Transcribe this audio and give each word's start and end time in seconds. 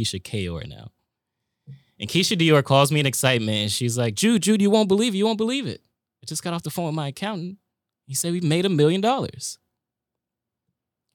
Keisha 0.00 0.22
Kayor 0.22 0.68
now. 0.68 0.90
And 1.98 2.08
Keisha 2.08 2.36
Dior 2.36 2.64
calls 2.64 2.90
me 2.90 3.00
in 3.00 3.06
excitement 3.06 3.58
and 3.58 3.70
she's 3.70 3.98
like, 3.98 4.14
Jude, 4.14 4.42
Jude, 4.42 4.62
you 4.62 4.70
won't 4.70 4.88
believe 4.88 5.14
it. 5.14 5.18
You 5.18 5.26
won't 5.26 5.38
believe 5.38 5.66
it. 5.66 5.82
I 6.22 6.26
just 6.26 6.42
got 6.42 6.54
off 6.54 6.62
the 6.62 6.70
phone 6.70 6.86
with 6.86 6.94
my 6.94 7.08
accountant. 7.08 7.58
He 8.06 8.14
said 8.14 8.32
we 8.32 8.40
made 8.40 8.64
a 8.64 8.70
million 8.70 9.00
dollars. 9.00 9.58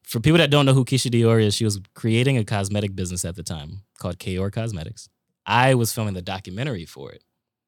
For 0.04 0.20
people 0.20 0.38
that 0.38 0.52
don't 0.52 0.68
know 0.68 0.74
who 0.74 0.86
Keisha 0.86 1.10
Dior 1.10 1.42
is, 1.42 1.56
she 1.56 1.66
was 1.66 1.82
creating 1.96 2.38
a 2.38 2.46
cosmetic 2.46 2.96
business 2.96 3.26
at 3.26 3.36
the 3.36 3.42
time 3.44 3.82
called 3.98 4.20
Kayor 4.20 4.52
Cosmetics. 4.52 5.10
I 5.48 5.74
was 5.74 5.92
filming 5.92 6.14
the 6.14 6.22
documentary 6.22 6.86
for 6.86 7.12
it. 7.12 7.24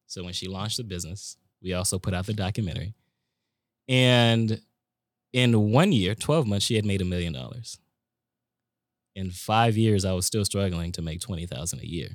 So 0.06 0.24
when 0.24 0.34
she 0.34 0.48
launched 0.48 0.78
the 0.78 0.84
business, 0.84 1.38
we 1.62 1.74
also 1.74 1.98
put 1.98 2.14
out 2.14 2.28
the 2.28 2.34
documentary. 2.34 2.94
And 3.88 4.62
in 5.34 5.72
one 5.72 5.92
year, 5.92 6.14
12 6.14 6.46
months, 6.46 6.66
she 6.66 6.76
had 6.76 6.86
made 6.86 7.02
a 7.02 7.06
million 7.06 7.34
dollars. 7.34 7.80
In 9.18 9.32
five 9.32 9.76
years, 9.76 10.06
I 10.06 10.14
was 10.14 10.28
still 10.28 10.46
struggling 10.46 10.92
to 10.92 11.02
make 11.02 11.22
20,000 11.22 11.80
a 11.80 11.88
year. 11.88 12.10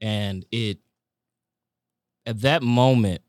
And 0.00 0.44
it, 0.50 0.78
at 2.26 2.40
that 2.40 2.64
moment, 2.64 3.22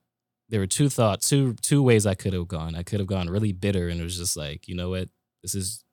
there 0.49 0.59
were 0.59 0.65
two 0.65 0.89
thoughts, 0.89 1.29
two 1.29 1.53
two 1.61 1.83
ways 1.83 2.07
I 2.07 2.15
could 2.15 2.33
have 2.33 2.47
gone. 2.47 2.73
I 2.73 2.81
could 2.81 2.99
have 2.99 3.07
gone 3.07 3.29
really 3.29 3.51
bitter 3.51 3.87
and 3.87 4.01
it 4.01 4.03
was 4.03 4.17
just 4.17 4.35
like, 4.35 4.67
you 4.67 4.73
know 4.73 4.89
what? 4.89 5.09
This 5.43 5.53
is 5.53 5.83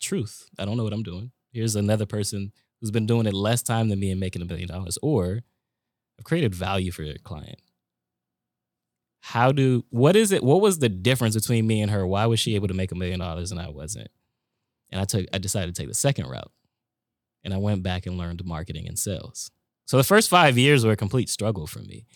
truth. 0.00 0.48
I 0.58 0.64
don't 0.64 0.76
know 0.76 0.82
what 0.82 0.92
I'm 0.92 1.04
doing. 1.04 1.30
Here's 1.52 1.76
another 1.76 2.06
person 2.06 2.50
who's 2.80 2.90
been 2.90 3.06
doing 3.06 3.26
it 3.26 3.34
less 3.34 3.62
time 3.62 3.90
than 3.90 4.00
me 4.00 4.10
and 4.10 4.18
making 4.18 4.42
a 4.42 4.46
million 4.46 4.66
dollars. 4.66 4.98
Or 5.00 5.42
I've 6.18 6.24
created 6.24 6.56
value 6.56 6.90
for 6.90 7.04
your 7.04 7.18
client. 7.22 7.60
How 9.20 9.52
do 9.52 9.84
what 9.90 10.16
is 10.16 10.32
it? 10.32 10.42
What 10.42 10.60
was 10.60 10.80
the 10.80 10.88
difference 10.88 11.36
between 11.36 11.68
me 11.68 11.82
and 11.82 11.92
her? 11.92 12.04
Why 12.04 12.26
was 12.26 12.40
she 12.40 12.56
able 12.56 12.66
to 12.66 12.74
make 12.74 12.90
a 12.90 12.96
million 12.96 13.20
dollars 13.20 13.52
and 13.52 13.60
I 13.60 13.68
wasn't? 13.68 14.10
And 14.94 15.00
I 15.02 15.04
took 15.04 15.26
I 15.34 15.38
decided 15.38 15.74
to 15.74 15.78
take 15.78 15.88
the 15.88 15.94
second 15.94 16.28
route. 16.28 16.52
And 17.42 17.52
I 17.52 17.58
went 17.58 17.82
back 17.82 18.06
and 18.06 18.16
learned 18.16 18.42
marketing 18.44 18.86
and 18.86 18.96
sales. 18.98 19.50
So 19.86 19.96
the 19.96 20.04
first 20.04 20.30
five 20.30 20.56
years 20.56 20.86
were 20.86 20.92
a 20.92 20.96
complete 20.96 21.28
struggle 21.28 21.66
for 21.66 21.80
me. 21.80 22.06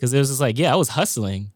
Cause 0.00 0.12
it 0.12 0.18
was 0.18 0.28
just 0.28 0.40
like, 0.40 0.58
yeah, 0.58 0.72
I 0.72 0.76
was 0.76 0.88
hustling, 0.88 1.52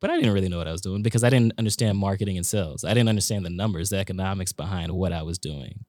but 0.00 0.10
I 0.10 0.16
didn't 0.16 0.32
really 0.32 0.48
know 0.48 0.58
what 0.58 0.66
I 0.66 0.72
was 0.72 0.80
doing 0.80 1.02
because 1.02 1.22
I 1.22 1.30
didn't 1.30 1.54
understand 1.56 1.96
marketing 1.96 2.36
and 2.36 2.44
sales. 2.44 2.84
I 2.84 2.88
didn't 2.92 3.08
understand 3.08 3.46
the 3.46 3.50
numbers, 3.50 3.90
the 3.90 3.98
economics 3.98 4.52
behind 4.52 4.92
what 4.92 5.12
I 5.12 5.22
was 5.22 5.38
doing. 5.38 5.84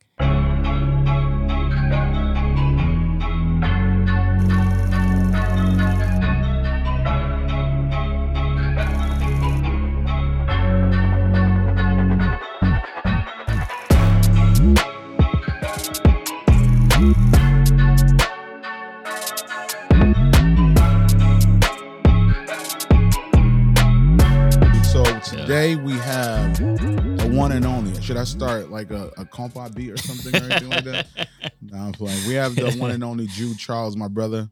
Today 25.48 25.78
we 25.78 25.94
have 25.94 26.58
the 26.58 27.30
one 27.32 27.54
and 27.54 27.64
only. 27.66 28.02
Should 28.02 28.18
I 28.18 28.26
start 28.26 28.70
like 28.70 28.92
a, 28.92 29.08
a 29.18 29.24
compa 29.24 29.74
beat 29.74 29.92
or 29.92 29.98
something 29.98 30.36
or 30.36 30.46
anything 30.52 30.70
like 30.70 30.84
that? 30.84 31.08
No, 31.62 31.78
I'm 31.78 31.92
playing. 31.92 32.26
We 32.28 32.34
have 32.36 32.56
the 32.56 32.72
one 32.74 32.92
and 32.92 33.04
only 33.04 33.28
Jude 33.28 33.58
Charles, 33.58 33.96
my 33.98 34.08
brother. 34.08 34.50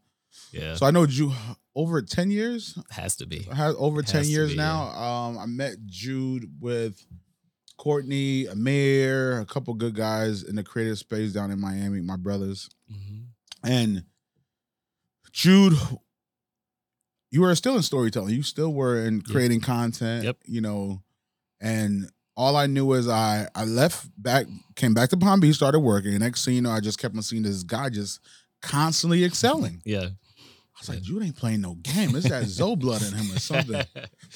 Yeah, 0.52 0.76
So 0.76 0.86
I 0.86 0.92
know 0.92 1.06
Jude 1.06 1.32
over 1.76 2.02
10 2.02 2.30
years. 2.32 2.78
has 2.92 3.16
to 3.18 3.26
be. 3.26 3.44
Has 3.44 3.76
over 3.78 4.02
Has 4.02 4.12
10 4.12 4.26
years 4.26 4.52
be, 4.52 4.58
now. 4.58 4.88
Um, 4.90 5.38
I 5.38 5.46
met 5.46 5.76
Jude 5.86 6.46
with 6.60 7.06
Courtney, 7.78 8.48
Amir, 8.48 9.40
a 9.40 9.46
couple 9.46 9.74
good 9.76 9.96
guys 9.96 10.44
in 10.44 10.56
the 10.56 10.64
creative 10.64 10.98
space 10.98 11.32
down 11.32 11.52
in 11.52 11.60
Miami, 11.62 12.02
my 12.02 12.18
brothers. 12.18 12.70
Mhm. 12.92 13.26
And 13.64 14.04
Jude, 15.32 15.78
you 17.32 17.42
were 17.42 17.54
still 17.56 17.76
in 17.76 17.82
storytelling. 17.82 18.34
You 18.34 18.44
still 18.44 18.74
were 18.74 19.06
in 19.06 19.22
creating 19.22 19.62
content. 19.62 20.24
Yep. 20.24 20.38
You 20.46 20.62
know, 20.62 21.02
and 21.60 22.10
all 22.38 22.56
I 22.56 22.68
knew 22.68 22.94
is 22.94 23.08
I 23.08 23.48
I 23.56 23.66
left 23.66 24.08
back, 24.22 24.48
came 24.76 24.94
back 24.94 25.10
to 25.10 25.18
Palm 25.18 25.40
Beach, 25.40 25.56
started 25.56 25.80
working. 25.80 26.12
And 26.12 26.22
next 26.22 26.46
thing 26.46 26.56
you 26.56 26.62
know, 26.62 26.72
I 26.72 26.80
just 26.80 27.00
kept 27.00 27.16
on 27.16 27.22
seeing 27.22 27.44
this 27.44 27.64
guy 27.64 27.90
just 27.90 28.20
constantly 28.62 29.24
excelling. 29.24 29.82
Yeah. 29.86 30.08
I 30.08 30.82
was 30.82 30.90
like, 30.90 31.02
Jude 31.04 31.24
ain't 31.24 31.38
playing 31.38 31.62
no 31.62 31.76
game. 31.76 32.14
It's 32.18 32.28
that 32.28 32.44
Zoe 32.48 32.76
blood 32.76 33.02
in 33.02 33.14
him 33.14 33.34
or 33.34 33.40
something. 33.40 33.82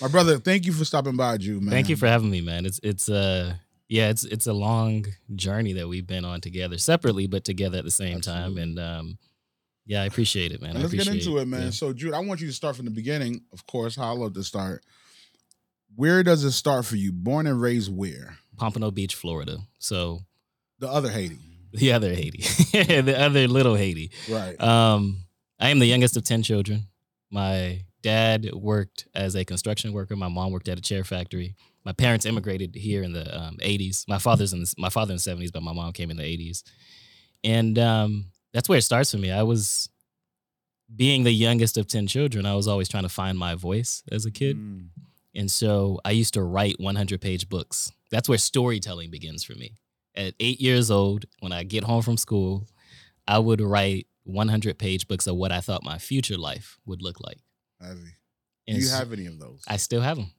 My 0.01 0.07
brother, 0.07 0.39
thank 0.39 0.65
you 0.65 0.71
for 0.71 0.85
stopping 0.85 1.17
by, 1.17 1.35
Jude, 1.35 1.61
man. 1.61 1.69
Thank 1.69 1.89
you 1.89 1.97
for 1.97 2.07
having 2.07 2.29
me, 2.29 2.39
man. 2.39 2.65
It's 2.65 2.79
it's 2.81 3.09
uh 3.09 3.55
yeah, 3.89 4.09
it's 4.09 4.23
it's 4.23 4.47
a 4.47 4.53
long 4.53 5.05
journey 5.35 5.73
that 5.73 5.89
we've 5.89 6.07
been 6.07 6.23
on 6.23 6.39
together, 6.39 6.77
separately 6.77 7.27
but 7.27 7.43
together 7.43 7.79
at 7.79 7.83
the 7.83 7.91
same 7.91 8.21
time. 8.21 8.57
And 8.57 8.79
um, 8.79 9.17
yeah, 9.89 10.03
I 10.03 10.05
appreciate 10.05 10.51
it, 10.51 10.61
man. 10.61 10.79
Let's 10.79 10.93
get 10.93 11.07
into 11.07 11.39
it, 11.39 11.47
man. 11.47 11.63
Yeah. 11.63 11.69
So, 11.71 11.93
Jude, 11.93 12.13
I 12.13 12.19
want 12.19 12.41
you 12.41 12.47
to 12.47 12.53
start 12.53 12.75
from 12.75 12.85
the 12.85 12.91
beginning. 12.91 13.41
Of 13.51 13.65
course, 13.65 13.95
how 13.95 14.13
I 14.13 14.15
love 14.15 14.33
to 14.35 14.43
start. 14.43 14.83
Where 15.95 16.21
does 16.21 16.43
it 16.43 16.51
start 16.51 16.85
for 16.85 16.95
you? 16.95 17.11
Born 17.11 17.47
and 17.47 17.59
raised 17.59 17.91
where? 17.91 18.37
Pompano 18.55 18.91
Beach, 18.91 19.15
Florida. 19.15 19.57
So 19.79 20.19
The 20.77 20.87
other 20.87 21.09
Haiti. 21.09 21.39
the 21.73 21.91
other 21.93 22.13
Haiti, 22.13 22.43
the 23.01 23.15
other 23.19 23.47
little 23.47 23.73
Haiti. 23.73 24.11
Right. 24.29 24.61
Um, 24.61 25.25
I 25.59 25.69
am 25.69 25.79
the 25.79 25.87
youngest 25.87 26.15
of 26.15 26.23
ten 26.23 26.43
children. 26.43 26.83
My 27.31 27.81
dad 28.03 28.47
worked 28.53 29.07
as 29.15 29.35
a 29.35 29.43
construction 29.43 29.91
worker. 29.91 30.15
My 30.15 30.27
mom 30.29 30.51
worked 30.51 30.69
at 30.69 30.77
a 30.77 30.81
chair 30.81 31.03
factory. 31.03 31.55
My 31.83 31.93
parents 31.93 32.27
immigrated 32.27 32.75
here 32.75 33.01
in 33.01 33.13
the 33.13 33.25
um, 33.35 33.57
80s. 33.57 34.05
My 34.07 34.19
father's 34.19 34.53
in 34.53 34.59
the, 34.61 34.73
my 34.77 34.89
father 34.89 35.13
in 35.13 35.17
the 35.17 35.21
70s, 35.45 35.51
but 35.51 35.63
my 35.63 35.73
mom 35.73 35.93
came 35.93 36.11
in 36.11 36.17
the 36.17 36.23
80s. 36.23 36.61
And 37.43 37.79
um, 37.79 38.25
that's 38.53 38.69
where 38.69 38.77
it 38.77 38.83
starts 38.83 39.11
for 39.11 39.17
me. 39.17 39.31
I 39.31 39.43
was 39.43 39.89
being 40.95 41.23
the 41.23 41.31
youngest 41.31 41.77
of 41.77 41.87
10 41.87 42.07
children. 42.07 42.45
I 42.45 42.55
was 42.55 42.67
always 42.67 42.89
trying 42.89 43.03
to 43.03 43.09
find 43.09 43.37
my 43.37 43.55
voice 43.55 44.03
as 44.11 44.25
a 44.25 44.31
kid. 44.31 44.57
Mm. 44.57 44.87
And 45.35 45.51
so 45.51 45.99
I 46.03 46.11
used 46.11 46.33
to 46.33 46.43
write 46.43 46.79
100 46.79 47.21
page 47.21 47.49
books. 47.49 47.91
That's 48.11 48.27
where 48.27 48.37
storytelling 48.37 49.11
begins 49.11 49.43
for 49.43 49.53
me. 49.53 49.75
At 50.15 50.33
eight 50.39 50.59
years 50.59 50.89
old, 50.89 51.25
when 51.39 51.51
I 51.51 51.63
get 51.63 51.83
home 51.83 52.01
from 52.01 52.17
school, 52.17 52.67
I 53.27 53.37
would 53.37 53.61
write 53.61 54.07
100 54.23 54.79
page 54.79 55.07
books 55.07 55.27
of 55.27 55.35
what 55.35 55.51
I 55.51 55.61
thought 55.61 55.83
my 55.83 55.99
future 55.99 56.37
life 56.37 56.79
would 56.85 57.01
look 57.01 57.21
like. 57.21 57.37
Heavy. 57.79 58.15
Do 58.67 58.75
you 58.75 58.89
have 58.89 59.13
any 59.13 59.25
of 59.25 59.39
those? 59.39 59.63
I 59.67 59.77
still 59.77 60.01
have 60.01 60.17
them. 60.17 60.31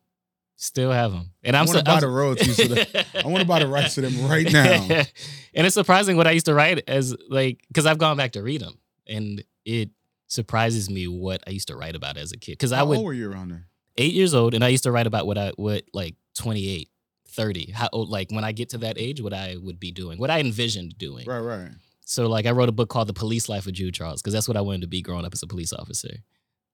Still 0.62 0.92
have 0.92 1.10
them. 1.10 1.30
And 1.42 1.56
I 1.56 1.60
I'm 1.60 1.66
want 1.66 1.78
to 1.78 1.80
so- 1.80 1.84
buy 1.84 1.92
I'm- 1.92 2.00
the 2.02 2.08
royalties. 2.08 2.56
To 2.58 2.68
the, 2.68 3.06
I 3.24 3.26
want 3.26 3.38
to 3.40 3.46
buy 3.46 3.60
the 3.60 3.66
rights 3.66 3.94
to 3.94 4.02
them 4.02 4.28
right 4.28 4.46
now. 4.52 4.72
and 5.54 5.66
it's 5.66 5.72
surprising 5.72 6.18
what 6.18 6.26
I 6.26 6.32
used 6.32 6.44
to 6.46 6.54
write 6.54 6.84
as 6.86 7.16
like 7.30 7.64
because 7.68 7.86
I've 7.86 7.96
gone 7.96 8.18
back 8.18 8.32
to 8.32 8.42
read 8.42 8.60
them, 8.60 8.74
and 9.06 9.42
it 9.64 9.88
surprises 10.26 10.90
me 10.90 11.08
what 11.08 11.42
I 11.46 11.50
used 11.50 11.68
to 11.68 11.76
write 11.76 11.96
about 11.96 12.18
as 12.18 12.32
a 12.32 12.36
kid. 12.36 12.52
Because 12.52 12.72
I 12.72 12.76
How 12.78 12.92
old 12.92 13.04
were 13.06 13.14
you 13.14 13.30
around 13.32 13.48
there? 13.50 13.66
eight 13.96 14.12
years 14.12 14.34
old, 14.34 14.52
and 14.52 14.62
I 14.62 14.68
used 14.68 14.84
to 14.84 14.92
write 14.92 15.06
about 15.06 15.26
what 15.26 15.38
I 15.38 15.52
what 15.56 15.84
like 15.94 16.16
28, 16.34 16.90
30, 17.28 17.70
how 17.72 17.88
old 17.92 18.10
like 18.10 18.30
when 18.30 18.44
I 18.44 18.52
get 18.52 18.68
to 18.70 18.78
that 18.78 18.98
age, 18.98 19.22
what 19.22 19.32
I 19.32 19.56
would 19.58 19.80
be 19.80 19.92
doing, 19.92 20.18
what 20.18 20.30
I 20.30 20.40
envisioned 20.40 20.98
doing. 20.98 21.26
Right, 21.26 21.40
right. 21.40 21.70
So 22.04 22.28
like 22.28 22.44
I 22.44 22.50
wrote 22.50 22.68
a 22.68 22.72
book 22.72 22.90
called 22.90 23.08
The 23.08 23.12
Police 23.14 23.48
Life 23.48 23.66
of 23.66 23.72
Jude 23.72 23.94
Charles 23.94 24.20
because 24.20 24.34
that's 24.34 24.46
what 24.48 24.58
I 24.58 24.60
wanted 24.60 24.82
to 24.82 24.88
be 24.88 25.00
growing 25.00 25.24
up 25.24 25.32
as 25.32 25.42
a 25.42 25.46
police 25.46 25.72
officer. 25.72 26.18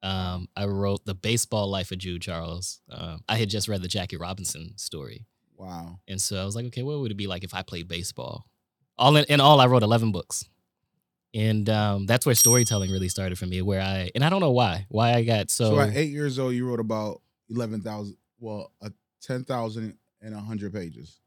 Um, 0.02 0.48
I 0.56 0.66
wrote 0.66 1.04
The 1.04 1.14
Baseball 1.14 1.68
Life 1.68 1.90
of 1.90 1.98
Jude 1.98 2.22
Charles. 2.22 2.80
Um, 2.90 3.20
I 3.28 3.36
had 3.36 3.48
just 3.50 3.68
read 3.68 3.82
the 3.82 3.88
Jackie 3.88 4.16
Robinson 4.16 4.76
story. 4.76 5.26
Wow. 5.56 6.00
And 6.06 6.20
so 6.20 6.40
I 6.40 6.44
was 6.44 6.54
like, 6.54 6.66
okay, 6.66 6.82
what 6.82 7.00
would 7.00 7.10
it 7.10 7.16
be 7.16 7.26
like 7.26 7.44
if 7.44 7.54
I 7.54 7.62
played 7.62 7.88
baseball? 7.88 8.46
All 8.98 9.16
in, 9.16 9.24
in 9.24 9.40
all, 9.40 9.60
I 9.60 9.66
wrote 9.66 9.82
11 9.82 10.12
books. 10.12 10.44
And 11.34 11.68
um, 11.68 12.06
that's 12.06 12.24
where 12.24 12.34
storytelling 12.34 12.90
really 12.90 13.08
started 13.08 13.38
for 13.38 13.46
me, 13.46 13.60
where 13.62 13.80
I, 13.80 14.10
and 14.14 14.24
I 14.24 14.30
don't 14.30 14.40
know 14.40 14.52
why, 14.52 14.86
why 14.88 15.12
I 15.12 15.22
got 15.22 15.50
so, 15.50 15.70
So, 15.70 15.80
at 15.80 15.94
eight 15.96 16.10
years 16.10 16.38
old, 16.38 16.54
you 16.54 16.66
wrote 16.66 16.80
about 16.80 17.20
11,000, 17.50 18.16
well, 18.38 18.72
uh, 18.82 18.90
10,000 19.22 19.96
and 20.22 20.34
100 20.34 20.72
pages. 20.72 21.18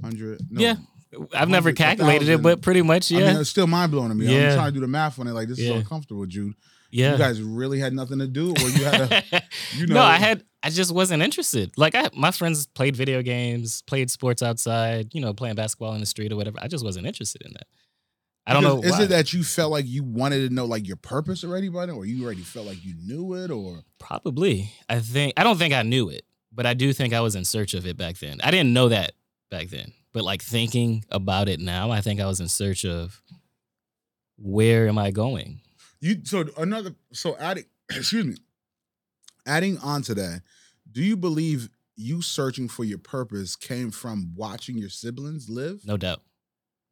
100? 0.00 0.40
No. 0.50 0.60
Yeah, 0.60 0.74
I've 1.34 1.48
never 1.48 1.68
100, 1.70 1.76
calculated 1.76 2.28
it, 2.28 2.42
but 2.42 2.60
pretty 2.60 2.82
much, 2.82 3.12
I 3.12 3.18
yeah. 3.18 3.32
mean, 3.32 3.40
it's 3.40 3.50
still 3.50 3.66
mind 3.66 3.92
blowing 3.92 4.08
to 4.10 4.14
me. 4.14 4.26
I'm 4.26 4.54
trying 4.54 4.68
to 4.68 4.72
do 4.72 4.80
the 4.80 4.88
math 4.88 5.18
on 5.18 5.26
it. 5.26 5.32
Like, 5.32 5.48
this 5.48 5.58
is 5.58 5.68
Yeah. 5.68 5.76
uncomfortable, 5.76 6.26
Jude. 6.26 6.54
Yeah. 6.90 7.12
You 7.12 7.18
guys 7.18 7.42
really 7.42 7.78
had 7.78 7.92
nothing 7.92 8.18
to 8.18 8.26
do, 8.26 8.50
or 8.50 8.68
you 8.68 8.84
had 8.84 9.00
a, 9.00 9.42
you 9.76 9.86
know. 9.86 9.94
no, 9.94 10.02
I 10.02 10.16
had, 10.16 10.44
I 10.62 10.70
just 10.70 10.92
wasn't 10.92 11.22
interested. 11.22 11.72
Like, 11.76 11.94
I, 11.94 12.08
my 12.14 12.30
friends 12.30 12.66
played 12.66 12.96
video 12.96 13.22
games, 13.22 13.82
played 13.82 14.10
sports 14.10 14.42
outside, 14.42 15.14
you 15.14 15.20
know, 15.20 15.32
playing 15.32 15.56
basketball 15.56 15.94
in 15.94 16.00
the 16.00 16.06
street 16.06 16.32
or 16.32 16.36
whatever. 16.36 16.58
I 16.60 16.68
just 16.68 16.84
wasn't 16.84 17.06
interested 17.06 17.42
in 17.42 17.52
that. 17.52 17.66
I 18.46 18.54
don't 18.54 18.62
know. 18.64 18.82
Is 18.82 18.92
why. 18.92 19.04
it 19.04 19.08
that 19.10 19.32
you 19.32 19.44
felt 19.44 19.70
like 19.70 19.86
you 19.86 20.02
wanted 20.02 20.48
to 20.48 20.54
know 20.54 20.64
like 20.64 20.86
your 20.86 20.96
purpose 20.96 21.44
already 21.44 21.68
by 21.68 21.86
then, 21.86 21.94
or 21.94 22.04
you 22.04 22.24
already 22.24 22.42
felt 22.42 22.66
like 22.66 22.84
you 22.84 22.94
knew 23.06 23.34
it, 23.34 23.50
or 23.50 23.80
Probably. 23.98 24.72
I 24.88 24.98
think 24.98 25.34
I 25.36 25.44
don't 25.44 25.58
think 25.58 25.74
I 25.74 25.82
knew 25.82 26.08
it, 26.08 26.24
but 26.50 26.66
I 26.66 26.74
do 26.74 26.92
think 26.92 27.14
I 27.14 27.20
was 27.20 27.36
in 27.36 27.44
search 27.44 27.74
of 27.74 27.86
it 27.86 27.96
back 27.96 28.18
then. 28.18 28.40
I 28.42 28.50
didn't 28.50 28.72
know 28.72 28.88
that 28.88 29.12
back 29.50 29.68
then. 29.68 29.92
But 30.12 30.24
like 30.24 30.42
thinking 30.42 31.04
about 31.10 31.48
it 31.48 31.60
now, 31.60 31.90
I 31.90 32.00
think 32.00 32.20
I 32.20 32.26
was 32.26 32.40
in 32.40 32.48
search 32.48 32.84
of 32.84 33.22
where 34.36 34.88
am 34.88 34.98
I 34.98 35.10
going? 35.10 35.60
You? 36.00 36.16
So 36.24 36.44
another, 36.56 36.94
so 37.12 37.36
adding, 37.38 37.64
excuse 37.90 38.24
me, 38.24 38.36
adding 39.46 39.78
on 39.78 40.02
to 40.02 40.14
that, 40.14 40.42
do 40.90 41.02
you 41.02 41.16
believe 41.16 41.68
you 41.96 42.22
searching 42.22 42.68
for 42.68 42.84
your 42.84 42.98
purpose 42.98 43.56
came 43.56 43.90
from 43.90 44.32
watching 44.34 44.78
your 44.78 44.88
siblings 44.88 45.48
live? 45.48 45.84
No 45.86 45.96
doubt. 45.96 46.22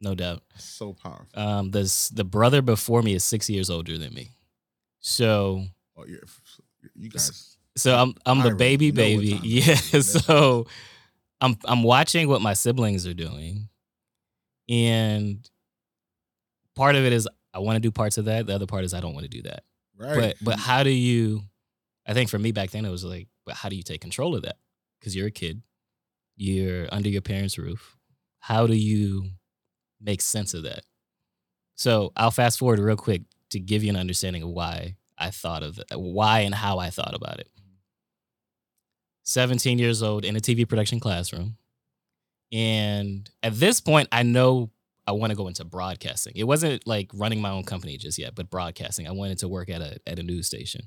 no 0.01 0.15
doubt. 0.15 0.43
So 0.57 0.93
powerful. 0.93 1.27
Um, 1.35 1.71
the 1.71 2.11
the 2.15 2.25
brother 2.25 2.63
before 2.63 3.03
me 3.03 3.15
is 3.15 3.25
six 3.25 3.49
years 3.51 3.71
older 3.71 3.97
than 3.99 4.13
me, 4.15 4.33
so 5.01 5.65
Oh, 5.97 6.05
you're, 6.07 6.21
you 6.95 7.09
guys. 7.11 7.57
so 7.77 7.97
I'm 7.97 8.15
I'm 8.25 8.43
the 8.43 8.55
baby 8.55 8.91
baby. 8.93 9.39
Yeah, 9.43 9.75
so 9.75 10.67
I'm 11.41 11.57
I'm 11.65 11.83
watching 11.83 12.29
what 12.29 12.41
my 12.43 12.53
siblings 12.53 13.07
are 13.07 13.15
doing, 13.15 13.69
and 14.69 15.49
part 16.77 16.95
of 16.95 17.05
it 17.05 17.13
is 17.13 17.29
I 17.55 17.61
want 17.61 17.77
to 17.77 17.81
do 17.81 17.91
parts 17.91 18.19
of 18.19 18.27
that. 18.27 18.47
The 18.47 18.55
other 18.55 18.67
part 18.67 18.85
is 18.85 18.95
I 18.95 19.01
don't 19.01 19.15
want 19.15 19.25
to 19.25 19.31
do 19.31 19.43
that. 19.43 19.65
Right. 19.97 20.17
But 20.19 20.37
but 20.41 20.59
how 20.59 20.83
do 20.83 20.91
you? 20.91 21.43
I 22.07 22.15
think 22.15 22.31
for 22.31 22.39
me 22.39 22.53
back 22.53 22.71
then 22.71 22.85
it 22.85 22.91
was 22.91 23.05
like, 23.05 23.29
but 23.45 23.55
how 23.55 23.69
do 23.69 23.77
you 23.77 23.83
take 23.83 24.01
control 24.01 24.35
of 24.35 24.43
that? 24.43 24.57
Because 24.99 25.15
you're 25.15 25.27
a 25.27 25.33
kid, 25.33 25.63
you're 26.37 26.87
under 26.93 27.09
your 27.09 27.21
parents' 27.21 27.59
roof. 27.59 27.97
How 28.41 28.67
do 28.67 28.75
you 28.75 29.31
make 30.01 30.21
sense 30.21 30.55
of 30.55 30.63
that? 30.63 30.83
So 31.75 32.13
I'll 32.17 32.31
fast 32.31 32.59
forward 32.59 32.79
real 32.79 32.97
quick 32.97 33.23
to 33.51 33.61
give 33.61 33.85
you 33.85 33.91
an 33.91 33.97
understanding 33.97 34.43
of 34.43 34.51
why 34.51 34.97
I 35.17 35.31
thought 35.31 35.63
of 35.63 35.79
it, 35.79 35.87
why 35.95 36.41
and 36.41 36.55
how 36.55 36.79
I 36.79 36.91
thought 36.91 37.15
about 37.15 37.41
it. 37.41 37.49
17 39.25 39.79
years 39.79 40.03
old 40.03 40.25
in 40.25 40.37
a 40.37 40.41
TV 40.41 40.67
production 40.67 41.01
classroom. 41.01 41.57
And 42.51 43.29
at 43.43 43.55
this 43.55 43.81
point, 43.81 44.09
I 44.11 44.23
know 44.23 44.71
I 45.09 45.13
want 45.13 45.31
to 45.31 45.37
go 45.37 45.49
into 45.49 45.65
broadcasting. 45.65 46.35
It 46.37 46.45
wasn't 46.45 46.87
like 46.87 47.11
running 47.15 47.41
my 47.41 47.49
own 47.49 47.65
company 47.65 47.97
just 47.97 48.19
yet, 48.19 48.35
but 48.35 48.51
broadcasting. 48.51 49.09
I 49.09 49.13
wanted 49.13 49.39
to 49.39 49.49
work 49.49 49.71
at 49.71 49.81
a 49.81 49.99
at 50.07 50.19
a 50.19 50.23
news 50.23 50.47
station. 50.47 50.83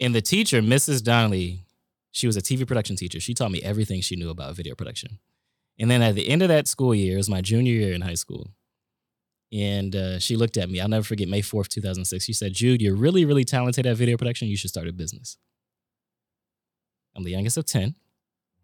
And 0.00 0.14
the 0.14 0.22
teacher, 0.22 0.62
Mrs. 0.62 1.02
Donnelly, 1.04 1.66
she 2.10 2.26
was 2.26 2.38
a 2.38 2.40
TV 2.40 2.66
production 2.66 2.96
teacher. 2.96 3.20
She 3.20 3.34
taught 3.34 3.50
me 3.50 3.60
everything 3.62 4.00
she 4.00 4.16
knew 4.16 4.30
about 4.30 4.56
video 4.56 4.74
production. 4.74 5.18
And 5.78 5.90
then 5.90 6.00
at 6.00 6.14
the 6.14 6.26
end 6.26 6.40
of 6.40 6.48
that 6.48 6.68
school 6.68 6.94
year, 6.94 7.14
it 7.14 7.18
was 7.18 7.28
my 7.28 7.42
junior 7.42 7.72
year 7.72 7.92
in 7.92 8.00
high 8.00 8.14
school. 8.14 8.48
And 9.52 9.94
uh, 9.94 10.18
she 10.18 10.36
looked 10.36 10.56
at 10.56 10.70
me. 10.70 10.80
I'll 10.80 10.88
never 10.88 11.04
forget 11.04 11.28
May 11.28 11.42
4th, 11.42 11.68
2006. 11.68 12.24
She 12.24 12.32
said, 12.32 12.54
Jude, 12.54 12.80
you're 12.80 12.96
really, 12.96 13.26
really 13.26 13.44
talented 13.44 13.86
at 13.86 13.96
video 13.96 14.16
production. 14.16 14.48
You 14.48 14.56
should 14.56 14.70
start 14.70 14.88
a 14.88 14.92
business. 14.92 15.36
I'm 17.14 17.24
the 17.24 17.30
youngest 17.30 17.58
of 17.58 17.66
10. 17.66 17.94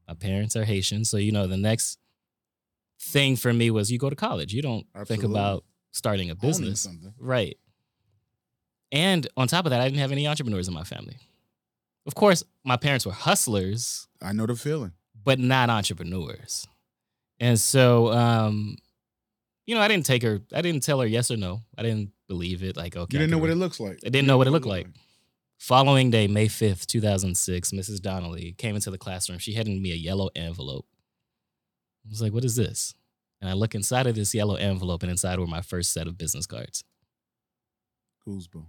My 0.09 0.15
parents 0.15 0.57
are 0.57 0.65
Haitian. 0.65 1.05
So, 1.05 1.17
you 1.19 1.33
know, 1.33 1.47
the 1.47 1.57
next 1.57 1.99
thing 3.01 3.37
for 3.37 3.53
me 3.53 3.71
was 3.71 3.91
you 3.91 3.99
go 3.99 4.11
to 4.11 4.17
college. 4.17 4.53
You 4.55 4.63
don't 4.63 4.87
think 5.07 5.23
about 5.23 5.65
starting 5.93 6.31
a 6.31 6.35
business. 6.35 6.89
Right. 7.19 7.57
And 8.93 9.27
on 9.37 9.49
top 9.49 9.67
of 9.67 9.71
that, 9.71 9.81
I 9.81 9.85
didn't 9.85 9.99
have 10.01 10.13
any 10.13 10.27
entrepreneurs 10.27 10.69
in 10.69 10.75
my 10.75 10.85
family. 10.85 11.17
Of 12.07 12.15
course, 12.15 12.45
my 12.65 12.77
parents 12.77 13.07
were 13.07 13.13
hustlers, 13.13 14.07
I 14.23 14.33
know 14.33 14.47
the 14.47 14.55
feeling. 14.57 14.93
but 15.25 15.39
not 15.39 15.71
entrepreneurs. 15.71 16.67
And 17.41 17.59
so, 17.59 18.13
um, 18.13 18.77
you 19.67 19.75
know, 19.75 19.81
I 19.81 19.89
didn't 19.89 20.07
take 20.07 20.23
her, 20.23 20.41
I 20.53 20.61
didn't 20.63 20.83
tell 20.83 21.01
her 21.01 21.07
yes 21.07 21.31
or 21.31 21.37
no. 21.37 21.63
I 21.79 21.83
didn't 21.83 22.13
believe 22.29 22.63
it. 22.63 22.77
Like, 22.77 22.95
okay. 22.97 23.15
You 23.15 23.19
didn't 23.21 23.31
know 23.31 23.39
what 23.39 23.51
it 23.51 23.57
looks 23.57 23.81
like. 23.81 23.99
I 24.05 24.11
didn't 24.11 24.27
know 24.27 24.37
what 24.39 24.47
it 24.47 24.51
looked 24.51 24.67
like. 24.67 24.87
Following 25.59 26.11
day, 26.11 26.27
May 26.27 26.47
5th, 26.47 26.85
2006, 26.87 27.71
Mrs. 27.71 28.01
Donnelly 28.03 28.53
came 28.59 28.75
into 28.75 28.91
the 28.91 28.99
classroom. 28.99 29.39
She 29.39 29.55
handed 29.55 29.81
me 29.81 29.93
a 29.93 29.97
yellow 29.97 30.29
envelope. 30.37 30.87
I 32.07 32.11
was 32.11 32.21
like, 32.23 32.33
what 32.33 32.45
is 32.45 32.57
this? 32.57 32.95
And 33.41 33.51
I 33.51 33.55
look 33.55 33.75
inside 33.75 34.07
of 34.07 34.15
this 34.15 34.35
yellow 34.35 34.55
envelope, 34.57 35.03
and 35.03 35.11
inside 35.11 35.39
were 35.39 35.47
my 35.47 35.61
first 35.63 35.93
set 35.93 36.07
of 36.07 36.17
business 36.19 36.47
cards. 36.47 36.85
Goosebumps. 38.27 38.67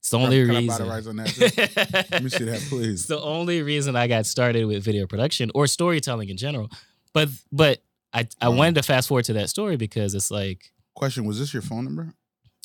It's 0.00 0.10
the 0.10 0.18
only 0.18 0.40
Can 0.46 0.50
I 0.50 0.58
reason. 0.60 0.66
buy 0.66 0.78
the 0.78 0.90
rights 0.90 1.06
on 1.06 1.16
that? 1.16 2.08
Let 2.10 2.22
me 2.22 2.30
see 2.30 2.44
that, 2.44 2.60
please. 2.68 3.00
It's 3.00 3.06
the 3.08 3.20
only 3.20 3.62
reason 3.62 3.96
I 3.96 4.06
got 4.06 4.24
started 4.26 4.64
with 4.64 4.82
video 4.82 5.06
production 5.06 5.50
or 5.54 5.66
storytelling 5.66 6.30
in 6.30 6.36
general. 6.38 6.70
But 7.12 7.28
but 7.52 7.82
I, 8.12 8.26
I 8.40 8.48
Wow. 8.48 8.56
wanted 8.56 8.76
to 8.76 8.82
fast 8.82 9.08
forward 9.08 9.26
to 9.26 9.34
that 9.34 9.50
story 9.50 9.76
because 9.76 10.14
it's 10.14 10.30
like 10.30 10.72
Question: 10.94 11.24
Was 11.26 11.38
this 11.38 11.52
your 11.52 11.62
phone 11.62 11.84
number? 11.84 12.14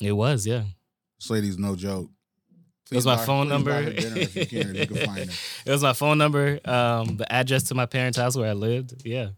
it 0.02 0.12
was, 0.14 0.48
yeah. 0.48 0.64
This 1.20 1.30
lady's 1.30 1.58
no 1.58 1.76
joke. 1.76 2.10
It 2.92 2.96
was 2.96 3.06
my 3.06 3.16
buy- 3.16 3.26
phone 3.26 3.50
number. 3.50 3.72
buy 3.72 3.84
her 3.84 3.94
dinner 3.94 4.18
if 4.18 4.36
you 4.36 4.46
can, 4.46 4.76
if 4.76 4.90
you 4.92 4.98
it. 5.02 5.30
it 5.66 5.72
was 5.72 5.82
my 5.82 5.94
phone 5.94 6.18
number, 6.18 6.60
um, 6.66 7.18
the 7.18 7.32
address 7.32 7.64
to 7.64 7.76
my 7.76 7.86
parents' 7.86 8.18
house 8.18 8.38
where 8.38 8.50
I 8.50 8.54
lived. 8.54 9.06
Yeah. 9.06 9.30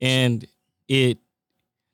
And 0.00 0.46
it 0.88 1.18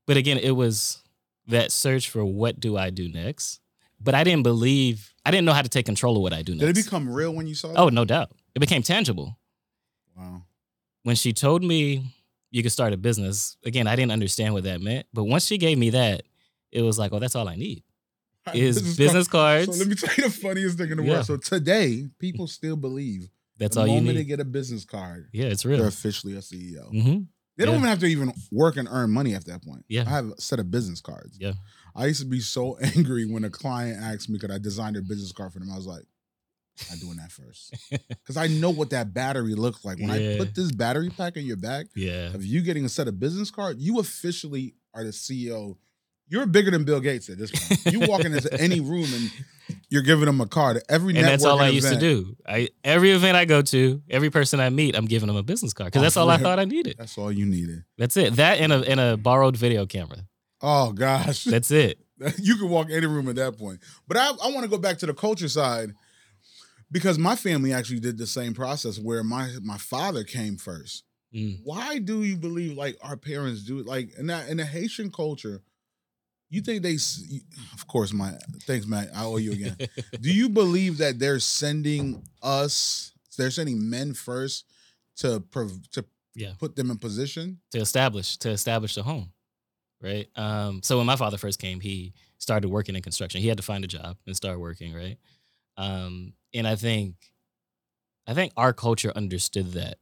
but 0.06 0.16
again, 0.16 0.38
it 0.38 0.52
was 0.52 1.02
that 1.48 1.72
search 1.72 2.08
for 2.10 2.24
what 2.24 2.60
do 2.60 2.76
I 2.76 2.90
do 2.90 3.08
next. 3.08 3.60
But 4.00 4.14
I 4.14 4.22
didn't 4.24 4.42
believe 4.42 5.12
I 5.24 5.30
didn't 5.30 5.46
know 5.46 5.52
how 5.52 5.62
to 5.62 5.68
take 5.68 5.86
control 5.86 6.16
of 6.16 6.22
what 6.22 6.32
I 6.32 6.42
do 6.42 6.52
next. 6.52 6.66
Did 6.66 6.78
it 6.78 6.84
become 6.84 7.08
real 7.08 7.32
when 7.34 7.46
you 7.46 7.54
saw 7.54 7.70
it? 7.70 7.74
oh, 7.76 7.88
no 7.88 8.04
doubt. 8.04 8.30
It 8.54 8.60
became 8.60 8.82
tangible. 8.82 9.36
wow. 10.16 10.42
when 11.02 11.16
she 11.16 11.32
told 11.32 11.62
me 11.64 12.04
you 12.50 12.62
could 12.62 12.72
start 12.72 12.92
a 12.92 12.96
business, 12.96 13.56
again, 13.64 13.86
I 13.86 13.96
didn't 13.96 14.12
understand 14.12 14.54
what 14.54 14.64
that 14.64 14.80
meant. 14.80 15.06
But 15.12 15.24
once 15.24 15.46
she 15.46 15.58
gave 15.58 15.78
me 15.78 15.90
that, 15.90 16.22
it 16.70 16.82
was 16.82 16.98
like, 16.98 17.12
oh, 17.12 17.18
that's 17.18 17.34
all 17.34 17.48
I 17.48 17.56
need 17.56 17.82
is 18.54 18.76
Business 18.76 18.96
business 18.96 19.28
cards. 19.28 19.66
So 19.72 19.78
let 19.78 19.88
me 19.88 19.94
tell 19.94 20.14
you 20.16 20.24
the 20.24 20.30
funniest 20.30 20.78
thing 20.78 20.90
in 20.90 20.98
the 20.98 21.02
Yeah. 21.04 21.12
world. 21.14 21.26
So 21.26 21.36
today, 21.36 22.08
people 22.18 22.46
still 22.46 22.76
believe 22.76 23.28
that's 23.58 23.74
the 23.74 23.82
all 23.82 23.86
you 23.86 23.94
moment 23.94 24.16
they 24.16 24.22
need. 24.22 24.28
get 24.28 24.40
a 24.40 24.44
business 24.44 24.84
card, 24.84 25.28
Yeah, 25.32 25.46
it's 25.46 25.64
real. 25.64 25.78
they're 25.78 25.88
officially 25.88 26.34
a 26.34 26.38
CEO. 26.42 26.88
hmm 26.90 27.22
They 27.56 27.64
don't 27.64 27.74
Yeah. 27.74 27.78
even 27.78 27.88
have 27.88 27.98
to 28.00 28.06
even 28.06 28.32
work 28.52 28.76
and 28.76 28.86
earn 28.90 29.10
money 29.10 29.34
at 29.34 29.46
that 29.46 29.62
point. 29.64 29.84
Yeah. 29.88 30.04
I 30.06 30.10
have 30.10 30.26
a 30.30 30.40
set 30.40 30.58
of 30.58 30.70
business 30.70 31.00
cards. 31.00 31.38
Yeah. 31.40 31.54
I 31.94 32.06
used 32.06 32.20
to 32.20 32.26
be 32.26 32.40
so 32.40 32.76
angry 32.96 33.24
when 33.26 33.44
a 33.44 33.50
client 33.50 33.98
asked 34.00 34.28
me 34.28 34.38
could 34.38 34.50
I 34.50 34.58
design 34.58 34.92
their 34.92 35.02
business 35.02 35.32
card 35.32 35.52
for 35.52 35.58
them. 35.58 35.70
I 35.72 35.76
was 35.76 35.86
like, 35.86 36.04
I'm 36.92 36.98
doing 36.98 37.16
that 37.16 37.32
first. 37.32 37.74
Because 37.90 38.36
I 38.36 38.48
know 38.48 38.70
what 38.70 38.90
that 38.90 39.14
battery 39.14 39.54
looks 39.54 39.84
like. 39.84 39.98
When 39.98 40.10
I 40.10 40.36
put 40.36 40.54
this 40.54 40.70
battery 40.72 41.08
pack 41.10 41.36
in 41.38 41.46
your 41.46 41.56
back, 41.56 41.86
Yeah. 41.96 42.34
of 42.34 42.44
you 42.44 42.60
getting 42.60 42.84
a 42.84 42.88
set 42.90 43.08
of 43.08 43.18
business 43.18 43.50
card, 43.50 43.78
you 43.80 43.98
officially 44.00 44.74
are 44.92 45.02
the 45.04 45.10
CEO. 45.12 45.78
You're 46.28 46.46
bigger 46.46 46.70
than 46.70 46.84
Bill 46.84 47.00
Gates 47.00 47.28
at 47.28 47.38
this 47.38 47.50
point. 47.50 47.94
You 47.94 48.00
walk 48.08 48.24
into 48.24 48.52
any 48.60 48.80
room 48.80 49.06
and 49.14 49.30
you're 49.88 50.02
giving 50.02 50.24
them 50.24 50.40
a 50.40 50.46
card. 50.46 50.82
Every 50.88 51.16
And 51.16 51.24
that's 51.24 51.44
all 51.44 51.60
I 51.60 51.70
networking 51.70 51.74
used 51.74 51.88
to 51.92 51.98
do. 51.98 52.36
I 52.46 52.68
every 52.82 53.12
event 53.12 53.36
I 53.36 53.44
go 53.44 53.62
to, 53.62 54.02
every 54.10 54.30
person 54.30 54.58
I 54.58 54.70
meet, 54.70 54.96
I'm 54.96 55.06
giving 55.06 55.28
them 55.28 55.36
a 55.36 55.42
business 55.42 55.72
card 55.72 55.88
because 55.88 56.00
Oh, 56.00 56.02
that's 56.02 56.16
all 56.16 56.30
I 56.30 56.38
thought 56.38 56.58
I 56.58 56.64
needed. 56.64 56.96
That's 56.98 57.16
all 57.16 57.30
you 57.30 57.46
needed. 57.46 57.84
That's 57.96 58.16
it. 58.16 58.34
That 58.34 58.58
and 58.58 58.72
a 58.72 58.88
and 58.90 58.98
a 58.98 59.16
borrowed 59.16 59.56
video 59.56 59.86
camera. 59.86 60.18
Oh 60.60 60.92
gosh. 60.92 61.44
That's 61.44 61.70
it. 61.70 61.98
you 62.38 62.56
can 62.56 62.70
walk 62.70 62.88
any 62.90 63.06
room 63.06 63.28
at 63.28 63.36
that 63.36 63.58
point. 63.58 63.80
But 64.08 64.16
I, 64.16 64.30
I 64.30 64.48
want 64.48 64.62
to 64.62 64.68
go 64.68 64.78
back 64.78 64.96
to 64.98 65.06
the 65.06 65.12
culture 65.12 65.48
side 65.48 65.92
because 66.90 67.18
my 67.18 67.36
family 67.36 67.72
actually 67.72 68.00
did 68.00 68.16
the 68.16 68.26
same 68.26 68.54
process 68.54 68.98
where 68.98 69.22
my 69.22 69.50
my 69.62 69.78
father 69.78 70.24
came 70.24 70.56
first. 70.56 71.04
Mm. 71.34 71.60
Why 71.64 71.98
do 71.98 72.22
you 72.22 72.36
believe 72.36 72.76
like 72.76 72.96
our 73.02 73.16
parents 73.16 73.64
do 73.64 73.78
it? 73.80 73.86
Like 73.86 74.16
in 74.18 74.26
that 74.28 74.48
in 74.48 74.56
the 74.56 74.64
Haitian 74.64 75.10
culture, 75.10 75.62
you 76.48 76.60
think 76.60 76.82
they? 76.82 76.94
Of 77.74 77.86
course, 77.86 78.12
my 78.12 78.32
thanks, 78.62 78.86
Matt. 78.86 79.08
I 79.14 79.24
owe 79.24 79.36
you 79.38 79.52
again. 79.52 79.76
do 80.20 80.32
you 80.32 80.48
believe 80.48 80.98
that 80.98 81.18
they're 81.18 81.40
sending 81.40 82.22
us? 82.42 83.12
They're 83.36 83.50
sending 83.50 83.90
men 83.90 84.14
first 84.14 84.64
to 85.16 85.40
prov- 85.40 85.88
to 85.92 86.04
Yeah. 86.34 86.52
put 86.58 86.76
them 86.76 86.90
in 86.90 86.98
position. 86.98 87.60
to 87.72 87.78
establish 87.78 88.36
to 88.38 88.50
establish 88.50 88.94
the 88.94 89.02
home 89.02 89.32
right 90.02 90.28
um 90.36 90.82
so 90.82 90.98
when 90.98 91.06
my 91.06 91.16
father 91.16 91.38
first 91.38 91.58
came 91.58 91.80
he 91.80 92.12
started 92.36 92.68
working 92.68 92.94
in 92.94 93.00
construction 93.00 93.40
he 93.40 93.48
had 93.48 93.56
to 93.56 93.62
find 93.62 93.82
a 93.82 93.86
job 93.88 94.18
and 94.26 94.36
start 94.36 94.60
working 94.60 94.92
right 94.92 95.16
um 95.78 96.34
and 96.52 96.68
i 96.68 96.76
think 96.76 97.14
i 98.26 98.34
think 98.34 98.52
our 98.58 98.74
culture 98.74 99.10
understood 99.16 99.72
that 99.72 99.96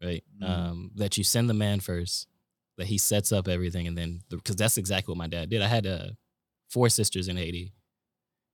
right 0.00 0.22
Mhm. 0.40 0.48
um 0.48 0.90
that 0.94 1.18
you 1.18 1.24
send 1.24 1.50
the 1.50 1.54
man 1.54 1.80
first 1.80 2.28
that 2.78 2.86
he 2.86 2.98
sets 2.98 3.32
up 3.32 3.48
everything 3.48 3.86
and 3.86 3.96
then 3.96 4.20
because 4.30 4.56
that's 4.56 4.76
exactly 4.78 5.12
what 5.12 5.18
my 5.18 5.26
dad 5.26 5.48
did 5.50 5.62
i 5.62 5.66
had 5.66 5.86
uh 5.86 6.08
four 6.68 6.88
sisters 6.88 7.28
in 7.28 7.36
haiti 7.36 7.72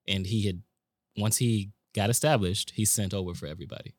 and 0.09 0.27
he 0.27 0.47
had 0.47 0.63
once 1.17 1.37
he 1.39 1.71
got 1.95 2.11
established 2.11 2.73
he 2.75 2.85
sent 2.85 3.13
over 3.15 3.35
for 3.35 3.47
everybody 3.47 3.95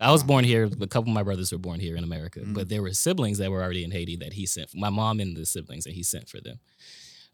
I 0.00 0.10
was 0.10 0.24
born 0.24 0.42
here. 0.44 0.64
A 0.64 0.86
couple 0.88 1.10
of 1.12 1.14
my 1.14 1.22
brothers 1.22 1.52
were 1.52 1.58
born 1.58 1.78
here 1.78 1.94
in 1.94 2.02
America, 2.02 2.40
Mm. 2.40 2.54
but 2.54 2.68
there 2.68 2.82
were 2.82 2.92
siblings 2.92 3.38
that 3.38 3.52
were 3.52 3.62
already 3.62 3.84
in 3.84 3.92
Haiti 3.92 4.16
that 4.16 4.32
he 4.32 4.46
sent. 4.46 4.70
For, 4.70 4.76
My 4.76 4.90
mom 4.90 5.20
and 5.20 5.36
the 5.36 5.46
siblings 5.46 5.84
that 5.84 5.92
he 5.92 6.02
sent 6.02 6.28
for 6.28 6.40
them. 6.40 6.58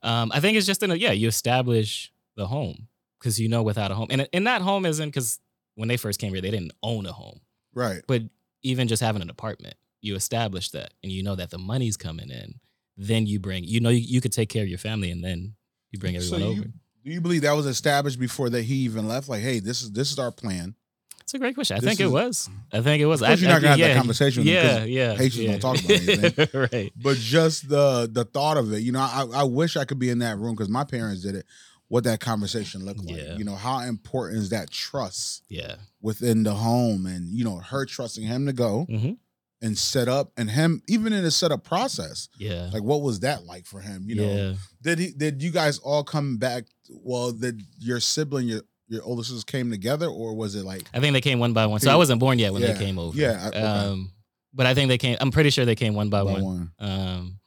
Um, 0.03 0.31
I 0.35 0.41
think 0.41 0.59
it's 0.59 0.67
just 0.67 0.83
in 0.83 0.91
a 0.91 0.95
yeah. 0.95 1.13
You 1.13 1.29
establish 1.29 2.13
the 2.37 2.47
home 2.47 2.89
because 3.19 3.41
you 3.41 3.49
know 3.49 3.63
without 3.63 3.91
a 3.91 3.95
home, 3.95 4.09
and 4.11 4.29
and 4.35 4.47
that 4.47 4.61
home 4.61 4.85
isn't 4.85 5.09
because 5.09 5.41
when 5.77 5.89
they 5.89 5.97
first 5.97 6.21
came 6.21 6.35
here 6.35 6.43
they 6.43 6.51
didn't 6.51 6.73
own 6.83 7.07
a 7.07 7.13
home, 7.13 7.41
Right. 7.73 8.03
but 8.07 8.21
even 8.63 8.87
just 8.87 9.01
having 9.01 9.23
an 9.23 9.31
apartment, 9.31 9.77
you 10.01 10.15
establish 10.15 10.71
that, 10.71 10.93
and 11.03 11.11
you 11.13 11.23
know 11.23 11.35
that 11.35 11.51
the 11.51 11.59
money's 11.59 11.97
coming 11.97 12.31
in. 12.31 12.61
Then 12.97 13.27
you 13.27 13.39
bring, 13.39 13.65
you 13.65 13.81
know, 13.81 13.91
you, 13.91 14.01
you 14.01 14.21
could 14.21 14.33
take 14.33 14.49
care 14.49 14.63
of 14.63 14.69
your 14.69 14.79
family, 14.79 15.11
and 15.11 15.23
then 15.23 15.55
you 15.93 15.99
bring 15.99 16.17
everyone 16.17 16.41
so 16.41 16.47
over. 16.49 16.63
do 16.63 16.71
you 17.11 17.21
believe 17.21 17.43
that 17.43 17.53
was 17.53 17.67
established 17.67 18.19
before 18.19 18.51
that 18.51 18.63
he 18.63 18.75
even 18.77 19.07
left? 19.09 19.29
Like, 19.29 19.43
hey, 19.43 19.61
this 19.61 19.83
is 19.83 19.93
this 19.93 20.11
is 20.13 20.19
our 20.19 20.31
plan. 20.33 20.75
It's 21.21 21.35
a 21.35 21.39
great 21.39 21.55
question. 21.55 21.77
I 21.77 21.81
This 21.81 21.91
think 21.91 22.01
it 22.01 22.11
was. 22.11 22.49
I 22.73 22.81
think 22.81 23.03
it 23.03 23.07
was. 23.07 23.21
Of 23.21 23.29
course 23.29 23.39
I, 23.39 23.43
you're 23.43 23.51
not 23.51 23.61
gonna 23.61 23.69
have 23.73 23.79
that 23.81 23.97
conversation 23.97 24.45
Yeah, 24.45 24.85
yeah. 24.85 25.15
Haitians 25.15 25.45
yeah. 25.45 25.59
don't 25.59 25.61
talk 25.77 25.85
about 25.85 25.91
anything. 26.09 26.69
right. 26.73 26.93
But 26.97 27.19
just 27.19 27.69
the 27.69 28.09
the 28.11 28.25
thought 28.25 28.57
of 28.57 28.73
it, 28.73 28.79
you 28.79 28.93
know, 28.93 29.01
I, 29.01 29.27
I 29.35 29.43
wish 29.45 29.77
I 29.77 29.85
could 29.85 29.99
be 29.99 30.09
in 30.09 30.21
that 30.21 30.39
room 30.39 30.55
because 30.55 30.71
my 30.71 30.85
parents 30.85 31.23
did 31.23 31.35
it. 31.35 31.45
What 31.89 32.05
that 32.05 32.21
conversation 32.21 32.85
looked 32.85 33.05
like, 33.05 33.17
Yeah. 33.17 33.37
you 33.37 33.45
know, 33.45 33.55
how 33.57 33.81
important 33.81 34.39
is 34.41 34.49
that 34.51 34.71
trust 34.71 35.45
Yeah. 35.51 35.77
within 36.01 36.43
the 36.45 36.55
home, 36.55 37.05
and 37.07 37.33
you 37.35 37.45
know, 37.45 37.59
her 37.59 37.85
trusting 37.85 38.25
him 38.25 38.47
to 38.47 38.53
go, 38.55 38.85
hmm 38.85 39.13
and 39.61 39.77
set 39.77 40.09
up, 40.09 40.31
and 40.37 40.49
him 40.51 40.83
even 40.89 41.13
in 41.13 41.25
the 41.25 41.31
setup 41.31 41.65
process. 41.65 42.29
Yeah. 42.39 42.71
Like, 42.73 42.83
what 42.83 43.03
was 43.03 43.21
that 43.21 43.45
like 43.45 43.67
for 43.67 43.81
him? 43.81 44.05
You 44.09 44.15
know, 44.17 44.23
yeah. 44.35 44.53
did 44.83 44.99
he? 44.99 45.11
Did 45.11 45.43
you 45.43 45.51
guys 45.51 45.79
all 45.79 46.05
come 46.05 46.37
back? 46.37 46.65
Well, 46.91 47.33
did 47.33 47.63
your 47.79 48.01
sibling, 48.01 48.47
your 48.49 48.63
your 48.89 49.03
older 49.05 49.23
sisters 49.23 49.45
came 49.45 49.71
together, 49.71 50.07
or 50.07 50.35
was 50.35 50.55
it 50.55 50.65
like? 50.65 50.83
I 50.95 51.01
think 51.01 51.13
they 51.13 51.21
came 51.21 51.39
one 51.41 51.53
by 51.53 51.67
one. 51.67 51.81
So 51.81 51.91
I 51.91 51.97
wasn't 51.97 52.21
born 52.21 52.39
yet 52.39 52.53
when 52.53 52.63
Yeah, 52.63 52.73
they 52.73 52.85
came 52.85 52.99
over. 52.99 53.17
yeah, 53.19 53.41
I- 53.45 53.49
okay. 53.49 53.61
Um, 53.63 54.13
but 54.55 54.67
I 54.67 54.75
think 54.75 54.89
they 54.89 54.99
came. 54.99 55.17
I'm 55.21 55.31
pretty 55.31 55.51
sure 55.51 55.65
they 55.65 55.75
came 55.75 55.95
one 55.95 56.09
by, 56.09 56.25
by 56.25 56.33
one. 56.33 56.43
one? 56.45 56.73
Um, 56.79 57.39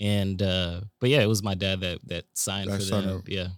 and 0.00 0.42
uh, 0.42 0.80
but 1.00 1.10
yeah, 1.10 1.20
it 1.22 1.26
was 1.28 1.42
my 1.42 1.54
dad 1.54 1.80
that 1.80 2.00
that 2.06 2.24
signed 2.34 2.70
That 2.70 2.80
for 2.82 3.00
them. 3.00 3.18
up. 3.18 3.28
Yeah. 3.28 3.48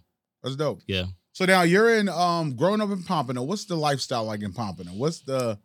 That's 0.43 0.55
dope. 0.55 0.81
Yeah. 0.87 1.05
So 1.31 1.45
now 1.45 1.63
you're 1.63 1.97
in 1.97 2.07
um 2.09 2.55
growing 2.55 2.79
up 2.81 2.91
in 2.91 3.01
Pompano. 3.03 3.41
What's 3.43 3.65
the 3.65 3.75
lifestyle 3.75 4.25
like 4.25 4.41
in 4.43 4.53
Pompano? 4.53 4.91
What's 4.91 5.21
the 5.21 5.57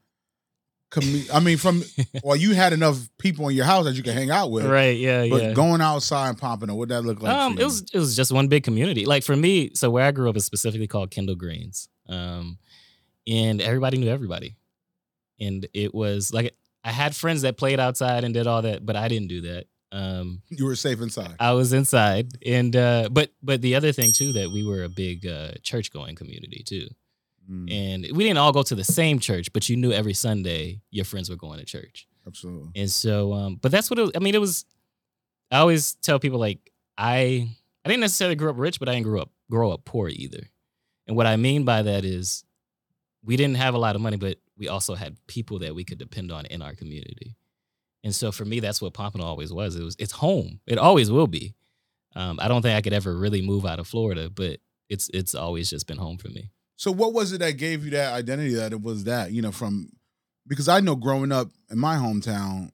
I 0.96 1.40
mean, 1.40 1.56
from 1.56 1.84
well, 2.24 2.36
you 2.36 2.54
had 2.54 2.72
enough 2.72 2.98
people 3.18 3.48
in 3.48 3.56
your 3.56 3.64
house 3.64 3.84
that 3.84 3.94
you 3.94 4.02
could 4.02 4.14
hang 4.14 4.30
out 4.30 4.50
with. 4.50 4.66
Right. 4.66 4.98
Yeah. 4.98 5.26
But 5.28 5.42
yeah. 5.42 5.52
going 5.52 5.80
outside 5.80 6.30
in 6.30 6.36
Pompano, 6.36 6.74
what 6.74 6.88
that 6.88 7.02
look 7.02 7.22
like? 7.22 7.32
um, 7.32 7.58
it 7.58 7.64
was 7.64 7.82
it 7.92 7.98
was 7.98 8.16
just 8.16 8.32
one 8.32 8.48
big 8.48 8.64
community. 8.64 9.06
Like 9.06 9.22
for 9.22 9.36
me, 9.36 9.70
so 9.74 9.90
where 9.90 10.04
I 10.04 10.10
grew 10.10 10.28
up 10.28 10.36
is 10.36 10.44
specifically 10.44 10.88
called 10.88 11.10
Kendall 11.10 11.36
Greens, 11.36 11.88
um, 12.08 12.58
and 13.26 13.60
everybody 13.60 13.98
knew 13.98 14.10
everybody, 14.10 14.56
and 15.38 15.66
it 15.72 15.94
was 15.94 16.32
like 16.32 16.54
I 16.82 16.90
had 16.90 17.14
friends 17.14 17.42
that 17.42 17.56
played 17.56 17.78
outside 17.78 18.24
and 18.24 18.34
did 18.34 18.46
all 18.46 18.62
that, 18.62 18.84
but 18.84 18.96
I 18.96 19.08
didn't 19.08 19.28
do 19.28 19.42
that. 19.42 19.66
Um, 19.92 20.42
you 20.48 20.66
were 20.66 20.76
safe 20.76 21.00
inside. 21.00 21.34
I 21.40 21.52
was 21.52 21.72
inside, 21.72 22.38
and 22.46 22.74
uh, 22.74 23.08
but 23.10 23.30
but 23.42 23.60
the 23.60 23.74
other 23.74 23.92
thing 23.92 24.12
too 24.12 24.32
that 24.34 24.50
we 24.50 24.64
were 24.64 24.84
a 24.84 24.88
big 24.88 25.26
uh, 25.26 25.52
church 25.62 25.92
going 25.92 26.14
community 26.14 26.62
too, 26.64 26.88
Mm, 27.50 27.72
and 27.72 28.16
we 28.16 28.24
didn't 28.24 28.38
all 28.38 28.52
go 28.52 28.62
to 28.62 28.74
the 28.74 28.84
same 28.84 29.18
church, 29.18 29.52
but 29.52 29.68
you 29.68 29.76
knew 29.76 29.92
every 29.92 30.14
Sunday 30.14 30.80
your 30.90 31.04
friends 31.04 31.28
were 31.28 31.36
going 31.36 31.58
to 31.58 31.64
church. 31.64 32.06
absolutely. 32.26 32.70
And 32.80 32.90
so, 32.90 33.32
um, 33.32 33.56
but 33.56 33.72
that's 33.72 33.90
what 33.90 33.98
it 33.98 34.02
was. 34.02 34.12
I 34.14 34.20
mean, 34.20 34.34
it 34.34 34.40
was. 34.40 34.64
I 35.50 35.58
always 35.58 35.94
tell 35.96 36.20
people 36.20 36.38
like 36.38 36.70
I 36.96 37.48
I 37.84 37.88
didn't 37.88 38.02
necessarily 38.02 38.36
grow 38.36 38.50
up 38.50 38.58
rich, 38.58 38.78
but 38.78 38.88
I 38.88 38.92
didn't 38.92 39.06
grow 39.06 39.22
up 39.22 39.30
grow 39.50 39.72
up 39.72 39.84
poor 39.84 40.08
either. 40.08 40.48
And 41.06 41.16
what 41.16 41.26
I 41.26 41.36
mean 41.36 41.64
by 41.64 41.82
that 41.82 42.04
is, 42.04 42.44
we 43.24 43.36
didn't 43.36 43.56
have 43.56 43.74
a 43.74 43.78
lot 43.78 43.96
of 43.96 44.02
money, 44.02 44.16
but 44.16 44.38
we 44.56 44.68
also 44.68 44.94
had 44.94 45.16
people 45.26 45.58
that 45.60 45.74
we 45.74 45.82
could 45.82 45.98
depend 45.98 46.30
on 46.30 46.46
in 46.46 46.62
our 46.62 46.74
community. 46.74 47.36
And 48.04 48.14
so 48.14 48.30
for 48.30 48.44
me, 48.44 48.60
that's 48.60 48.80
what 48.80 48.94
Pompano 48.94 49.24
always 49.24 49.52
was. 49.52 49.76
It 49.76 49.82
was 49.82 49.96
it's 49.98 50.12
home. 50.12 50.60
It 50.66 50.78
always 50.78 51.10
will 51.10 51.26
be. 51.26 51.54
Um, 52.14 52.38
I 52.40 52.48
don't 52.48 52.62
think 52.62 52.76
I 52.76 52.80
could 52.80 52.92
ever 52.92 53.16
really 53.16 53.42
move 53.42 53.66
out 53.66 53.78
of 53.78 53.88
Florida, 53.88 54.30
but 54.30 54.60
it's 54.88 55.10
it's 55.12 55.34
always 55.34 55.70
just 55.70 55.86
been 55.86 55.98
home 55.98 56.18
for 56.18 56.28
me. 56.28 56.50
So 56.80 56.90
what 56.90 57.12
was 57.12 57.30
it 57.34 57.40
that 57.40 57.58
gave 57.58 57.84
you 57.84 57.90
that 57.90 58.14
identity 58.14 58.54
that 58.54 58.72
it 58.72 58.80
was 58.80 59.04
that, 59.04 59.32
you 59.32 59.42
know, 59.42 59.52
from 59.52 59.90
because 60.46 60.66
I 60.66 60.80
know 60.80 60.96
growing 60.96 61.30
up 61.30 61.48
in 61.70 61.78
my 61.78 61.96
hometown, 61.96 62.70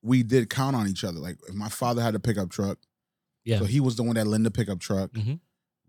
we 0.00 0.22
did 0.22 0.48
count 0.48 0.76
on 0.76 0.86
each 0.86 1.02
other. 1.02 1.18
Like 1.18 1.38
if 1.48 1.52
my 1.56 1.68
father 1.68 2.00
had 2.02 2.14
a 2.14 2.20
pickup 2.20 2.50
truck, 2.50 2.78
Yeah. 3.44 3.58
so 3.58 3.64
he 3.64 3.80
was 3.80 3.96
the 3.96 4.04
one 4.04 4.14
that 4.14 4.28
lent 4.28 4.44
the 4.44 4.52
pickup 4.52 4.78
truck. 4.78 5.10
Mhm. 5.10 5.40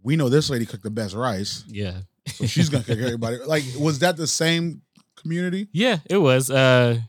We 0.01 0.15
know 0.15 0.29
this 0.29 0.49
lady 0.49 0.65
cooked 0.65 0.81
the 0.83 0.89
best 0.89 1.13
rice, 1.13 1.63
Yeah. 1.67 2.01
so 2.33 2.47
she's 2.47 2.69
gonna 2.69 2.83
cook 2.85 2.97
everybody. 3.05 3.37
Like, 3.45 3.63
was 3.77 3.99
that 3.99 4.17
the 4.17 4.25
same 4.25 4.81
community? 5.15 5.67
Yeah, 5.73 5.99
it 6.09 6.17
was. 6.17 6.49
Uh, 6.49 7.01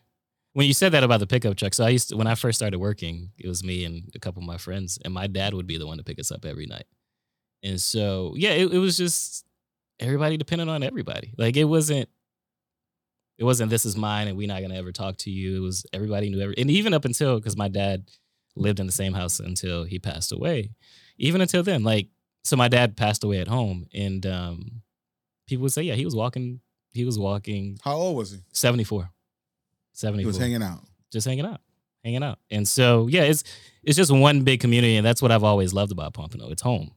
when 0.53 0.67
you 0.67 0.75
said 0.75 0.93
that 0.93 1.05
about 1.05 1.21
the 1.21 1.27
pickup 1.27 1.57
truck, 1.57 1.73
so 1.73 1.87
I 1.87 1.89
used 1.89 2.11
to, 2.11 2.19
when 2.19 2.27
I 2.27 2.35
first 2.35 2.59
started 2.59 2.79
working, 2.81 3.31
it 3.39 3.49
was 3.49 3.65
me 3.65 3.87
and 3.87 4.11
a 4.15 4.19
couple 4.19 4.43
of 4.43 4.47
my 4.47 4.59
friends, 4.59 4.99
and 5.07 5.15
my 5.15 5.27
dad 5.27 5.55
would 5.55 5.67
be 5.67 5.79
the 5.79 5.87
one 5.87 5.97
to 5.97 6.05
pick 6.05 6.19
us 6.21 6.31
up 6.31 6.45
every 6.45 6.67
night. 6.67 6.85
And 7.63 7.81
so, 7.81 8.35
yeah, 8.37 8.51
it, 8.51 8.75
it 8.75 8.79
was 8.79 8.99
just 8.99 9.44
everybody 10.01 10.37
depended 10.37 10.69
on 10.69 10.83
everybody. 10.83 11.35
Like 11.39 11.57
it 11.57 11.65
wasn't, 11.65 12.09
it 13.39 13.45
wasn't 13.45 13.71
this 13.71 13.85
is 13.85 13.97
mine 13.97 14.29
and 14.29 14.37
we're 14.37 14.49
not 14.49 14.63
gonna 14.63 14.77
ever 14.77 14.93
talk 14.93 15.17
to 15.19 15.31
you. 15.31 15.57
It 15.57 15.61
was 15.61 15.87
everybody 15.93 16.31
knew 16.31 16.41
every, 16.41 16.55
and 16.59 16.71
even 16.71 16.95
up 16.95 17.05
until 17.05 17.37
because 17.37 17.57
my 17.57 17.69
dad 17.69 18.09
lived 18.57 18.81
in 18.81 18.87
the 18.87 18.93
same 18.93 19.15
house 19.15 19.41
until 19.41 19.85
he 19.85 19.99
passed 19.99 20.33
away. 20.33 20.71
Even 21.19 21.41
until 21.41 21.63
then, 21.63 21.83
like 21.85 22.09
so, 22.45 22.57
my 22.57 22.69
dad 22.69 22.97
passed 22.97 23.25
away 23.25 23.39
at 23.39 23.49
home, 23.49 23.87
and 23.95 24.25
um, 24.27 24.83
people 25.47 25.63
would 25.63 25.73
say, 25.73 25.83
yeah, 25.83 25.95
he 25.95 26.05
was 26.05 26.15
walking, 26.15 26.61
he 26.93 27.05
was 27.07 27.19
walking 27.19 27.79
How 27.83 27.95
old 27.95 28.17
was 28.19 28.33
he? 28.33 28.39
74. 28.53 29.03
He 29.05 29.09
74. 29.95 30.27
was 30.29 30.37
hanging 30.37 30.63
out. 30.63 30.81
just 31.11 31.27
hanging 31.27 31.47
out. 31.47 31.61
Hanging 32.05 32.23
out. 32.23 32.39
And 32.51 32.69
so 32.69 33.07
yeah, 33.07 33.23
it's 33.23 33.45
it's 33.83 33.97
just 33.97 34.13
one 34.13 34.43
big 34.43 34.61
community 34.61 34.97
and 34.97 35.07
that's 35.07 35.23
what 35.23 35.33
I've 35.33 35.43
always 35.45 35.73
loved 35.73 35.91
about 35.91 36.13
Pompano. 36.13 36.51
It's 36.51 36.61
home. 36.61 36.91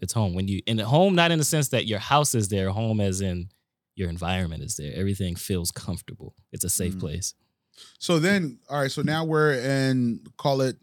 It's 0.00 0.12
home. 0.12 0.34
When 0.34 0.48
you 0.48 0.62
in 0.66 0.78
home, 0.78 1.14
not 1.14 1.30
in 1.30 1.38
the 1.38 1.44
sense 1.44 1.68
that 1.68 1.86
your 1.86 1.98
house 1.98 2.34
is 2.34 2.48
there, 2.48 2.70
home 2.70 3.00
as 3.00 3.20
in 3.20 3.48
your 3.96 4.08
environment 4.08 4.62
is 4.62 4.76
there. 4.76 4.92
Everything 4.94 5.34
feels 5.36 5.70
comfortable. 5.70 6.34
It's 6.52 6.64
a 6.64 6.70
safe 6.70 6.94
Mm. 6.94 7.00
place. 7.00 7.34
So 7.98 8.18
then, 8.18 8.58
all 8.68 8.80
right. 8.80 8.90
So 8.90 9.02
now 9.02 9.24
we're 9.24 9.54
in 9.54 10.20
call 10.36 10.60
it 10.60 10.76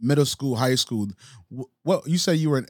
middle 0.00 0.24
school, 0.26 0.56
high 0.56 0.74
school. 0.76 1.08
Wh- 1.54 1.62
What 1.82 2.08
you 2.08 2.18
say 2.18 2.34
you 2.34 2.50
were? 2.50 2.58
in 2.58 2.66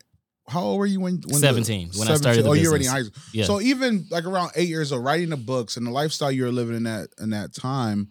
How 0.49 0.62
old 0.62 0.78
were 0.80 0.87
you 0.87 1.00
when? 1.00 1.14
when 1.26 1.40
the- 1.40 1.47
17, 1.47 1.90
when 1.97 2.09
I 2.09 2.16
started 2.16 2.45
the 2.45 2.49
oh, 2.49 2.52
you're 2.54 2.71
already 2.71 2.87
in 2.87 2.90
high 2.90 3.02
school. 3.02 3.23
Yeah. 3.33 3.45
So 3.45 3.61
even 3.61 4.07
like 4.11 4.25
around 4.25 4.50
eight 4.57 4.69
years 4.69 4.90
old, 4.90 5.04
writing 5.04 5.28
the 5.30 5.37
books 5.37 5.76
and 5.76 5.87
the 5.87 5.90
lifestyle 5.92 6.33
you 6.33 6.42
were 6.45 6.50
living 6.52 6.75
in 6.76 6.83
that 6.85 7.11
in 7.21 7.30
that 7.30 7.54
time, 7.54 8.09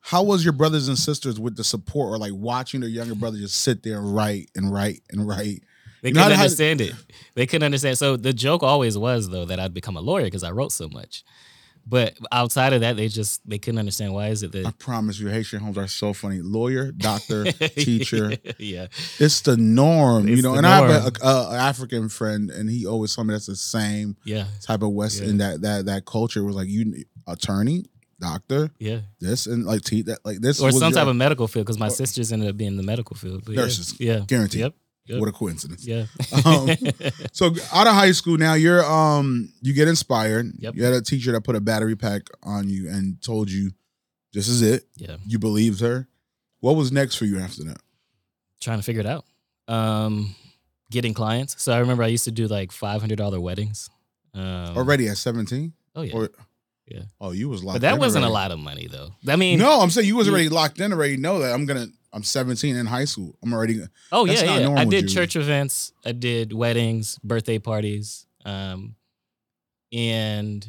how 0.00 0.22
was 0.24 0.42
your 0.44 0.54
brothers 0.54 0.88
and 0.88 0.98
sisters 0.98 1.38
with 1.38 1.56
the 1.56 1.64
support 1.64 2.10
or 2.12 2.18
like 2.18 2.32
watching 2.34 2.80
their 2.80 2.88
younger 2.88 3.14
brother 3.14 3.36
just 3.38 3.56
sit 3.60 3.82
there 3.82 3.98
and 3.98 4.14
write 4.14 4.50
and 4.56 4.72
write 4.72 5.02
and 5.10 5.26
write? 5.28 5.62
They 6.02 6.12
couldn't 6.12 6.32
understand 6.32 6.80
it. 6.80 6.92
They 7.34 7.46
couldn't 7.46 7.64
understand. 7.64 7.98
So 7.98 8.16
the 8.16 8.32
joke 8.32 8.62
always 8.62 8.96
was 8.96 9.28
though 9.28 9.44
that 9.46 9.58
I'd 9.60 9.74
become 9.74 9.96
a 9.96 10.00
lawyer 10.00 10.24
because 10.24 10.44
I 10.44 10.50
wrote 10.50 10.72
so 10.72 10.88
much. 10.88 11.24
But 11.90 12.18
outside 12.30 12.74
of 12.74 12.82
that, 12.82 12.96
they 12.98 13.08
just 13.08 13.40
they 13.48 13.58
couldn't 13.58 13.78
understand 13.78 14.12
why 14.12 14.28
is 14.28 14.42
it 14.42 14.52
that 14.52 14.66
I 14.66 14.72
promise 14.72 15.18
you, 15.18 15.28
Haitian 15.28 15.60
homes 15.60 15.78
are 15.78 15.86
so 15.86 16.12
funny. 16.12 16.40
Lawyer, 16.42 16.92
doctor, 16.92 17.44
teacher. 17.52 18.34
yeah. 18.58 18.88
It's 19.18 19.40
the 19.40 19.56
norm, 19.56 20.28
you 20.28 20.42
know. 20.42 20.54
And 20.54 20.66
I 20.66 20.76
have 20.76 21.02
norm. 21.02 21.12
a, 21.22 21.26
a, 21.26 21.50
a 21.54 21.58
African 21.58 22.10
friend, 22.10 22.50
and 22.50 22.68
he 22.68 22.84
always 22.86 23.14
told 23.14 23.26
me 23.28 23.32
that's 23.32 23.46
the 23.46 23.56
same 23.56 24.16
Yeah. 24.24 24.44
type 24.60 24.82
of 24.82 24.90
West 24.90 25.22
Yeah. 25.22 25.28
in 25.30 25.38
that 25.38 25.62
that 25.62 25.86
that 25.86 26.04
culture 26.04 26.44
was 26.44 26.54
like 26.56 26.68
you 26.68 27.04
attorney, 27.26 27.86
doctor, 28.20 28.70
Yeah. 28.78 29.00
this 29.20 29.46
and 29.46 29.64
like 29.64 29.80
te- 29.80 30.02
that 30.02 30.18
like 30.26 30.40
this 30.42 30.60
or 30.60 30.70
some 30.72 30.80
your- 30.92 31.00
type 31.00 31.06
of 31.08 31.16
medical 31.16 31.48
field 31.48 31.64
because 31.64 31.78
my 31.78 31.88
sisters 31.88 32.32
ended 32.32 32.50
up 32.50 32.56
being 32.58 32.72
in 32.72 32.76
the 32.76 32.82
medical 32.82 33.16
field. 33.16 33.44
But 33.46 33.54
yeah. 33.54 33.60
Nurses. 33.62 33.94
Yeah. 33.98 34.20
guaranteed. 34.26 34.60
Yep. 34.60 34.74
Yep. 35.08 35.20
What 35.20 35.28
a 35.28 35.32
coincidence. 35.32 35.86
Yeah. 35.86 36.06
Um, 36.44 36.68
So 37.32 37.46
out 37.72 37.86
of 37.86 37.94
high 37.94 38.12
school 38.12 38.36
now, 38.36 38.54
you're 38.54 38.84
um 38.84 39.52
you 39.62 39.72
get 39.72 39.88
inspired. 39.88 40.52
Yep. 40.58 40.74
You 40.76 40.84
had 40.84 40.94
a 40.94 41.02
teacher 41.02 41.32
that 41.32 41.42
put 41.42 41.56
a 41.56 41.60
battery 41.60 41.96
pack 41.96 42.22
on 42.42 42.68
you 42.68 42.88
and 42.90 43.20
told 43.22 43.50
you 43.50 43.70
this 44.32 44.48
is 44.48 44.60
it. 44.62 44.84
yeah. 44.96 45.16
You 45.26 45.38
believed 45.38 45.80
her. 45.80 46.06
What 46.60 46.76
was 46.76 46.92
next 46.92 47.16
for 47.16 47.24
you 47.24 47.38
after 47.38 47.64
that? 47.64 47.78
Trying 48.60 48.78
to 48.78 48.82
figure 48.84 49.00
it 49.00 49.06
out. 49.06 49.24
Um, 49.68 50.34
getting 50.90 51.14
clients. 51.14 51.60
So 51.62 51.72
I 51.72 51.78
remember 51.78 52.02
I 52.02 52.08
used 52.08 52.24
to 52.24 52.30
do 52.32 52.46
like 52.46 52.72
five 52.72 53.00
hundred 53.00 53.16
dollar 53.18 53.40
weddings. 53.40 53.88
Um, 54.34 54.76
Already 54.76 55.08
at 55.08 55.16
17? 55.16 55.72
Oh 55.96 56.02
yeah. 56.02 56.14
Or 56.14 56.30
Yeah. 56.90 57.02
Oh, 57.20 57.30
you 57.32 57.48
was 57.48 57.62
locked. 57.62 57.76
but 57.76 57.82
that 57.82 57.98
wasn't 57.98 58.24
a 58.24 58.28
lot 58.28 58.50
of 58.50 58.58
money 58.58 58.86
though. 58.90 59.10
I 59.28 59.36
mean, 59.36 59.58
No, 59.58 59.80
I'm 59.80 59.90
saying 59.90 60.06
you 60.06 60.16
was 60.16 60.26
you- 60.26 60.32
already 60.32 60.48
locked 60.48 60.80
in 60.80 60.92
already. 60.92 61.16
Know 61.16 61.38
that 61.40 61.52
I'm 61.54 61.66
gonna. 61.66 61.86
I'm 62.12 62.22
17 62.22 62.74
in 62.74 62.86
high 62.86 63.04
school. 63.04 63.36
I'm 63.42 63.52
already. 63.52 63.80
Oh 64.10 64.26
That's 64.26 64.40
yeah, 64.40 64.46
not 64.48 64.58
yeah. 64.60 64.64
normal 64.66 64.80
I 64.80 64.84
did 64.86 65.08
church 65.08 65.36
events. 65.36 65.92
I 66.06 66.12
did 66.12 66.52
weddings, 66.54 67.18
birthday 67.22 67.58
parties, 67.58 68.26
um, 68.46 68.94
and 69.92 70.66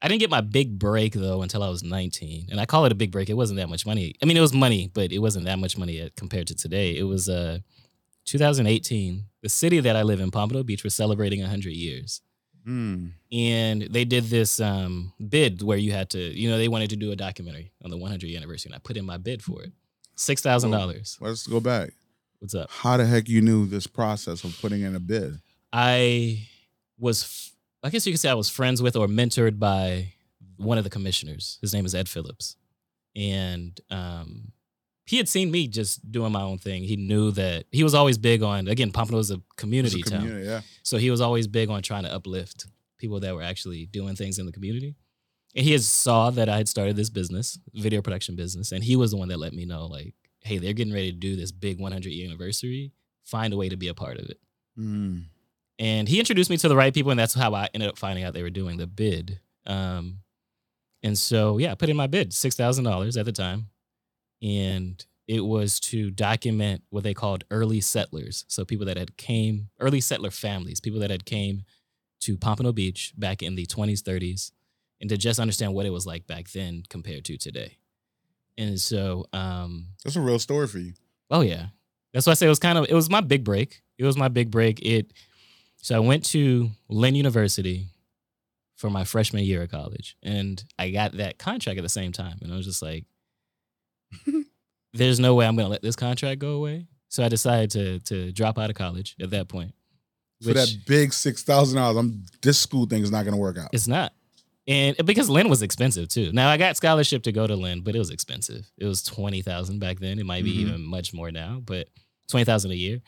I 0.00 0.08
didn't 0.08 0.20
get 0.20 0.30
my 0.30 0.40
big 0.40 0.78
break 0.78 1.12
though 1.12 1.42
until 1.42 1.62
I 1.62 1.68
was 1.68 1.82
19. 1.82 2.48
And 2.50 2.60
I 2.60 2.66
call 2.66 2.84
it 2.86 2.92
a 2.92 2.94
big 2.94 3.10
break. 3.10 3.28
It 3.30 3.34
wasn't 3.34 3.58
that 3.58 3.68
much 3.68 3.84
money. 3.86 4.14
I 4.22 4.26
mean, 4.26 4.36
it 4.36 4.40
was 4.40 4.52
money, 4.54 4.90
but 4.92 5.12
it 5.12 5.18
wasn't 5.18 5.44
that 5.46 5.58
much 5.58 5.76
money 5.78 6.00
uh, 6.00 6.08
compared 6.16 6.46
to 6.48 6.54
today. 6.54 6.96
It 6.96 7.04
was 7.04 7.28
uh, 7.28 7.58
2018. 8.26 9.24
The 9.42 9.48
city 9.48 9.80
that 9.80 9.96
I 9.96 10.02
live 10.02 10.20
in, 10.20 10.30
Pompano 10.30 10.62
Beach, 10.62 10.84
was 10.84 10.94
celebrating 10.94 11.40
100 11.40 11.70
years. 11.72 12.22
Hmm. 12.64 13.08
And 13.30 13.82
they 13.82 14.04
did 14.04 14.24
this 14.24 14.58
um, 14.60 15.12
bid 15.28 15.62
where 15.62 15.76
you 15.76 15.92
had 15.92 16.10
to, 16.10 16.18
you 16.18 16.50
know, 16.50 16.56
they 16.56 16.68
wanted 16.68 16.90
to 16.90 16.96
do 16.96 17.12
a 17.12 17.16
documentary 17.16 17.72
on 17.84 17.90
the 17.90 17.96
100 17.96 18.26
year 18.26 18.38
anniversary, 18.38 18.70
and 18.70 18.76
I 18.76 18.78
put 18.78 18.96
in 18.96 19.04
my 19.04 19.18
bid 19.18 19.42
for 19.42 19.62
it, 19.62 19.72
six 20.14 20.40
thousand 20.40 20.70
dollars. 20.70 21.18
Let's 21.20 21.46
go 21.46 21.60
back. 21.60 21.90
What's 22.38 22.54
up? 22.54 22.70
How 22.70 22.96
the 22.96 23.06
heck 23.06 23.28
you 23.28 23.40
knew 23.40 23.66
this 23.66 23.86
process 23.86 24.44
of 24.44 24.58
putting 24.60 24.82
in 24.82 24.94
a 24.94 25.00
bid? 25.00 25.40
I 25.72 26.46
was, 26.98 27.52
I 27.82 27.90
guess 27.90 28.06
you 28.06 28.12
could 28.12 28.20
say 28.20 28.30
I 28.30 28.34
was 28.34 28.48
friends 28.48 28.82
with 28.82 28.96
or 28.96 29.06
mentored 29.06 29.58
by 29.58 30.12
one 30.56 30.78
of 30.78 30.84
the 30.84 30.90
commissioners. 30.90 31.58
His 31.60 31.74
name 31.74 31.86
is 31.86 31.94
Ed 31.94 32.08
Phillips. 32.08 32.56
And 33.16 33.78
um, 33.90 34.52
he 35.04 35.16
had 35.18 35.28
seen 35.28 35.50
me 35.50 35.68
just 35.68 36.10
doing 36.10 36.32
my 36.32 36.42
own 36.42 36.58
thing. 36.58 36.82
He 36.84 36.96
knew 36.96 37.30
that 37.32 37.66
he 37.70 37.82
was 37.82 37.94
always 37.94 38.16
big 38.18 38.42
on, 38.42 38.68
again, 38.68 38.90
Pompano 38.90 39.18
is 39.18 39.30
a 39.30 39.34
It's 39.34 39.42
community 39.56 40.02
town. 40.02 40.42
yeah. 40.42 40.62
So 40.82 40.96
he 40.96 41.10
was 41.10 41.20
always 41.20 41.46
big 41.46 41.68
on 41.70 41.82
trying 41.82 42.04
to 42.04 42.12
uplift 42.12 42.66
people 42.98 43.20
that 43.20 43.34
were 43.34 43.42
actually 43.42 43.86
doing 43.86 44.16
things 44.16 44.38
in 44.38 44.46
the 44.46 44.52
community. 44.52 44.94
And 45.54 45.64
he 45.64 45.72
has 45.72 45.86
saw 45.86 46.30
that 46.30 46.48
I 46.48 46.56
had 46.56 46.68
started 46.68 46.96
this 46.96 47.10
business, 47.10 47.58
video 47.74 48.02
production 48.02 48.34
business, 48.34 48.72
and 48.72 48.82
he 48.82 48.96
was 48.96 49.10
the 49.12 49.16
one 49.18 49.28
that 49.28 49.38
let 49.38 49.52
me 49.52 49.64
know, 49.66 49.86
like, 49.86 50.14
hey, 50.40 50.58
they're 50.58 50.72
getting 50.72 50.92
ready 50.92 51.12
to 51.12 51.16
do 51.18 51.36
this 51.36 51.52
big 51.52 51.78
100 51.80 52.10
year 52.10 52.26
anniversary. 52.26 52.92
Find 53.24 53.52
a 53.52 53.56
way 53.56 53.68
to 53.68 53.76
be 53.76 53.88
a 53.88 53.94
part 53.94 54.18
of 54.18 54.28
it. 54.28 54.38
Hmm. 54.76 55.18
And 55.78 56.08
he 56.08 56.18
introduced 56.18 56.50
me 56.50 56.56
to 56.58 56.68
the 56.68 56.76
right 56.76 56.92
people, 56.94 57.10
and 57.10 57.18
that's 57.18 57.34
how 57.34 57.54
I 57.54 57.68
ended 57.74 57.88
up 57.88 57.98
finding 57.98 58.24
out 58.24 58.32
they 58.34 58.42
were 58.42 58.50
doing 58.50 58.78
the 58.78 58.86
bid. 58.86 59.40
Um, 59.66 60.18
and 61.02 61.16
so, 61.18 61.58
yeah, 61.58 61.72
I 61.72 61.74
put 61.74 61.88
in 61.88 61.96
my 61.96 62.06
bid, 62.06 62.32
six 62.32 62.54
thousand 62.56 62.84
dollars 62.84 63.16
at 63.16 63.24
the 63.26 63.32
time, 63.32 63.68
and 64.42 65.04
it 65.26 65.40
was 65.40 65.80
to 65.80 66.10
document 66.10 66.82
what 66.90 67.02
they 67.02 67.14
called 67.14 67.44
early 67.50 67.80
settlers. 67.80 68.44
So 68.48 68.64
people 68.64 68.86
that 68.86 68.96
had 68.98 69.16
came, 69.16 69.70
early 69.80 70.00
settler 70.00 70.30
families, 70.30 70.80
people 70.80 71.00
that 71.00 71.10
had 71.10 71.24
came 71.24 71.62
to 72.20 72.36
Pompano 72.36 72.72
Beach 72.72 73.12
back 73.16 73.42
in 73.42 73.54
the 73.54 73.66
20s, 73.66 74.02
30s, 74.02 74.52
and 75.00 75.08
to 75.10 75.16
just 75.16 75.40
understand 75.40 75.74
what 75.74 75.86
it 75.86 75.90
was 75.90 76.06
like 76.06 76.26
back 76.26 76.50
then 76.50 76.82
compared 76.88 77.24
to 77.26 77.36
today. 77.38 77.78
And 78.56 78.78
so, 78.80 79.24
um, 79.32 79.88
That's 80.04 80.16
a 80.16 80.20
real 80.20 80.38
story 80.38 80.66
for 80.68 80.78
you. 80.78 80.92
oh 81.30 81.40
yeah, 81.40 81.66
that's 82.12 82.26
why 82.26 82.30
I 82.32 82.34
say 82.34 82.46
it 82.46 82.50
was 82.50 82.58
kind 82.58 82.78
of 82.78 82.86
it 82.88 82.94
was 82.94 83.10
my 83.10 83.20
big 83.20 83.44
break. 83.44 83.82
It 83.98 84.04
was 84.04 84.16
my 84.16 84.28
big 84.28 84.50
break. 84.50 84.80
It 84.84 85.12
so 85.78 85.96
I 85.96 85.98
went 85.98 86.24
to 86.26 86.70
Lynn 86.88 87.14
University 87.14 87.88
for 88.76 88.90
my 88.90 89.04
freshman 89.04 89.44
year 89.44 89.62
of 89.62 89.70
college, 89.70 90.16
and 90.22 90.62
I 90.78 90.90
got 90.90 91.12
that 91.16 91.38
contract 91.38 91.78
at 91.78 91.82
the 91.82 91.88
same 91.88 92.12
time, 92.12 92.38
and 92.42 92.52
I 92.52 92.56
was 92.56 92.66
just 92.66 92.80
like, 92.82 93.04
"There's 94.92 95.18
no 95.20 95.34
way 95.34 95.46
I'm 95.46 95.56
gonna 95.56 95.68
let 95.68 95.82
this 95.82 95.96
contract 95.96 96.40
go 96.40 96.52
away." 96.52 96.86
So 97.08 97.24
I 97.24 97.28
decided 97.28 97.70
to 97.72 97.98
to 98.00 98.32
drop 98.32 98.58
out 98.58 98.70
of 98.70 98.76
college 98.76 99.16
at 99.20 99.30
that 99.30 99.48
point. 99.48 99.74
For 100.42 100.52
that 100.52 100.68
big 100.86 101.12
six 101.12 101.42
thousand 101.42 101.76
dollars, 101.78 101.96
I'm 101.96 102.24
this 102.42 102.58
school 102.58 102.86
thing 102.86 103.02
is 103.02 103.10
not 103.10 103.24
gonna 103.24 103.36
work 103.36 103.58
out. 103.58 103.70
It's 103.72 103.88
not. 103.88 104.12
And 104.66 104.96
because 105.04 105.28
Lynn 105.28 105.48
was 105.50 105.60
expensive 105.62 106.08
too. 106.08 106.32
Now 106.32 106.48
I 106.48 106.56
got 106.56 106.76
scholarship 106.76 107.22
to 107.24 107.32
go 107.32 107.46
to 107.46 107.54
Lynn, 107.54 107.82
but 107.82 107.94
it 107.94 107.98
was 107.98 108.10
expensive. 108.10 108.70
It 108.78 108.86
was 108.86 109.02
twenty 109.02 109.42
thousand 109.42 109.78
back 109.78 109.98
then. 110.00 110.18
It 110.18 110.26
might 110.26 110.42
be 110.44 110.52
Mhm. 110.54 110.60
even 110.60 110.84
much 110.84 111.12
more 111.14 111.30
now, 111.30 111.60
but 111.64 111.88
twenty 112.28 112.44
thousand 112.44 112.70
a 112.72 112.74
year. 112.76 113.00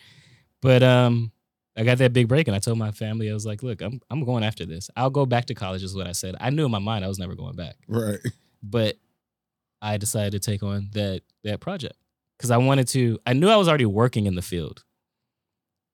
But 0.62 0.82
um, 0.82 1.32
I 1.76 1.84
got 1.84 1.98
that 1.98 2.12
big 2.12 2.28
break, 2.28 2.46
and 2.48 2.54
I 2.54 2.58
told 2.58 2.78
my 2.78 2.90
family, 2.92 3.30
I 3.30 3.34
was 3.34 3.44
like, 3.46 3.62
"Look, 3.62 3.80
I'm 3.82 4.00
I'm 4.10 4.24
going 4.24 4.44
after 4.44 4.64
this. 4.66 4.88
I'll 4.96 5.10
go 5.10 5.24
back 5.26 5.46
to 5.46 5.54
college." 5.54 5.82
Is 5.82 5.94
what 5.96 6.06
I 6.06 6.12
said. 6.12 6.36
I 6.40 6.50
knew 6.50 6.64
in 6.66 6.70
my 6.70 6.78
mind 6.78 7.04
I 7.04 7.08
was 7.08 7.18
never 7.18 7.34
going 7.34 7.56
back, 7.56 7.76
Right. 7.88 8.18
but 8.62 8.96
I 9.82 9.96
decided 9.96 10.32
to 10.32 10.50
take 10.50 10.62
on 10.62 10.90
that 10.92 11.22
that 11.44 11.60
project 11.60 11.96
because 12.36 12.50
I 12.50 12.56
wanted 12.56 12.88
to. 12.88 13.18
I 13.26 13.32
knew 13.32 13.48
I 13.48 13.56
was 13.56 13.68
already 13.68 13.86
working 13.86 14.26
in 14.26 14.34
the 14.34 14.42
field. 14.42 14.84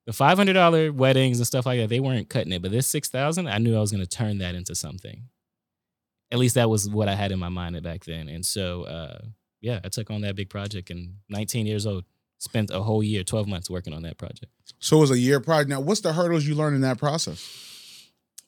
The 0.06 0.12
five 0.12 0.36
hundred 0.36 0.54
dollar 0.54 0.92
weddings 0.92 1.38
and 1.38 1.46
stuff 1.46 1.66
like 1.66 1.78
that, 1.80 1.88
they 1.88 2.00
weren't 2.00 2.28
cutting 2.28 2.52
it. 2.52 2.62
But 2.62 2.70
this 2.70 2.86
six 2.86 3.08
thousand, 3.08 3.48
I 3.48 3.58
knew 3.58 3.76
I 3.76 3.80
was 3.80 3.92
going 3.92 4.04
to 4.04 4.08
turn 4.08 4.38
that 4.38 4.54
into 4.54 4.74
something. 4.74 5.28
At 6.30 6.38
least 6.38 6.54
that 6.54 6.70
was 6.70 6.88
what 6.88 7.08
I 7.08 7.14
had 7.14 7.30
in 7.30 7.38
my 7.38 7.50
mind 7.50 7.80
back 7.82 8.04
then. 8.04 8.26
And 8.28 8.44
so, 8.44 8.84
uh, 8.84 9.18
yeah, 9.60 9.80
I 9.84 9.88
took 9.88 10.10
on 10.10 10.22
that 10.22 10.34
big 10.34 10.48
project. 10.48 10.88
And 10.88 11.16
19 11.28 11.66
years 11.66 11.86
old, 11.86 12.04
spent 12.38 12.70
a 12.70 12.82
whole 12.82 13.02
year, 13.02 13.22
12 13.22 13.46
months 13.46 13.68
working 13.68 13.92
on 13.92 14.02
that 14.02 14.16
project. 14.16 14.50
So 14.78 14.96
it 14.96 15.00
was 15.00 15.10
a 15.10 15.18
year 15.18 15.40
project. 15.40 15.68
Now, 15.68 15.80
what's 15.80 16.00
the 16.00 16.14
hurdles 16.14 16.46
you 16.46 16.54
learned 16.54 16.74
in 16.74 16.82
that 16.82 16.98
process? 16.98 17.71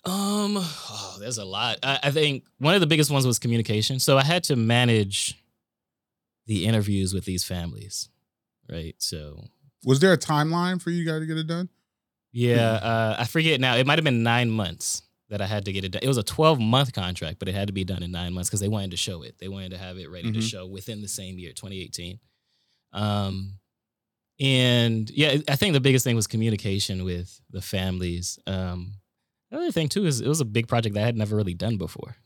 Um, 0.07 0.57
oh, 0.59 1.17
there's 1.19 1.39
a 1.39 1.45
lot. 1.45 1.79
I, 1.83 1.99
I 2.05 2.11
think 2.11 2.45
one 2.59 2.75
of 2.75 2.81
the 2.81 2.87
biggest 2.87 3.11
ones 3.11 3.27
was 3.27 3.39
communication. 3.39 3.99
So 3.99 4.19
I 4.19 4.23
had 4.25 4.45
to 4.45 4.57
manage 4.57 5.43
the 6.47 6.67
interviews 6.67 7.15
with 7.15 7.25
these 7.25 7.43
families, 7.45 8.11
right? 8.71 8.95
So 8.99 9.45
Was 9.85 10.01
there 10.01 10.13
a 10.13 10.19
timeline 10.19 10.81
for 10.83 10.91
you 10.91 11.07
guys 11.07 11.21
to 11.21 11.27
get 11.27 11.39
it 11.39 11.47
done? 11.47 11.69
yeah, 12.33 12.73
uh, 12.83 13.17
I 13.19 13.25
forget 13.25 13.61
now. 13.61 13.77
It 13.77 13.87
might 13.87 13.97
have 13.99 14.05
been 14.05 14.23
nine 14.23 14.51
months 14.51 15.03
that 15.31 15.41
I 15.41 15.47
had 15.47 15.65
to 15.65 15.73
get 15.73 15.85
it 15.85 15.93
done. 15.93 16.01
It 16.03 16.09
was 16.09 16.19
a 16.19 16.23
12 16.23 16.61
month 16.61 16.93
contract, 16.93 17.39
but 17.39 17.49
it 17.49 17.55
had 17.55 17.69
to 17.69 17.73
be 17.73 17.85
done 17.85 18.03
in 18.03 18.11
nine 18.11 18.35
months 18.35 18.51
because 18.51 18.61
they 18.61 18.69
wanted 18.69 18.91
to 18.91 18.97
show 18.99 19.23
it. 19.23 19.39
They 19.39 19.49
wanted 19.49 19.71
to 19.71 19.79
have 19.79 19.97
it 19.99 20.11
ready 20.11 20.31
to 20.33 20.39
Mhm. 20.39 20.43
show 20.51 20.67
within 20.67 21.01
the 21.01 21.09
same 21.09 21.39
year, 21.39 21.53
2018. 21.53 22.19
Um, 22.93 23.59
and 24.41 25.09
yeah, 25.11 25.39
I 25.49 25.57
think 25.57 25.73
the 25.73 25.81
biggest 25.81 26.05
thing 26.05 26.17
was 26.17 26.27
communication 26.27 27.05
with 27.05 27.41
the 27.51 27.63
families. 27.63 28.39
Um, 28.47 28.95
the 29.55 29.63
other 29.63 29.73
thing 29.73 29.89
too 29.89 30.07
is 30.07 30.21
it 30.21 30.29
was 30.29 30.41
a 30.41 30.45
big 30.45 30.69
project 30.69 30.95
that 30.95 31.03
I 31.03 31.07
had 31.07 31.17
never 31.17 31.37
really 31.37 31.55
done 31.55 31.77
before. 31.77 32.17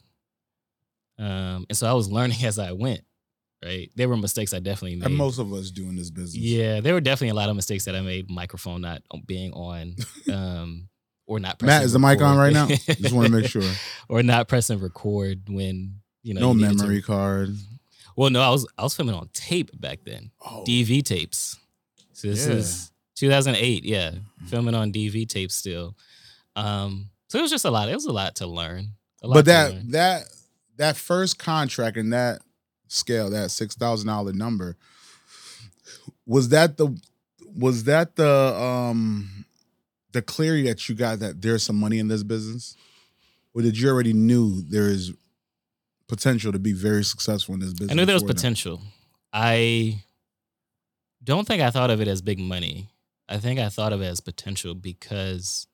Um, 1.19 1.67
and 1.69 1.77
so 1.77 1.89
I 1.89 1.93
was 1.93 2.11
learning 2.13 2.45
as 2.45 2.59
I 2.59 2.73
went. 2.73 3.01
Right, 3.65 3.91
there 3.97 4.09
were 4.09 4.17
mistakes 4.17 4.55
I 4.55 4.61
definitely 4.61 4.95
made. 4.97 5.07
And 5.07 5.17
most 5.17 5.41
of 5.41 5.53
us 5.53 5.73
doing 5.73 5.97
this 5.97 6.11
business. 6.11 6.37
Yeah, 6.37 6.81
there 6.81 6.95
were 6.95 7.01
definitely 7.01 7.31
a 7.31 7.35
lot 7.35 7.49
of 7.49 7.57
mistakes 7.57 7.87
that 7.87 7.97
I 7.97 8.01
made. 8.03 8.31
Microphone 8.31 8.83
not 8.83 9.03
being 9.27 9.53
on, 9.53 9.97
um, 10.33 10.89
or 11.27 11.41
not. 11.41 11.61
Matt, 11.61 11.69
pressing 11.69 11.85
is 11.87 11.93
the 11.93 11.99
mic 11.99 12.23
on 12.23 12.39
right 12.39 12.53
now? 12.53 12.67
Just 12.87 13.13
want 13.13 13.27
to 13.27 13.33
make 13.33 13.47
sure. 13.51 13.69
or 14.09 14.23
not 14.23 14.47
pressing 14.47 14.79
record 14.79 15.49
when 15.49 15.97
you 16.23 16.35
know. 16.35 16.41
No 16.41 16.51
you 16.53 16.57
needed 16.59 16.79
to- 16.79 16.85
memory 16.85 17.03
card. 17.03 17.57
Well, 18.15 18.31
no, 18.31 18.41
I 18.43 18.51
was 18.51 18.65
I 18.79 18.85
was 18.85 18.95
filming 18.95 19.17
on 19.17 19.29
tape 19.33 19.73
back 19.81 20.05
then. 20.05 20.31
Oh, 20.41 20.63
DV 20.65 21.03
tapes. 21.03 21.57
So 22.13 22.29
this 22.29 22.47
Yeah. 22.47 22.53
is 22.55 22.93
2008. 23.17 23.85
Yeah, 23.85 24.13
filming 24.47 24.77
on 24.77 24.93
DV 24.93 25.29
tapes 25.29 25.57
still. 25.57 25.97
Um, 26.55 27.11
so 27.29 27.39
it 27.39 27.43
was 27.43 27.51
just 27.51 27.65
a 27.65 27.71
lot. 27.71 27.89
It 27.89 27.95
was 27.95 28.07
a 28.07 28.13
lot 28.13 28.37
to 28.37 28.47
learn. 28.47 28.89
A 29.23 29.29
lot 29.29 29.35
but 29.35 29.45
that 29.47 29.73
learn. 29.73 29.91
that 29.91 30.25
that 30.77 30.97
first 30.97 31.39
contract 31.39 31.97
and 31.97 32.13
that 32.13 32.41
scale, 32.89 33.31
that 33.31 33.51
six 33.51 33.75
thousand 33.75 34.09
dollar 34.09 34.33
number, 34.33 34.77
was 36.27 36.49
that 36.49 36.77
the 36.77 36.99
was 37.57 37.85
that 37.85 38.17
the 38.17 38.55
um 38.61 39.45
the 40.13 40.23
clarity 40.23 40.63
that 40.65 40.89
you 40.89 40.95
got 40.95 41.21
that 41.21 41.43
there's 41.43 41.63
some 41.63 41.77
money 41.77 41.99
in 41.99 42.09
this 42.09 42.23
business, 42.23 42.77
or 43.55 43.63
did 43.63 43.79
you 43.79 43.89
already 43.89 44.13
knew 44.13 44.63
there 44.63 44.89
is 44.89 45.13
potential 46.09 46.53
to 46.53 46.59
be 46.59 46.73
very 46.73 47.05
successful 47.05 47.55
in 47.55 47.61
this 47.61 47.73
business? 47.73 47.91
I 47.91 47.95
knew 47.95 48.07
there 48.07 48.17
was 48.17 48.25
potential. 48.25 48.81
I 49.33 50.03
don't 51.23 51.47
think 51.47 51.63
I 51.63 51.71
thought 51.71 51.91
of 51.91 52.01
it 52.01 52.09
as 52.09 52.23
big 52.23 52.39
money. 52.39 52.89
I 53.29 53.37
think 53.37 53.61
I 53.61 53.69
thought 53.69 53.93
of 53.93 54.01
it 54.01 54.07
as 54.07 54.21
potential 54.21 54.75
because 54.75 55.67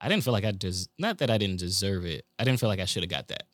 I 0.00 0.08
didn't 0.08 0.22
feel 0.24 0.32
like 0.32 0.44
I 0.44 0.52
des- 0.52 0.86
not 0.98 1.18
that 1.18 1.30
I 1.30 1.38
didn't 1.38 1.58
deserve 1.58 2.04
it. 2.04 2.24
I 2.38 2.44
didn't 2.44 2.60
feel 2.60 2.68
like 2.68 2.80
I 2.80 2.84
should 2.84 3.02
have 3.02 3.10
got 3.10 3.28
that. 3.28 3.44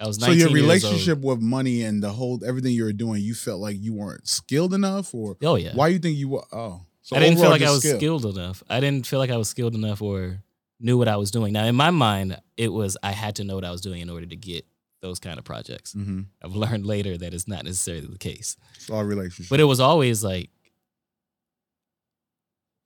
I 0.00 0.06
was 0.06 0.16
So 0.18 0.26
19 0.28 0.40
your 0.40 0.50
relationship 0.54 1.18
with 1.20 1.40
money 1.40 1.82
and 1.82 2.02
the 2.02 2.10
whole 2.10 2.40
everything 2.44 2.72
you 2.72 2.84
were 2.84 2.92
doing, 2.92 3.20
you 3.22 3.34
felt 3.34 3.60
like 3.60 3.76
you 3.80 3.92
weren't 3.92 4.28
skilled 4.28 4.72
enough, 4.72 5.12
or 5.14 5.36
Oh 5.42 5.56
yeah. 5.56 5.72
why 5.74 5.88
you 5.88 5.98
think 5.98 6.16
you 6.16 6.28
were? 6.28 6.44
Oh, 6.52 6.82
so 7.02 7.16
I 7.16 7.20
didn't 7.20 7.38
feel 7.38 7.50
like 7.50 7.62
I 7.62 7.70
was 7.70 7.80
skill. 7.80 7.96
skilled 7.98 8.26
enough. 8.26 8.62
I 8.70 8.80
didn't 8.80 9.06
feel 9.06 9.18
like 9.18 9.30
I 9.30 9.36
was 9.36 9.48
skilled 9.48 9.74
enough 9.74 10.00
or 10.00 10.42
knew 10.80 10.96
what 10.96 11.08
I 11.08 11.16
was 11.16 11.30
doing. 11.32 11.52
Now 11.52 11.64
in 11.64 11.74
my 11.74 11.90
mind, 11.90 12.38
it 12.56 12.72
was 12.72 12.96
I 13.02 13.10
had 13.10 13.36
to 13.36 13.44
know 13.44 13.56
what 13.56 13.64
I 13.64 13.70
was 13.72 13.80
doing 13.80 14.00
in 14.00 14.08
order 14.08 14.26
to 14.26 14.36
get 14.36 14.64
those 15.00 15.18
kind 15.18 15.38
of 15.38 15.44
projects. 15.44 15.94
Mm-hmm. 15.94 16.22
I've 16.44 16.54
learned 16.54 16.86
later 16.86 17.16
that 17.18 17.34
it's 17.34 17.48
not 17.48 17.64
necessarily 17.64 18.06
the 18.06 18.18
case. 18.18 18.56
It's 18.76 18.88
all 18.90 19.02
relationship. 19.04 19.50
But 19.50 19.58
it 19.60 19.64
was 19.64 19.80
always 19.80 20.22
like 20.22 20.50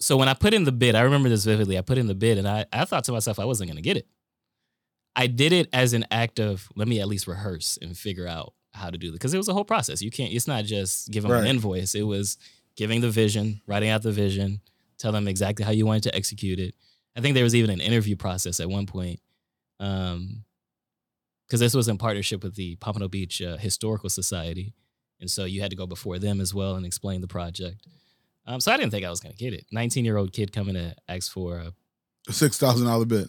so 0.03 0.17
when 0.17 0.29
I 0.29 0.35
put 0.35 0.53
in 0.53 0.65
the 0.65 0.73
bid, 0.73 0.97
I 0.97 1.03
remember 1.03 1.29
this 1.29 1.45
vividly. 1.45 1.79
I 1.79 1.81
put 1.81 1.97
in 1.97 2.09
the 2.09 2.15
bid 2.15 2.37
and 2.37 2.49
I, 2.49 2.67
I 2.73 2.85
thought 2.85 3.05
to 3.05 3.13
myself 3.13 3.39
I 3.39 3.45
wasn't 3.45 3.71
gonna 3.71 3.81
get 3.83 3.97
it. 3.97 4.09
I 5.15 5.29
did 5.29 5.53
it 5.53 5.69
as 5.73 5.93
an 5.93 6.07
act 6.11 6.41
of 6.41 6.69
let 6.75 6.89
me 6.89 7.01
at 7.01 7.07
least 7.07 7.29
rehearse 7.29 7.79
and 7.81 7.97
figure 7.97 8.27
out 8.27 8.53
how 8.73 8.91
to 8.91 8.99
do 8.99 9.11
it. 9.11 9.13
Because 9.13 9.33
it 9.33 9.37
was 9.37 9.49
a 9.49 9.53
whole 9.53 9.65
process. 9.65 10.03
You 10.03 10.11
can't 10.11 10.33
it's 10.33 10.49
not 10.49 10.65
just 10.65 11.09
giving 11.13 11.31
them 11.31 11.39
Right. 11.39 11.45
an 11.45 11.55
invoice. 11.55 11.95
It 11.95 12.03
was 12.03 12.37
giving 12.75 13.01
the 13.01 13.11
vision, 13.11 13.61
writing 13.69 13.91
out 13.91 14.03
the 14.03 14.11
vision, 14.11 14.61
tell 14.99 15.13
them 15.13 15.29
exactly 15.29 15.65
how 15.65 15.71
you 15.71 15.87
wanted 15.87 16.03
to 16.05 16.17
execute 16.17 16.59
it. 16.59 16.75
I 17.15 17.21
think 17.21 17.35
there 17.35 17.45
was 17.45 17.55
even 17.55 17.71
an 17.71 17.81
interview 17.81 18.17
process 18.17 18.59
at 18.59 18.69
one 18.69 18.87
point. 18.87 19.21
Um 19.79 20.45
because 21.47 21.61
this 21.61 21.75
was 21.75 21.87
in 21.87 21.99
partnership 21.99 22.43
with 22.43 22.55
the 22.57 22.75
Pompano 22.77 23.07
Beach 23.09 23.41
uh, 23.43 23.57
Historical 23.59 24.09
Society. 24.09 24.75
And 25.21 25.31
so 25.31 25.45
you 25.45 25.61
had 25.61 25.71
to 25.71 25.77
go 25.77 25.87
before 25.87 26.19
them 26.19 26.41
as 26.41 26.55
well 26.55 26.77
and 26.77 26.87
explain 26.87 27.21
the 27.21 27.29
project. 27.29 27.87
Um, 28.47 28.61
so 28.61 28.73
I 28.73 28.77
didn't 28.77 28.91
think 28.91 29.05
I 29.05 29.11
was 29.11 29.21
going 29.21 29.35
to 29.35 29.39
get 29.39 29.55
it. 29.55 29.67
19 29.71 30.05
year 30.05 30.17
old 30.17 30.33
kid 30.33 30.53
coming 30.53 30.75
to 30.75 30.95
ask 31.09 31.31
for 31.33 31.59
a 32.29 32.33
six 32.33 32.59
thousand 32.59 32.87
dollar 32.87 33.05
bid. 33.05 33.29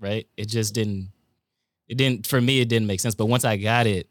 right? 0.00 0.26
It 0.36 0.46
just 0.48 0.74
didn't. 0.74 1.10
It 1.88 1.96
didn't 1.96 2.26
for 2.26 2.40
me. 2.40 2.60
It 2.60 2.68
didn't 2.68 2.86
make 2.86 3.00
sense. 3.00 3.14
But 3.14 3.26
once 3.26 3.44
I 3.44 3.56
got 3.56 3.86
it, 3.86 4.08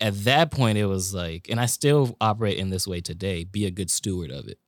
at 0.00 0.24
that 0.24 0.50
point, 0.50 0.76
it 0.78 0.86
was 0.86 1.14
like, 1.14 1.46
and 1.48 1.58
I 1.60 1.66
still 1.66 2.16
operate 2.20 2.58
in 2.58 2.70
this 2.70 2.86
way 2.86 3.00
today. 3.00 3.44
Be 3.44 3.64
a 3.66 3.70
good 3.70 3.90
steward 3.90 4.30
of 4.30 4.46
it. 4.48 4.58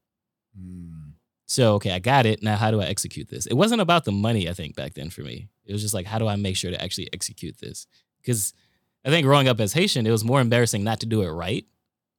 Mm. 0.59 1.13
So 1.47 1.75
okay, 1.75 1.93
I 1.93 1.99
got 1.99 2.25
it. 2.27 2.43
Now, 2.43 2.57
how 2.57 2.71
do 2.71 2.81
I 2.81 2.87
execute 2.87 3.29
this? 3.29 3.47
It 3.47 3.55
wasn't 3.55 3.81
about 3.81 4.05
the 4.05 4.13
money. 4.13 4.49
I 4.49 4.53
think 4.53 4.77
back 4.77 4.95
then 4.95 5.11
for 5.11 5.23
me, 5.23 5.49
it 5.65 5.73
was 5.73 5.83
just 5.83 5.95
like, 5.95 6.07
how 6.07 6.19
do 6.19 6.29
I 6.29 6.37
make 6.37 6.57
sure 6.57 6.71
to 6.71 6.83
actually 6.83 7.09
execute 7.13 7.59
this? 7.59 7.87
Because 8.21 8.53
I 9.05 9.11
think 9.11 9.25
growing 9.25 9.49
up 9.49 9.61
as 9.61 9.73
Haitian, 9.73 10.07
it 10.07 10.11
was 10.11 10.25
more 10.25 10.41
embarrassing 10.41 10.85
not 10.85 11.01
to 11.01 11.07
do 11.07 11.23
it 11.23 11.29
right 11.31 11.65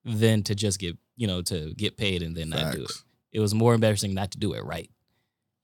than 0.05 0.43
to 0.43 0.55
just 0.55 0.79
get 0.79 0.97
you 1.19 1.27
know 1.27 1.41
to 1.43 1.73
get 1.75 1.97
paid 1.97 2.23
and 2.23 2.35
then 2.35 2.49
not 2.49 2.73
do 2.73 2.83
it. 2.83 2.91
It 3.31 3.39
was 3.41 3.53
more 3.53 3.73
embarrassing 3.75 4.13
not 4.15 4.31
to 4.31 4.37
do 4.39 4.53
it 4.53 4.63
right, 4.65 4.89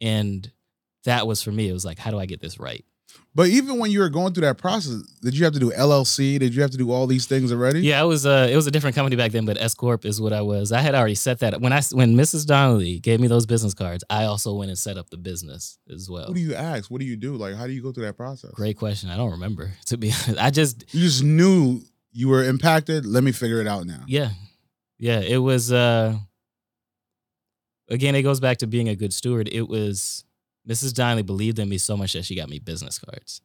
and 0.01 0.51
that 1.05 1.25
was 1.27 1.41
for 1.41 1.51
me. 1.51 1.69
It 1.69 1.73
was 1.73 1.85
like, 1.85 1.97
how 1.97 2.11
do 2.11 2.19
I 2.19 2.25
get 2.25 2.41
this 2.41 2.59
right? 2.59 2.83
But 3.33 3.47
even 3.47 3.79
when 3.79 3.91
you 3.91 3.99
were 3.99 4.09
going 4.09 4.33
through 4.33 4.41
that 4.47 4.57
process, 4.57 5.01
did 5.21 5.37
you 5.37 5.43
have 5.45 5.53
to 5.53 5.59
do 5.59 5.71
LLC? 5.71 6.39
Did 6.39 6.55
you 6.55 6.61
have 6.61 6.71
to 6.71 6.77
do 6.77 6.91
all 6.91 7.05
these 7.07 7.25
things 7.27 7.51
already? 7.51 7.81
Yeah, 7.81 8.01
it 8.01 8.05
was 8.05 8.25
uh 8.25 8.47
it 8.51 8.55
was 8.55 8.67
a 8.67 8.71
different 8.71 8.95
company 8.95 9.15
back 9.15 9.31
then, 9.31 9.45
but 9.45 9.59
S 9.61 9.73
corp 9.73 10.05
is 10.05 10.19
what 10.19 10.33
I 10.33 10.41
was. 10.41 10.71
I 10.71 10.81
had 10.81 10.95
already 10.95 11.15
set 11.15 11.39
that 11.39 11.53
up. 11.53 11.61
when 11.61 11.71
I 11.73 11.81
when 11.91 12.15
Mrs. 12.15 12.45
Donnelly 12.45 12.99
gave 12.99 13.19
me 13.19 13.27
those 13.27 13.45
business 13.45 13.73
cards. 13.73 14.03
I 14.09 14.25
also 14.25 14.53
went 14.55 14.69
and 14.69 14.77
set 14.77 14.97
up 14.97 15.09
the 15.09 15.17
business 15.17 15.77
as 15.93 16.09
well. 16.09 16.27
What 16.27 16.35
do 16.35 16.41
you 16.41 16.55
ask? 16.55 16.89
What 16.91 16.99
do 16.99 17.05
you 17.05 17.15
do? 17.15 17.35
Like, 17.35 17.55
how 17.55 17.67
do 17.67 17.73
you 17.73 17.81
go 17.81 17.91
through 17.91 18.05
that 18.05 18.17
process? 18.17 18.51
Great 18.51 18.77
question. 18.77 19.09
I 19.09 19.17
don't 19.17 19.31
remember 19.31 19.71
to 19.87 19.97
be 19.97 20.11
honest. 20.11 20.39
I 20.39 20.49
just 20.49 20.93
You 20.93 21.01
just 21.01 21.23
knew 21.23 21.81
you 22.11 22.27
were 22.29 22.43
impacted. 22.43 23.05
Let 23.05 23.23
me 23.23 23.31
figure 23.31 23.59
it 23.61 23.67
out 23.67 23.85
now. 23.85 24.03
yeah, 24.07 24.29
yeah. 24.97 25.19
It 25.19 25.37
was 25.37 25.71
uh 25.71 26.17
again. 27.89 28.15
It 28.15 28.23
goes 28.23 28.39
back 28.39 28.57
to 28.57 28.67
being 28.67 28.89
a 28.89 28.95
good 28.95 29.13
steward. 29.13 29.49
It 29.51 29.67
was 29.67 30.23
Mrs. 30.67 30.93
Donnelly 30.93 31.23
believed 31.23 31.59
in 31.59 31.69
me 31.69 31.77
so 31.77 31.95
much 31.95 32.13
that 32.13 32.25
she 32.25 32.35
got 32.35 32.49
me 32.49 32.59
business 32.59 32.99
cards. 32.99 33.41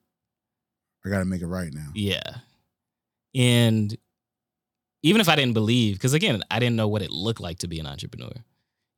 I 1.04 1.08
got 1.08 1.18
to 1.20 1.24
make 1.24 1.42
it 1.42 1.46
right 1.46 1.72
now. 1.72 1.88
Yeah. 1.94 2.36
And 3.34 3.96
even 5.02 5.20
if 5.20 5.28
I 5.28 5.36
didn't 5.36 5.54
believe, 5.54 5.96
because 5.96 6.14
again, 6.14 6.42
I 6.50 6.58
didn't 6.58 6.76
know 6.76 6.88
what 6.88 7.02
it 7.02 7.10
looked 7.10 7.40
like 7.40 7.58
to 7.60 7.68
be 7.68 7.80
an 7.80 7.86
entrepreneur. 7.86 8.32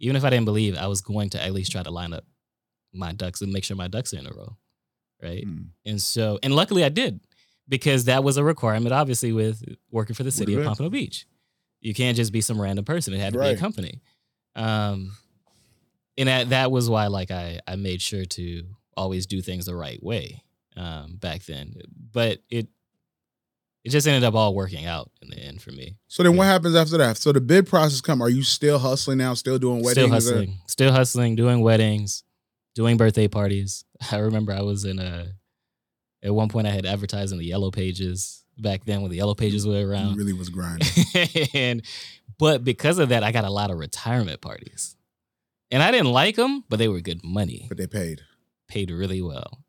Even 0.01 0.17
if 0.17 0.25
I 0.25 0.31
didn't 0.31 0.47
believe, 0.47 0.77
I 0.77 0.89
was 0.89 1.01
going 1.01 1.31
to 1.31 1.43
at 1.43 1.53
least 1.53 1.71
try 1.71 1.83
to 1.83 1.91
line 1.91 2.13
up 2.13 2.25
my 2.93 3.13
ducks 3.13 3.41
and 3.41 3.53
make 3.53 3.65
sure 3.65 3.77
my 3.77 3.89
ducks 3.89 4.13
are 4.13 4.19
in 4.19 4.27
a 4.27 4.33
row. 4.33 4.57
Right. 5.23 5.47
Mm. 5.47 5.69
And 5.87 6.03
so, 6.03 6.41
and 6.43 6.55
luckily 6.55 6.83
I 6.85 6.89
did 6.89 7.21
because 7.69 8.07
that 8.07 8.25
was 8.25 8.37
a 8.37 8.43
requirement, 8.45 8.93
obviously, 8.93 9.33
with 9.33 9.63
working 9.91 10.15
for 10.15 10.25
the 10.25 10.33
city 10.33 10.55
of. 10.55 10.65
Pompano 10.65 10.91
Beach. 10.91 11.27
You 11.83 11.93
can't 11.95 12.17
just 12.17 12.33
be 12.33 12.41
some 12.41 12.61
random 12.61 12.85
person. 12.85 13.13
It 13.13 13.19
had 13.19 13.35
to 13.35 13.41
be 13.41 13.47
a 13.47 13.57
company. 13.57 14.01
Um, 14.55 15.13
and 16.17 16.29
that, 16.29 16.51
that 16.51 16.71
was 16.71 16.89
why, 16.89 17.09
like, 17.09 17.31
I, 17.31 17.59
I 17.67 17.77
made 17.77 18.01
sure 18.01 18.25
to 18.25 18.63
always 18.97 19.27
do 19.27 19.43
things 19.43 19.67
the 19.67 19.75
right 19.75 20.03
way 20.03 20.43
um, 20.77 21.17
back 21.17 21.43
then. 21.45 21.75
But 22.13 22.39
it, 22.49 22.69
it 23.85 23.91
just 23.91 24.07
ended 24.07 24.23
up 24.23 24.35
all 24.35 24.55
working 24.55 24.87
out 24.87 25.11
in 25.23 25.31
the 25.31 25.39
end 25.39 25.61
for 25.61 25.73
me. 25.73 25.97
So 26.07 26.23
then, 26.23 26.37
what 26.37 26.45
happens 26.45 26.77
after 26.77 26.97
that? 26.99 27.17
So 27.17 27.33
the 27.33 27.41
bid 27.41 27.67
process 27.67 28.01
come. 28.01 28.23
Are 28.23 28.29
you 28.31 28.45
still 28.45 28.79
hustling 28.79 29.19
now? 29.19 29.35
Still 29.35 29.59
doing 29.59 29.83
weddings? 29.83 29.93
Still 29.93 30.07
Or- 30.07 30.11
hustling, 30.11 30.59
still 30.69 30.93
hustling, 30.93 31.35
doing 31.35 31.63
weddings, 31.63 32.23
doing 32.77 32.97
birthday 32.97 33.27
parties. 33.27 33.85
I 34.13 34.19
remember 34.19 34.53
I 34.53 34.63
was 34.63 34.85
in 34.85 35.01
a, 35.01 35.33
at 36.23 36.33
one 36.33 36.49
point 36.49 36.69
I 36.69 36.71
had 36.71 36.87
advertised 36.87 37.33
in 37.33 37.39
the 37.39 37.45
yellow 37.47 37.73
pages 37.73 38.42
back 38.59 38.85
then 38.85 39.03
when 39.03 39.11
the 39.11 39.17
yellow 39.17 39.35
pages 39.35 39.67
were 39.67 39.87
around. 39.89 40.17
really 40.17 40.33
was 40.33 40.49
grinding. 40.49 40.89
and, 41.55 41.83
but 42.39 42.65
because 42.65 42.99
of 42.99 43.09
that, 43.11 43.23
I 43.23 43.33
got 43.33 43.45
a 43.45 43.51
lot 43.51 43.71
of 43.71 43.79
retirement 43.79 44.41
parties. 44.41 44.97
And 45.71 45.83
I 45.83 45.91
didn't 45.91 46.13
like 46.13 46.37
them, 46.37 46.65
but 46.69 46.79
they 46.79 46.89
were 46.89 47.01
good 47.01 47.25
money, 47.25 47.65
but 47.69 47.79
they 47.79 47.87
paid. 47.87 48.21
paid 48.69 48.91
really 48.91 49.23
well. 49.23 49.61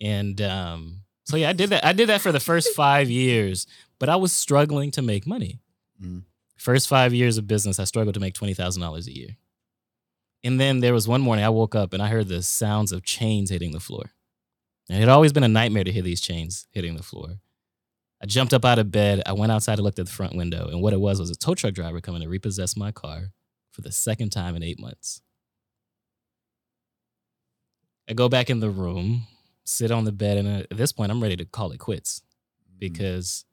And 0.00 0.40
um, 0.40 1.02
so 1.24 1.36
yeah, 1.36 1.50
I 1.50 1.52
did 1.52 1.70
that. 1.70 1.84
I 1.84 1.92
did 1.92 2.08
that 2.08 2.22
for 2.22 2.32
the 2.32 2.40
first 2.40 2.74
five 2.74 3.10
years, 3.10 3.66
but 3.98 4.08
I 4.08 4.16
was 4.16 4.32
struggling 4.32 4.90
to 4.92 5.02
make 5.02 5.26
money. 5.26 5.60
Mhm. 6.02 6.22
First 6.56 6.88
five 6.88 7.12
years 7.12 7.36
of 7.38 7.46
business, 7.46 7.78
I 7.78 7.84
struggled 7.84 8.14
to 8.14 8.20
make 8.20 8.32
twenty 8.34 8.54
thousand 8.54 8.80
dollars 8.80 9.06
a 9.08 9.14
year. 9.16 9.36
And 10.42 10.58
then 10.58 10.80
there 10.80 10.94
was 10.94 11.06
one 11.06 11.20
morning 11.20 11.44
I 11.44 11.50
woke 11.50 11.74
up 11.74 11.92
and 11.92 12.02
I 12.02 12.08
heard 12.08 12.28
the 12.28 12.42
sounds 12.42 12.90
of 12.90 13.04
chains 13.04 13.50
hitting 13.50 13.72
the 13.72 13.78
floor. 13.80 14.10
And 14.88 14.96
it 14.96 15.00
had 15.00 15.08
always 15.08 15.32
been 15.32 15.44
a 15.44 15.48
nightmare 15.48 15.84
to 15.84 15.92
hear 15.92 16.02
these 16.02 16.20
chains 16.20 16.66
hitting 16.70 16.96
the 16.96 17.02
floor. 17.02 17.40
I 18.22 18.26
jumped 18.26 18.54
up 18.54 18.64
out 18.64 18.78
of 18.78 18.90
bed. 18.92 19.22
I 19.26 19.32
went 19.32 19.50
outside 19.50 19.74
and 19.78 19.82
looked 19.82 19.98
at 19.98 20.06
the 20.06 20.12
front 20.12 20.36
window. 20.36 20.68
And 20.68 20.80
what 20.80 20.92
it 20.92 21.00
was 21.00 21.18
was 21.18 21.30
a 21.30 21.34
tow 21.34 21.54
truck 21.54 21.74
driver 21.74 22.00
coming 22.00 22.22
to 22.22 22.28
repossess 22.28 22.76
my 22.76 22.92
car 22.92 23.32
for 23.72 23.80
the 23.80 23.90
second 23.90 24.30
time 24.30 24.54
in 24.54 24.62
eight 24.62 24.78
months. 24.78 25.22
I 28.08 28.14
go 28.14 28.28
back 28.28 28.50
in 28.50 28.60
the 28.60 28.70
room, 28.70 29.26
sit 29.64 29.90
on 29.90 30.04
the 30.04 30.12
bed, 30.12 30.38
and 30.38 30.48
uh, 30.48 30.66
at 30.70 30.76
this 30.76 30.92
point, 30.92 31.10
I'm 31.10 31.22
ready 31.22 31.36
to 31.36 31.44
call 31.44 31.70
it 31.72 31.78
quits 31.78 32.22
Mm-hmm. 32.68 32.78
because 32.78 33.44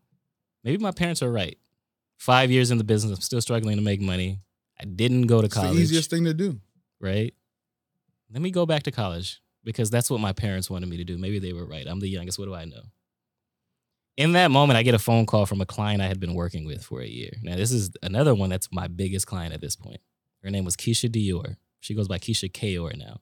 maybe 0.64 0.82
my 0.82 0.92
parents 0.92 1.22
are 1.24 1.32
right. 1.32 1.58
Five 2.18 2.52
years 2.52 2.70
in 2.72 2.78
the 2.78 2.84
business, 2.84 3.14
I'm 3.18 3.22
still 3.22 3.42
struggling 3.42 3.76
to 3.78 3.82
make 3.84 4.02
money. 4.02 4.40
I 4.80 4.86
didn't 4.86 5.24
go 5.28 5.42
to 5.42 5.46
It's 5.46 5.56
the 5.56 5.62
college, 5.62 5.78
easiest 5.80 6.10
thing 6.10 6.26
to 6.26 6.34
do. 6.34 6.60
right? 7.00 7.34
Let 8.32 8.42
me 8.42 8.52
go 8.52 8.66
back 8.66 8.84
to 8.84 8.92
college 8.92 9.42
because 9.64 9.90
that's 9.90 10.10
what 10.10 10.20
my 10.20 10.32
parents 10.34 10.70
wanted 10.70 10.90
me 10.90 10.98
to 10.98 11.04
do. 11.04 11.18
Maybe 11.18 11.40
they 11.40 11.54
were 11.54 11.66
right. 11.66 11.86
I'm 11.88 12.00
the 12.00 12.08
youngest. 12.10 12.38
What 12.40 12.46
do 12.46 12.54
I 12.56 12.66
know? 12.66 12.82
In 14.20 14.34
that 14.34 14.52
moment, 14.52 14.76
I 14.76 14.84
get 14.84 14.94
a 14.94 15.00
phone 15.00 15.26
call 15.26 15.46
from 15.46 15.62
a 15.62 15.66
client 15.66 16.02
I 16.02 16.08
had 16.08 16.20
been 16.20 16.34
working 16.34 16.66
with 16.66 16.84
for 16.84 17.00
a 17.00 17.08
year. 17.08 17.32
Now, 17.42 17.56
this 17.56 17.72
is 17.72 17.90
another 18.04 18.36
one 18.36 18.50
that's 18.50 18.68
my 18.70 18.90
biggest 18.90 19.26
client 19.28 19.54
at 19.54 19.62
this 19.62 19.78
point. 19.78 20.02
Her 20.44 20.50
name 20.50 20.66
was 20.66 20.76
Keisha 20.76 21.10
Dior. 21.10 21.56
She 21.80 21.94
goes 21.94 22.10
by 22.10 22.18
Keisha 22.18 22.52
Kayor 22.52 22.98
now. 22.98 23.22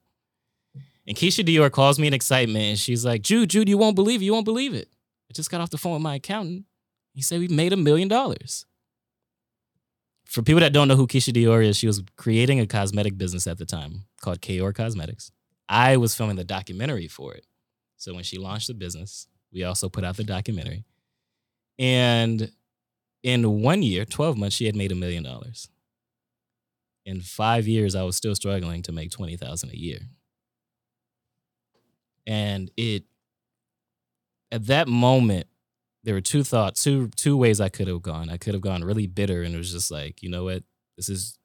And 1.05 1.15
Keisha 1.15 1.45
Dior 1.45 1.71
calls 1.71 1.99
me 1.99 2.07
in 2.07 2.15
excitement 2.15 2.65
and 2.65 2.79
she's 2.79 3.05
like, 3.05 3.21
Jude, 3.21 3.51
Jude, 3.51 3.69
you 3.69 3.77
won't 3.77 3.95
believe 3.95 4.23
it. 4.23 4.25
You 4.25 4.33
won't 4.33 4.45
believe 4.45 4.73
it. 4.73 4.89
I 5.29 5.33
just 5.33 5.51
got 5.51 5.61
off 5.61 5.69
the 5.69 5.77
phone 5.77 5.93
with 5.93 6.01
my 6.01 6.15
accountant. 6.15 6.65
He 7.13 7.21
said 7.21 7.41
we 7.41 7.47
made 7.47 7.73
a 7.73 7.77
million 7.77 8.07
dollars. 8.07 8.65
For 10.25 10.41
people 10.41 10.61
that 10.61 10.73
don't 10.73 10.87
know 10.87 10.95
who 10.95 11.05
Keisha 11.05 11.31
Dior 11.31 11.63
is, 11.63 11.77
she 11.77 11.85
was 11.85 12.01
creating 12.15 12.59
a 12.59 12.65
cosmetic 12.65 13.19
business 13.19 13.45
at 13.45 13.59
the 13.59 13.65
time 13.65 14.05
called 14.19 14.41
Kayor 14.41 14.73
Cosmetics. 14.73 15.31
I 15.69 15.97
was 15.97 16.15
filming 16.15 16.37
the 16.37 16.43
documentary 16.43 17.07
for 17.07 17.35
it. 17.35 17.45
So 17.97 18.15
when 18.15 18.23
she 18.23 18.39
launched 18.39 18.65
the 18.65 18.73
business, 18.73 19.27
we 19.51 19.63
also 19.63 19.89
put 19.89 20.03
out 20.03 20.17
the 20.17 20.23
documentary. 20.23 20.83
And 21.79 22.51
in 23.23 23.61
one 23.61 23.83
year, 23.83 24.05
12 24.05 24.37
months, 24.37 24.55
she 24.55 24.65
had 24.65 24.75
made 24.75 24.91
a 24.91 24.95
million 24.95 25.23
dollars. 25.23 25.69
In 27.05 27.21
five 27.21 27.67
years, 27.67 27.95
I 27.95 28.03
was 28.03 28.15
still 28.17 28.35
struggling 28.35 28.81
to 28.83 28.91
make 28.91 29.11
20,000 29.11 29.69
a 29.69 29.77
year. 29.77 29.99
And 32.25 32.69
it, 32.75 33.03
at 34.51 34.65
that 34.67 34.87
moment, 34.87 35.47
there 36.03 36.13
were 36.13 36.21
two 36.21 36.43
thoughts, 36.43 36.83
two 36.83 37.09
two 37.15 37.35
ways 37.35 37.59
I 37.59 37.69
could 37.69 37.87
have 37.87 38.01
gone. 38.01 38.29
I 38.29 38.37
could 38.37 38.53
have 38.53 38.61
gone 38.61 38.83
really 38.83 39.07
bitter 39.07 39.43
and 39.43 39.53
it 39.53 39.57
was 39.57 39.71
just 39.71 39.91
like, 39.91 40.21
you 40.23 40.29
know 40.29 40.45
what? 40.45 40.63
This 40.95 41.09
is 41.09 41.37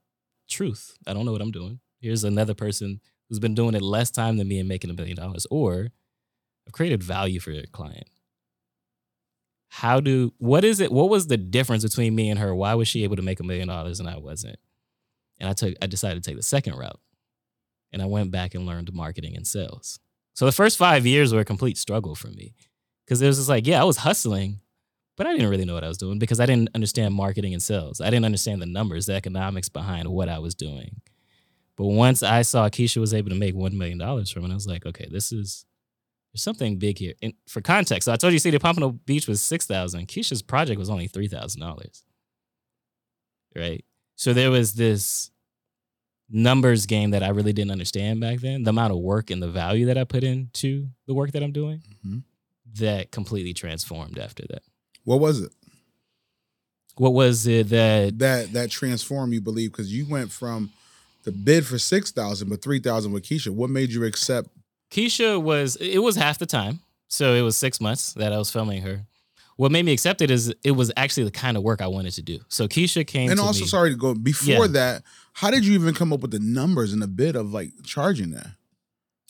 truth. 0.48 0.96
I 1.06 1.12
don't 1.14 1.24
know 1.24 1.32
what 1.32 1.40
I'm 1.40 1.50
doing. 1.50 1.80
Here's 2.00 2.24
another 2.24 2.54
person 2.54 3.00
who's 3.28 3.38
been 3.40 3.54
doing 3.54 3.74
it 3.74 3.82
less 3.82 4.10
time 4.10 4.36
than 4.36 4.48
me 4.48 4.58
and 4.58 4.68
making 4.68 4.90
a 4.90 4.94
million 4.94 5.16
dollars. 5.16 5.46
Or 5.50 5.88
I've 6.66 6.72
created 6.72 7.02
value 7.02 7.40
for 7.40 7.50
your 7.50 7.64
client. 7.72 8.08
How 9.68 10.00
do 10.00 10.32
what 10.38 10.64
is 10.64 10.80
it? 10.80 10.92
What 10.92 11.08
was 11.08 11.26
the 11.26 11.38
difference 11.38 11.82
between 11.82 12.14
me 12.14 12.28
and 12.28 12.38
her? 12.38 12.54
Why 12.54 12.74
was 12.74 12.88
she 12.88 13.04
able 13.04 13.16
to 13.16 13.22
make 13.22 13.40
a 13.40 13.44
million 13.44 13.68
dollars 13.68 14.00
and 14.00 14.08
I 14.08 14.18
wasn't? 14.18 14.58
And 15.38 15.48
I 15.48 15.54
took 15.54 15.74
I 15.80 15.86
decided 15.86 16.22
to 16.22 16.28
take 16.28 16.36
the 16.36 16.42
second 16.42 16.76
route. 16.76 17.00
And 17.92 18.02
I 18.02 18.06
went 18.06 18.30
back 18.30 18.54
and 18.54 18.66
learned 18.66 18.92
marketing 18.92 19.36
and 19.36 19.46
sales. 19.46 19.98
So 20.34 20.46
the 20.46 20.52
first 20.52 20.78
five 20.78 21.06
years 21.06 21.32
were 21.32 21.40
a 21.40 21.44
complete 21.44 21.76
struggle 21.76 22.14
for 22.14 22.28
me. 22.28 22.54
Cause 23.08 23.20
it 23.20 23.26
was 23.26 23.36
just 23.36 23.48
like, 23.48 23.66
yeah, 23.66 23.80
I 23.80 23.84
was 23.84 23.98
hustling, 23.98 24.60
but 25.16 25.26
I 25.26 25.32
didn't 25.32 25.50
really 25.50 25.64
know 25.64 25.74
what 25.74 25.84
I 25.84 25.88
was 25.88 25.98
doing 25.98 26.18
because 26.18 26.40
I 26.40 26.46
didn't 26.46 26.70
understand 26.74 27.14
marketing 27.14 27.52
and 27.52 27.62
sales. 27.62 28.00
I 28.00 28.06
didn't 28.10 28.24
understand 28.24 28.62
the 28.62 28.66
numbers, 28.66 29.06
the 29.06 29.14
economics 29.14 29.68
behind 29.68 30.08
what 30.08 30.28
I 30.28 30.38
was 30.38 30.54
doing. 30.54 31.02
But 31.76 31.86
once 31.86 32.22
I 32.22 32.42
saw 32.42 32.68
Keisha 32.68 32.98
was 32.98 33.14
able 33.14 33.30
to 33.30 33.36
make 33.36 33.54
$1 33.54 33.72
million 33.72 33.98
from 34.26 34.44
it, 34.44 34.50
I 34.50 34.54
was 34.54 34.66
like, 34.66 34.86
okay, 34.86 35.08
this 35.10 35.32
is, 35.32 35.64
there's 36.32 36.42
something 36.42 36.78
big 36.78 36.98
here. 36.98 37.14
And 37.22 37.34
for 37.46 37.60
context, 37.60 38.06
so 38.06 38.12
I 38.12 38.16
told 38.16 38.32
you, 38.32 38.38
see, 38.38 38.50
the 38.50 38.58
Pompano 38.60 38.90
Beach 38.90 39.28
was 39.28 39.42
6000 39.42 40.06
Keisha's 40.08 40.42
project 40.42 40.78
was 40.78 40.88
only 40.90 41.08
$3,000. 41.08 42.02
Right? 43.54 43.84
So 44.16 44.32
there 44.32 44.50
was 44.50 44.74
this 44.74 45.30
numbers 46.30 46.86
game 46.86 47.10
that 47.10 47.22
I 47.22 47.28
really 47.28 47.52
didn't 47.52 47.72
understand 47.72 48.20
back 48.20 48.40
then, 48.40 48.62
the 48.62 48.70
amount 48.70 48.92
of 48.92 48.98
work 49.00 49.30
and 49.30 49.42
the 49.42 49.48
value 49.50 49.86
that 49.86 49.98
I 49.98 50.04
put 50.04 50.24
into 50.24 50.88
the 51.06 51.12
work 51.14 51.32
that 51.32 51.42
I'm 51.42 51.52
doing 51.52 51.82
Mhm. 52.06 52.22
that 52.78 53.10
completely 53.10 53.52
transformed 53.52 54.18
after 54.18 54.44
that. 54.48 54.62
What 55.04 55.20
was 55.20 55.40
it 55.40 55.52
What 56.96 57.12
was 57.14 57.46
it 57.46 57.68
that 57.70 58.18
that 58.18 58.52
that 58.52 58.70
transformed 58.70 59.32
you? 59.32 59.40
Believe 59.40 59.72
because 59.72 59.92
you 59.92 60.06
went 60.06 60.30
from 60.30 60.70
the 61.24 61.32
bid 61.32 61.66
for 61.66 61.78
six 61.78 62.10
thousand, 62.12 62.48
but 62.50 62.60
three 62.62 62.80
thousand 62.80 63.12
with 63.12 63.24
Keisha. 63.24 63.48
What 63.50 63.70
made 63.70 63.90
you 63.92 64.04
accept? 64.04 64.48
Keisha 64.92 65.42
was 65.42 65.76
it 65.76 65.98
was 65.98 66.16
half 66.16 66.38
the 66.38 66.46
time. 66.46 66.80
So 67.08 67.34
it 67.34 67.42
was 67.42 67.56
six 67.56 67.80
months 67.80 68.12
that 68.14 68.32
I 68.32 68.38
was 68.38 68.50
filming 68.50 68.82
her. 68.82 69.02
What 69.56 69.70
made 69.70 69.84
me 69.84 69.92
accept 69.92 70.22
it 70.22 70.30
is 70.30 70.52
it 70.64 70.70
was 70.72 70.90
actually 70.96 71.24
the 71.24 71.30
kind 71.30 71.56
of 71.56 71.62
work 71.62 71.82
I 71.82 71.86
wanted 71.86 72.12
to 72.12 72.22
do. 72.22 72.38
So 72.48 72.66
Keisha 72.68 73.06
came 73.06 73.30
And 73.30 73.38
also, 73.38 73.60
me. 73.62 73.66
sorry 73.66 73.90
to 73.90 73.96
go 73.96 74.14
before 74.14 74.66
Yeah. 74.66 74.66
that. 74.68 75.02
How 75.34 75.50
did 75.50 75.64
you 75.66 75.74
even 75.74 75.94
come 75.94 76.12
up 76.12 76.20
with 76.20 76.30
the 76.30 76.38
numbers 76.38 76.92
and 76.92 77.02
the 77.02 77.06
bid 77.06 77.36
of 77.36 77.52
like 77.52 77.70
charging 77.84 78.30
that? 78.30 78.46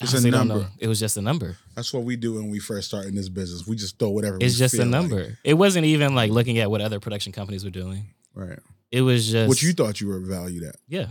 It's 0.00 0.12
a 0.12 0.16
honestly 0.16 0.30
number. 0.30 0.68
It 0.78 0.88
was 0.88 0.98
just 1.00 1.16
a 1.16 1.22
number. 1.22 1.56
That's 1.76 1.92
what 1.92 2.04
we 2.04 2.16
do 2.16 2.34
when 2.34 2.50
we 2.50 2.58
first 2.60 2.88
start 2.88 3.06
in 3.06 3.14
this 3.14 3.28
business. 3.28 3.66
We 3.66 3.76
just 3.76 3.98
throw 3.98 4.10
whatever. 4.10 4.38
It's 4.40 4.56
just 4.58 4.74
a 4.74 4.78
feel 4.78 4.86
like. 4.86 4.90
number. 4.92 5.38
It 5.44 5.54
wasn't 5.54 5.86
even 5.86 6.14
like 6.14 6.30
looking 6.30 6.58
at 6.58 6.70
what 6.70 6.80
other 6.80 6.98
production 7.00 7.32
companies 7.32 7.64
were 7.64 7.70
doing. 7.70 8.06
right? 8.34 8.58
It 8.90 9.02
was 9.02 9.30
just 9.30 9.48
What 9.48 9.62
you 9.62 9.72
thought 9.72 10.00
you 10.00 10.08
were 10.08 10.20
valued 10.20 10.64
at? 10.64 10.76
Yeah. 10.88 11.06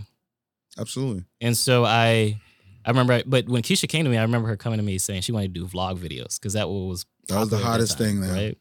Absolutely. 0.78 1.24
And 1.40 1.56
so 1.56 1.84
I 1.84 2.40
I 2.84 2.90
remember 2.90 3.22
but 3.26 3.48
when 3.48 3.62
Keisha 3.62 3.88
came 3.88 4.04
to 4.04 4.10
me, 4.10 4.16
I 4.16 4.22
remember 4.22 4.48
her 4.48 4.56
coming 4.56 4.78
to 4.78 4.82
me 4.84 4.98
saying 4.98 5.22
she 5.22 5.32
wanted 5.32 5.54
to 5.54 5.60
do 5.60 5.66
vlog 5.66 5.98
videos 5.98 6.38
because 6.38 6.54
that 6.54 6.68
was 6.68 7.06
That 7.28 7.40
was 7.40 7.48
the 7.50 7.58
hottest 7.58 7.98
thing 7.98 8.20
then. 8.20 8.34
right? 8.34 8.58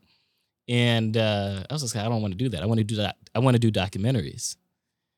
And 0.67 1.17
uh, 1.17 1.63
I 1.69 1.73
was 1.73 1.81
just 1.81 1.95
like, 1.95 2.05
I 2.05 2.09
don't 2.09 2.21
want 2.21 2.33
to 2.33 2.37
do 2.37 2.49
that. 2.49 2.61
I 2.61 2.65
want 2.65 2.77
to 2.77 2.83
do 2.83 2.97
that. 2.97 3.17
I 3.35 3.39
want 3.39 3.55
to 3.55 3.59
do 3.59 3.71
documentaries. 3.71 4.55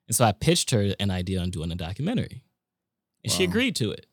And 0.07 0.15
so 0.15 0.25
I 0.25 0.31
pitched 0.31 0.71
her 0.71 0.93
an 0.99 1.11
idea 1.11 1.39
on 1.39 1.49
doing 1.49 1.71
a 1.71 1.75
documentary, 1.75 2.43
and 3.23 3.31
she 3.31 3.43
agreed 3.43 3.75
to 3.77 3.91
it. 3.91 4.05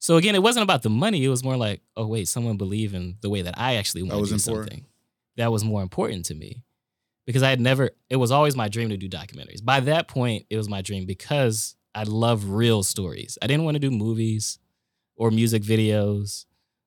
So 0.00 0.16
again, 0.16 0.34
it 0.34 0.42
wasn't 0.42 0.62
about 0.64 0.82
the 0.82 0.90
money. 0.90 1.24
It 1.24 1.28
was 1.28 1.44
more 1.44 1.56
like, 1.56 1.80
oh 1.96 2.06
wait, 2.06 2.28
someone 2.28 2.56
believed 2.56 2.94
in 2.94 3.16
the 3.20 3.30
way 3.30 3.42
that 3.42 3.54
I 3.56 3.76
actually 3.76 4.02
want 4.02 4.24
to 4.24 4.30
do 4.30 4.34
important. 4.34 4.70
something. 4.70 4.86
That 5.36 5.52
was 5.52 5.64
more 5.64 5.82
important 5.82 6.24
to 6.26 6.34
me 6.34 6.64
because 7.26 7.42
I 7.42 7.50
had 7.50 7.60
never. 7.60 7.90
It 8.08 8.16
was 8.16 8.30
always 8.30 8.56
my 8.56 8.68
dream 8.68 8.88
to 8.88 8.96
do 8.96 9.08
documentaries. 9.08 9.64
By 9.64 9.80
that 9.80 10.08
point, 10.08 10.46
it 10.50 10.56
was 10.56 10.68
my 10.68 10.82
dream 10.82 11.06
because 11.06 11.76
I 11.94 12.04
love 12.04 12.50
real 12.50 12.82
stories. 12.82 13.38
I 13.42 13.46
didn't 13.46 13.64
want 13.64 13.74
to 13.76 13.80
do 13.80 13.90
movies 13.90 14.58
or 15.16 15.30
music 15.30 15.62
videos 15.62 16.44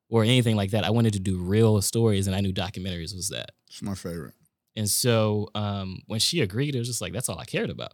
or 0.10 0.24
anything 0.24 0.56
like 0.56 0.72
that. 0.72 0.84
I 0.84 0.90
wanted 0.90 1.14
to 1.14 1.20
do 1.20 1.38
real 1.38 1.82
stories, 1.82 2.28
and 2.28 2.36
I 2.36 2.42
knew 2.42 2.54
documentaries 2.54 3.16
was 3.16 3.30
that. 3.30 3.52
It's 3.68 3.82
my 3.82 3.96
favorite. 3.96 4.34
And 4.76 4.90
so 4.90 5.50
um, 5.56 6.00
when 6.08 6.20
she 6.20 6.42
agreed, 6.42 6.76
it 6.76 6.80
was 6.80 6.88
just 6.88 7.02
like 7.02 7.14
that's 7.14 7.30
all 7.30 7.40
I 7.40 7.46
cared 7.46 7.70
about. 7.70 7.94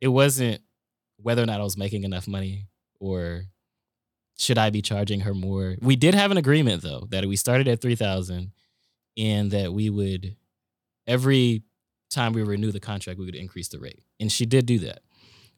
It 0.00 0.08
wasn't 0.08 0.60
whether 1.16 1.42
or 1.42 1.46
not 1.46 1.60
I 1.60 1.64
was 1.64 1.76
making 1.76 2.04
enough 2.04 2.26
money 2.26 2.66
or 2.98 3.44
should 4.36 4.58
I 4.58 4.70
be 4.70 4.82
charging 4.82 5.20
her 5.20 5.34
more. 5.34 5.76
We 5.80 5.96
did 5.96 6.14
have 6.14 6.30
an 6.30 6.36
agreement 6.36 6.82
though 6.82 7.06
that 7.10 7.24
we 7.26 7.36
started 7.36 7.68
at 7.68 7.80
three 7.80 7.94
thousand, 7.94 8.52
and 9.16 9.50
that 9.52 9.72
we 9.72 9.88
would 9.90 10.36
every 11.06 11.62
time 12.10 12.32
we 12.32 12.42
renew 12.42 12.70
the 12.70 12.80
contract, 12.80 13.18
we 13.18 13.24
would 13.24 13.34
increase 13.34 13.68
the 13.68 13.78
rate. 13.78 14.02
And 14.20 14.30
she 14.30 14.44
did 14.44 14.66
do 14.66 14.78
that. 14.80 15.00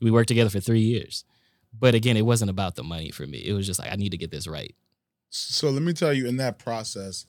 We 0.01 0.11
worked 0.11 0.29
together 0.29 0.51
for 0.51 0.61
three 0.61 0.81
years. 0.81 1.25
But 1.79 1.95
again, 1.95 2.17
it 2.17 2.23
wasn't 2.23 2.51
about 2.51 2.77
the 2.77 2.85
money 2.85 3.11
for 3.11 3.27
me. 3.27 3.39
It 3.39 3.53
was 3.53 3.67
just 3.67 3.81
like, 3.81 3.93
I 3.93 3.97
need 3.97 4.11
to 4.11 4.17
get 4.17 4.31
this 4.31 4.47
right. 4.47 4.75
So 5.31 5.71
let 5.71 5.83
me 5.83 5.93
tell 5.93 6.13
you 6.13 6.29
in 6.29 6.37
that 6.37 6.59
process, 6.59 7.27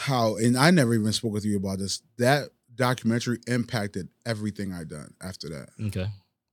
how 0.00 0.36
and 0.36 0.56
I 0.56 0.70
never 0.70 0.94
even 0.94 1.12
spoke 1.12 1.32
with 1.32 1.44
you 1.44 1.56
about 1.56 1.78
this. 1.78 2.02
That 2.18 2.48
documentary 2.74 3.38
impacted 3.46 4.08
everything 4.24 4.72
I'd 4.72 4.88
done 4.88 5.14
after 5.22 5.48
that. 5.50 5.68
Okay. 5.88 6.06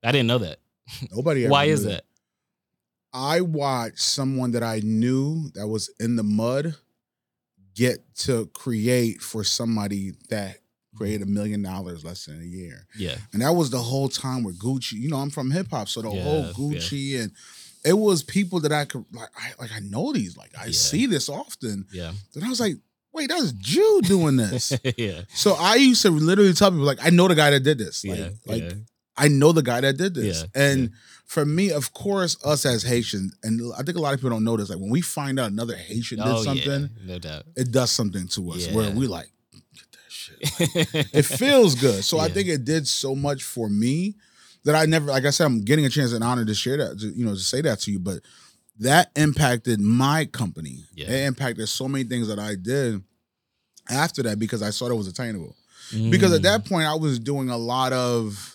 I 0.03 0.11
didn't 0.11 0.27
know 0.27 0.39
that. 0.39 0.59
Nobody 1.11 1.45
ever 1.45 1.51
Why 1.51 1.65
is 1.65 1.83
that? 1.85 2.03
I 3.13 3.41
watched 3.41 3.99
someone 3.99 4.51
that 4.51 4.63
I 4.63 4.81
knew 4.83 5.49
that 5.55 5.67
was 5.67 5.89
in 5.99 6.17
the 6.17 6.23
mud 6.23 6.75
get 7.73 7.99
to 8.15 8.47
create 8.47 9.21
for 9.21 9.43
somebody 9.43 10.13
that 10.29 10.57
created 10.97 11.21
a 11.27 11.29
million 11.29 11.61
dollars 11.61 12.03
less 12.03 12.25
than 12.25 12.41
a 12.41 12.45
year. 12.45 12.85
Yeah. 12.97 13.15
And 13.33 13.41
that 13.41 13.51
was 13.53 13.69
the 13.69 13.77
whole 13.79 14.09
time 14.09 14.43
with 14.43 14.59
Gucci. 14.59 14.93
You 14.93 15.09
know, 15.09 15.17
I'm 15.17 15.29
from 15.29 15.51
hip 15.51 15.67
hop, 15.69 15.87
so 15.89 16.01
the 16.01 16.11
Yeah, 16.11 16.23
whole 16.23 16.45
yeah. 16.45 16.51
Gucci 16.53 17.21
and 17.21 17.31
it 17.85 17.93
was 17.97 18.23
people 18.23 18.59
that 18.61 18.71
I 18.71 18.85
could 18.85 19.05
like 19.13 19.29
I 19.37 19.51
like 19.61 19.71
I 19.73 19.79
know 19.79 20.11
these. 20.13 20.35
Like 20.35 20.51
I 20.59 20.65
Yeah. 20.67 20.71
see 20.71 21.05
this 21.05 21.29
often. 21.29 21.85
Yeah. 21.93 22.11
Then 22.33 22.43
I 22.43 22.49
was 22.49 22.59
like, 22.59 22.75
wait, 23.13 23.29
that's 23.29 23.51
Jude 23.53 24.05
doing 24.05 24.35
this. 24.35 24.73
yeah. 24.97 25.21
so 25.33 25.55
I 25.57 25.75
used 25.75 26.01
to 26.01 26.09
literally 26.09 26.53
tell 26.53 26.71
people 26.71 26.85
like, 26.85 26.99
I 27.03 27.09
know 27.09 27.27
the 27.27 27.35
guy 27.35 27.51
that 27.51 27.61
did 27.61 27.77
this. 27.77 28.03
Like, 28.05 28.19
yeah. 28.19 28.29
like 28.45 28.63
yeah. 28.63 28.73
I 29.19 29.27
know 29.29 29.51
the 29.51 29.63
guy 29.63 29.81
that 29.81 29.97
did 29.97 30.13
this. 30.13 30.41
Yeah, 30.53 30.61
And 30.63 30.91
for 31.25 31.43
me, 31.43 31.71
of 31.71 31.91
course, 31.93 32.37
us 32.45 32.65
as 32.67 32.83
Haitians, 32.83 33.35
and 33.43 33.59
I 33.77 33.81
think 33.81 33.97
a 33.97 33.99
lot 34.01 34.13
of 34.13 34.19
people 34.19 34.29
don't 34.29 34.43
know 34.43 34.55
this, 34.57 34.69
like 34.69 34.77
when 34.79 34.91
we 34.91 35.01
find 35.01 35.39
out 35.39 35.49
another 35.51 35.75
Haitian 35.75 36.19
did 36.19 36.27
Oh, 36.27 36.43
something, 36.43 36.81
yeah. 36.81 37.13
No 37.13 37.17
doubt. 37.19 37.43
it 37.55 37.71
does 37.71 37.89
something 37.91 38.27
to 38.29 38.51
us 38.51 38.67
where 38.71 38.91
we 38.91 39.07
like, 39.07 39.29
that 40.39 40.87
shit. 40.93 41.07
it 41.13 41.23
feels 41.25 41.75
good. 41.75 42.03
So 42.03 42.19
I 42.19 42.29
think 42.29 42.47
it 42.47 42.65
did 42.65 42.87
so 42.87 43.15
much 43.15 43.43
for 43.43 43.69
me 43.69 44.15
that 44.63 44.75
I 44.75 44.85
never, 44.85 45.05
like 45.07 45.25
I 45.25 45.29
said, 45.29 45.45
I'm 45.45 45.61
getting 45.61 45.85
a 45.85 45.89
chance 45.89 46.11
and 46.13 46.23
honor 46.23 46.45
to 46.45 46.53
share 46.53 46.77
that, 46.77 46.99
to, 46.99 47.07
you 47.07 47.25
know, 47.25 47.33
to 47.33 47.39
say 47.39 47.61
that 47.61 47.79
to 47.81 47.91
you. 47.91 47.99
But 47.99 48.19
that 48.79 49.11
impacted 49.15 49.79
my 49.79 50.25
company. 50.25 50.85
Yeah. 50.93 51.09
It 51.09 51.25
impacted 51.27 51.67
so 51.69 51.87
many 51.87 52.03
things 52.03 52.27
that 52.27 52.39
I 52.39 52.55
did 52.55 53.01
after 53.89 54.23
that 54.23 54.39
because 54.39 54.61
I 54.61 54.69
saw 54.71 54.87
it 54.87 54.95
was 54.95 55.07
attainable. 55.07 55.55
Because 56.09 56.33
at 56.33 56.41
Mm. 56.41 56.43
that 56.43 56.65
point, 56.65 56.85
I 56.85 56.95
was 56.95 57.17
doing 57.17 57.49
a 57.49 57.57
lot 57.57 57.93
of. 57.93 58.53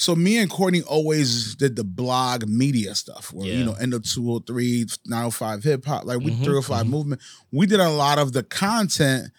So 0.00 0.14
me 0.14 0.38
and 0.38 0.48
Courtney 0.48 0.82
always 0.82 1.56
did 1.56 1.74
the 1.74 1.82
blog 1.82 2.46
media 2.46 2.94
stuff, 2.94 3.32
where 3.32 3.48
you 3.48 3.64
know, 3.64 3.72
end 3.72 3.94
of 3.94 4.04
203, 4.04 4.86
905 5.06 5.64
hip 5.64 5.84
hop, 5.86 6.04
like 6.04 6.20
we 6.20 6.30
Mhm, 6.32 6.44
305 6.44 6.86
mhm. 6.86 6.90
movement. 6.90 7.20
We 7.50 7.66
did 7.66 7.80
a 7.80 7.88
lot 7.90 8.18
of 8.18 8.32
the 8.32 8.42
content, 8.44 9.32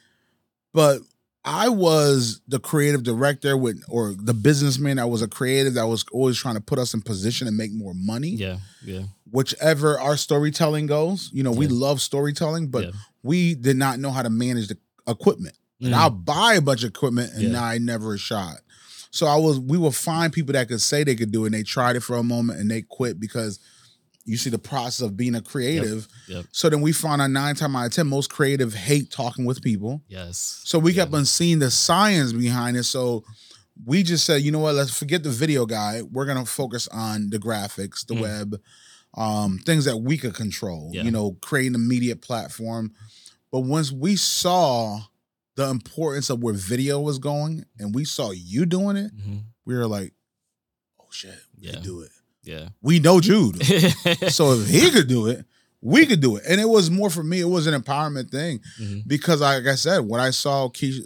but 0.74 1.00
I 1.46 1.70
was 1.70 2.42
the 2.48 2.60
creative 2.60 3.04
director 3.04 3.56
with 3.56 3.82
or 3.88 4.14
the 4.18 4.34
businessman 4.34 4.98
that 4.98 5.08
was 5.08 5.22
a 5.22 5.28
creative 5.28 5.74
that 5.76 5.88
was 5.88 6.04
always 6.12 6.38
trying 6.38 6.56
to 6.56 6.62
put 6.62 6.80
us 6.80 6.94
in 6.94 7.02
position 7.02 7.48
and 7.48 7.56
make 7.56 7.72
more 7.74 7.94
money. 7.96 8.30
Yeah. 8.32 8.58
Yeah. 8.84 9.04
Whichever 9.32 9.98
our 10.00 10.18
storytelling 10.18 10.86
goes, 10.88 11.30
you 11.34 11.44
know, 11.44 11.52
we 11.52 11.66
Yeah. 11.68 11.72
love 11.76 12.02
storytelling, 12.02 12.68
but 12.68 12.86
Yeah. 12.86 12.92
we 13.24 13.56
did 13.56 13.78
not 13.78 14.00
know 14.00 14.12
how 14.12 14.22
to 14.22 14.30
manage 14.30 14.68
the 14.68 14.78
equipment. 15.08 15.56
And 15.82 15.94
Mm. 15.94 15.98
I'll 15.98 16.10
buy 16.10 16.56
a 16.56 16.62
bunch 16.62 16.84
of 16.84 16.90
equipment 16.90 17.32
and 17.34 17.54
Yeah. 17.54 17.64
I 17.64 17.78
never 17.78 18.18
shot. 18.18 18.58
So 19.12 19.26
I 19.26 19.38
was 19.38 19.60
we 19.60 19.78
would 19.78 19.96
find 19.96 20.34
people 20.34 20.54
that 20.54 20.68
could 20.68 20.82
say 20.82 21.04
they 21.04 21.16
could 21.16 21.32
do 21.32 21.44
it 21.46 21.48
and 21.48 21.56
they 21.56 21.64
tried 21.64 21.96
it 21.96 22.02
for 22.02 22.18
a 22.18 22.24
moment 22.24 22.60
and 22.60 22.70
they 22.70 22.82
quit 22.82 23.18
because 23.20 23.60
you 24.30 24.38
see 24.38 24.50
the 24.50 24.60
process 24.60 25.02
of 25.06 25.18
being 25.18 25.36
a 25.36 25.42
creative. 25.42 26.08
Yep. 26.28 26.46
So 26.52 26.70
then 26.70 26.82
we 26.82 26.92
found 26.92 27.22
out 27.22 27.32
nine 27.32 27.56
times 27.56 27.76
out 27.76 27.86
of 27.88 27.92
ten, 27.92 28.08
most 28.08 28.30
creative 28.30 28.74
hate 28.74 29.10
talking 29.12 29.46
with 29.46 29.62
people. 29.62 30.02
Yes. 30.08 30.62
So 30.64 30.80
we 30.80 30.92
Yeah. 30.94 31.04
kept 31.04 31.14
on 31.16 31.26
seeing 31.26 31.60
the 31.60 31.72
science 31.72 32.32
behind 32.34 32.78
it. 32.78 32.84
So 32.84 33.24
we 33.86 34.04
just 34.04 34.26
said, 34.26 34.42
you 34.42 34.52
know 34.52 34.60
what, 34.60 34.76
let's 34.76 34.92
forget 34.92 35.24
the 35.24 35.30
video 35.32 35.66
guy. 35.66 36.02
We're 36.02 36.26
gonna 36.26 36.46
focus 36.46 36.88
on 36.90 37.30
the 37.30 37.40
graphics, 37.40 38.06
the 38.06 38.14
Mm. 38.16 38.22
web, 38.22 38.62
um, 39.16 39.58
things 39.66 39.86
that 39.86 39.98
we 39.98 40.18
could 40.18 40.34
control, 40.36 40.92
Yeah. 40.94 41.04
you 41.04 41.12
know, 41.12 41.32
creating 41.42 41.76
a 41.76 41.80
media 41.80 42.16
platform. 42.16 42.94
But 43.52 43.62
once 43.62 43.92
we 43.92 44.16
saw 44.16 45.02
the 45.56 45.68
importance 45.70 46.30
of 46.30 46.42
where 46.44 46.54
video 46.54 47.00
was 47.02 47.18
going 47.20 47.66
and 47.80 47.94
we 47.96 48.06
saw 48.06 48.32
you 48.32 48.66
doing 48.66 48.96
it, 48.96 49.12
Mhm. 49.18 49.44
we 49.66 49.74
were 49.76 49.88
like, 49.88 50.14
oh 51.02 51.08
shit, 51.12 51.40
we 51.58 51.68
Yeah. 51.68 51.74
can 51.74 51.84
do 51.84 52.02
it. 52.02 52.12
Yeah. 52.50 52.70
We 52.82 53.00
know 53.00 53.20
Jude. 53.20 53.64
so 54.30 54.54
if 54.54 54.68
he 54.68 54.90
could 54.92 55.08
do 55.08 55.28
it, 55.28 55.46
we 55.82 56.06
could 56.06 56.20
do 56.20 56.36
it. 56.38 56.44
And 56.50 56.60
it 56.60 56.68
was 56.68 56.90
more 56.90 57.10
for 57.10 57.24
me, 57.24 57.40
it 57.40 57.46
was 57.50 57.68
an 57.68 57.80
empowerment 57.80 58.32
thing 58.32 58.60
Mhm. 58.82 59.08
because 59.08 59.42
like 59.42 59.66
I 59.66 59.76
said, 59.76 60.00
when 60.00 60.20
I 60.20 60.32
saw 60.32 60.68
Keisha 60.70 61.02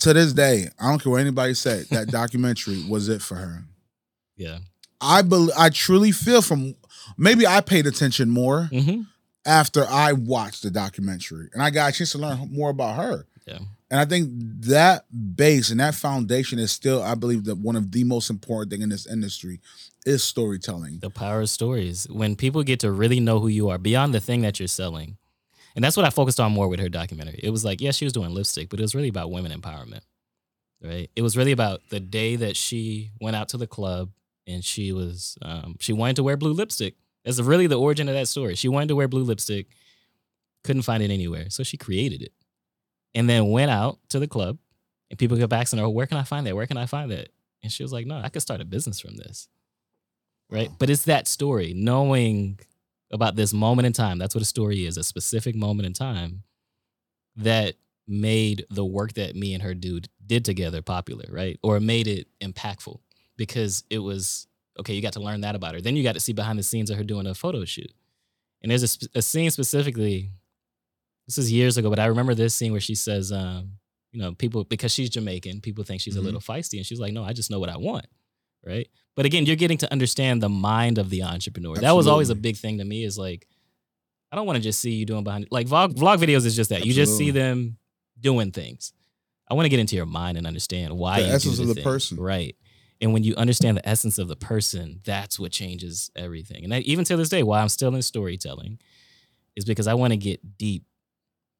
to 0.00 0.12
this 0.12 0.32
day, 0.32 0.68
I 0.78 0.90
don't 0.90 1.02
care 1.02 1.10
what 1.12 1.20
anybody 1.20 1.54
said, 1.54 1.86
that 1.90 2.08
documentary 2.08 2.84
was 2.88 3.08
it 3.08 3.22
for 3.22 3.36
her. 3.36 3.64
Yeah. 4.36 4.58
I 5.00 5.22
bel 5.22 5.50
I 5.56 5.70
truly 5.70 6.12
feel 6.12 6.42
from 6.42 6.74
maybe 7.16 7.46
I 7.46 7.60
paid 7.60 7.86
attention 7.86 8.30
more 8.30 8.64
hmm 8.72 9.02
after 9.46 9.84
I 9.86 10.12
watched 10.14 10.62
the 10.62 10.70
documentary 10.70 11.50
and 11.52 11.62
I 11.62 11.68
got 11.68 11.92
a 11.92 11.96
chance 11.96 12.12
to 12.12 12.18
learn 12.18 12.48
more 12.50 12.70
about 12.70 12.96
her. 12.96 13.26
Yeah. 13.46 13.58
And 13.90 14.00
I 14.00 14.06
think 14.06 14.30
that 14.62 15.04
base 15.36 15.68
and 15.70 15.80
that 15.80 15.94
foundation 15.94 16.58
is 16.58 16.72
still, 16.72 17.02
I 17.02 17.14
believe, 17.14 17.44
that 17.44 17.58
one 17.58 17.76
of 17.76 17.92
the 17.92 18.04
most 18.04 18.30
important 18.30 18.72
thing 18.72 18.80
in 18.80 18.88
this 18.88 19.06
industry 19.06 19.60
is 20.04 20.22
storytelling. 20.22 20.98
The 21.00 21.10
power 21.10 21.40
of 21.40 21.50
stories. 21.50 22.06
When 22.10 22.36
people 22.36 22.62
get 22.62 22.80
to 22.80 22.92
really 22.92 23.20
know 23.20 23.40
who 23.40 23.48
you 23.48 23.70
are 23.70 23.78
beyond 23.78 24.14
the 24.14 24.20
thing 24.20 24.42
that 24.42 24.58
you're 24.58 24.68
selling. 24.68 25.16
And 25.74 25.84
that's 25.84 25.96
what 25.96 26.06
I 26.06 26.10
focused 26.10 26.38
on 26.38 26.52
more 26.52 26.68
with 26.68 26.78
her 26.80 26.88
documentary. 26.88 27.40
It 27.42 27.50
was 27.50 27.64
like, 27.64 27.80
yeah, 27.80 27.90
she 27.90 28.04
was 28.04 28.12
doing 28.12 28.30
lipstick, 28.30 28.68
but 28.68 28.78
it 28.78 28.82
was 28.82 28.94
really 28.94 29.08
about 29.08 29.30
women 29.30 29.50
empowerment. 29.52 30.02
Right? 30.82 31.10
It 31.16 31.22
was 31.22 31.36
really 31.36 31.52
about 31.52 31.80
the 31.88 32.00
day 32.00 32.36
that 32.36 32.56
she 32.56 33.10
went 33.20 33.36
out 33.36 33.48
to 33.50 33.56
the 33.56 33.66
club 33.66 34.10
and 34.46 34.62
she 34.62 34.92
was 34.92 35.38
um, 35.40 35.76
she 35.80 35.94
wanted 35.94 36.16
to 36.16 36.22
wear 36.22 36.36
blue 36.36 36.52
lipstick. 36.52 36.94
That's 37.24 37.40
really 37.40 37.66
the 37.66 37.80
origin 37.80 38.08
of 38.08 38.14
that 38.14 38.28
story. 38.28 38.54
She 38.54 38.68
wanted 38.68 38.88
to 38.88 38.96
wear 38.96 39.08
blue 39.08 39.24
lipstick, 39.24 39.68
couldn't 40.62 40.82
find 40.82 41.02
it 41.02 41.10
anywhere. 41.10 41.48
So 41.48 41.62
she 41.62 41.78
created 41.78 42.20
it. 42.20 42.32
And 43.14 43.30
then 43.30 43.48
went 43.48 43.70
out 43.70 43.98
to 44.10 44.18
the 44.18 44.28
club 44.28 44.58
and 45.08 45.18
people 45.18 45.38
kept 45.38 45.52
asking 45.52 45.78
her, 45.78 45.88
where 45.88 46.06
can 46.06 46.18
I 46.18 46.24
find 46.24 46.46
that? 46.46 46.54
Where 46.54 46.66
can 46.66 46.76
I 46.76 46.86
find 46.86 47.10
that? 47.10 47.30
And 47.62 47.72
she 47.72 47.82
was 47.82 47.92
like, 47.92 48.06
no, 48.06 48.20
I 48.22 48.28
could 48.28 48.42
start 48.42 48.60
a 48.60 48.64
business 48.64 49.00
from 49.00 49.16
this 49.16 49.48
right? 50.50 50.70
But 50.78 50.90
it's 50.90 51.04
that 51.04 51.26
story, 51.28 51.72
knowing 51.74 52.58
about 53.10 53.36
this 53.36 53.52
moment 53.52 53.86
in 53.86 53.92
time. 53.92 54.18
That's 54.18 54.34
what 54.34 54.42
a 54.42 54.46
story 54.46 54.86
is 54.86 54.96
a 54.96 55.04
specific 55.04 55.54
moment 55.54 55.86
in 55.86 55.92
time 55.92 56.42
that 57.36 57.74
made 58.06 58.66
the 58.70 58.84
work 58.84 59.14
that 59.14 59.34
me 59.36 59.54
and 59.54 59.62
her 59.62 59.74
dude 59.74 60.08
did 60.26 60.44
together 60.44 60.82
popular, 60.82 61.24
right? 61.30 61.58
Or 61.62 61.80
made 61.80 62.06
it 62.06 62.26
impactful 62.40 62.98
because 63.36 63.84
it 63.90 63.98
was 63.98 64.46
okay, 64.80 64.92
you 64.94 65.00
got 65.02 65.12
to 65.12 65.20
learn 65.20 65.42
that 65.42 65.54
about 65.54 65.74
her. 65.74 65.80
Then 65.80 65.94
you 65.94 66.02
got 66.02 66.14
to 66.14 66.20
see 66.20 66.32
behind 66.32 66.58
the 66.58 66.62
scenes 66.64 66.90
of 66.90 66.96
her 66.98 67.04
doing 67.04 67.26
a 67.28 67.34
photo 67.34 67.64
shoot. 67.64 67.92
And 68.60 68.70
there's 68.72 68.82
a, 68.82 68.88
sp- 68.90 69.12
a 69.14 69.22
scene 69.22 69.50
specifically, 69.52 70.30
this 71.28 71.38
is 71.38 71.52
years 71.52 71.76
ago, 71.76 71.90
but 71.90 72.00
I 72.00 72.06
remember 72.06 72.34
this 72.34 72.54
scene 72.56 72.72
where 72.72 72.80
she 72.80 72.96
says, 72.96 73.30
um, 73.30 73.72
you 74.10 74.20
know, 74.20 74.32
people, 74.32 74.64
because 74.64 74.90
she's 74.92 75.10
Jamaican, 75.10 75.60
people 75.60 75.84
think 75.84 76.00
she's 76.00 76.16
Mhm. 76.16 76.20
a 76.20 76.22
little 76.22 76.40
feisty. 76.40 76.76
And 76.78 76.84
she's 76.84 76.98
like, 76.98 77.12
no, 77.12 77.22
I 77.22 77.32
just 77.32 77.52
know 77.52 77.60
what 77.60 77.68
I 77.68 77.76
want, 77.76 78.06
right? 78.66 78.88
But 79.16 79.26
again, 79.26 79.46
you're 79.46 79.56
getting 79.56 79.78
to 79.78 79.92
understand 79.92 80.42
the 80.42 80.48
mind 80.48 80.98
of 80.98 81.08
the 81.10 81.22
entrepreneur. 81.22 81.76
That 81.76 81.92
was 81.92 82.06
always 82.06 82.30
a 82.30 82.34
big 82.34 82.56
thing 82.56 82.78
to 82.78 82.84
me 82.84 83.04
is 83.04 83.16
like, 83.16 83.46
I 84.32 84.36
don't 84.36 84.46
want 84.46 84.56
to 84.56 84.62
just 84.62 84.80
see 84.80 84.90
you 84.92 85.06
doing 85.06 85.22
behind 85.22 85.46
like 85.52 85.68
vlog 85.68 85.94
vlog 85.94 86.18
videos 86.18 86.44
is 86.44 86.56
just 86.56 86.70
that. 86.70 86.84
You 86.84 86.92
just 86.92 87.16
see 87.16 87.30
them 87.30 87.76
doing 88.18 88.50
things. 88.50 88.92
I 89.48 89.54
want 89.54 89.66
to 89.66 89.68
get 89.68 89.78
into 89.78 89.94
your 89.94 90.06
mind 90.06 90.36
and 90.38 90.46
understand 90.46 90.96
why 90.96 91.20
The 91.20 91.28
essence 91.28 91.56
do 91.56 91.62
of 91.62 91.68
the 91.68 91.74
thing. 91.74 91.84
person. 91.84 92.18
Right. 92.18 92.56
And 93.00 93.12
when 93.12 93.22
you 93.22 93.34
understand 93.36 93.76
the 93.76 93.88
essence 93.88 94.18
of 94.18 94.26
the 94.28 94.36
person, 94.36 95.00
that's 95.04 95.38
what 95.38 95.52
changes 95.52 96.10
everything. 96.16 96.64
And 96.64 96.72
that, 96.72 96.82
even 96.82 97.04
to 97.04 97.16
this 97.16 97.28
day, 97.28 97.42
why 97.42 97.60
I'm 97.60 97.68
still 97.68 97.94
in 97.94 98.02
storytelling 98.02 98.78
is 99.54 99.64
because 99.64 99.86
I 99.86 99.94
want 99.94 100.12
to 100.12 100.16
get 100.16 100.58
deep 100.58 100.84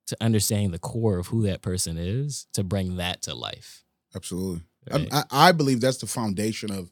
to 0.06 0.16
understanding 0.20 0.70
the 0.70 0.78
core 0.78 1.18
of 1.18 1.28
who 1.28 1.42
that 1.42 1.62
person 1.62 1.98
is 1.98 2.46
to 2.54 2.64
bring 2.64 2.96
that 2.96 3.22
to 3.22 3.34
life. 3.34 3.84
Absolutely. 4.16 4.62
Right? 4.90 5.08
I 5.12 5.24
I 5.30 5.52
believe 5.52 5.80
that's 5.80 5.98
the 5.98 6.06
foundation 6.06 6.72
of. 6.72 6.90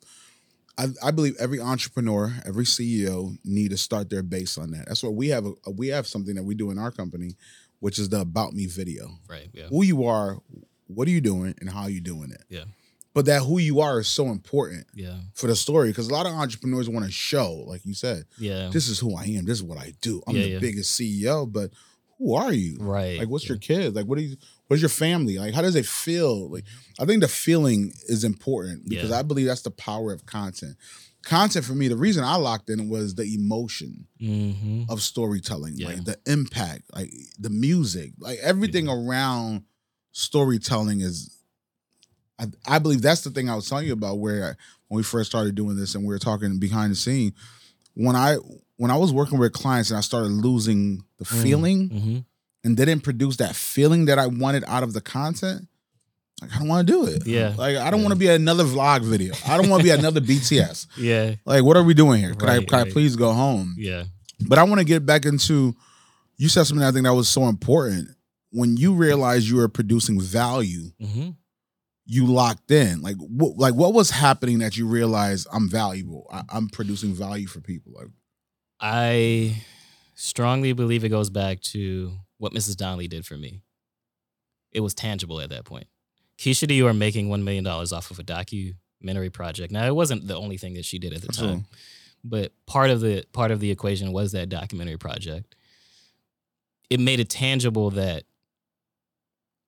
I, 0.79 0.87
I 1.03 1.11
believe 1.11 1.37
every 1.39 1.61
entrepreneur, 1.61 2.33
every 2.47 2.65
CEO 2.65 3.37
need 3.45 3.71
to 3.71 3.77
start 3.77 4.09
their 4.11 4.23
base 4.23 4.57
on 4.57 4.71
that. 4.73 4.87
That's 4.89 5.03
what 5.03 5.15
we 5.15 5.29
have. 5.29 5.45
A, 5.67 5.71
we 5.71 5.89
have 5.89 6.07
something 6.07 6.35
that 6.35 6.43
we 6.45 6.55
do 6.55 6.71
in 6.71 6.79
our 6.79 6.91
company, 6.91 7.37
which 7.81 7.99
is 7.99 8.09
the 8.09 8.21
about 8.21 8.55
me 8.55 8.67
video. 8.67 9.11
right. 9.29 9.49
Yeah. 9.53 9.67
Who 9.69 9.85
you 9.85 10.05
are, 10.05 10.39
what 10.87 11.07
are 11.09 11.11
you 11.11 11.21
doing, 11.21 11.55
and 11.61 11.69
how 11.69 11.83
are 11.83 11.91
you 11.91 12.01
doing 12.01 12.31
it. 12.31 12.43
Yeah. 12.49 12.65
But 13.15 13.27
that 13.27 13.43
who 13.43 13.59
you 13.59 13.81
are 13.81 14.01
is 14.01 14.09
so 14.09 14.29
important 14.29 14.87
Yeah. 14.95 15.19
for 15.35 15.47
the 15.47 15.55
story 15.57 15.89
because 15.91 16.09
a 16.09 16.13
lot 16.13 16.25
of 16.25 16.33
entrepreneurs 16.33 16.89
want 16.89 17.05
to 17.05 17.13
show, 17.13 17.53
like 17.67 17.85
you 17.85 17.93
said, 17.93 18.25
Yeah. 18.39 18.71
this 18.73 18.89
is 18.89 18.99
who 18.99 19.15
I 19.15 19.25
am. 19.25 19.45
This 19.45 19.59
is 19.59 19.63
what 19.63 19.77
I 19.79 19.93
do. 20.01 20.23
I'm 20.27 20.35
Yeah, 20.35 20.43
the 20.45 20.49
yeah. 20.49 20.59
biggest 20.61 20.99
CEO, 20.99 21.45
but 21.45 21.71
who 22.19 22.33
are 22.35 22.53
you? 22.55 22.79
right. 22.81 23.19
Like, 23.19 23.29
what's 23.29 23.45
yeah. 23.45 23.49
your 23.51 23.59
kids? 23.59 23.95
Like, 23.95 24.07
what 24.07 24.17
are 24.17 24.23
you? 24.23 24.37
What's 24.73 24.81
your 24.81 24.89
family? 24.89 25.37
Like, 25.39 25.53
how 25.53 25.61
does 25.61 25.77
it 25.77 25.85
feel? 25.85 26.51
Like, 26.51 26.65
I 26.99 27.05
think 27.05 27.21
the 27.21 27.29
feeling 27.29 27.93
is 28.09 28.25
important 28.25 28.89
because 28.89 29.11
Yeah. 29.11 29.19
I 29.19 29.23
believe 29.23 29.45
that's 29.47 29.61
the 29.61 29.71
power 29.71 30.15
of 30.15 30.25
content. 30.25 30.79
Content 31.23 31.67
for 31.67 31.75
me, 31.75 31.89
the 31.89 31.97
reason 31.99 32.25
I 32.25 32.37
locked 32.37 32.71
in 32.71 32.89
was 32.89 33.15
the 33.15 33.25
emotion 33.35 34.07
Mhm. 34.19 34.89
of 34.89 35.03
storytelling, 35.03 35.75
Yeah. 35.77 35.89
like 35.89 36.05
the 36.07 36.19
impact, 36.25 36.85
like 36.95 37.13
the 37.39 37.51
music, 37.51 38.15
like 38.19 38.39
everything 38.39 38.89
around 38.89 39.65
storytelling 40.13 41.01
is 41.03 41.29
I, 42.39 42.47
I 42.67 42.79
believe 42.79 43.03
that's 43.03 43.21
the 43.21 43.31
thing 43.31 43.51
I 43.51 43.55
was 43.55 43.69
telling 43.69 43.87
you 43.87 43.93
about 43.93 44.19
where 44.19 44.45
I, 44.45 44.55
when 44.89 44.97
we 44.97 45.03
first 45.03 45.29
started 45.31 45.55
doing 45.55 45.77
this 45.77 45.95
and 45.95 46.03
we 46.03 46.09
were 46.15 46.19
talking 46.19 46.59
behind 46.59 46.91
the 46.93 46.97
scene. 46.97 47.35
When 47.95 48.17
I 48.17 48.37
when 48.79 48.91
I 48.91 48.97
was 48.97 49.13
working 49.13 49.39
with 49.39 49.53
clients 49.53 49.91
and 49.91 49.99
I 49.99 50.01
started 50.01 50.33
losing 50.33 51.05
the 51.19 51.25
Mm. 51.27 51.43
feeling 51.43 51.89
hmm 51.91 52.19
and 52.64 52.77
didn't 52.77 53.01
produce 53.01 53.37
that 53.38 53.55
feeling 53.57 54.05
that 54.07 54.18
I 54.18 54.27
wanted 54.27 54.64
out 54.66 54.83
of 54.83 54.92
the 54.92 55.01
content, 55.01 55.66
like 56.40 56.55
I 56.55 56.59
don't 56.59 56.68
want 56.68 56.87
to 56.87 56.92
do 56.92 57.07
it. 57.07 57.27
Yeah. 57.27 57.55
Like 57.57 57.77
I 57.77 57.90
don't 57.90 58.01
Yeah. 58.01 58.07
want 58.07 58.12
to 58.14 58.18
be 58.18 58.29
another 58.29 58.64
vlog 58.64 59.03
video. 59.05 59.35
I 59.46 59.57
don't 59.57 59.68
want 59.68 59.81
to 59.81 59.85
be 59.85 59.90
another 59.90 60.20
BTS. 60.31 60.87
Yeah. 60.96 61.35
Like 61.44 61.64
what 61.64 61.77
are 61.77 61.83
we 61.85 61.94
doing 61.94 62.20
here? 62.20 62.35
Could 62.35 62.48
I 62.48 62.59
Right, 62.59 62.72
I 62.75 62.90
please 62.90 63.16
go 63.16 63.33
home? 63.33 63.75
Yeah. 63.79 64.05
But 64.46 64.59
I 64.59 64.64
want 64.64 64.79
to 64.81 64.85
get 64.85 65.05
back 65.07 65.25
into 65.25 65.75
you 66.37 66.48
said 66.48 66.64
something 66.64 66.85
I 66.85 66.90
think 66.90 67.05
that 67.07 67.14
was 67.14 67.29
so 67.29 67.44
important. 67.48 68.09
When 68.51 68.77
you 68.77 68.92
realized 68.94 69.46
you 69.48 69.57
were 69.57 69.68
producing 69.68 70.20
value, 70.20 70.90
hmm 71.01 71.31
you 72.05 72.27
locked 72.27 72.68
in. 72.72 73.01
Like 73.01 73.14
what 73.18 73.57
like 73.57 73.75
what 73.75 73.94
was 73.94 74.11
happening 74.11 74.59
that 74.59 74.77
you 74.77 74.87
realized 74.88 75.46
I'm 75.53 75.68
valuable? 75.70 76.27
I, 76.33 76.42
I'm 76.48 76.68
producing 76.68 77.14
value 77.14 77.46
for 77.46 77.61
people. 77.61 77.92
Like 77.94 78.09
I 78.81 79.62
strongly 80.14 80.72
believe 80.72 81.05
it 81.05 81.09
goes 81.11 81.31
back 81.31 81.61
to 81.61 82.12
what 82.43 82.53
Mrs. 82.53 82.77
Donnelly 82.77 83.07
did 83.07 83.25
for 83.25 83.37
me. 83.37 83.63
It 84.73 84.81
was 84.81 84.95
tangible 84.95 85.41
at 85.41 85.51
that 85.51 85.65
point. 85.65 85.87
Keisha 86.39 86.67
Dior 86.67 86.97
making 86.97 87.29
$1 87.29 87.45
million 87.45 87.65
off 87.65 88.11
of 88.11 88.19
a 88.19 88.25
documentary 88.25 89.31
project. 89.31 89.73
Now, 89.73 89.87
it 89.87 89.95
wasn't 89.95 90.27
the 90.27 90.37
only 90.37 90.57
thing 90.57 90.75
that 90.75 90.85
she 90.85 90.99
did 90.99 91.13
at 91.13 91.21
the 91.21 91.29
Absolutely. 91.29 91.59
time, 91.59 91.67
but 92.25 92.53
part 92.67 92.91
of 92.91 93.01
the 93.01 93.25
part 93.33 93.53
of 93.53 93.61
the 93.61 93.71
equation 93.71 94.11
was 94.11 94.33
that 94.33 94.49
documentary 94.49 94.97
project. 94.97 95.55
It 96.91 96.99
made 96.99 97.21
it 97.21 97.31
tangible 97.31 97.91
that 97.91 98.25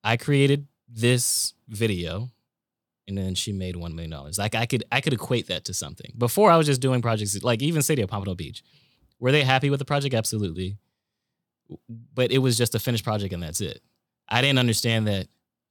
I 0.02 0.16
created 0.16 0.66
this 0.88 1.54
video 1.68 2.32
and 3.06 3.16
then 3.16 3.36
she 3.36 3.52
made 3.52 3.76
$1 3.76 3.94
million. 3.94 4.32
Like 4.36 4.56
I 4.56 4.66
could 4.66 4.82
I 4.90 5.00
could 5.00 5.12
equate 5.12 5.46
that 5.46 5.64
to 5.66 5.74
something. 5.74 6.12
Before 6.18 6.50
I 6.50 6.56
was 6.56 6.66
just 6.66 6.80
doing 6.80 7.02
projects 7.02 7.40
like 7.44 7.62
even 7.62 7.82
City 7.82 8.02
of 8.02 8.10
Pompano 8.10 8.34
Beach. 8.34 8.64
Were 9.20 9.30
they 9.30 9.44
happy 9.44 9.70
with 9.70 9.78
the 9.78 9.84
project? 9.84 10.12
Absolutely. 10.12 10.76
But 12.14 12.30
it 12.32 12.38
was 12.38 12.56
just 12.58 12.74
a 12.74 12.78
finished 12.78 13.04
project 13.04 13.32
and 13.32 13.42
that's 13.42 13.60
it. 13.60 13.82
I 14.28 14.40
didn't 14.40 14.58
understand 14.58 15.06
that, 15.06 15.28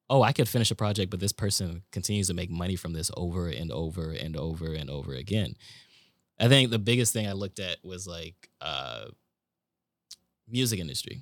oh, 0.09 0.21
I 0.21 0.31
could 0.33 0.47
finish 0.49 0.69
a 0.71 0.75
project, 0.75 1.09
but 1.11 1.19
this 1.19 1.31
person 1.31 1.83
continues 1.91 2.27
to 2.27 2.33
make 2.33 2.49
money 2.49 2.75
from 2.75 2.93
this 2.93 3.09
over 3.17 3.47
and 3.47 3.71
over 3.71 4.11
and 4.11 4.35
over 4.37 4.73
and 4.73 4.89
over 4.89 5.13
again. 5.13 5.55
I 6.39 6.47
think 6.47 6.71
the 6.71 6.79
biggest 6.79 7.13
thing 7.13 7.27
I 7.27 7.33
looked 7.33 7.59
at 7.59 7.77
was 7.83 8.07
like 8.07 8.49
uh 8.61 9.05
music 10.47 10.79
industry. 10.79 11.21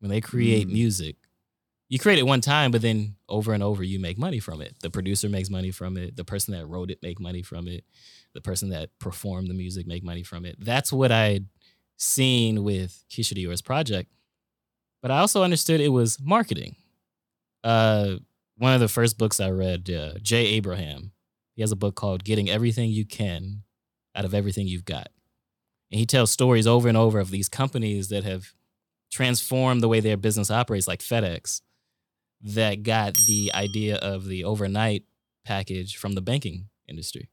When 0.00 0.10
they 0.10 0.20
create 0.20 0.68
Mm. 0.68 0.72
music, 0.72 1.16
you 1.88 1.98
create 1.98 2.18
it 2.18 2.26
one 2.26 2.40
time, 2.40 2.70
but 2.70 2.82
then 2.82 3.16
over 3.28 3.52
and 3.52 3.62
over 3.62 3.82
you 3.82 3.98
make 3.98 4.16
money 4.16 4.38
from 4.38 4.60
it. 4.62 4.76
The 4.80 4.90
producer 4.90 5.28
makes 5.28 5.50
money 5.50 5.70
from 5.70 5.96
it. 5.96 6.16
The 6.16 6.24
person 6.24 6.54
that 6.54 6.66
wrote 6.66 6.90
it 6.90 7.02
make 7.02 7.20
money 7.20 7.42
from 7.42 7.66
it. 7.68 7.84
The 8.32 8.40
person 8.40 8.70
that 8.70 8.96
performed 8.98 9.48
the 9.48 9.54
music 9.54 9.86
make 9.86 10.04
money 10.04 10.22
from 10.22 10.44
it. 10.44 10.56
That's 10.58 10.92
what 10.92 11.10
I'd 11.10 11.46
seen 12.00 12.64
with 12.64 13.04
Keisha 13.10 13.34
Dior's 13.34 13.62
project. 13.62 14.10
But 15.02 15.10
I 15.10 15.18
also 15.18 15.42
understood 15.42 15.80
it 15.80 15.88
was 15.88 16.18
marketing. 16.20 16.76
Uh, 17.62 18.16
one 18.56 18.74
of 18.74 18.80
the 18.80 18.88
first 18.88 19.18
books 19.18 19.38
I 19.40 19.50
read, 19.50 19.90
uh, 19.90 20.14
Jay 20.20 20.46
Abraham, 20.46 21.12
he 21.54 21.62
has 21.62 21.72
a 21.72 21.76
book 21.76 21.94
called 21.94 22.24
Getting 22.24 22.50
Everything 22.50 22.90
You 22.90 23.04
Can 23.04 23.62
Out 24.14 24.24
of 24.24 24.34
Everything 24.34 24.66
You've 24.66 24.84
Got. 24.84 25.08
And 25.90 25.98
he 25.98 26.06
tells 26.06 26.30
stories 26.30 26.66
over 26.66 26.88
and 26.88 26.96
over 26.96 27.18
of 27.18 27.30
these 27.30 27.48
companies 27.48 28.08
that 28.08 28.24
have 28.24 28.52
transformed 29.10 29.82
the 29.82 29.88
way 29.88 30.00
their 30.00 30.16
business 30.16 30.50
operates, 30.50 30.86
like 30.86 31.00
FedEx, 31.00 31.62
that 32.42 32.82
got 32.82 33.14
the 33.26 33.50
idea 33.54 33.96
of 33.96 34.26
the 34.26 34.44
overnight 34.44 35.04
package 35.44 35.96
from 35.96 36.12
the 36.12 36.20
banking 36.20 36.68
industry 36.88 37.28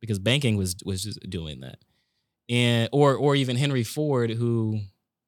because 0.00 0.18
banking 0.18 0.56
was 0.56 0.76
was 0.84 1.02
just 1.04 1.20
doing 1.28 1.60
that 1.60 1.78
and 2.48 2.88
or 2.92 3.14
or 3.14 3.34
even 3.34 3.56
henry 3.56 3.82
ford 3.82 4.30
who 4.30 4.80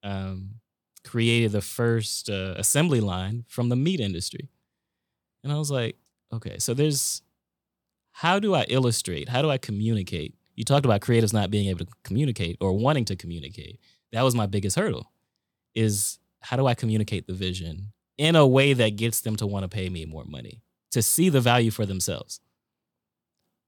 um, 0.02 0.60
created 1.04 1.52
the 1.52 1.60
first 1.60 2.28
uh, 2.28 2.54
assembly 2.56 3.00
line 3.00 3.44
from 3.48 3.68
the 3.68 3.76
meat 3.76 4.00
industry. 4.00 4.48
And 5.42 5.52
i 5.52 5.56
was 5.56 5.70
like 5.70 5.96
okay 6.32 6.58
so 6.58 6.74
there's 6.74 7.22
how 8.12 8.38
do 8.38 8.54
i 8.54 8.64
illustrate? 8.68 9.28
How 9.28 9.42
do 9.42 9.50
i 9.50 9.58
communicate? 9.58 10.34
You 10.56 10.64
talked 10.64 10.84
about 10.84 11.00
creatives 11.00 11.32
not 11.32 11.50
being 11.50 11.68
able 11.68 11.84
to 11.84 11.92
communicate 12.02 12.56
or 12.60 12.72
wanting 12.72 13.04
to 13.06 13.16
communicate. 13.16 13.78
That 14.12 14.22
was 14.22 14.34
my 14.34 14.46
biggest 14.46 14.76
hurdle 14.76 15.10
is 15.74 16.18
how 16.40 16.56
do 16.56 16.66
i 16.66 16.74
communicate 16.74 17.26
the 17.26 17.32
vision 17.32 17.92
in 18.16 18.34
a 18.34 18.46
way 18.46 18.72
that 18.72 18.96
gets 18.96 19.20
them 19.20 19.36
to 19.36 19.46
want 19.46 19.62
to 19.62 19.68
pay 19.68 19.88
me 19.88 20.04
more 20.04 20.24
money 20.24 20.62
to 20.90 21.02
see 21.02 21.28
the 21.28 21.40
value 21.40 21.70
for 21.70 21.86
themselves? 21.86 22.40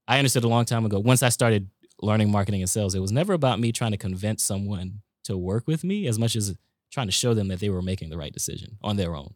I 0.08 0.18
understood 0.18 0.44
a 0.44 0.48
long 0.48 0.64
time 0.64 0.84
ago 0.84 0.98
once 0.98 1.22
i 1.22 1.28
started 1.28 1.68
learning 2.02 2.30
marketing 2.30 2.60
and 2.60 2.70
sales 2.70 2.94
it 2.94 3.00
was 3.00 3.12
never 3.12 3.32
about 3.32 3.60
me 3.60 3.72
trying 3.72 3.90
to 3.90 3.96
convince 3.96 4.42
someone 4.42 5.00
to 5.24 5.36
work 5.36 5.66
with 5.66 5.84
me 5.84 6.06
as 6.06 6.18
much 6.18 6.34
as 6.36 6.54
trying 6.90 7.06
to 7.06 7.12
show 7.12 7.34
them 7.34 7.48
that 7.48 7.60
they 7.60 7.70
were 7.70 7.82
making 7.82 8.10
the 8.10 8.18
right 8.18 8.32
decision 8.32 8.76
on 8.82 8.96
their 8.96 9.14
own. 9.14 9.34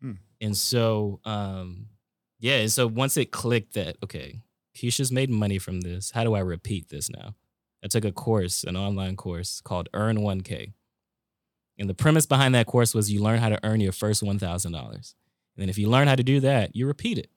Hmm. 0.00 0.12
and 0.40 0.56
so 0.56 1.20
um 1.24 1.86
yeah 2.40 2.56
and 2.56 2.72
so 2.72 2.88
once 2.88 3.16
it 3.16 3.30
clicked 3.30 3.74
that 3.74 3.96
okay 4.02 4.40
keisha's 4.76 5.12
made 5.12 5.30
money 5.30 5.58
from 5.58 5.82
this 5.82 6.10
how 6.10 6.24
do 6.24 6.34
i 6.34 6.40
repeat 6.40 6.88
this 6.88 7.08
now? 7.08 7.34
I 7.84 7.88
took 7.88 8.04
a 8.04 8.12
course 8.12 8.64
an 8.64 8.76
online 8.76 9.16
course 9.16 9.60
called 9.60 9.88
earn 9.94 10.18
1k 10.18 10.72
and 11.78 11.88
the 11.88 11.94
premise 11.94 12.26
behind 12.26 12.54
that 12.54 12.66
course 12.66 12.94
was 12.94 13.12
you 13.12 13.22
learn 13.22 13.38
how 13.38 13.48
to 13.48 13.60
earn 13.64 13.80
your 13.80 13.92
first 13.92 14.22
$1000 14.22 14.64
and 14.64 15.04
then 15.56 15.68
if 15.68 15.78
you 15.78 15.88
learn 15.88 16.08
how 16.08 16.16
to 16.16 16.22
do 16.22 16.40
that 16.40 16.74
you 16.74 16.86
repeat 16.86 17.18
it. 17.18 17.30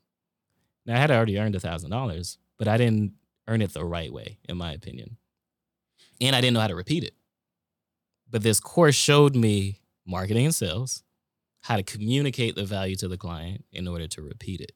Now 0.85 0.95
i 0.95 0.99
had 0.99 1.11
already 1.11 1.37
earned 1.37 1.55
$1000 1.55 2.37
but 2.57 2.67
i 2.67 2.77
didn't 2.77 3.13
earn 3.47 3.62
it 3.62 3.73
the 3.73 3.86
right 3.86 4.12
way 4.12 4.38
in 4.47 4.58
my 4.58 4.73
opinion. 4.73 5.17
And 6.21 6.36
i 6.36 6.41
didn't 6.41 6.53
know 6.53 6.62
how 6.62 6.67
to 6.67 6.75
repeat 6.75 7.03
it. 7.03 7.13
But 8.29 8.43
this 8.43 8.60
course 8.60 8.95
showed 8.95 9.36
me 9.36 9.79
marketing 10.05 10.45
and 10.45 10.55
sales 10.55 11.03
how 11.62 11.77
to 11.77 11.84
communicate 11.84 12.55
the 12.55 12.63
value 12.63 12.95
to 12.95 13.08
the 13.08 13.17
client 13.17 13.65
in 13.71 13.88
order 13.88 14.08
to 14.08 14.21
repeat 14.21 14.62
it. 14.62 14.71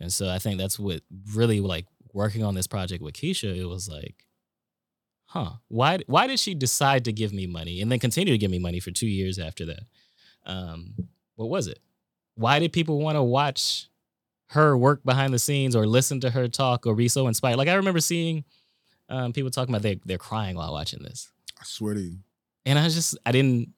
And 0.00 0.12
so 0.12 0.28
i 0.28 0.38
think 0.38 0.58
that's 0.58 0.78
what 0.78 1.02
really 1.34 1.60
like 1.60 1.86
working 2.12 2.44
on 2.44 2.54
this 2.54 2.66
project 2.66 3.02
with 3.02 3.14
keisha 3.14 3.56
it 3.56 3.64
was 3.64 3.88
like 3.88 4.26
huh 5.26 5.52
why 5.68 5.98
why 6.06 6.26
did 6.26 6.38
she 6.38 6.54
decide 6.54 7.04
to 7.04 7.12
give 7.12 7.32
me 7.32 7.46
money 7.46 7.80
and 7.80 7.90
then 7.90 7.98
continue 7.98 8.34
to 8.34 8.38
give 8.38 8.50
me 8.50 8.58
money 8.58 8.80
for 8.80 8.90
two 8.90 9.06
years 9.06 9.38
after 9.38 9.64
that? 9.66 9.84
Um 10.44 10.94
what 11.36 11.48
was 11.48 11.66
it? 11.66 11.78
Why 12.34 12.58
did 12.58 12.72
people 12.72 13.00
want 13.00 13.16
to 13.16 13.22
watch 13.22 13.88
her 14.52 14.76
work 14.76 15.02
behind 15.04 15.32
the 15.34 15.38
scenes 15.38 15.74
or 15.76 15.86
listen 15.86 16.20
to 16.20 16.30
her 16.30 16.48
talk 16.48 16.86
or 16.86 16.94
be 16.94 17.08
so 17.08 17.26
inspired 17.26 17.56
like 17.56 17.68
i 17.68 17.74
remember 17.74 18.00
seeing 18.00 18.44
um, 19.08 19.32
people 19.32 19.50
talking 19.50 19.74
about 19.74 19.82
they, 19.82 20.00
they're 20.06 20.16
crying 20.18 20.56
while 20.56 20.72
watching 20.72 21.02
this 21.02 21.30
I 21.60 21.64
swear 21.64 21.94
to 21.94 22.00
you. 22.00 22.18
and 22.66 22.76
I 22.78 22.84
was 22.84 22.94
just 22.94 23.16
I 23.24 23.30
didn't. 23.30 23.68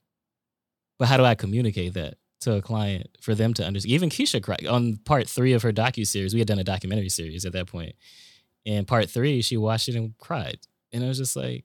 But 0.98 1.08
how 1.08 1.16
do 1.18 1.24
I 1.24 1.34
communicate 1.34 1.94
that 1.94 2.14
to 2.42 2.54
a 2.54 2.62
client 2.62 3.08
for 3.20 3.34
them 3.34 3.52
to 3.54 3.64
understand? 3.64 3.92
Even 3.92 4.08
Keisha 4.08 4.42
cried 4.42 4.64
on 4.66 4.96
part 5.04 5.28
three 5.28 5.52
of 5.52 5.62
her 5.62 5.72
docu 5.72 6.06
series. 6.06 6.32
We 6.32 6.40
had 6.40 6.48
done 6.48 6.58
a 6.58 6.64
documentary 6.64 7.10
series 7.10 7.44
at 7.44 7.52
that 7.52 7.66
point, 7.66 7.94
and 8.64 8.86
part 8.86 9.10
three 9.10 9.42
she 9.42 9.58
watched 9.58 9.88
it 9.90 9.96
and 9.96 10.16
cried, 10.16 10.60
and 10.92 11.04
I 11.04 11.08
was 11.08 11.18
just 11.18 11.36
like, 11.36 11.64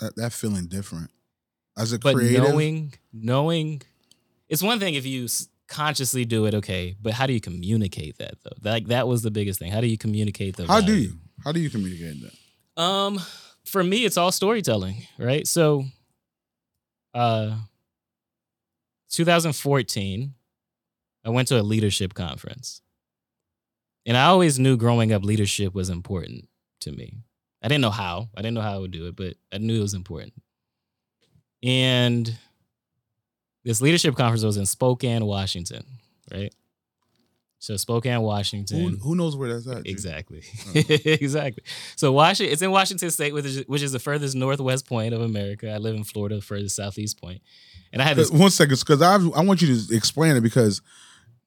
That, 0.00 0.16
that 0.16 0.32
feeling 0.32 0.66
different. 0.66 1.10
As 1.78 1.92
a 1.92 1.98
but 2.00 2.14
creative, 2.14 2.42
knowing 2.42 2.94
knowing, 3.12 3.82
it's 4.48 4.62
one 4.62 4.80
thing 4.80 4.94
if 4.94 5.06
you 5.06 5.28
consciously 5.68 6.24
do 6.24 6.46
it, 6.46 6.54
okay, 6.54 6.96
but 7.00 7.12
how 7.12 7.26
do 7.26 7.32
you 7.32 7.40
communicate 7.40 8.18
that 8.18 8.34
though? 8.42 8.70
Like 8.70 8.86
that 8.88 9.08
was 9.08 9.22
the 9.22 9.30
biggest 9.30 9.58
thing. 9.58 9.72
How 9.72 9.80
do 9.80 9.86
you 9.86 9.98
communicate 9.98 10.56
the? 10.56 10.66
how 10.66 10.80
do 10.80 10.94
you? 10.94 11.14
How 11.44 11.52
do 11.52 11.60
you 11.60 11.70
communicate 11.70 12.16
that? 12.22 12.82
Um, 12.82 13.20
for 13.64 13.82
me, 13.82 14.04
it's 14.04 14.16
all 14.16 14.32
storytelling, 14.32 15.06
right? 15.18 15.46
So, 15.46 15.84
uh, 17.14 17.56
2014, 19.10 20.34
I 21.24 21.30
went 21.30 21.48
to 21.48 21.60
a 21.60 21.62
leadership 21.62 22.14
conference, 22.14 22.80
and 24.04 24.16
I 24.16 24.26
always 24.26 24.58
knew 24.58 24.76
growing 24.76 25.12
up 25.12 25.24
leadership 25.24 25.74
was 25.74 25.88
important 25.88 26.48
to 26.80 26.92
me. 26.92 27.18
I 27.62 27.68
didn't 27.68 27.82
know 27.82 27.90
how. 27.90 28.28
I 28.36 28.42
didn't 28.42 28.54
know 28.54 28.60
how 28.60 28.74
I 28.74 28.78
would 28.78 28.92
do 28.92 29.06
it, 29.06 29.16
but 29.16 29.34
I 29.52 29.58
knew 29.58 29.78
it 29.78 29.82
was 29.82 29.94
important. 29.94 30.34
And 31.62 32.36
this 33.66 33.82
leadership 33.82 34.14
conference 34.14 34.44
was 34.44 34.56
in 34.56 34.64
Spokane, 34.64 35.26
Washington, 35.26 35.84
right? 36.32 36.54
So 37.58 37.76
Spokane, 37.76 38.20
Washington. 38.20 38.80
Who, 38.80 38.96
who 38.96 39.16
knows 39.16 39.36
where 39.36 39.52
that's 39.52 39.66
at? 39.66 39.88
Exactly. 39.88 40.44
Oh. 40.68 40.72
exactly. 41.04 41.64
So 41.96 42.12
Washington, 42.12 42.52
it's 42.52 42.62
in 42.62 42.70
Washington 42.70 43.10
State, 43.10 43.34
which 43.34 43.44
is, 43.44 43.64
which 43.66 43.82
is 43.82 43.90
the 43.90 43.98
furthest 43.98 44.36
northwest 44.36 44.86
point 44.86 45.12
of 45.14 45.20
America. 45.20 45.68
I 45.68 45.78
live 45.78 45.96
in 45.96 46.04
Florida, 46.04 46.36
the 46.36 46.42
furthest 46.42 46.76
southeast 46.76 47.20
point. 47.20 47.42
And 47.92 48.00
I 48.00 48.04
had 48.04 48.16
this. 48.16 48.30
One 48.30 48.50
second, 48.50 48.78
because 48.78 49.02
I 49.02 49.14
I 49.14 49.42
want 49.42 49.62
you 49.62 49.74
to 49.74 49.96
explain 49.96 50.36
it 50.36 50.42
because 50.42 50.80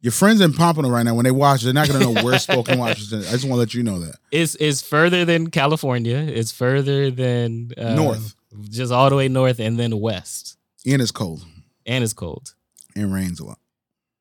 your 0.02 0.12
friends 0.12 0.42
in 0.42 0.52
Pompano 0.52 0.90
right 0.90 1.04
now, 1.04 1.16
when 1.16 1.24
they 1.24 1.32
watch, 1.32 1.62
they're 1.62 1.74
not 1.74 1.88
gonna 1.88 2.00
know 2.00 2.22
where 2.22 2.38
Spokane, 2.40 2.80
Washington. 2.80 3.20
Is. 3.20 3.30
I 3.30 3.32
just 3.34 3.46
want 3.46 3.54
to 3.54 3.60
let 3.60 3.74
you 3.74 3.84
know 3.84 4.00
that 4.00 4.16
It's 4.32 4.56
it's 4.56 4.82
further 4.82 5.24
than 5.24 5.50
California. 5.52 6.18
It's 6.18 6.52
further 6.52 7.12
than 7.12 7.72
uh, 7.78 7.96
North. 7.96 8.36
just 8.70 8.92
all 8.92 9.10
the 9.10 9.16
way 9.16 9.30
north, 9.30 9.60
and 9.60 9.80
then 9.80 9.98
west, 10.00 10.58
and 10.86 11.02
it's 11.02 11.12
cold 11.12 11.46
and 11.90 12.04
it's 12.04 12.14
cold. 12.14 12.54
It 12.96 13.04
rains 13.04 13.42
a 13.42 13.46
lot. 13.46 13.60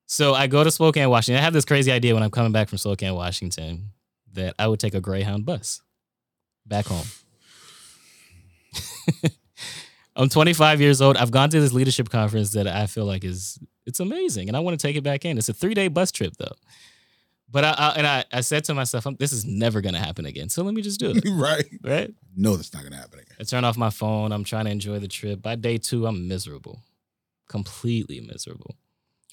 So 0.06 0.34
I 0.34 0.46
go 0.46 0.64
to 0.64 0.70
Spokane, 0.70 1.08
Washington. 1.10 1.40
I 1.40 1.44
have 1.44 1.52
this 1.52 1.66
crazy 1.66 1.92
idea 1.92 2.14
when 2.14 2.22
I'm 2.22 2.30
coming 2.30 2.50
back 2.50 2.68
from 2.68 2.78
Spokane, 2.78 3.14
Washington, 3.14 3.90
that 4.32 4.54
I 4.58 4.66
would 4.66 4.80
take 4.80 4.94
a 4.94 5.00
Greyhound 5.00 5.44
bus 5.44 5.82
back 6.66 6.86
home. 6.86 7.06
I'm 10.16 10.30
25 10.30 10.80
years 10.80 11.02
old. 11.02 11.16
I've 11.16 11.30
gone 11.30 11.50
to 11.50 11.60
this 11.60 11.72
leadership 11.72 12.08
conference 12.08 12.52
that 12.52 12.66
I 12.66 12.86
feel 12.86 13.04
like 13.04 13.22
is 13.22 13.58
it's 13.86 14.00
amazing, 14.00 14.48
and 14.48 14.56
I 14.56 14.60
want 14.60 14.78
to 14.78 14.86
take 14.86 14.96
it 14.96 15.04
back 15.04 15.24
in. 15.24 15.38
It's 15.38 15.48
a 15.48 15.54
three 15.54 15.74
day 15.74 15.88
bus 15.88 16.10
trip 16.10 16.34
though. 16.38 16.54
But 17.50 17.64
I, 17.64 17.70
I 17.70 17.88
and 17.96 18.06
I, 18.06 18.24
I 18.32 18.40
said 18.40 18.64
to 18.64 18.74
myself, 18.74 19.06
this 19.18 19.32
is 19.32 19.44
never 19.44 19.80
gonna 19.80 19.98
happen 19.98 20.26
again. 20.26 20.48
So 20.48 20.62
let 20.62 20.74
me 20.74 20.82
just 20.82 21.00
do 21.00 21.12
it. 21.14 21.24
right. 21.32 21.64
Right. 21.82 22.12
No, 22.36 22.56
that's 22.56 22.72
not 22.74 22.82
gonna 22.82 22.96
happen 22.96 23.20
again. 23.20 23.36
I 23.40 23.44
turn 23.44 23.64
off 23.64 23.76
my 23.76 23.90
phone. 23.90 24.32
I'm 24.32 24.44
trying 24.44 24.64
to 24.64 24.70
enjoy 24.70 24.98
the 24.98 25.08
trip. 25.08 25.42
By 25.42 25.54
day 25.54 25.78
two, 25.78 26.06
I'm 26.06 26.28
miserable, 26.28 26.80
completely 27.48 28.20
miserable. 28.20 28.76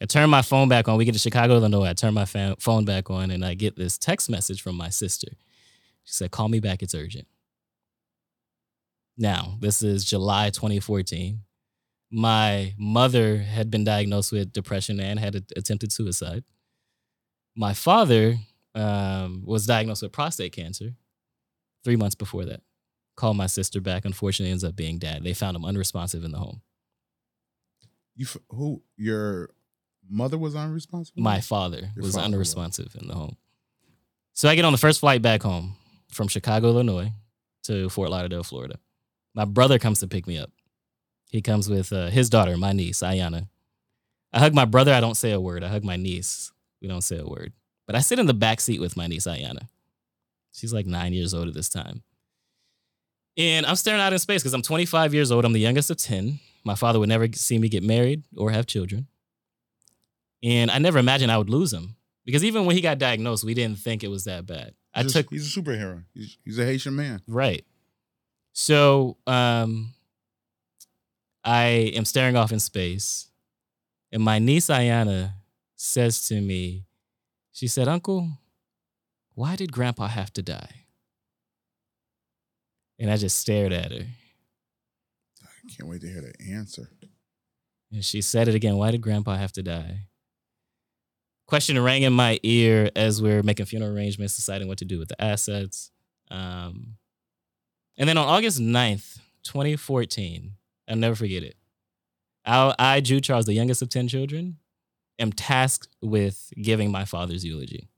I 0.01 0.05
turn 0.05 0.29
my 0.29 0.41
phone 0.41 0.67
back 0.67 0.87
on. 0.87 0.97
We 0.97 1.05
get 1.05 1.13
to 1.13 1.19
Chicago, 1.19 1.55
Illinois. 1.55 1.85
I 1.85 1.93
turn 1.93 2.13
my 2.13 2.25
fa- 2.25 2.57
phone 2.59 2.83
back 2.83 3.09
on, 3.09 3.31
and 3.31 3.45
I 3.45 3.53
get 3.53 3.77
this 3.77 3.97
text 3.97 4.29
message 4.29 4.61
from 4.61 4.75
my 4.75 4.89
sister. 4.89 5.29
She 6.03 6.13
said, 6.13 6.31
"Call 6.31 6.49
me 6.49 6.59
back. 6.59 6.83
It's 6.83 6.93
urgent." 6.93 7.27
Now, 9.17 9.57
this 9.61 9.81
is 9.81 10.03
July 10.03 10.49
2014. 10.49 11.41
My 12.11 12.73
mother 12.77 13.37
had 13.37 13.71
been 13.71 13.83
diagnosed 13.85 14.31
with 14.31 14.51
depression 14.51 14.99
and 14.99 15.19
had 15.19 15.35
a- 15.35 15.43
attempted 15.55 15.91
suicide. 15.91 16.43
My 17.55 17.73
father 17.73 18.37
um, 18.75 19.43
was 19.45 19.65
diagnosed 19.65 20.01
with 20.03 20.11
prostate 20.11 20.51
cancer 20.51 20.95
three 21.85 21.95
months 21.95 22.15
before 22.15 22.43
that. 22.45 22.61
Called 23.15 23.37
my 23.37 23.47
sister 23.47 23.79
back. 23.79 24.03
Unfortunately, 24.03 24.51
ends 24.51 24.65
up 24.65 24.75
being 24.75 24.97
dad. 24.99 25.23
They 25.23 25.33
found 25.33 25.55
him 25.55 25.63
unresponsive 25.63 26.25
in 26.25 26.31
the 26.31 26.37
home. 26.39 26.61
You 28.15 28.25
who 28.49 28.81
your 28.97 29.49
mother 30.09 30.37
was 30.37 30.55
unresponsible? 30.55 31.17
My 31.17 31.41
father 31.41 31.91
Your 31.95 32.03
was 32.03 32.15
father 32.15 32.27
was. 32.27 32.33
unresponsive 32.33 32.95
in 32.99 33.07
the 33.07 33.13
home. 33.13 33.37
So 34.33 34.49
I 34.49 34.55
get 34.55 34.65
on 34.65 34.71
the 34.71 34.77
first 34.77 34.99
flight 34.99 35.21
back 35.21 35.43
home 35.43 35.75
from 36.11 36.27
Chicago, 36.27 36.69
Illinois 36.69 37.11
to 37.63 37.89
Fort 37.89 38.09
Lauderdale, 38.09 38.43
Florida. 38.43 38.79
My 39.33 39.45
brother 39.45 39.79
comes 39.79 39.99
to 39.99 40.07
pick 40.07 40.27
me 40.27 40.37
up. 40.37 40.51
He 41.29 41.41
comes 41.41 41.69
with 41.69 41.91
uh, 41.91 42.07
his 42.07 42.29
daughter, 42.29 42.55
my 42.57 42.71
niece, 42.71 42.99
Ayana. 42.99 43.47
I 44.31 44.39
hug 44.39 44.53
my 44.53 44.65
brother. 44.65 44.93
I 44.93 45.01
don't 45.01 45.15
say 45.15 45.31
a 45.31 45.39
word. 45.39 45.63
I 45.63 45.67
hug 45.69 45.83
my 45.83 45.95
niece. 45.97 46.51
We 46.81 46.87
don't 46.87 47.01
say 47.01 47.17
a 47.17 47.25
word. 47.25 47.53
But 47.87 47.95
I 47.95 47.99
sit 47.99 48.19
in 48.19 48.25
the 48.25 48.33
back 48.33 48.61
seat 48.61 48.79
with 48.79 48.95
my 48.95 49.07
niece, 49.07 49.25
Ayana. 49.27 49.67
She's 50.53 50.73
like 50.73 50.85
nine 50.85 51.13
years 51.13 51.33
old 51.33 51.47
at 51.47 51.53
this 51.53 51.69
time. 51.69 52.03
And 53.37 53.65
I'm 53.65 53.75
staring 53.75 53.99
out 53.99 54.13
in 54.13 54.19
space 54.19 54.41
because 54.41 54.53
I'm 54.53 54.61
25 54.61 55.13
years 55.13 55.31
old. 55.31 55.43
I'm 55.43 55.53
the 55.53 55.59
youngest 55.59 55.89
of 55.89 55.97
10. 55.97 56.39
My 56.65 56.75
father 56.75 56.99
would 56.99 57.09
never 57.09 57.27
see 57.33 57.57
me 57.59 57.69
get 57.69 57.83
married 57.83 58.23
or 58.35 58.51
have 58.51 58.65
children. 58.65 59.07
And 60.43 60.69
I 60.71 60.79
never 60.79 60.97
imagined 60.99 61.31
I 61.31 61.37
would 61.37 61.49
lose 61.49 61.71
him 61.71 61.95
because 62.25 62.43
even 62.43 62.65
when 62.65 62.75
he 62.75 62.81
got 62.81 62.97
diagnosed, 62.99 63.43
we 63.43 63.53
didn't 63.53 63.79
think 63.79 64.03
it 64.03 64.09
was 64.09 64.25
that 64.25 64.45
bad. 64.45 64.73
I 64.93 65.03
He's 65.03 65.15
a- 65.15 65.23
took 65.23 65.31
He's 65.31 65.55
a 65.57 65.59
superhero. 65.61 66.03
He's, 66.13 66.37
he's 66.43 66.59
a 66.59 66.65
Haitian 66.65 66.95
man. 66.95 67.21
right. 67.27 67.63
So 68.57 69.17
um, 69.27 69.93
I 71.43 71.91
am 71.95 72.05
staring 72.05 72.37
off 72.37 72.51
in 72.53 72.59
space, 72.61 73.27
and 74.13 74.23
my 74.23 74.39
niece 74.39 74.67
Ayana 74.67 75.33
says 75.75 76.25
to 76.29 76.39
me, 76.39 76.85
she 77.51 77.67
said, 77.67 77.89
"Uncle, 77.89 78.29
why 79.33 79.57
did 79.57 79.73
Grandpa 79.73 80.07
have 80.07 80.31
to 80.33 80.41
die?" 80.41 80.85
And 82.97 83.11
I 83.11 83.17
just 83.17 83.37
stared 83.37 83.73
at 83.73 83.91
her, 83.91 84.05
Can't 85.69 85.89
wait 85.89 86.01
to 86.01 86.07
hear 86.07 86.21
the 86.21 86.33
answer. 86.53 86.89
and 87.91 88.03
she 88.03 88.21
said 88.21 88.47
it 88.47 88.55
again. 88.55 88.75
Why 88.77 88.91
did 88.91 89.01
Grandpa 89.01 89.35
have 89.35 89.51
to 89.53 89.63
die? 89.63 90.07
Question 91.47 91.79
rang 91.81 92.03
in 92.03 92.13
my 92.13 92.39
ear 92.43 92.89
as 92.95 93.21
we're 93.21 93.43
making 93.43 93.67
funeral 93.67 93.95
arrangements, 93.95 94.35
deciding 94.35 94.67
what 94.67 94.79
to 94.79 94.85
do 94.85 94.97
with 94.97 95.09
the 95.09 95.21
assets. 95.21 95.91
Um, 96.31 96.95
and 97.97 98.09
then 98.09 98.17
on 98.17 98.27
August 98.27 98.59
9th, 98.59 99.19
2014, 99.43 100.53
I'll 100.89 100.95
never 100.95 101.15
forget 101.15 101.43
it. 101.43 101.55
I, 102.45 102.73
I, 102.77 103.01
Jude 103.01 103.23
Charles, 103.23 103.45
the 103.45 103.53
youngest 103.53 103.81
of 103.81 103.89
10 103.89 104.07
children, 104.07 104.57
am 105.19 105.31
tasked 105.31 105.95
with 106.01 106.51
giving 106.61 106.91
my 106.91 107.05
father's 107.05 107.45
eulogy. 107.45 107.89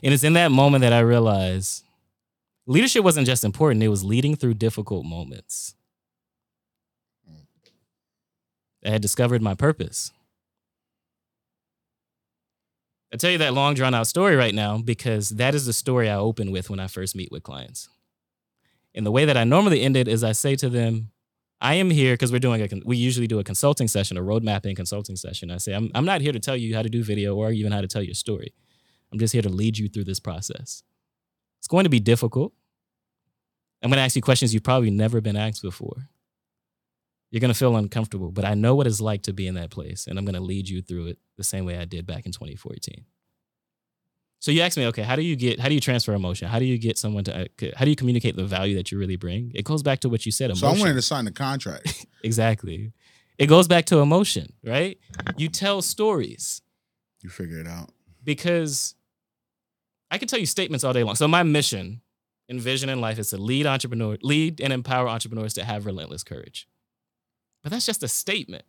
And 0.00 0.14
it's 0.14 0.22
in 0.22 0.34
that 0.34 0.52
moment 0.52 0.82
that 0.82 0.92
I 0.92 1.00
realized 1.00 1.82
leadership 2.68 3.02
wasn't 3.02 3.26
just 3.26 3.44
important, 3.44 3.82
it 3.82 3.88
was 3.88 4.04
leading 4.04 4.36
through 4.36 4.54
difficult 4.54 5.04
moments. 5.04 5.74
I 8.84 8.90
had 8.90 9.02
discovered 9.02 9.42
my 9.42 9.54
purpose. 9.54 10.12
I 13.12 13.16
tell 13.16 13.30
you 13.30 13.38
that 13.38 13.54
long 13.54 13.74
drawn 13.74 13.94
out 13.94 14.06
story 14.06 14.36
right 14.36 14.54
now 14.54 14.78
because 14.78 15.30
that 15.30 15.54
is 15.54 15.66
the 15.66 15.72
story 15.72 16.08
I 16.08 16.16
open 16.16 16.50
with 16.52 16.68
when 16.68 16.78
I 16.78 16.86
first 16.86 17.16
meet 17.16 17.32
with 17.32 17.42
clients. 17.42 17.88
And 18.94 19.04
the 19.04 19.10
way 19.10 19.24
that 19.24 19.36
I 19.36 19.44
normally 19.44 19.82
end 19.82 19.96
it 19.96 20.06
is 20.06 20.22
I 20.22 20.32
say 20.32 20.54
to 20.56 20.68
them, 20.68 21.10
I 21.60 21.74
am 21.74 21.90
here 21.90 22.14
because 22.14 22.30
we're 22.30 22.38
doing 22.38 22.62
a, 22.62 22.68
we 22.84 22.96
usually 22.96 23.26
do 23.26 23.38
a 23.40 23.44
consulting 23.44 23.88
session, 23.88 24.16
a 24.16 24.22
road 24.22 24.44
mapping 24.44 24.76
consulting 24.76 25.16
session. 25.16 25.50
I 25.50 25.56
say, 25.56 25.72
I'm, 25.72 25.90
I'm 25.94 26.04
not 26.04 26.20
here 26.20 26.32
to 26.32 26.38
tell 26.38 26.56
you 26.56 26.74
how 26.74 26.82
to 26.82 26.88
do 26.88 27.02
video 27.02 27.34
or 27.34 27.50
even 27.50 27.72
how 27.72 27.80
to 27.80 27.88
tell 27.88 28.02
your 28.02 28.14
story. 28.14 28.52
I'm 29.10 29.18
just 29.18 29.32
here 29.32 29.42
to 29.42 29.48
lead 29.48 29.78
you 29.78 29.88
through 29.88 30.04
this 30.04 30.20
process. 30.20 30.82
It's 31.58 31.68
going 31.68 31.84
to 31.84 31.90
be 31.90 32.00
difficult. 32.00 32.52
I'm 33.82 33.90
going 33.90 33.96
to 33.98 34.02
ask 34.02 34.16
you 34.16 34.22
questions 34.22 34.52
you've 34.52 34.62
probably 34.64 34.90
never 34.90 35.20
been 35.20 35.36
asked 35.36 35.62
before. 35.62 36.08
You're 37.30 37.40
going 37.40 37.52
to 37.52 37.58
feel 37.58 37.76
uncomfortable, 37.76 38.30
but 38.32 38.44
I 38.44 38.54
know 38.54 38.74
what 38.74 38.86
it's 38.86 39.00
like 39.00 39.22
to 39.24 39.32
be 39.32 39.46
in 39.46 39.54
that 39.54 39.70
place, 39.70 40.06
and 40.06 40.18
I'm 40.18 40.24
going 40.24 40.34
to 40.34 40.40
lead 40.40 40.68
you 40.68 40.80
through 40.80 41.08
it 41.08 41.18
the 41.36 41.44
same 41.44 41.64
way 41.66 41.76
I 41.78 41.84
did 41.84 42.06
back 42.06 42.24
in 42.26 42.32
2014. 42.32 43.04
So 44.40 44.50
you 44.50 44.62
ask 44.62 44.76
me, 44.76 44.86
okay, 44.86 45.02
how 45.02 45.16
do 45.16 45.22
you 45.22 45.36
get, 45.36 45.58
how 45.60 45.68
do 45.68 45.74
you 45.74 45.80
transfer 45.80 46.14
emotion? 46.14 46.48
How 46.48 46.58
do 46.58 46.64
you 46.64 46.78
get 46.78 46.96
someone 46.96 47.24
to, 47.24 47.42
uh, 47.42 47.46
how 47.76 47.84
do 47.84 47.90
you 47.90 47.96
communicate 47.96 48.36
the 48.36 48.44
value 48.46 48.76
that 48.76 48.90
you 48.92 48.98
really 48.98 49.16
bring? 49.16 49.50
It 49.54 49.64
goes 49.64 49.82
back 49.82 50.00
to 50.00 50.08
what 50.08 50.24
you 50.24 50.32
said. 50.32 50.56
So 50.56 50.66
I 50.66 50.70
Emotion. 50.70 50.80
wanted 50.80 50.94
to 50.94 51.02
sign 51.02 51.24
the 51.24 51.32
contract. 51.32 52.06
exactly. 52.24 52.92
It 53.36 53.46
goes 53.46 53.68
back 53.68 53.84
to 53.86 53.98
emotion, 53.98 54.52
right? 54.64 54.96
You 55.36 55.48
tell 55.48 55.82
stories 55.82 56.62
you 57.20 57.28
figure 57.30 57.58
it 57.58 57.66
out. 57.66 57.90
because 58.24 58.94
I 60.10 60.18
can 60.18 60.28
tell 60.28 60.38
you 60.38 60.46
statements 60.46 60.82
all 60.84 60.92
day 60.92 61.02
long. 61.04 61.14
So 61.16 61.28
my 61.28 61.42
mission 61.42 62.00
and 62.48 62.60
vision 62.60 62.88
in 62.88 63.00
life 63.00 63.18
is 63.18 63.30
to 63.30 63.36
lead 63.38 63.66
entrepreneur, 63.66 64.16
lead 64.22 64.60
and 64.60 64.72
empower 64.72 65.08
entrepreneurs 65.08 65.54
to 65.54 65.64
have 65.64 65.86
relentless 65.86 66.24
courage. 66.24 66.66
But 67.62 67.72
that's 67.72 67.86
just 67.86 68.02
a 68.02 68.08
statement. 68.08 68.64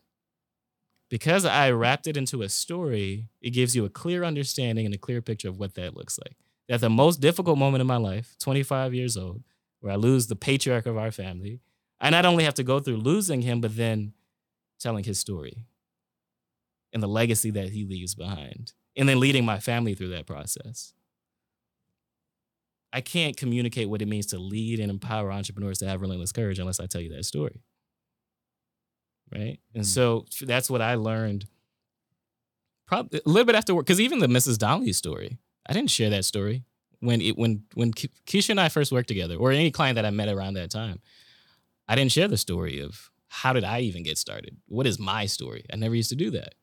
Because 1.10 1.46
I 1.46 1.72
wrapped 1.72 2.06
it 2.06 2.18
into 2.18 2.42
a 2.42 2.50
story, 2.50 3.30
it 3.42 3.52
gives 3.52 3.76
you 3.76 3.86
a 3.86 3.90
clear 3.90 4.24
understanding 4.24 4.86
and 4.86 4.94
a 4.94 5.00
clear 5.00 5.22
picture 5.22 5.50
of 5.50 5.58
what 5.58 5.74
that 5.76 5.96
looks 5.96 6.20
like. 6.20 6.36
At 6.70 6.82
the 6.82 6.90
most 6.90 7.20
difficult 7.20 7.58
moment 7.58 7.82
in 7.82 7.88
my 7.88 7.98
life, 7.98 8.36
25 8.40 8.94
years 8.94 9.18
old, 9.18 9.44
where 9.80 9.94
I 9.94 9.96
lose 9.96 10.28
the 10.28 10.36
patriarch 10.36 10.86
of 10.86 10.98
our 10.98 11.12
family, 11.12 11.62
I 12.00 12.12
not 12.12 12.26
only 12.26 12.44
have 12.44 12.54
to 12.56 12.64
go 12.64 12.80
through 12.80 12.98
losing 12.98 13.42
him, 13.42 13.60
but 13.60 13.76
then 13.76 14.14
telling 14.80 15.04
his 15.04 15.20
story 15.20 15.66
and 16.94 17.04
the 17.04 17.08
legacy 17.08 17.52
that 17.52 17.70
he 17.70 17.86
leaves 17.86 18.16
behind, 18.16 18.74
and 18.96 19.08
then 19.08 19.20
leading 19.20 19.46
my 19.46 19.60
family 19.60 19.94
through 19.94 20.10
that 20.10 20.26
process. 20.26 20.94
I 22.92 23.02
can't 23.02 23.38
communicate 23.38 23.90
what 23.90 24.02
it 24.02 24.08
means 24.08 24.26
to 24.28 24.40
lead 24.40 24.80
and 24.80 24.90
empower 24.90 25.32
entrepreneurs 25.32 25.78
to 25.80 25.88
have 25.88 26.02
relentless 26.02 26.32
courage 26.32 26.58
unless 26.60 26.80
I 26.80 26.88
tell 26.88 27.02
you 27.02 27.10
that 27.14 27.26
story. 27.26 27.62
Right. 29.32 29.60
And 29.76 29.84
Mm. 29.84 29.88
so 29.88 30.26
that's 30.42 30.70
what 30.70 30.82
I 30.82 30.96
learned 30.96 31.48
probably 32.88 33.22
a 33.24 33.30
little 33.30 33.46
bit 33.46 33.56
after 33.56 33.76
work. 33.76 33.86
Cause 33.86 34.00
even 34.00 34.20
the 34.20 34.28
Mrs. 34.28 34.58
Donnelly 34.58 34.94
story, 34.94 35.38
I 35.68 35.74
didn't 35.74 35.92
share 35.92 36.10
that 36.10 36.26
story 36.26 36.64
when 37.00 37.22
it 37.22 37.38
when 37.38 37.64
when 37.76 37.92
Ke- 37.94 38.10
Keisha 38.26 38.50
and 38.50 38.60
I 38.60 38.70
first 38.70 38.92
worked 38.92 39.08
together, 39.08 39.36
or 39.36 39.52
any 39.52 39.70
client 39.72 39.96
that 39.96 40.06
I 40.06 40.10
met 40.10 40.30
around 40.30 40.56
that 40.56 40.72
time. 40.72 41.00
I 41.88 41.96
didn't 41.96 42.12
share 42.12 42.28
the 42.28 42.38
story 42.38 42.80
of 42.80 43.12
how 43.28 43.54
did 43.54 43.64
I 43.64 43.82
even 43.82 44.04
get 44.04 44.18
started? 44.18 44.58
What 44.68 44.88
is 44.88 45.00
my 45.00 45.28
story? 45.28 45.64
I 45.72 45.76
never 45.76 45.96
used 45.96 46.10
to 46.10 46.16
do 46.16 46.32
that. 46.32 46.56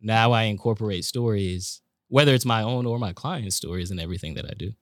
Now 0.00 0.32
I 0.32 0.44
incorporate 0.44 1.04
stories, 1.04 1.80
whether 2.08 2.34
it's 2.34 2.44
my 2.44 2.62
own 2.62 2.86
or 2.86 2.98
my 2.98 3.12
client's 3.12 3.56
stories, 3.56 3.90
in 3.92 3.98
everything 4.00 4.34
that 4.34 4.44
I 4.44 4.54
do. 4.54 4.72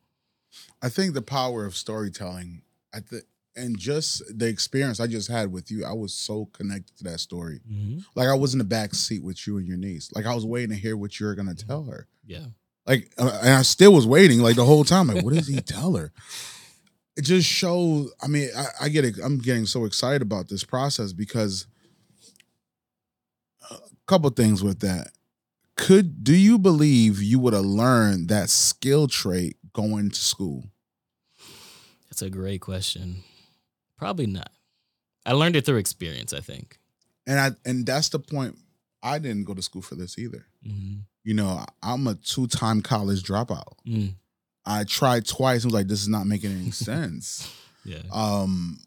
I 0.82 0.88
think 0.88 1.14
the 1.14 1.22
power 1.22 1.64
of 1.64 1.76
storytelling, 1.76 2.62
I 2.94 3.00
think, 3.00 3.24
and 3.56 3.78
just 3.78 4.22
the 4.38 4.46
experience 4.46 5.00
I 5.00 5.06
just 5.06 5.28
had 5.28 5.50
with 5.50 5.70
you, 5.70 5.84
I 5.84 5.92
was 5.92 6.12
so 6.12 6.46
connected 6.52 6.96
to 6.98 7.04
that 7.04 7.20
story. 7.20 7.60
Mm-hmm. 7.70 8.00
Like 8.14 8.28
I 8.28 8.34
was 8.34 8.52
in 8.52 8.58
the 8.58 8.64
back 8.64 8.94
seat 8.94 9.22
with 9.22 9.46
you 9.46 9.56
and 9.56 9.66
your 9.66 9.78
niece. 9.78 10.10
Like 10.14 10.26
I 10.26 10.34
was 10.34 10.44
waiting 10.44 10.70
to 10.70 10.76
hear 10.76 10.96
what 10.96 11.18
you 11.18 11.26
were 11.26 11.34
gonna 11.34 11.52
mm-hmm. 11.52 11.66
tell 11.66 11.84
her. 11.84 12.06
Yeah. 12.26 12.46
Like, 12.86 13.10
uh, 13.18 13.40
and 13.42 13.54
I 13.54 13.62
still 13.62 13.92
was 13.92 14.06
waiting 14.06 14.40
like 14.40 14.56
the 14.56 14.64
whole 14.64 14.84
time. 14.84 15.08
Like, 15.08 15.24
what 15.24 15.34
does 15.34 15.48
he 15.48 15.60
tell 15.60 15.94
her? 15.96 16.12
It 17.16 17.22
just 17.22 17.48
shows. 17.48 18.12
I 18.22 18.28
mean, 18.28 18.50
I, 18.56 18.66
I 18.82 18.88
get 18.90 19.04
it. 19.04 19.16
I'm 19.24 19.38
getting 19.38 19.66
so 19.66 19.86
excited 19.86 20.22
about 20.22 20.48
this 20.48 20.64
process 20.64 21.12
because 21.12 21.66
a 23.70 23.76
couple 24.06 24.30
things 24.30 24.62
with 24.62 24.80
that. 24.80 25.08
Could 25.76 26.24
do 26.24 26.34
you 26.34 26.58
believe 26.58 27.22
you 27.22 27.38
would 27.38 27.52
have 27.52 27.64
learned 27.64 28.28
that 28.28 28.48
skill 28.48 29.08
trait 29.08 29.56
going 29.76 30.10
to 30.10 30.20
school? 30.20 30.64
That's 32.08 32.22
a 32.22 32.30
great 32.30 32.60
question. 32.62 33.22
Probably 33.98 34.26
not. 34.26 34.50
I 35.26 35.32
learned 35.32 35.56
it 35.56 35.66
through 35.66 35.76
experience, 35.76 36.32
I 36.32 36.40
think. 36.40 36.78
and 37.26 37.38
I 37.38 37.50
and 37.68 37.84
that's 37.84 38.08
the 38.08 38.18
point. 38.18 38.56
I 39.02 39.18
didn't 39.18 39.44
go 39.44 39.54
to 39.54 39.62
school 39.62 39.82
for 39.82 39.94
this 39.96 40.18
either. 40.18 40.46
Mhm. 40.66 41.00
You 41.24 41.34
know, 41.34 41.64
I'm 41.82 42.06
a 42.06 42.14
two 42.14 42.46
time 42.46 42.80
college 42.82 43.22
dropout. 43.22 43.74
Mm. 43.86 44.14
I 44.64 44.84
tried 44.84 45.26
twice 45.26 45.62
and 45.64 45.72
was 45.72 45.74
like, 45.74 45.88
this 45.88 46.00
is 46.02 46.08
not 46.08 46.26
making 46.26 46.52
any 46.52 46.70
sense. 46.88 47.52
Yeah. 47.84 48.02
um 48.12 48.78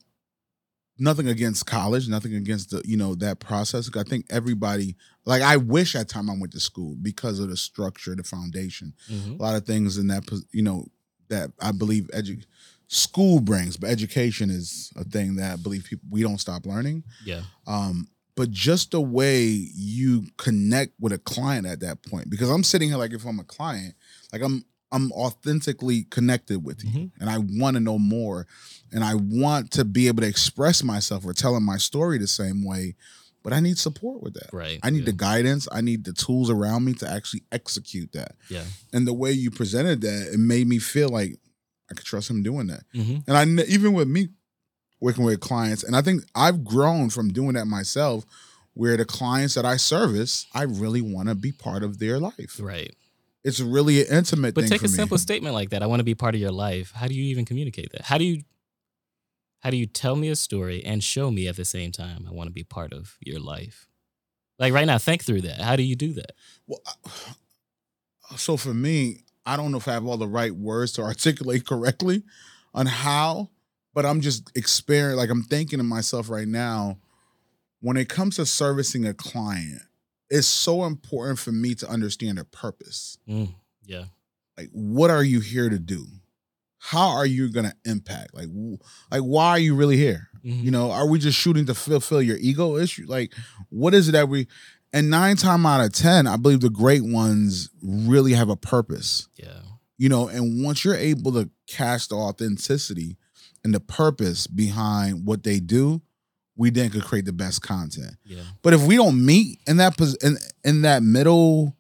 nothing 1.00 1.28
against 1.28 1.66
college 1.66 2.08
nothing 2.08 2.36
against 2.36 2.70
the 2.72 2.82
you 2.86 2.98
know 2.98 3.16
that 3.16 3.40
process 3.40 3.90
i 3.96 4.04
think 4.04 4.26
everybody 4.30 4.96
like 5.26 5.42
i 5.42 5.56
wish 5.58 5.96
at 5.96 6.10
time 6.10 6.30
i 6.30 6.34
went 6.38 6.52
to 6.52 6.60
school 6.60 6.96
because 7.02 7.40
of 7.40 7.50
the 7.50 7.58
structure 7.58 8.16
the 8.16 8.24
foundation 8.24 8.94
Mhm. 9.10 9.40
a 9.40 9.42
lot 9.42 9.56
of 9.56 9.66
things 9.66 9.98
in 9.98 10.08
that 10.08 10.24
you 10.52 10.62
know 10.62 10.86
that 11.30 11.52
i 11.62 11.72
believe 11.72 12.10
edu- 12.14 12.44
school 12.88 13.40
brings 13.40 13.78
but 13.78 13.90
education 13.90 14.50
is 14.50 14.92
a 14.96 15.04
thing 15.04 15.36
that 15.36 15.54
i 15.54 15.56
believe 15.56 15.84
people 15.86 16.08
we 16.10 16.22
don't 16.22 16.40
stop 16.40 16.66
learning 16.66 17.04
Yeah. 17.24 17.44
um 17.68 18.08
but 18.36 18.52
just 18.52 18.92
the 18.92 19.02
way 19.02 19.44
you 19.46 20.26
connect 20.38 20.94
with 21.00 21.12
a 21.14 21.18
client 21.20 21.66
at 21.68 21.82
that 21.82 22.02
point 22.04 22.30
because 22.30 22.50
i'm 22.50 22.64
sitting 22.64 22.90
here 22.90 22.98
like 22.98 23.14
if 23.14 23.26
i'm 23.26 23.40
a 23.40 23.44
client 23.44 23.94
like 24.34 24.42
i'm 24.42 24.66
i'm 24.92 25.12
authentically 25.12 26.04
connected 26.10 26.64
with 26.64 26.84
you 26.84 26.90
Mhm. 26.92 27.12
and 27.20 27.30
i 27.30 27.38
want 27.38 27.76
to 27.76 27.80
know 27.80 27.98
more 28.00 28.48
and 28.92 29.04
i 29.04 29.14
want 29.16 29.72
to 29.72 29.86
be 29.86 30.08
able 30.08 30.22
to 30.22 30.28
express 30.28 30.84
myself 30.84 31.26
or 31.26 31.34
telling 31.34 31.64
my 31.64 31.78
story 31.78 32.18
the 32.18 32.28
same 32.28 32.64
way 32.64 32.96
but 33.44 33.54
i 33.54 33.60
need 33.60 33.78
support 33.78 34.22
with 34.24 34.34
that 34.34 34.50
Right. 34.52 34.80
i 34.84 34.90
need 34.90 35.00
yeah. 35.00 35.06
the 35.06 35.14
guidance 35.14 35.68
i 35.72 35.82
need 35.82 36.04
the 36.06 36.14
tools 36.14 36.50
around 36.50 36.86
me 36.86 36.94
to 36.96 37.10
actually 37.10 37.44
execute 37.52 38.12
that 38.14 38.36
Yeah. 38.50 38.66
and 38.94 39.06
the 39.08 39.14
way 39.14 39.32
you 39.32 39.52
presented 39.52 40.02
that 40.02 40.34
it 40.34 40.40
made 40.40 40.68
me 40.68 40.80
feel 40.80 41.10
like 41.10 41.38
i 41.90 41.94
could 41.94 42.06
trust 42.06 42.30
him 42.30 42.42
doing 42.44 42.68
that 42.68 42.84
hmm 42.94 43.18
and 43.28 43.38
I 43.38 43.64
even 43.66 43.94
with 43.94 44.08
me 44.08 44.30
working 45.02 45.24
with 45.24 45.40
clients, 45.40 45.82
and 45.82 45.96
I 45.96 46.02
think 46.02 46.26
I've 46.36 46.66
grown 46.66 47.10
from 47.10 47.32
doing 47.32 47.54
that 47.54 47.68
myself, 47.68 48.26
where 48.74 48.98
the 48.98 49.06
clients 49.06 49.54
that 49.54 49.64
I 49.64 49.78
service, 49.78 50.46
I 50.54 50.64
really 50.64 51.00
want 51.00 51.30
to 51.30 51.36
be 51.36 51.54
part 51.54 51.84
of 51.84 52.00
their 52.00 52.20
life. 52.20 52.58
Right. 52.60 52.94
It's 53.44 53.60
really 53.60 54.02
an 54.02 54.18
intimate 54.18 54.56
thing. 54.56 54.66
But 54.66 54.70
take 54.70 54.82
a 54.82 54.84
me. 54.84 54.90
simple 54.90 55.18
statement 55.18 55.56
like 55.56 55.70
that. 55.70 55.82
I 55.82 55.86
want 55.86 56.02
to 56.02 56.04
be 56.04 56.16
part 56.16 56.36
of 56.36 56.42
your 56.42 56.52
life. 56.52 56.92
How 56.94 57.08
do 57.08 57.14
you 57.14 57.24
even 57.26 57.46
communicate 57.46 57.92
that? 57.94 58.04
How 58.04 58.18
do 58.18 58.26
you 58.26 58.44
how 59.62 59.70
do 59.70 59.78
you 59.78 59.88
tell 59.88 60.16
me 60.16 60.30
a 60.30 60.36
story 60.36 60.84
and 60.86 61.04
show 61.04 61.32
me 61.32 61.48
at 61.48 61.58
the 61.58 61.66
same 61.66 61.92
time 61.92 62.26
I 62.28 62.34
want 62.34 62.48
to 62.48 62.54
be 62.54 62.64
part 62.64 62.94
of 62.94 63.18
your 63.20 63.40
life? 63.40 63.88
Like 64.58 64.74
right 64.74 64.86
now, 64.86 64.98
think 64.98 65.24
through 65.24 65.42
that. 65.42 65.62
How 65.62 65.76
do 65.76 65.84
you 65.84 65.96
do 65.96 66.14
that? 66.14 66.32
Well, 66.68 66.82
so 68.36 68.58
for 68.58 68.74
me, 68.74 69.24
I 69.46 69.58
don't 69.58 69.72
know 69.72 69.78
if 69.78 69.88
I 69.88 69.94
have 69.94 70.06
all 70.06 70.18
the 70.18 70.28
right 70.28 70.54
words 70.54 70.94
to 70.94 71.02
articulate 71.04 71.66
correctly 71.66 72.24
on 72.74 72.86
how, 72.86 73.50
but 73.94 74.06
I'm 74.06 74.22
just 74.22 74.52
experiencing. 74.56 75.18
Like 75.18 75.30
I'm 75.30 75.44
thinking 75.44 75.80
to 75.80 75.84
myself 75.84 76.30
right 76.30 76.48
now, 76.48 76.98
when 77.82 77.98
it 77.98 78.10
comes 78.10 78.36
to 78.36 78.46
servicing 78.46 79.06
a 79.06 79.14
client, 79.14 79.82
it's 80.30 80.48
so 80.48 80.86
important 80.86 81.40
for 81.40 81.52
me 81.52 81.74
to 81.76 81.90
understand 81.90 82.38
their 82.38 82.44
purpose. 82.46 83.18
Mm, 83.28 83.54
yeah. 83.86 84.06
like 84.58 84.70
what 84.72 85.10
are 85.10 85.24
you 85.24 85.40
here 85.40 85.70
to 85.70 85.80
do 85.80 86.06
how 86.78 87.10
are 87.10 87.26
you 87.26 87.52
to 87.66 87.74
impact 87.86 88.34
like 88.34 88.48
like 89.12 89.22
why 89.22 89.50
are 89.50 89.60
you 89.60 89.76
really 89.76 89.98
here 89.98 90.30
Mhm. 90.46 90.64
you 90.64 90.72
know 90.72 90.92
are 90.92 91.06
we 91.08 91.20
just 91.20 91.38
shooting 91.38 91.66
to 91.66 91.74
fulfill 91.76 92.22
your 92.22 92.38
ego 92.38 92.78
issue 92.78 93.06
like 93.08 93.34
what 93.70 93.94
is 93.94 94.08
it 94.08 94.14
that 94.14 94.30
we 94.30 94.48
and 94.94 95.10
nine 95.10 95.36
time 95.36 95.66
out 95.66 95.82
of 95.84 95.92
ten 95.92 96.26
i 96.28 96.38
believe 96.38 96.62
the 96.62 96.70
great 96.70 97.04
ones 97.04 97.70
really 97.84 98.32
have 98.34 98.48
a 98.50 98.56
purpose 98.56 99.28
Yeah. 99.36 99.60
you 99.98 100.08
know 100.08 100.30
and 100.30 100.64
once 100.64 100.86
you're 100.86 100.96
able 100.96 101.34
to 101.34 101.50
cast 101.68 102.10
the 102.12 102.16
authenticity 102.16 103.18
and 103.66 103.74
the 103.74 103.82
purpose 103.82 104.48
behind 104.48 105.26
what 105.26 105.44
they 105.44 105.60
do 105.60 106.02
we 106.60 106.70
then 106.70 106.90
could 106.90 107.04
create 107.04 107.26
the 107.26 107.34
best 107.34 107.62
content 107.62 108.16
Yeah. 108.26 108.42
but 108.62 108.74
if 108.74 108.82
we 108.86 108.96
don't 108.96 109.24
meet 109.26 109.60
in 109.68 109.78
that 109.78 109.98
pos- 109.98 110.16
in, 110.24 110.38
in 110.64 110.82
that 110.84 111.02
middle 111.04 111.76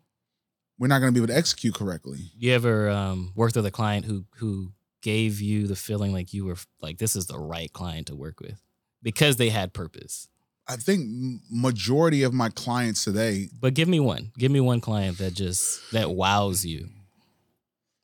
we're 0.80 0.88
not 0.88 1.00
going 1.00 1.14
to 1.14 1.18
be 1.20 1.20
able 1.24 1.34
to 1.34 1.38
execute 1.38 1.74
correctly 1.76 2.32
You 2.38 2.54
ever 2.54 2.90
um, 2.90 3.32
worked 3.36 3.56
with 3.58 3.66
a 3.66 3.72
client 3.72 4.06
who 4.06 4.26
who 4.38 4.72
gave 5.02 5.40
you 5.42 5.68
the 5.68 5.76
feeling 5.76 6.12
like 6.14 6.34
you 6.34 6.46
were 6.46 6.58
like 6.82 6.98
this 6.98 7.16
is 7.16 7.26
the 7.28 7.38
right 7.40 7.72
client 7.74 8.08
to 8.08 8.16
work 8.16 8.40
with 8.42 8.60
because 9.04 9.36
they 9.38 9.50
had 9.50 9.72
purpose? 9.74 10.28
I 10.68 10.76
think 10.76 11.02
majority 11.50 12.22
of 12.24 12.32
my 12.34 12.50
clients 12.50 13.04
today, 13.04 13.50
But 13.60 13.74
give 13.74 13.88
me 13.88 14.00
one. 14.00 14.32
Give 14.38 14.52
me 14.52 14.60
one 14.60 14.82
client 14.82 15.18
that 15.18 15.34
just 15.34 15.80
that 15.94 16.12
wows 16.12 16.64
you. 16.66 16.90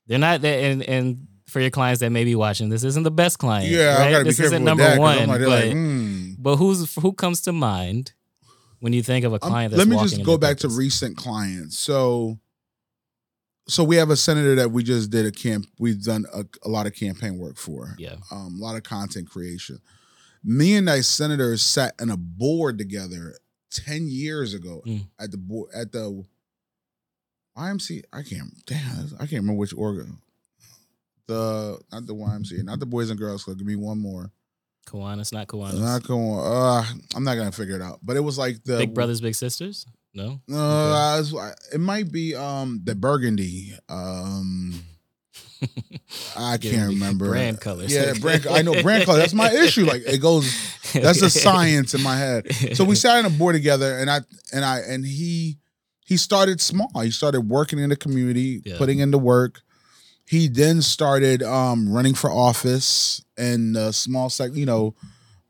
They're 0.06 0.18
not 0.18 0.40
that 0.42 0.58
and 0.64 0.82
and 0.82 1.28
for 1.56 1.60
your 1.62 1.70
clients 1.70 2.00
that 2.00 2.10
may 2.10 2.22
be 2.22 2.34
watching, 2.34 2.68
this 2.68 2.84
isn't 2.84 3.02
the 3.04 3.10
best 3.10 3.38
client. 3.38 3.70
yeah, 3.70 3.96
I 3.98 4.02
right? 4.02 4.10
gotta 4.10 4.24
this 4.24 4.36
careful 4.36 4.56
isn't 4.56 4.64
number 4.64 4.84
that. 4.84 4.98
one. 4.98 5.26
Like, 5.26 5.40
but, 5.40 5.48
like, 5.48 5.72
hmm. 5.72 6.32
but 6.38 6.56
who's 6.56 6.94
who 6.96 7.14
comes 7.14 7.40
to 7.42 7.52
mind 7.52 8.12
when 8.80 8.92
you 8.92 9.02
think 9.02 9.24
of 9.24 9.32
a 9.32 9.36
Um, 9.36 9.40
client 9.50 9.70
that's 9.72 9.78
let 9.78 9.88
me 9.88 9.96
just 10.06 10.22
go 10.22 10.36
back 10.36 10.58
to 10.58 10.68
recent 10.68 11.16
clients. 11.16 11.78
So, 11.78 12.38
so 13.68 13.82
we 13.84 13.96
have 13.96 14.10
a 14.10 14.16
senator 14.16 14.54
that 14.56 14.70
we 14.70 14.82
just 14.82 15.08
did 15.08 15.24
a 15.24 15.32
camp. 15.32 15.64
We've 15.78 16.02
done 16.02 16.26
a, 16.34 16.44
a 16.62 16.68
lot 16.68 16.86
of 16.86 16.94
campaign 16.94 17.38
work 17.38 17.56
for. 17.56 17.94
Yeah. 17.96 18.16
um, 18.30 18.58
a 18.60 18.62
lot 18.62 18.76
of 18.76 18.82
content 18.82 19.30
creation. 19.30 19.78
Me 20.44 20.76
and 20.76 20.86
that 20.88 21.06
senator 21.06 21.56
sat 21.56 21.94
in 21.98 22.10
a 22.10 22.18
board 22.18 22.76
together 22.76 23.34
ten 23.70 24.08
years 24.08 24.52
ago 24.52 24.82
Mm. 24.86 25.06
at 25.18 25.30
the 25.30 25.38
board 25.38 25.70
at 25.74 25.92
the 25.92 26.22
YMC. 27.56 28.02
I 28.12 28.20
can't 28.22 28.52
damn. 28.66 29.06
I 29.14 29.20
can't 29.20 29.40
remember 29.40 29.54
which 29.54 29.72
organ. 29.74 30.18
The 31.28 31.78
not 31.92 32.06
the 32.06 32.14
YMCA, 32.14 32.62
not 32.64 32.78
the 32.80 32.86
Boys 32.86 33.10
and 33.10 33.18
Girls 33.18 33.44
Club. 33.44 33.58
Give 33.58 33.66
me 33.66 33.76
one 33.76 33.98
more. 33.98 34.30
Kiwanis, 34.86 35.32
not 35.32 35.48
Kiwanis. 35.48 35.80
Not 35.80 36.04
going. 36.04 36.38
Uh, 36.40 36.84
I'm 37.14 37.24
not 37.24 37.34
gonna 37.36 37.50
figure 37.52 37.74
it 37.76 37.82
out. 37.82 37.98
But 38.02 38.16
it 38.16 38.20
was 38.20 38.38
like 38.38 38.62
the 38.64 38.78
Big 38.78 38.94
Brothers, 38.94 39.20
Big 39.20 39.34
Sisters? 39.34 39.86
No? 40.14 40.40
Uh, 40.50 40.56
I 40.94 41.18
was- 41.18 41.34
it 41.74 41.80
might 41.80 42.10
be 42.12 42.34
um 42.36 42.80
the 42.84 42.94
Burgundy. 42.94 43.72
Um, 43.88 44.80
I 46.36 46.58
can't 46.58 46.90
remember 46.90 47.26
brand 47.28 47.60
colors. 47.60 47.92
Yeah, 47.92 48.12
brand. 48.20 48.46
I 48.46 48.62
know 48.62 48.80
brand 48.82 49.04
color. 49.04 49.18
That's 49.18 49.34
my 49.34 49.50
issue. 49.52 49.84
Like 49.84 50.02
it 50.06 50.18
goes. 50.18 50.46
That's 50.92 51.20
a 51.22 51.30
science 51.30 51.94
in 51.94 52.02
my 52.02 52.16
head. 52.16 52.52
So 52.74 52.84
we 52.84 52.94
sat 52.94 53.18
on 53.18 53.26
a 53.26 53.30
board 53.30 53.54
together, 53.56 53.98
and 53.98 54.08
I 54.08 54.20
and 54.52 54.64
I 54.64 54.78
and 54.80 55.04
he 55.04 55.58
he 56.04 56.16
started 56.16 56.60
small. 56.60 56.88
He 57.02 57.10
started 57.10 57.40
working 57.42 57.78
in 57.80 57.88
the 57.90 57.96
community, 57.96 58.62
Yeah. 58.64 58.78
putting 58.78 59.00
in 59.00 59.10
the 59.10 59.18
work. 59.18 59.62
He 60.28 60.48
then 60.48 60.82
started 60.82 61.42
um, 61.42 61.88
running 61.92 62.14
for 62.14 62.30
office 62.30 63.22
and 63.38 63.76
uh, 63.76 63.92
small 63.92 64.28
sec, 64.28 64.50
you 64.54 64.66
know, 64.66 64.94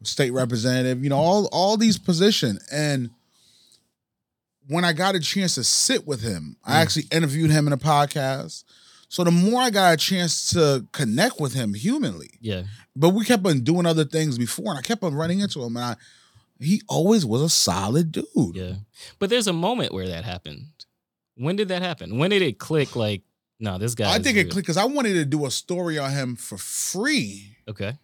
state 0.03 0.31
representative. 0.33 1.03
You 1.03 1.11
know, 1.11 1.17
all 1.17 1.49
all 1.53 1.77
these 1.77 1.99
positions. 1.99 2.67
And 2.71 3.11
when 4.69 4.85
I 4.85 4.93
got 4.93 5.15
a 5.15 5.21
chance 5.21 5.55
to 5.55 5.65
sit 5.65 6.07
with 6.07 6.23
him, 6.23 6.57
I 6.65 6.73
Mm. 6.73 6.83
actually 6.83 7.05
interviewed 7.13 7.51
him 7.51 7.67
in 7.67 7.73
a 7.73 7.79
podcast. 7.79 8.65
So 9.09 9.23
the 9.23 9.31
more 9.31 9.63
I 9.63 9.71
got 9.71 9.95
a 9.95 9.97
chance 9.97 10.51
to 10.51 10.85
connect 10.93 11.39
with 11.41 11.55
him 11.55 11.75
humanly, 11.75 12.31
Yeah. 12.41 12.65
but 12.97 13.11
we 13.11 13.25
kept 13.25 13.47
on 13.47 13.61
doing 13.61 13.87
other 13.87 14.05
things 14.05 14.37
before, 14.37 14.71
and 14.71 14.79
I 14.79 14.83
kept 14.83 15.05
on 15.05 15.15
running 15.15 15.39
into 15.41 15.63
him, 15.63 15.77
and 15.77 15.85
I 15.85 15.97
he 16.59 16.81
always 16.89 17.25
was 17.25 17.43
a 17.43 17.49
solid 17.51 18.11
dude. 18.13 18.27
Yeah. 18.55 18.75
But 19.19 19.29
there's 19.31 19.47
a 19.47 19.53
moment 19.53 19.93
where 19.93 20.09
that 20.09 20.25
happened. 20.25 20.65
When 21.37 21.55
did 21.55 21.69
that 21.69 21.83
happen? 21.83 22.17
When 22.19 22.31
did 22.31 22.41
it 22.43 22.59
click 22.59 22.97
like, 22.97 23.23
no, 23.59 23.79
this 23.79 23.95
guy 23.95 24.13
I 24.13 24.19
think 24.19 24.37
it 24.37 24.51
clicked 24.51 24.67
because 24.67 24.77
I 24.77 24.85
wanted 24.85 25.15
to 25.15 25.25
do 25.25 25.47
a 25.47 25.51
story 25.51 25.99
on 25.99 26.11
him 26.11 26.37
for 26.37 26.59
free 26.59 27.57
Okay. 27.69 27.95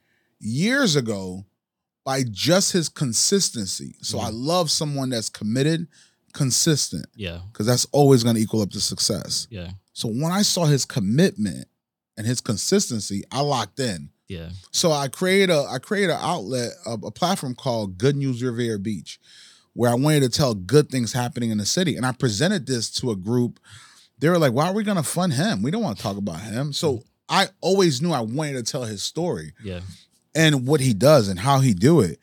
years 0.40 0.96
ago 0.96 1.44
by 2.05 2.24
just 2.30 2.72
his 2.72 2.88
consistency. 2.88 3.94
So 4.00 4.18
I 4.18 4.26
mm-hmm. 4.26 4.36
love 4.36 4.70
someone 4.70 5.11
that's 5.11 5.28
committed, 5.28 5.86
consistent, 6.32 7.07
Yeah. 7.14 7.40
because 7.53 7.66
that's 7.66 7.86
always 7.92 8.24
going 8.24 8.36
to 8.36 8.42
equal 8.42 8.62
up 8.62 8.70
to 8.70 8.80
success. 8.80 9.46
Yeah. 9.50 9.70
So 9.92 10.09
when 10.09 10.32
I 10.32 10.42
saw 10.42 10.64
his 10.64 10.84
commitment 10.84 11.68
and 12.16 12.26
his 12.26 12.40
consistency, 12.40 13.22
I 13.30 13.40
locked 13.40 13.78
in. 13.78 14.11
Yeah. 14.28 14.48
So 14.70 14.90
I 14.90 15.09
created 15.09 15.50
a 15.50 15.64
I 15.70 15.78
created 15.78 16.11
an 16.11 16.18
outlet, 16.20 16.70
a, 16.86 16.92
a 16.92 17.11
platform 17.11 17.55
called 17.55 17.98
Good 17.98 18.16
News 18.16 18.42
Riviera 18.42 18.78
Beach, 18.78 19.20
where 19.74 19.90
I 19.90 19.94
wanted 19.94 20.20
to 20.20 20.28
tell 20.30 20.55
good 20.55 20.88
things 20.88 21.12
happening 21.12 21.50
in 21.50 21.59
the 21.59 21.66
city. 21.66 21.96
And 21.96 22.07
I 22.07 22.12
presented 22.12 22.66
this 22.66 22.90
to 22.92 23.11
a 23.11 23.16
group. 23.16 23.61
They 24.23 24.29
were 24.31 24.39
like, 24.39 24.53
"Why 24.53 24.68
are 24.68 24.73
we 24.73 24.85
gonna 24.85 25.03
fund 25.03 25.33
him? 25.35 25.62
We 25.62 25.70
don't 25.70 25.83
want 25.83 25.97
to 25.99 26.03
talk 26.03 26.16
about 26.16 26.41
him." 26.41 26.73
So 26.73 27.03
I 27.29 27.49
always 27.61 28.01
knew 28.01 28.12
I 28.12 28.20
wanted 28.20 28.53
to 28.55 28.62
tell 28.62 28.85
his 28.85 29.03
story 29.03 29.53
Yeah. 29.62 29.81
and 30.35 30.66
what 30.66 30.81
he 30.81 30.95
does 30.95 31.29
and 31.29 31.39
how 31.41 31.59
he 31.61 31.75
do 31.75 32.01
it. 32.01 32.18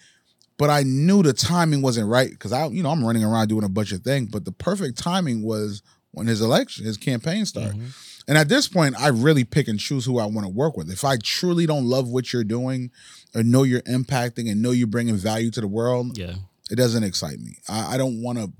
But 0.58 0.70
I 0.70 0.84
knew 0.84 1.22
the 1.24 1.34
timing 1.34 1.82
wasn't 1.82 2.08
right 2.08 2.30
because 2.30 2.52
I, 2.54 2.68
you 2.68 2.84
know, 2.84 2.90
I'm 2.90 3.04
running 3.04 3.24
around 3.24 3.48
doing 3.50 3.64
a 3.66 3.70
bunch 3.70 3.92
of 3.92 4.02
things. 4.02 4.30
But 4.32 4.46
the 4.46 4.52
perfect 4.52 4.98
timing 4.98 5.44
was 5.44 5.82
when 6.12 6.28
his 6.28 6.42
election, 6.42 6.86
his 6.86 6.98
campaign 6.98 7.46
started. 7.46 7.76
Mhm. 7.76 7.94
And 8.30 8.38
at 8.38 8.48
this 8.48 8.68
point, 8.68 8.96
I 9.00 9.08
really 9.08 9.44
pick 9.44 9.68
and 9.68 9.80
choose 9.80 10.06
who 10.06 10.20
I 10.20 10.26
want 10.26 10.46
to 10.46 10.50
work 10.54 10.78
with. 10.78 10.90
If 10.92 11.04
I 11.04 11.18
truly 11.18 11.66
don't 11.66 11.86
love 11.86 12.08
what 12.08 12.32
you're 12.32 12.44
doing 12.44 12.92
or 13.36 13.42
know 13.44 13.64
you're 13.64 13.82
impacting 13.82 14.50
and 14.52 14.62
know 14.62 14.72
you're 14.72 14.88
bringing 14.88 15.16
value 15.18 15.50
to 15.52 15.62
the 15.62 15.68
world, 15.68 16.18
Yeah. 16.18 16.36
it 16.70 16.76
doesn't 16.76 17.04
excite 17.04 17.40
me. 17.40 17.58
I, 17.68 17.96
I 17.96 17.98
don't 17.98 18.22
want 18.22 18.38
to. 18.38 18.52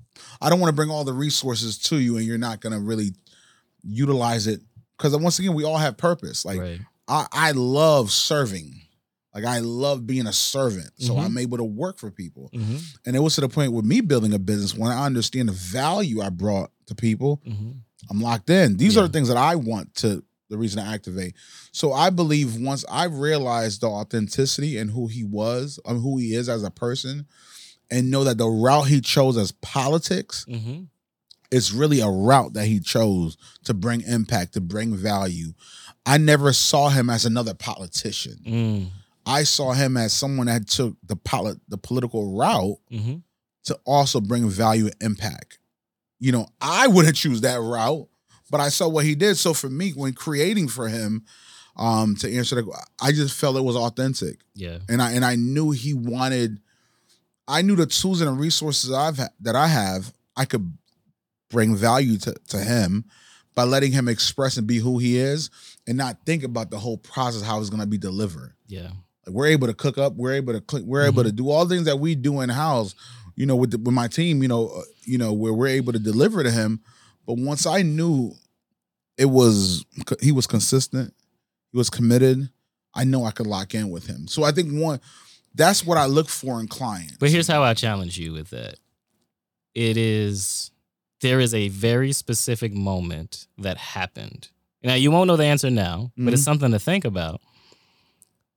I 0.42 0.50
don't 0.50 0.60
want 0.60 0.70
to 0.70 0.76
bring 0.76 0.90
all 0.90 1.06
the 1.06 1.14
resources 1.14 1.78
to 1.78 1.98
you 1.98 2.18
and 2.18 2.26
you're 2.26 2.38
not 2.38 2.60
going 2.62 2.74
to 2.74 2.80
really 2.80 3.14
utilize 3.84 4.48
it 4.48 4.62
because 4.98 5.16
once 5.18 5.40
again, 5.40 5.54
we 5.54 5.64
all 5.64 5.78
have 5.78 5.98
purpose. 5.98 6.46
Like 6.46 6.60
right. 6.60 6.80
I, 7.08 7.26
I 7.32 7.52
love 7.52 8.12
serving. 8.12 8.76
Like 9.34 9.46
I 9.46 9.60
love 9.60 10.08
being 10.08 10.26
a 10.28 10.34
servant, 10.34 10.90
so 10.98 11.14
Mhm. 11.14 11.24
I'm 11.26 11.38
able 11.38 11.58
to 11.58 11.64
work 11.64 12.00
for 12.00 12.10
people. 12.12 12.50
Mm-hmm. 12.54 12.78
And 13.06 13.16
it 13.16 13.20
was 13.20 13.36
to 13.36 13.42
the 13.42 13.50
point 13.50 13.72
with 13.74 13.86
me 13.86 14.02
building 14.02 14.34
a 14.34 14.40
business 14.40 14.76
when 14.76 14.92
I 14.92 15.06
understand 15.06 15.50
the 15.50 15.54
value 15.54 16.22
I 16.22 16.30
brought 16.30 16.72
to 16.88 16.96
people. 16.96 17.40
Mm-hmm. 17.48 17.72
I'm 18.10 18.22
locked 18.22 18.50
in. 18.50 18.78
These 18.78 18.98
are 18.98 19.04
the 19.04 19.14
things 19.14 19.28
that 19.28 19.38
I 19.38 19.56
want 19.56 19.94
to 19.96 20.24
the 20.50 20.58
reason 20.58 20.84
to 20.84 20.90
activate. 20.90 21.36
So 21.72 21.94
I 21.94 22.10
believe 22.10 22.56
once 22.60 22.84
I 22.90 23.04
realized 23.04 23.82
the 23.82 23.88
authenticity 23.88 24.78
and 24.80 24.90
who 24.90 25.06
he 25.08 25.24
was, 25.24 25.80
and 25.86 26.02
who 26.02 26.18
he 26.18 26.34
is 26.34 26.50
as 26.50 26.64
a 26.64 26.72
person, 26.72 27.28
and 27.92 28.10
know 28.10 28.24
that 28.24 28.40
the 28.40 28.48
route 28.48 28.88
he 28.88 29.00
chose 29.00 29.38
as 29.38 29.52
politics 29.52 30.46
Mm-hmm. 30.50 30.84
It's 31.52 31.72
really 31.72 32.00
a 32.02 32.08
route 32.10 32.54
that 32.54 32.66
he 32.68 32.80
chose 32.80 33.38
to 33.64 33.74
bring 33.74 34.02
impact, 34.02 34.54
to 34.54 34.62
bring 34.62 34.96
value. 34.96 35.54
I 36.06 36.18
never 36.18 36.54
saw 36.54 36.90
him 36.90 37.10
as 37.10 37.26
another 37.26 37.54
politician. 37.54 38.38
Mm. 38.46 38.88
I 39.26 39.44
saw 39.44 39.74
him 39.74 39.98
as 39.98 40.14
someone 40.14 40.48
that 40.48 40.68
took 40.68 40.96
the 41.06 41.16
polit- 41.16 41.60
the 41.68 41.78
political 41.78 42.36
route 42.38 42.78
Mm-hmm. 42.92 43.16
to 43.66 43.80
also 43.86 44.20
bring 44.22 44.50
value 44.50 44.86
and 44.86 44.96
impact. 45.02 45.60
You 46.20 46.32
know, 46.32 46.48
I 46.62 46.88
wouldn't 46.88 47.16
choose 47.16 47.42
that 47.42 47.60
route, 47.60 48.08
but 48.52 48.60
I 48.60 48.70
saw 48.70 48.88
what 48.88 49.06
he 49.06 49.16
did. 49.16 49.38
So 49.38 49.54
for 49.54 49.70
me, 49.70 49.92
when 49.92 50.14
creating 50.14 50.68
for 50.68 50.88
him, 50.88 51.26
um, 51.76 52.16
to 52.18 52.36
answer 52.36 52.56
the, 52.56 52.86
I 53.02 53.12
just 53.12 53.36
felt 53.40 53.56
it 53.56 53.62
was 53.64 53.76
authentic, 53.76 54.40
Yeah. 54.54 54.80
and 54.90 55.02
I 55.02 55.12
and 55.12 55.24
I 55.24 55.36
knew 55.36 55.72
he 55.72 55.94
wanted. 55.94 56.60
I 57.48 57.62
knew 57.62 57.76
the 57.76 57.86
tools 57.86 58.22
and 58.22 58.28
the 58.30 58.34
resources 58.34 58.92
I've 58.92 59.18
ha- 59.18 59.30
that 59.42 59.56
I 59.56 59.68
have, 59.68 60.14
I 60.36 60.46
could 60.46 60.72
bring 61.50 61.76
value 61.76 62.18
to 62.20 62.36
to 62.50 62.58
him 62.58 63.06
by 63.56 63.64
letting 63.64 63.92
him 63.92 64.08
express 64.08 64.58
and 64.58 64.68
be 64.68 64.78
who 64.78 65.00
he 65.00 65.18
is, 65.18 65.50
and 65.88 65.98
not 65.98 66.18
think 66.26 66.44
about 66.44 66.72
the 66.72 66.80
whole 66.80 66.98
process 66.98 67.42
how 67.42 67.60
it's 67.60 67.70
going 67.70 67.82
to 67.82 67.88
be 67.88 67.98
delivered. 67.98 68.54
Yeah. 68.68 68.92
Like 69.26 69.36
we're 69.36 69.48
able 69.48 69.68
to 69.68 69.74
cook 69.74 69.98
up, 69.98 70.14
we're 70.16 70.34
able 70.34 70.54
to 70.54 70.62
click, 70.62 70.84
we're 70.86 71.06
able 71.06 71.24
to 71.24 71.32
do 71.32 71.50
all 71.50 71.66
the 71.66 71.76
things 71.76 71.86
that 71.86 72.00
we 72.00 72.16
do 72.16 72.42
in 72.42 72.50
house. 72.50 72.96
You 73.36 73.46
know, 73.46 73.56
with 73.56 73.72
the, 73.72 73.78
with 73.78 73.94
my 73.94 74.08
team, 74.08 74.42
you 74.42 74.50
know, 74.50 74.68
uh, 74.68 74.82
you 75.04 75.18
know 75.18 75.34
where 75.34 75.54
we're 75.54 75.68
able 75.68 75.94
to 75.94 76.00
deliver 76.00 76.44
to 76.44 76.52
him. 76.52 76.82
But 77.26 77.38
once 77.38 77.66
I 77.66 77.82
knew 77.82 78.34
it 79.18 79.26
was 79.26 79.86
he 80.22 80.32
was 80.32 80.48
consistent, 80.48 81.14
he 81.72 81.78
was 81.78 81.90
committed. 81.90 82.50
I 82.94 83.04
know 83.04 83.26
I 83.26 83.32
could 83.32 83.48
lock 83.48 83.76
in 83.76 83.90
with 83.90 84.08
him. 84.08 84.28
So 84.28 84.44
I 84.44 84.52
think 84.52 84.72
one, 84.72 85.00
that's 85.54 85.86
what 85.86 85.98
I 85.98 86.06
look 86.06 86.28
for 86.28 86.60
in 86.60 86.68
clients. 86.68 87.18
But 87.18 87.30
here's 87.30 87.48
how 87.48 87.62
I 87.62 87.74
challenge 87.74 88.18
you 88.18 88.34
with 88.34 88.50
that. 88.50 88.76
It 89.76 89.96
is 89.96 90.72
there 91.22 91.40
is 91.40 91.54
a 91.54 91.68
very 91.70 92.12
specific 92.12 92.74
moment 92.74 93.48
that 93.58 93.78
happened. 93.78 94.50
Now 94.84 94.94
you 94.96 95.12
won't 95.12 95.28
know 95.28 95.36
the 95.38 95.46
answer 95.46 95.70
now, 95.70 96.12
but 96.18 96.34
it's 96.34 96.42
Mhm. 96.42 96.46
something 96.46 96.72
to 96.72 96.80
think 96.80 97.06
about. 97.06 97.42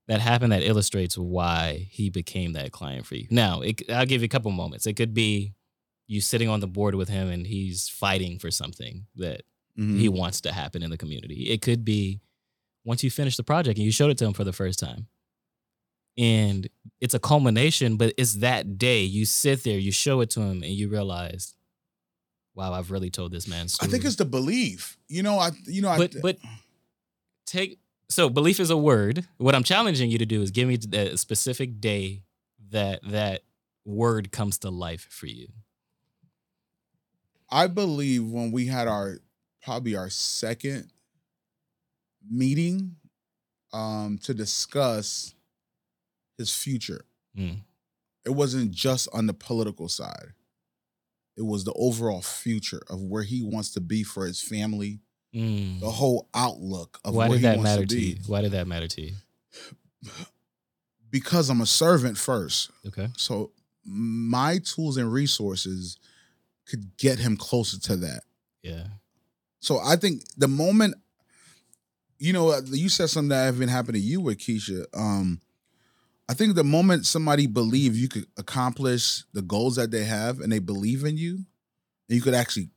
That 0.08 0.20
happened 0.20 0.52
that 0.52 0.62
illustrates 0.62 1.16
why 1.16 1.88
he 1.90 2.10
became 2.10 2.52
that 2.52 2.72
client 2.72 3.06
for 3.06 3.14
you. 3.14 3.26
Now, 3.30 3.60
it, 3.60 3.88
I'll 3.90 4.06
give 4.06 4.20
you 4.22 4.26
a 4.26 4.28
couple 4.28 4.50
moments. 4.50 4.86
It 4.86 4.94
could 4.94 5.14
be 5.14 5.54
you 6.08 6.20
sitting 6.20 6.48
on 6.48 6.60
the 6.60 6.66
board 6.66 6.94
with 6.94 7.08
him 7.08 7.28
and 7.28 7.46
he's 7.46 7.88
fighting 7.88 8.38
for 8.38 8.50
something 8.50 9.06
that 9.16 9.42
Mhm. 9.78 9.98
he 9.98 10.08
wants 10.08 10.40
to 10.42 10.52
happen 10.52 10.82
in 10.82 10.90
the 10.90 10.98
community. 10.98 11.48
It 11.50 11.62
could 11.62 11.84
be 11.84 12.20
once 12.84 13.02
you 13.04 13.10
finish 13.10 13.36
the 13.36 13.44
project 13.44 13.78
and 13.78 13.84
you 13.86 13.92
showed 13.92 14.10
it 14.10 14.18
to 14.18 14.26
him 14.26 14.32
for 14.32 14.44
the 14.44 14.52
first 14.52 14.78
time. 14.78 15.06
And 16.18 16.68
it's 17.00 17.14
a 17.14 17.18
culmination, 17.18 17.96
but 17.96 18.12
it's 18.18 18.34
that 18.34 18.76
day 18.76 19.02
you 19.02 19.24
sit 19.24 19.62
there, 19.64 19.78
you 19.78 19.92
show 19.92 20.20
it 20.20 20.30
to 20.30 20.40
him, 20.42 20.62
and 20.62 20.72
you 20.72 20.88
realize, 20.88 21.54
wow, 22.54 22.72
I've 22.72 22.90
really 22.90 23.10
told 23.10 23.32
this 23.32 23.48
man 23.48 23.66
I 23.80 23.86
think 23.86 24.04
it's 24.04 24.16
the 24.16 24.24
belief. 24.24 24.96
You 25.08 25.22
know, 25.22 25.38
I 25.38 25.50
you 25.66 25.82
know, 25.82 25.94
but 25.96 26.16
I, 26.16 26.20
but 26.20 26.38
take 27.46 27.78
so 28.08 28.28
belief 28.28 28.60
is 28.60 28.70
a 28.70 28.76
word. 28.76 29.26
What 29.38 29.54
I'm 29.54 29.62
challenging 29.62 30.10
you 30.10 30.18
to 30.18 30.26
do 30.26 30.42
is 30.42 30.50
give 30.50 30.68
me 30.68 30.78
a 30.92 31.16
specific 31.16 31.80
day 31.80 32.22
that 32.70 33.00
that 33.04 33.42
word 33.84 34.32
comes 34.32 34.58
to 34.58 34.70
life 34.70 35.06
for 35.10 35.26
you. 35.26 35.48
I 37.50 37.66
believe 37.66 38.26
when 38.26 38.50
we 38.50 38.66
had 38.66 38.88
our 38.88 39.18
probably 39.62 39.94
our 39.96 40.10
second 40.10 40.90
meeting 42.30 42.96
um 43.72 44.18
to 44.22 44.34
discuss 44.34 45.34
his 46.38 46.54
future. 46.54 47.04
Mm. 47.36 47.60
It 48.24 48.30
wasn't 48.30 48.70
just 48.70 49.08
on 49.12 49.26
the 49.26 49.34
political 49.34 49.88
side. 49.88 50.32
It 51.36 51.42
was 51.42 51.64
the 51.64 51.72
overall 51.74 52.22
future 52.22 52.82
of 52.90 53.02
where 53.02 53.22
he 53.22 53.42
wants 53.42 53.70
to 53.72 53.80
be 53.80 54.02
for 54.02 54.26
his 54.26 54.40
family, 54.40 55.00
Mm. 55.34 55.80
the 55.80 55.90
whole 55.90 56.28
outlook 56.34 57.00
of 57.06 57.14
Why 57.14 57.26
where 57.28 57.38
did 57.38 57.40
he 57.40 57.42
that 57.44 57.56
wants 57.56 57.70
matter 57.70 57.86
to 57.86 57.94
to 57.94 58.00
you? 58.00 58.16
Why 58.26 58.42
did 58.42 58.52
that 58.52 58.66
matter 58.66 58.86
to 58.86 59.00
you? 59.00 59.12
Because 61.10 61.50
I'm 61.50 61.60
a 61.60 61.66
servant 61.66 62.16
first. 62.18 62.70
Okay. 62.86 63.08
So 63.16 63.52
my 63.84 64.58
tools 64.58 64.96
and 64.96 65.12
resources 65.12 65.98
could 66.66 66.96
get 66.96 67.18
him 67.18 67.36
closer 67.36 67.78
to 67.80 67.96
that. 67.96 68.22
Yeah. 68.62 68.84
So 69.60 69.78
I 69.78 69.96
think 69.96 70.22
the 70.36 70.48
moment, 70.48 70.94
you 72.18 72.32
know, 72.32 72.50
uh, 72.50 72.60
you 72.70 72.88
said 72.88 73.08
something 73.10 73.28
that 73.30 73.44
have 73.44 73.58
been 73.58 73.68
happening 73.68 74.00
to 74.00 74.06
you 74.06 74.20
with 74.20 74.38
Keisha. 74.38 74.84
Um, 74.94 75.40
I 76.32 76.34
think 76.34 76.54
the 76.54 76.64
moment 76.64 77.04
somebody 77.04 77.46
believes 77.46 78.00
you 78.00 78.08
could 78.08 78.24
accomplish 78.38 79.22
the 79.34 79.42
goals 79.42 79.76
that 79.76 79.90
they 79.90 80.04
have, 80.04 80.40
and 80.40 80.50
they 80.50 80.60
believe 80.60 81.04
in 81.04 81.18
you, 81.18 81.34
and 81.34 82.16
you 82.16 82.22
could 82.22 82.32
actually 82.32 82.70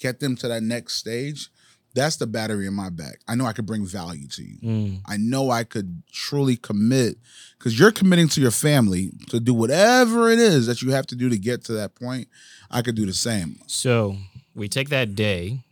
get 0.00 0.18
them 0.18 0.34
to 0.36 0.48
that 0.48 0.62
next 0.62 0.94
stage. 0.94 1.50
That's 1.94 2.16
the 2.16 2.26
battery 2.26 2.66
in 2.66 2.72
my 2.72 2.88
back. 2.88 3.20
I 3.28 3.34
know 3.34 3.44
I 3.44 3.52
could 3.52 3.66
bring 3.66 3.84
value 3.84 4.26
to 4.28 4.42
you. 4.42 4.56
Mm. 4.62 5.00
I 5.04 5.18
know 5.18 5.50
I 5.50 5.64
could 5.64 6.04
truly 6.10 6.56
commit 6.56 7.18
because 7.58 7.78
you're 7.78 7.92
committing 7.92 8.28
to 8.28 8.40
your 8.40 8.50
family 8.50 9.12
to 9.28 9.40
do 9.40 9.52
whatever 9.52 10.30
it 10.30 10.38
is 10.38 10.66
that 10.66 10.80
you 10.80 10.92
have 10.92 11.06
to 11.08 11.16
do 11.16 11.28
to 11.28 11.36
get 11.36 11.64
to 11.64 11.72
that 11.74 11.96
point. 11.96 12.28
I 12.70 12.80
could 12.80 12.94
do 12.94 13.04
the 13.04 13.12
same. 13.12 13.58
So 13.66 14.16
we 14.54 14.70
take 14.70 14.88
that 14.88 15.14
day, 15.14 15.64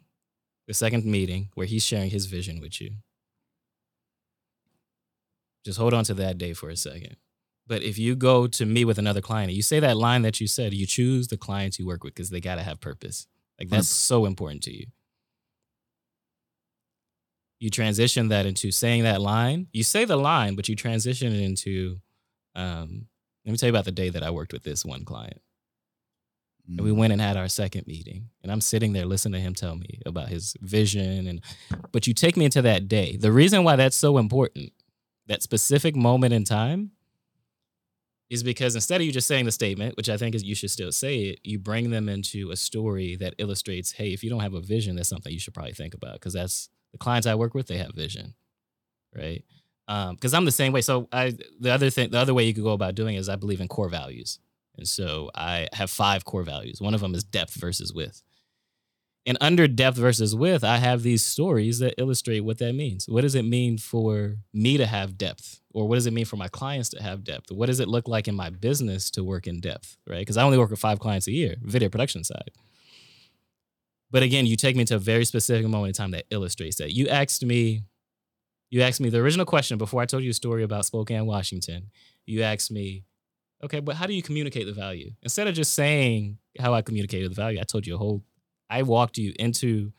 the 0.67 0.75
second 0.75 1.07
meeting, 1.07 1.49
where 1.55 1.67
he's 1.67 1.87
sharing 1.87 2.11
his 2.11 2.27
vision 2.27 2.61
with 2.61 2.83
you. 2.83 2.91
Just 5.65 5.79
hold 5.79 5.95
on 5.95 6.05
to 6.05 6.15
that 6.15 6.39
day 6.39 6.53
for 6.53 6.69
a 6.69 6.77
second. 6.77 7.17
But 7.67 7.83
if 7.83 7.99
you 7.99 8.15
go 8.15 8.47
to 8.47 8.67
meet 8.67 8.85
with 8.85 8.99
another 8.99 9.23
client, 9.23 9.49
and 9.49 9.57
you 9.57 9.63
say 9.63 9.81
that 9.81 9.97
line 9.97 10.23
that 10.23 10.41
you 10.41 10.47
said, 10.47 10.75
you 10.75 10.87
choose 10.87 11.29
the 11.29 11.39
clients 11.39 11.79
you 11.79 11.87
work 11.87 12.05
with 12.05 12.15
because 12.15 12.31
they 12.31 12.41
got 12.41 12.57
to 12.57 12.63
have 12.63 12.81
purpose. 12.81 13.27
Like 13.59 13.71
that's 13.71 13.89
so 13.89 14.27
important 14.27 14.63
to 14.65 14.77
you. 14.77 14.87
You 17.61 17.71
transition 17.71 18.29
that 18.29 18.45
into 18.45 18.71
saying 18.71 19.05
that 19.05 19.23
line. 19.23 19.69
You 19.73 19.85
say 19.85 20.05
the 20.05 20.17
line, 20.17 20.57
but 20.57 20.69
you 20.69 20.77
transition 20.77 21.33
it 21.33 21.41
into. 21.41 22.01
Um, 22.55 23.07
let 23.45 23.53
me 23.53 23.57
tell 23.57 23.69
you 23.69 23.73
about 23.73 23.87
the 23.87 23.93
day 23.93 24.11
that 24.11 24.23
I 24.23 24.31
worked 24.31 24.53
with 24.53 24.65
this 24.65 24.85
one 24.85 25.05
client. 25.05 25.41
And 26.69 26.81
we 26.81 26.93
went 26.93 27.13
and 27.13 27.21
had 27.21 27.37
our 27.37 27.49
second 27.49 27.87
meeting. 27.87 28.29
And 28.43 28.51
I'm 28.51 28.61
sitting 28.61 28.93
there 28.93 29.05
listening 29.05 29.41
to 29.41 29.47
him 29.47 29.55
tell 29.55 29.77
me 29.77 30.01
about 30.07 30.29
his 30.29 30.57
vision. 30.61 31.27
And 31.27 31.41
but 31.93 32.07
you 32.07 32.15
take 32.15 32.37
me 32.37 32.47
into 32.47 32.63
that 32.63 32.89
day. 32.89 33.17
The 33.17 33.33
reason 33.33 33.65
why 33.65 33.77
that's 33.77 33.97
so 33.97 34.19
important, 34.19 34.73
that 35.27 35.43
specific 35.43 35.97
moment 35.97 36.33
in 36.33 36.45
time, 36.45 36.93
is 38.31 38.43
because 38.43 38.75
instead 38.75 39.01
of 39.01 39.07
you 39.07 39.13
just 39.13 39.29
saying 39.29 39.45
the 39.45 39.53
statement, 39.53 39.97
which 39.97 40.09
I 40.09 40.17
think 40.17 40.35
is 40.35 40.43
you 40.43 40.55
should 40.55 40.71
still 40.71 40.93
say 40.93 41.21
it, 41.21 41.41
you 41.45 41.59
bring 41.59 41.91
them 41.91 42.09
into 42.09 42.51
a 42.51 42.57
story 42.57 43.17
that 43.17 43.35
illustrates, 43.39 43.93
hey, 43.93 44.13
if 44.13 44.25
you 44.25 44.31
don't 44.31 44.41
have 44.41 44.55
a 44.55 44.61
vision, 44.61 44.97
that's 44.97 45.09
something 45.09 45.33
you 45.33 45.39
should 45.39 45.55
probably 45.55 45.73
think 45.73 45.95
about. 45.95 46.15
Because 46.15 46.33
that's 46.33 46.69
the 46.93 46.99
clients 46.99 47.27
I 47.27 47.35
work 47.35 47.55
with, 47.55 47.67
they 47.67 47.77
have 47.77 47.95
vision. 47.95 48.35
Right. 49.15 49.45
Um, 49.87 50.15
because 50.15 50.35
I'm 50.35 50.47
the 50.47 50.51
same 50.51 50.73
way. 50.73 50.81
So 50.81 51.09
I 51.13 51.37
the 51.61 51.71
other 51.71 51.91
thing, 51.91 52.11
the 52.11 52.19
other 52.19 52.35
way 52.35 52.45
you 52.45 52.55
could 52.55 52.65
go 52.65 52.73
about 52.73 52.95
doing 52.95 53.17
is 53.17 53.29
I 53.29 53.37
believe 53.37 53.61
in 53.61 53.69
core 53.69 53.91
values. 53.91 54.39
And 54.77 54.89
so 54.89 55.31
I 55.35 55.69
have 55.73 55.91
five 55.91 56.25
core 56.25 56.43
values. 56.43 56.81
One 56.81 56.95
of 56.95 57.01
them 57.01 57.15
is 57.15 57.23
depth 57.23 57.55
versus 57.55 57.93
width. 57.93 58.23
And 59.27 59.39
under 59.41 59.67
depth 59.67 59.97
versus 59.97 60.35
width, 60.35 60.63
I 60.65 60.77
have 60.77 61.03
these 61.03 61.25
stories 61.25 61.79
that 61.79 61.95
illustrate 61.97 62.41
what 62.41 62.59
that 62.59 62.75
means. 62.75 63.09
What 63.09 63.23
does 63.23 63.35
it 63.35 63.45
mean 63.45 63.79
for 63.79 64.37
me 64.53 64.77
to 64.77 64.87
have 64.87 65.17
depth? 65.17 65.61
Or 65.73 65.89
what 65.89 65.95
does 65.95 66.07
it 66.07 66.13
mean 66.13 66.27
for 66.27 66.37
my 66.37 66.49
clients 66.49 66.91
to 66.91 67.03
have 67.03 67.25
depth? 67.25 67.51
What 67.51 67.67
does 67.67 67.81
it 67.81 67.89
look 67.89 68.07
like 68.07 68.29
in 68.29 68.35
my 68.35 68.51
business 68.51 69.11
to 69.13 69.25
work 69.25 69.47
in 69.47 69.61
depth? 69.61 69.97
Right? 70.07 70.19
Because 70.19 70.37
I 70.37 70.43
only 70.43 70.59
work 70.59 70.71
with 70.71 70.79
five 70.79 71.01
clients 71.01 71.27
a 71.27 71.33
year, 71.33 71.57
video 71.63 71.89
production 71.89 72.23
side. 72.23 72.51
But 74.11 74.23
again, 74.23 74.47
you 74.47 74.57
take 74.57 74.77
me 74.77 74.85
to 74.85 74.97
a 74.97 74.99
very 74.99 75.25
specific 75.25 75.67
moment 75.67 75.89
in 75.89 75.95
time 75.95 76.11
that 76.13 76.27
illustrates 76.31 76.77
that. 76.77 76.93
You 76.93 77.09
asked 77.09 77.45
me, 77.45 77.83
you 78.71 78.83
asked 78.83 79.01
me 79.01 79.09
the 79.09 79.19
original 79.19 79.47
question 79.47 79.79
before 79.79 80.03
I 80.03 80.07
told 80.07 80.23
you 80.23 80.31
a 80.31 80.35
story 80.35 80.63
about 80.63 80.85
Spokane, 80.85 81.27
Washington. 81.27 81.91
You 82.27 82.43
asked 82.43 82.71
me, 82.71 83.05
okay, 83.65 83.81
but 83.81 83.97
how 83.97 84.07
do 84.07 84.13
you 84.13 84.23
communicate 84.23 84.67
the 84.67 84.73
value? 84.73 85.13
Instead 85.23 85.49
of 85.49 85.55
just 85.55 85.75
saying 85.75 86.39
how 86.61 86.75
I 86.75 86.83
communicated 86.83 87.31
the 87.31 87.35
value, 87.35 87.59
I 87.59 87.65
told 87.65 87.87
you 87.87 87.95
a 87.95 87.99
whole, 87.99 88.23
I 88.71 88.83
walked 88.83 89.19
you 89.19 89.33
into 89.39 89.93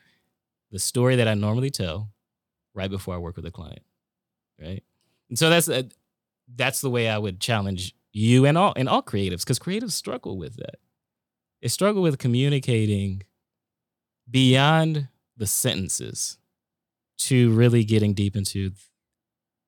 the 0.70 0.78
story 0.78 1.16
that 1.16 1.28
I 1.28 1.34
normally 1.34 1.70
tell 1.70 2.10
right 2.74 2.90
before 2.90 3.14
I 3.14 3.18
work 3.18 3.36
with 3.36 3.46
a 3.46 3.50
client, 3.50 3.82
right? 4.60 4.82
And 5.28 5.38
so 5.38 5.50
that's 5.50 5.68
a, 5.68 5.88
that's 6.54 6.80
the 6.80 6.90
way 6.90 7.08
I 7.08 7.18
would 7.18 7.40
challenge 7.40 7.94
you 8.12 8.46
and 8.46 8.56
all 8.56 8.72
and 8.76 8.88
all 8.88 9.02
creatives 9.02 9.40
because 9.40 9.58
creatives 9.58 9.92
struggle 9.92 10.38
with 10.38 10.56
that. 10.56 10.76
They 11.62 11.68
struggle 11.68 12.02
with 12.02 12.18
communicating 12.18 13.22
beyond 14.28 15.08
the 15.36 15.46
sentences 15.46 16.38
to 17.18 17.52
really 17.52 17.84
getting 17.84 18.14
deep 18.14 18.36
into 18.36 18.72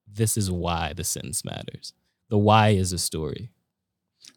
this 0.06 0.36
is 0.36 0.50
why 0.50 0.92
the 0.94 1.04
sentence 1.04 1.44
matters. 1.44 1.92
The 2.28 2.38
why 2.38 2.70
is 2.70 2.92
a 2.92 2.98
story. 2.98 3.50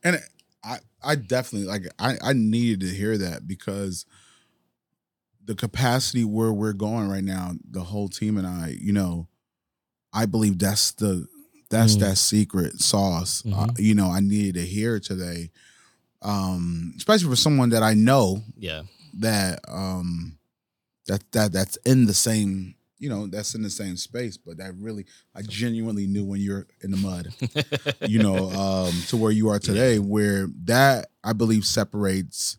And 0.04 0.20
I, 0.64 0.80
I 1.04 1.16
definitely 1.16 1.68
like. 1.68 1.88
I, 2.00 2.18
I 2.22 2.34
needed 2.34 2.82
to 2.82 2.96
hear 2.96 3.18
that 3.18 3.48
because 3.48 4.06
the 5.46 5.56
capacity 5.56 6.24
where 6.24 6.52
we're 6.54 6.74
going 6.74 7.10
right 7.10 7.24
now, 7.24 7.54
the 7.70 7.82
whole 7.82 8.08
team 8.10 8.38
and 8.38 8.46
I, 8.48 8.76
you 8.80 8.94
know, 8.94 9.28
I 10.14 10.26
believe 10.26 10.60
that's 10.60 10.92
the 10.94 11.28
that's 11.70 11.96
Mm. 11.96 12.00
that 12.02 12.18
secret 12.18 12.80
sauce. 12.82 13.44
Uh, 13.46 13.68
Mhm. 13.68 13.80
you 13.80 13.96
know, 13.96 14.10
I 14.12 14.20
needed 14.20 14.56
to 14.56 14.66
hear 14.66 15.00
today, 15.00 15.52
um, 16.22 16.94
especially 16.98 17.30
for 17.30 17.36
someone 17.38 17.70
that 17.70 17.82
I 17.84 17.94
know 17.94 18.44
Yeah. 18.58 18.84
that 19.20 19.60
um 19.68 20.38
that 21.08 21.24
that 21.32 21.52
that's 21.52 21.78
in 21.86 22.06
the 22.06 22.14
same 22.14 22.76
you 23.00 23.10
know 23.10 23.26
that's 23.28 23.56
in 23.56 23.62
the 23.64 23.70
same 23.70 23.98
space 23.98 24.38
but 24.38 24.58
that 24.58 24.74
really 24.78 25.06
i 25.36 25.42
genuinely 25.42 26.06
knew 26.08 26.24
when 26.24 26.40
you're 26.40 26.68
in 26.82 26.92
the 26.92 26.98
mud 26.98 27.34
you 28.06 28.20
know 28.20 28.50
um 28.52 28.94
to 29.08 29.18
where 29.18 29.32
you 29.32 29.50
are 29.50 29.58
today 29.60 29.98
where 30.00 30.48
that 30.64 31.08
i 31.24 31.34
believe 31.34 31.66
separates 31.66 32.58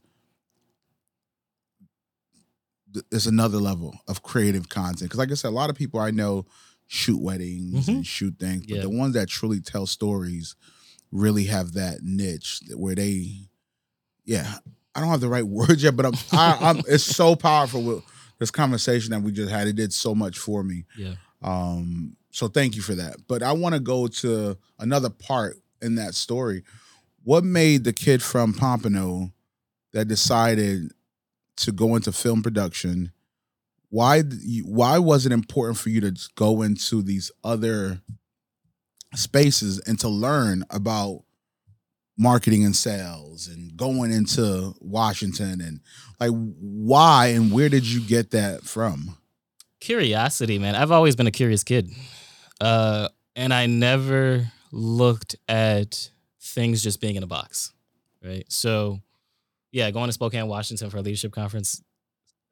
there's 3.10 3.26
another 3.26 3.58
level 3.58 3.94
of 4.08 4.22
creative 4.22 4.68
content 4.68 5.02
because 5.10 5.18
like 5.18 5.30
i 5.30 5.34
said 5.34 5.48
a 5.48 5.50
lot 5.50 5.70
of 5.70 5.76
people 5.76 5.98
i 6.00 6.10
know 6.10 6.44
shoot 6.86 7.20
weddings 7.20 7.86
Mhm. 7.86 7.88
and 7.88 8.06
shoot 8.06 8.34
things 8.38 8.66
but 8.66 8.76
Yeah. 8.76 8.82
the 8.82 8.90
ones 8.90 9.14
that 9.14 9.28
truly 9.28 9.60
tell 9.60 9.86
stories 9.86 10.56
really 11.10 11.44
have 11.44 11.72
that 11.74 12.02
niche 12.02 12.60
where 12.74 12.94
they 12.94 13.48
yeah 14.24 14.56
i 14.94 15.00
don't 15.00 15.08
have 15.10 15.20
the 15.20 15.28
right 15.28 15.46
words 15.58 15.82
yet 15.82 15.96
but 15.96 16.06
i'm, 16.06 16.14
I, 16.32 16.58
I'm 16.60 16.78
it's 16.88 17.04
so 17.04 17.34
powerful 17.36 17.82
with 17.82 18.04
this 18.38 18.50
conversation 18.50 19.10
that 19.12 19.20
we 19.22 19.32
just 19.32 19.50
had 19.50 19.68
it 19.68 19.76
did 19.76 19.92
so 19.92 20.14
much 20.14 20.38
for 20.38 20.62
me 20.64 20.84
yeah. 20.98 21.14
um, 21.42 22.16
so 22.34 22.48
thank 22.48 22.74
you 22.76 22.80
for 22.82 22.94
that. 22.94 23.16
But 23.28 23.42
I 23.42 23.52
want 23.52 23.74
to 23.74 23.80
go 23.80 24.06
to 24.06 24.56
another 24.78 25.10
part 25.10 25.58
in 25.82 25.96
that 25.96 26.14
story. 26.14 26.64
What 27.24 27.44
made 27.44 27.84
the 27.84 27.92
kid 27.92 28.22
from 28.22 28.54
Pompano 28.54 29.30
that 29.92 30.08
decided 30.08 30.92
to 31.62 31.72
go 31.72 31.96
into 31.96 32.12
film 32.12 32.42
production? 32.42 33.12
Why 33.88 34.22
why 34.64 34.98
was 34.98 35.26
it 35.26 35.32
important 35.32 35.78
for 35.78 35.90
you 35.90 36.00
to 36.00 36.14
go 36.34 36.62
into 36.62 37.02
these 37.02 37.30
other 37.44 38.00
spaces 39.14 39.78
and 39.80 39.98
to 40.00 40.08
learn 40.08 40.64
about 40.70 41.24
marketing 42.16 42.64
and 42.64 42.76
sales 42.76 43.48
and 43.48 43.76
going 43.76 44.12
into 44.12 44.74
Washington 44.80 45.60
and 45.60 45.80
like 46.20 46.30
why 46.30 47.28
and 47.28 47.52
where 47.52 47.68
did 47.68 47.84
you 47.84 48.00
get 48.00 48.30
that 48.30 48.62
from? 48.62 49.18
Curiosity, 49.80 50.58
man. 50.58 50.74
I've 50.74 50.92
always 50.92 51.16
been 51.16 51.26
a 51.26 51.32
curious 51.32 51.64
kid. 51.64 51.90
Uh, 52.60 53.08
and 53.34 53.52
I 53.52 53.66
never 53.66 54.52
looked 54.70 55.36
at 55.48 56.10
things 56.40 56.82
just 56.82 57.00
being 57.00 57.16
in 57.16 57.22
a 57.22 57.26
box. 57.26 57.72
Right. 58.24 58.44
So, 58.48 59.00
yeah, 59.72 59.90
going 59.90 60.08
to 60.08 60.12
Spokane, 60.12 60.46
Washington 60.46 60.90
for 60.90 60.98
a 60.98 61.02
leadership 61.02 61.32
conference. 61.32 61.82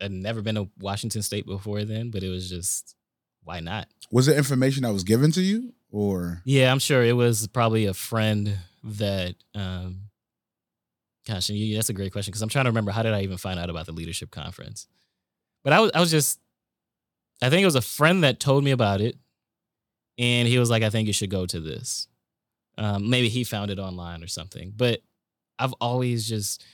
I'd 0.01 0.11
never 0.11 0.43
been 0.43 0.55
to 0.55 0.71
Washington 0.81 1.23
State 1.23 1.47
before 1.47 1.85
then, 1.85 2.11
but 2.11 2.23
it 2.23 2.31
was 2.31 2.49
just, 2.49 2.97
why 3.45 3.61
not? 3.61 3.87
Was 4.11 4.29
it 4.29 4.37
information 4.37 4.83
that 4.83 4.93
was 4.93 5.05
given 5.05 5.31
to 5.33 5.43
you 5.43 5.75
or 5.91 6.41
Yeah, 6.45 6.73
I'm 6.73 6.79
sure 6.79 7.05
it 7.05 7.13
was 7.13 7.47
probably 7.47 7.87
a 7.87 7.95
friend 7.95 8.57
that. 8.83 9.35
Um, 9.55 10.11
gosh, 11.27 11.51
and 11.51 11.59
you, 11.59 11.77
that's 11.77 11.91
a 11.91 11.95
great 11.95 12.13
question 12.13 12.31
because 12.31 12.43
I'm 12.43 12.49
trying 12.49 12.65
to 12.65 12.71
remember 12.71 12.93
how 12.93 13.03
did 13.03 13.13
I 13.13 13.23
even 13.23 13.37
find 13.37 13.61
out 13.61 13.71
about 13.71 13.87
the 13.87 13.93
leadership 13.93 14.31
conference? 14.31 14.89
But 15.63 15.75
I 15.75 15.81
was, 15.81 15.91
I 15.95 16.01
was 16.01 16.11
just, 16.11 16.41
I 17.43 17.51
think 17.51 17.63
it 17.63 17.67
was 17.67 17.75
a 17.75 17.83
friend 17.83 18.25
that 18.25 18.41
told 18.41 18.65
me 18.65 18.71
about 18.71 19.03
it, 19.03 19.17
and 20.19 20.49
he 20.49 20.59
was 20.59 20.71
like, 20.71 20.83
"I 20.83 20.89
think 20.91 21.07
you 21.07 21.13
should 21.13 21.31
go 21.31 21.45
to 21.45 21.61
this." 21.61 22.09
Um, 22.79 23.11
maybe 23.11 23.29
he 23.29 23.45
found 23.45 23.71
it 23.71 23.79
online 23.79 24.23
or 24.23 24.27
something. 24.27 24.73
But 24.75 25.01
I've 25.59 25.75
always 25.75 26.27
just, 26.27 26.65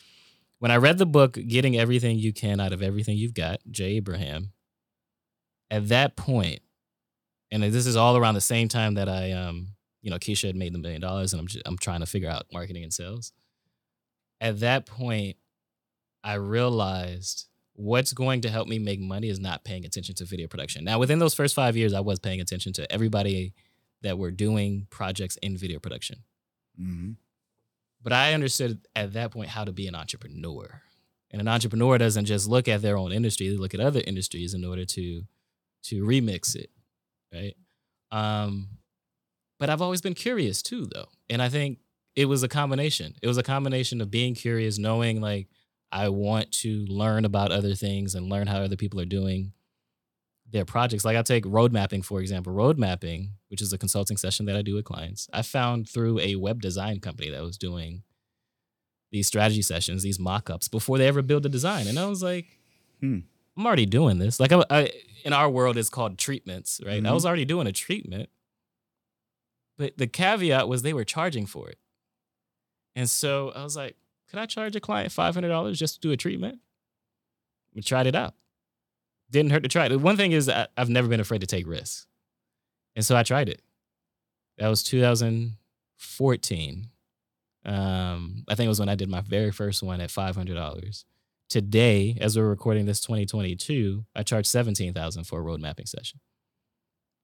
when 0.59 0.71
I 0.71 0.77
read 0.77 0.99
the 0.99 1.07
book, 1.07 1.39
"Getting 1.47 1.77
Everything 1.77 2.19
You 2.19 2.33
Can 2.33 2.61
Out 2.61 2.73
of 2.73 2.83
Everything 2.83 3.17
You've 3.17 3.35
Got," 3.35 3.61
Jay 3.71 3.97
Abraham. 3.97 4.53
At 5.71 5.89
that 5.89 6.17
point, 6.17 6.61
and 7.51 7.63
this 7.63 7.87
is 7.87 7.97
all 7.97 8.17
around 8.17 8.35
the 8.35 8.41
same 8.41 8.69
time 8.69 8.95
that 8.95 9.09
I, 9.09 9.33
um, 9.33 9.69
you 10.03 10.11
know, 10.11 10.19
Keisha 10.19 10.47
had 10.47 10.57
made 10.57 10.73
the 10.73 10.79
million 10.79 11.01
dollars, 11.01 11.33
and 11.33 11.41
I'm 11.41 11.47
just, 11.49 11.67
I'm 11.67 11.79
trying 11.79 12.01
to 12.01 12.07
figure 12.07 12.31
out 12.31 12.47
marketing 12.53 12.85
and 12.85 12.93
sales. 12.93 13.33
At 14.41 14.61
that 14.61 14.87
point, 14.87 15.37
I 16.23 16.35
realized 16.35 17.47
what's 17.75 18.13
going 18.13 18.41
to 18.43 18.49
help 18.51 18.69
me 18.69 18.79
make 18.79 19.01
money 19.01 19.29
is 19.29 19.39
not 19.39 19.65
paying 19.65 19.85
attention 19.85 20.15
to 20.17 20.25
video 20.25 20.47
production. 20.49 20.85
Now, 20.85 20.99
within 20.99 21.19
those 21.19 21.35
first 21.35 21.55
five 21.55 21.77
years, 21.77 21.93
I 21.93 22.01
was 22.01 22.19
paying 22.19 22.41
attention 22.41 22.73
to 22.75 22.91
everybody 22.93 23.55
that 24.03 24.19
were 24.19 24.31
doing 24.31 24.87
projects 24.91 25.37
in 25.43 25.57
video 25.57 25.79
production. 25.79 26.25
Mhm. 26.81 27.17
But 28.07 28.13
I 28.13 28.35
understood 28.35 28.87
at 28.95 29.15
that 29.15 29.33
point 29.33 29.49
how 29.49 29.65
to 29.65 29.73
be 29.73 29.89
an 29.89 29.97
entrepreneur. 29.97 30.81
And 31.33 31.41
an 31.41 31.49
entrepreneur 31.49 31.99
doesn't 31.99 32.27
just 32.27 32.49
look 32.49 32.69
at 32.69 32.81
their 32.81 32.97
own 32.97 33.11
industry; 33.11 33.49
they 33.49 33.57
look 33.57 33.75
at 33.75 33.81
other 33.81 34.01
industries 34.07 34.55
in 34.55 34.65
order 34.65 34.85
to 34.85 35.23
to 35.87 36.05
remix 36.05 36.55
it, 36.55 36.71
right? 37.35 37.57
Um, 38.13 38.69
but 39.59 39.71
I've 39.71 39.83
always 39.83 40.03
been 40.03 40.15
curious 40.15 40.63
too, 40.63 40.87
though, 40.87 41.09
and 41.29 41.43
I 41.43 41.49
think 41.49 41.81
it 42.15 42.27
was 42.27 42.45
a 42.45 42.49
combination. 42.49 43.17
It 43.23 43.27
was 43.27 43.39
a 43.39 43.43
combination 43.43 44.01
of 44.01 44.09
being 44.09 44.37
curious, 44.37 44.79
knowing 44.79 45.21
like 45.21 45.49
I 45.91 46.09
want 46.11 46.53
to 46.63 46.87
learn 46.87 47.25
about 47.25 47.51
other 47.51 47.75
things 47.75 48.15
and 48.15 48.29
learn 48.29 48.47
how 48.47 48.59
other 48.59 48.77
people 48.77 49.01
are 49.01 49.05
doing 49.05 49.51
their 50.51 50.65
projects. 50.65 51.05
Like 51.05 51.17
I 51.17 51.23
take 51.23 51.45
road 51.47 51.73
mapping, 51.73 52.03
for 52.03 52.21
example. 52.21 52.53
Road 52.53 52.79
mapping, 52.79 53.33
which 53.49 53.61
is 53.61 53.73
a 53.73 53.79
consulting 53.79 54.17
session 54.17 54.47
that 54.47 54.57
I 54.57 54.63
do 54.63 54.75
with 54.75 54.85
clients, 54.85 55.29
I 55.33 55.43
found 55.43 55.89
through 55.89 56.21
a 56.21 56.37
web 56.37 56.61
design 56.63 57.01
company 57.01 57.31
that 57.31 57.43
was 57.43 57.59
doing 57.59 58.03
these 59.13 59.27
strategy 59.27 59.63
sessions, 59.63 60.03
these 60.03 60.19
mock-ups 60.19 60.69
before 60.69 60.99
they 60.99 61.07
ever 61.09 61.23
build 61.23 61.47
a 61.47 61.49
design. 61.49 61.87
And 61.87 61.99
I 61.99 62.07
was 62.07 62.23
like, 62.23 62.47
Hmm. 63.01 63.21
I'm 63.57 63.67
already 63.67 63.87
doing 63.87 64.19
this. 64.19 64.39
Like 64.39 64.53
I, 64.53 64.63
I, 64.71 64.91
in 65.25 65.33
our 65.33 65.49
world, 65.51 65.77
it's 65.79 65.89
called 65.91 66.19
treatments, 66.19 66.81
right? 66.85 66.95
I 67.05 67.09
Mhm. 67.09 67.15
was 67.15 67.25
already 67.27 67.45
doing 67.45 67.67
a 67.67 67.73
treatment, 67.73 68.29
but 69.79 69.97
the 69.99 70.07
caveat 70.07 70.69
was 70.69 70.83
they 70.83 70.93
were 70.95 71.05
charging 71.05 71.47
for 71.47 71.69
it. 71.69 71.79
And 72.95 73.09
so 73.11 73.51
I 73.55 73.63
was 73.63 73.77
like, 73.77 73.97
could 74.29 74.39
I 74.39 74.47
charge 74.47 74.75
a 74.77 74.81
client 74.81 75.13
five 75.13 75.35
hundred 75.35 75.49
dollars 75.49 75.79
just 75.79 75.95
to 75.97 76.01
do 76.01 76.13
a 76.13 76.17
treatment? 76.17 76.61
We 77.75 77.83
tried 77.83 78.07
it 78.07 78.15
out. 78.15 78.35
Didn't 79.31 79.51
hurt 79.51 79.63
to 79.65 79.69
try 79.69 79.87
it. 79.87 79.89
The 79.91 79.99
one 79.99 80.17
thing 80.17 80.33
is 80.33 80.49
I, 80.49 80.67
I've 80.77 80.89
never 80.89 81.09
been 81.09 81.21
afraid 81.21 81.41
to 81.41 81.47
take 81.47 81.67
risks, 81.67 82.07
and 82.95 83.05
so 83.05 83.17
I 83.17 83.23
tried 83.23 83.49
it. 83.49 83.61
That 84.59 84.69
was 84.69 84.83
2014. 84.85 86.87
Um, 87.65 88.45
I 88.49 88.55
think 88.55 88.67
it 88.67 88.69
was 88.69 88.81
when 88.81 88.89
I 88.89 88.95
did 88.95 89.11
my 89.11 89.21
very 89.21 89.51
first 89.51 89.83
one 89.83 90.01
at 90.01 90.11
five 90.11 90.37
hundred 90.37 90.55
dollars. 90.55 91.05
Today, 91.49 92.17
as 92.21 92.37
we're 92.37 92.49
recording 92.49 92.87
this 92.87 93.01
2022, 93.01 94.05
I 94.15 94.23
charge 94.23 94.47
seventeen 94.47 94.95
thousand 94.95 95.25
for 95.25 95.41
a 95.41 95.43
road 95.43 95.61
mapping 95.61 95.87
session. 95.87 96.21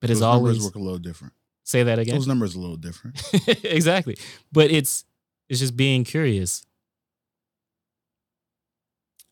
But 0.01 0.09
Those 0.09 0.17
it's 0.19 0.23
numbers 0.23 0.57
always 0.57 0.65
work 0.65 0.75
a 0.75 0.81
little 0.81 0.99
different. 0.99 1.35
say 1.63 1.85
that 1.85 2.01
again. 2.01 2.17
Those 2.17 2.27
numbers 2.27 2.57
are 2.57 2.59
a 2.59 2.63
little 2.63 2.77
different. 2.77 3.21
exactly. 3.65 4.17
But 4.51 4.73
it's 4.73 5.05
it's 5.49 5.61
just 5.61 5.77
being 5.77 6.03
curious. 6.03 6.67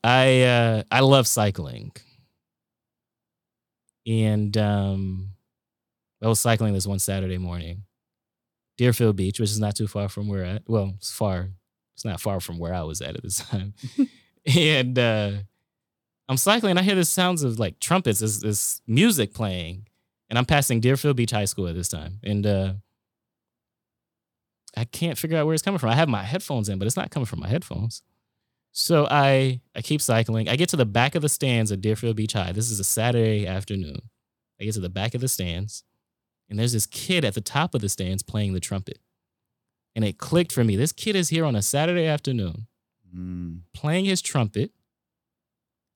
I 0.05 0.43
uh 0.43 0.83
I 0.91 1.01
love 1.01 1.27
cycling. 1.27 1.93
And 4.07 4.57
um 4.57 5.31
I 6.23 6.29
was 6.29 6.41
cycling 6.41 6.75
this 6.75 6.87
one 6.87 6.99
Saturday 6.99 7.39
morning. 7.39 7.85
Deerfield 8.77 9.17
Beach, 9.17 9.39
which 9.39 9.51
is 9.51 9.61
not 9.61 9.77
too 9.77 9.87
far 9.87 10.09
from 10.09 10.29
where 10.29 10.45
I 10.45 10.61
well, 10.67 10.95
it's 10.97 11.13
far. 11.13 11.51
It's 11.95 12.05
not 12.05 12.21
far 12.21 12.41
from 12.41 12.59
where 12.59 12.73
I 12.75 12.83
was 12.83 13.01
at 13.03 13.17
at 13.17 13.23
the 13.23 13.45
time. 13.51 13.75
and 14.47 14.99
uh 14.99 15.33
I'm 16.29 16.37
cycling 16.37 16.79
I 16.79 16.83
hear 16.83 16.95
the 16.95 17.05
sounds 17.05 17.43
of 17.43 17.59
like 17.59 17.81
trumpets, 17.81 18.21
this 18.21 18.41
this 18.41 18.81
music 18.87 19.35
playing. 19.35 19.87
And 20.29 20.39
I'm 20.39 20.47
passing 20.47 20.81
Deerfield 20.81 21.17
Beach 21.17 21.33
High 21.33 21.45
School 21.45 21.67
at 21.67 21.75
this 21.75 21.89
time. 21.89 22.21
And 22.23 22.47
uh 22.47 22.73
I 24.77 24.85
can't 24.85 25.19
figure 25.19 25.37
out 25.37 25.47
where 25.47 25.55
it's 25.55 25.63
coming 25.65 25.79
from. 25.79 25.91
I 25.91 25.97
have 25.97 26.09
my 26.09 26.23
headphones 26.23 26.69
in, 26.69 26.79
but 26.79 26.87
it's 26.87 26.97
not 26.97 27.11
coming 27.11 27.27
from 27.27 27.41
my 27.41 27.49
headphones. 27.49 28.03
So 28.73 29.07
I 29.11 29.61
I 29.75 29.83
keep 29.83 30.01
cycling. 30.01 30.49
I 30.49 30.57
get 30.57 30.69
to 30.71 30.77
the 30.77 30.87
back 30.87 31.15
of 31.15 31.23
the 31.23 31.29
stands 31.29 31.73
at 31.73 31.81
Deerfield 31.81 32.17
Beach 32.17 32.33
High. 32.33 32.53
This 32.53 32.71
is 32.71 32.79
a 32.81 32.85
Saturday 32.85 33.47
afternoon. 33.47 34.01
I 34.61 34.65
get 34.65 34.75
to 34.75 34.81
the 34.81 34.89
back 34.89 35.15
of 35.15 35.21
the 35.21 35.29
stands, 35.29 35.85
and 36.49 36.59
there's 36.59 36.73
this 36.73 36.87
kid 36.87 37.25
at 37.25 37.35
the 37.35 37.41
top 37.41 37.75
of 37.75 37.81
the 37.81 37.89
stands 37.89 38.23
playing 38.23 38.53
the 38.53 38.61
trumpet. 38.61 38.99
And 39.97 40.05
it 40.05 40.19
clicked 40.19 40.53
for 40.53 40.63
me. 40.63 40.77
This 40.77 40.93
kid 40.93 41.17
is 41.17 41.31
here 41.31 41.45
on 41.45 41.57
a 41.57 41.63
Saturday 41.63 42.07
afternoon 42.07 42.67
Mm. 43.13 43.63
playing 43.75 44.05
his 44.05 44.23
trumpet 44.23 44.71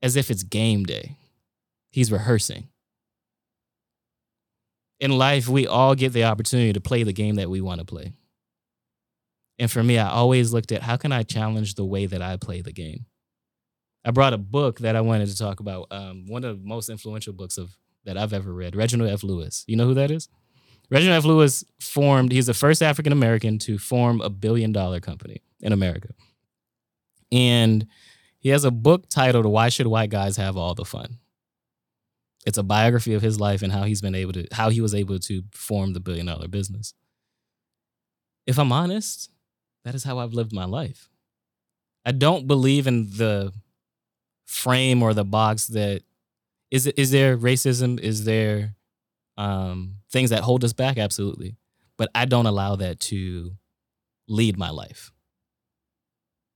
as 0.03 0.16
if 0.16 0.33
it's 0.33 0.43
game 0.43 0.83
day. 0.83 1.16
He's 1.93 2.11
rehearsing. 2.11 2.70
In 4.99 5.12
life, 5.12 5.47
we 5.49 5.64
all 5.64 5.95
get 5.95 6.12
the 6.12 6.25
opportunity 6.25 6.72
to 6.72 6.81
play 6.81 7.05
the 7.05 7.12
game 7.12 7.37
that 7.37 7.49
we 7.51 7.61
want 7.61 7.79
to 7.79 7.85
play. 7.85 8.14
And 9.59 9.70
for 9.70 9.82
me, 9.82 9.98
I 9.98 10.11
always 10.11 10.52
looked 10.52 10.72
at 10.72 10.82
how 10.82 10.96
can 10.96 11.12
I 11.12 11.22
challenge 11.22 11.74
the 11.74 11.84
way 11.84 12.07
that 12.07 12.20
I 12.20 12.36
play 12.36 12.61
the 12.61 12.72
game. 12.72 13.07
I 14.05 14.11
brought 14.11 14.32
a 14.32 14.38
book 14.38 14.80
that 14.80 14.96
I 14.96 15.00
wanted 15.00 15.28
to 15.28 15.36
talk 15.36 15.61
about. 15.61 15.86
Um, 15.90 16.26
one 16.26 16.44
of 16.44 16.61
the 16.61 16.66
most 16.66 16.88
influential 16.88 17.32
books 17.32 17.57
of 17.57 17.76
that 18.05 18.18
I've 18.18 18.32
ever 18.32 18.52
read, 18.52 18.76
Reginald 18.76 19.11
F. 19.11 19.22
Lewis. 19.22 19.64
You 19.66 19.76
know 19.76 19.86
who 19.86 19.94
that 19.94 20.11
is? 20.11 20.28
Reginald 20.90 21.18
F. 21.18 21.24
Lewis 21.24 21.64
formed, 21.80 22.32
he's 22.32 22.46
the 22.46 22.55
first 22.55 22.82
African 22.82 23.12
American 23.12 23.59
to 23.61 23.78
form 23.78 24.20
a 24.20 24.28
billion 24.28 24.72
dollar 24.72 25.00
company 25.00 25.42
in 25.61 25.72
America. 25.72 26.09
And 27.32 27.86
he 28.38 28.50
has 28.50 28.64
a 28.64 28.70
book 28.70 29.09
titled 29.09 29.46
Why 29.46 29.70
Should 29.70 29.86
White 29.86 30.11
Guys 30.11 30.36
Have 30.36 30.57
All 30.57 30.74
the 30.74 30.84
Fun? 30.84 31.18
It's 32.46 32.59
a 32.59 32.62
biography 32.62 33.14
of 33.14 33.22
his 33.22 33.40
life 33.40 33.62
and 33.62 33.72
how 33.72 33.84
he's 33.84 34.02
been 34.02 34.14
able 34.14 34.34
to, 34.34 34.46
how 34.52 34.68
he 34.68 34.82
was 34.82 34.94
able 34.94 35.18
to 35.20 35.42
form 35.52 35.94
the 35.94 36.00
billion 36.00 36.26
dollar 36.26 36.46
business. 36.46 36.92
If 38.46 38.59
I'm 38.59 38.70
honest, 38.70 39.30
that 39.85 39.95
is 39.95 40.05
how 40.05 40.18
I've 40.18 40.32
lived 40.32 40.53
my 40.53 40.64
life. 40.64 41.09
I 42.05 42.12
don't 42.12 42.47
believe 42.47 42.87
in 42.87 43.11
the 43.16 43.53
frame 44.47 45.03
or 45.03 45.14
the 45.14 45.24
box 45.24 45.68
that 45.68 46.03
is 46.70 46.87
is 46.87 47.11
there 47.11 47.37
racism? 47.37 48.01
Is 48.01 48.24
there 48.24 48.74
um, 49.37 49.97
things 50.11 50.30
that 50.30 50.43
hold 50.43 50.64
us 50.64 50.72
back? 50.72 50.99
Absolutely, 50.99 51.57
but 51.97 52.11
I 52.14 52.24
don't 52.24 52.47
allow 52.47 52.76
that 52.76 53.01
to 53.01 53.53
lead 54.28 54.59
my 54.59 54.70
life. 54.70 55.12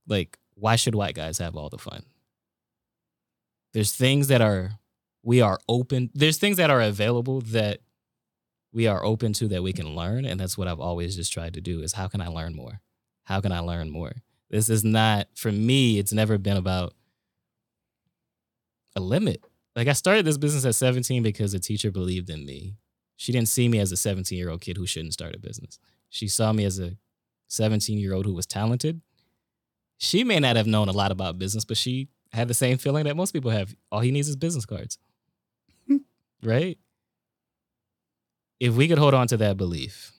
Like, 0.07 0.39
why 0.55 0.76
should 0.76 0.95
white 0.95 1.14
guys 1.14 1.39
have 1.39 1.57
all 1.57 1.68
the 1.68 1.79
fun? 1.79 2.03
There's 3.74 3.93
things 3.93 4.29
that 4.29 4.41
are 4.41 4.72
we 5.22 5.41
are 5.41 5.59
open. 5.68 6.11
There's 6.14 6.39
things 6.39 6.57
that 6.57 6.70
are 6.70 6.81
available 6.81 7.43
that 7.43 7.81
we 8.72 8.87
are 8.87 9.05
open 9.05 9.33
to 9.35 9.49
that 9.49 9.62
we 9.62 9.72
can 9.72 9.95
learn, 9.95 10.24
and 10.24 10.41
that's 10.41 10.59
what 10.59 10.68
I've 10.68 10.81
always 10.81 11.16
just 11.16 11.33
tried 11.33 11.55
to 11.55 11.61
do. 11.61 11.81
Is 11.83 11.93
how 11.93 12.09
can 12.09 12.20
I 12.20 12.29
learn 12.29 12.55
more? 12.55 12.81
How 13.29 13.43
can 13.43 13.53
I 13.53 13.59
learn 13.59 13.91
more? 13.91 14.12
This 14.49 14.70
is 14.70 14.83
not 14.85 15.29
for 15.35 15.53
me. 15.53 15.99
It's 15.99 16.14
never 16.14 16.39
been 16.39 16.57
about 16.57 16.95
a 18.97 19.01
limit. 19.01 19.45
Like 19.76 19.87
I 19.87 19.93
started 19.93 20.24
this 20.24 20.39
business 20.39 20.64
at 20.64 20.74
17 20.74 21.22
because 21.22 21.53
a 21.53 21.61
teacher 21.61 21.91
believed 21.91 22.31
in 22.31 22.47
me. 22.47 22.76
She 23.16 23.31
didn't 23.31 23.49
see 23.49 23.68
me 23.68 23.81
as 23.81 23.93
a 23.93 23.99
17 23.99 24.39
year 24.39 24.49
old 24.49 24.62
kid 24.62 24.79
who 24.79 24.87
shouldn't 24.87 25.12
start 25.12 25.37
a 25.37 25.39
business. 25.39 25.79
She 26.09 26.26
saw 26.26 26.55
me 26.55 26.64
as 26.64 26.79
a 26.79 26.97
17 27.49 27.99
year 27.99 28.14
old 28.14 28.24
who 28.24 28.33
was 28.33 28.47
talented. 28.47 29.03
She 29.99 30.24
may 30.24 30.41
not 30.41 30.57
have 30.57 30.66
known 30.66 30.89
a 30.89 30.93
lot 30.93 31.12
about 31.12 31.39
business, 31.39 31.66
but 31.66 31.76
she 31.76 32.09
had 32.33 32.49
the 32.49 32.55
same 32.55 32.79
feeling 32.79 33.05
that 33.05 33.16
most 33.16 33.33
people 33.33 33.51
have. 33.51 33.76
All 33.93 34.01
he 34.01 34.11
needs 34.11 34.31
is 34.31 34.37
business 34.37 34.64
cards. 34.64 34.97
Hmm. 35.87 35.99
right? 36.43 36.79
If 38.59 38.74
we 38.74 38.89
could 38.89 38.99
hold 38.99 39.12
on 39.12 39.26
to 39.29 39.37
that 39.37 39.59
belief 39.59 40.12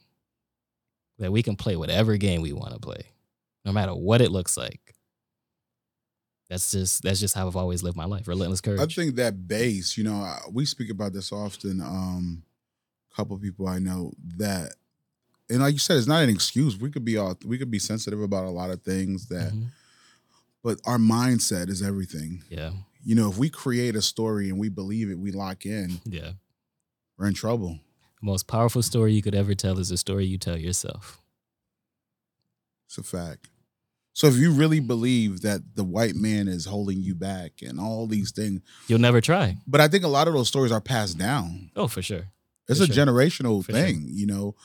that 1.19 1.31
we 1.31 1.43
can 1.43 1.55
play 1.55 1.75
whatever 1.75 2.17
game 2.17 2.41
we 2.41 2.53
want 2.53 2.73
to 2.73 2.79
play, 2.79 3.01
no 3.65 3.71
matter 3.71 3.93
what 3.93 4.21
it 4.21 4.31
looks 4.31 4.57
like, 4.57 4.95
that's 6.49 6.71
just 6.71 7.03
that's 7.03 7.19
just 7.19 7.35
how 7.35 7.47
I've 7.47 7.55
always 7.55 7.83
lived 7.83 7.97
my 7.97 8.05
life. 8.05 8.27
Relentless 8.27 8.61
courage. 8.61 8.81
I 8.81 8.85
think 8.87 9.15
that 9.17 9.47
base, 9.47 9.97
you 9.97 10.03
know, 10.03 10.33
we 10.51 10.65
speak 10.65 10.89
about 10.89 11.13
this 11.13 11.31
often. 11.31 11.79
Um, 11.81 12.43
a 13.11 13.15
couple 13.15 13.37
people 13.37 13.67
I 13.67 13.79
know 13.79 14.13
that, 14.37 14.73
and 15.49 15.59
like 15.59 15.73
you 15.73 15.79
said, 15.79 15.97
it's 15.97 16.07
not 16.07 16.23
an 16.23 16.29
excuse. 16.29 16.77
We 16.77 16.89
could 16.89 17.05
be 17.05 17.17
all 17.17 17.37
we 17.45 17.57
could 17.57 17.69
be 17.71 17.79
sensitive 17.79 18.21
about 18.21 18.45
a 18.45 18.49
lot 18.49 18.71
of 18.71 18.81
things 18.81 19.27
that, 19.27 19.51
Mhm. 19.53 19.67
but 20.63 20.79
our 20.85 20.97
mindset 20.97 21.69
is 21.69 21.81
everything. 21.83 22.43
Yeah, 22.49 22.71
You 23.03 23.15
know, 23.15 23.29
if 23.29 23.37
we 23.37 23.49
create 23.49 23.95
a 23.95 24.01
story 24.01 24.49
and 24.49 24.57
we 24.59 24.69
believe 24.69 25.09
it, 25.11 25.19
we 25.19 25.31
lock 25.31 25.65
in, 25.65 26.01
yeah. 26.05 26.31
we're 27.17 27.27
in 27.27 27.33
trouble. 27.33 27.79
The 28.21 28.25
most 28.25 28.47
powerful 28.47 28.81
story 28.81 29.13
you 29.13 29.21
could 29.21 29.35
ever 29.35 29.55
tell 29.55 29.79
is 29.79 29.89
the 29.89 29.97
story 29.97 30.25
you 30.25 30.37
tell 30.37 30.57
yourself. 30.57 31.21
It's 32.87 32.97
a 32.97 33.03
fact. 33.03 33.49
So 34.13 34.27
if 34.27 34.35
you 34.35 34.51
really 34.51 34.79
believe 34.81 35.41
that 35.41 35.61
the 35.75 35.83
white 35.83 36.15
man 36.15 36.47
is 36.49 36.65
holding 36.65 37.01
you 37.01 37.15
back 37.15 37.61
and 37.61 37.79
all 37.79 38.07
these 38.07 38.31
things, 38.31 38.61
You'll 38.87 38.99
never 38.99 39.21
try. 39.21 39.55
but 39.65 39.79
I 39.79 39.87
think 39.87 40.03
a 40.03 40.07
lot 40.09 40.27
of 40.27 40.33
those 40.33 40.47
stories 40.49 40.71
are 40.71 40.81
passed 40.81 41.17
down. 41.17 41.71
Oh, 41.75 41.87
for 41.87 42.01
sure. 42.01 42.27
It's 42.67 42.79
For 42.79 42.83
a 42.83 42.87
sure. 42.93 43.05
generational 43.05 43.63
For 43.63 43.71
sure. 43.71 43.81
thing, 43.81 44.07
you 44.09 44.25
know. 44.25 44.55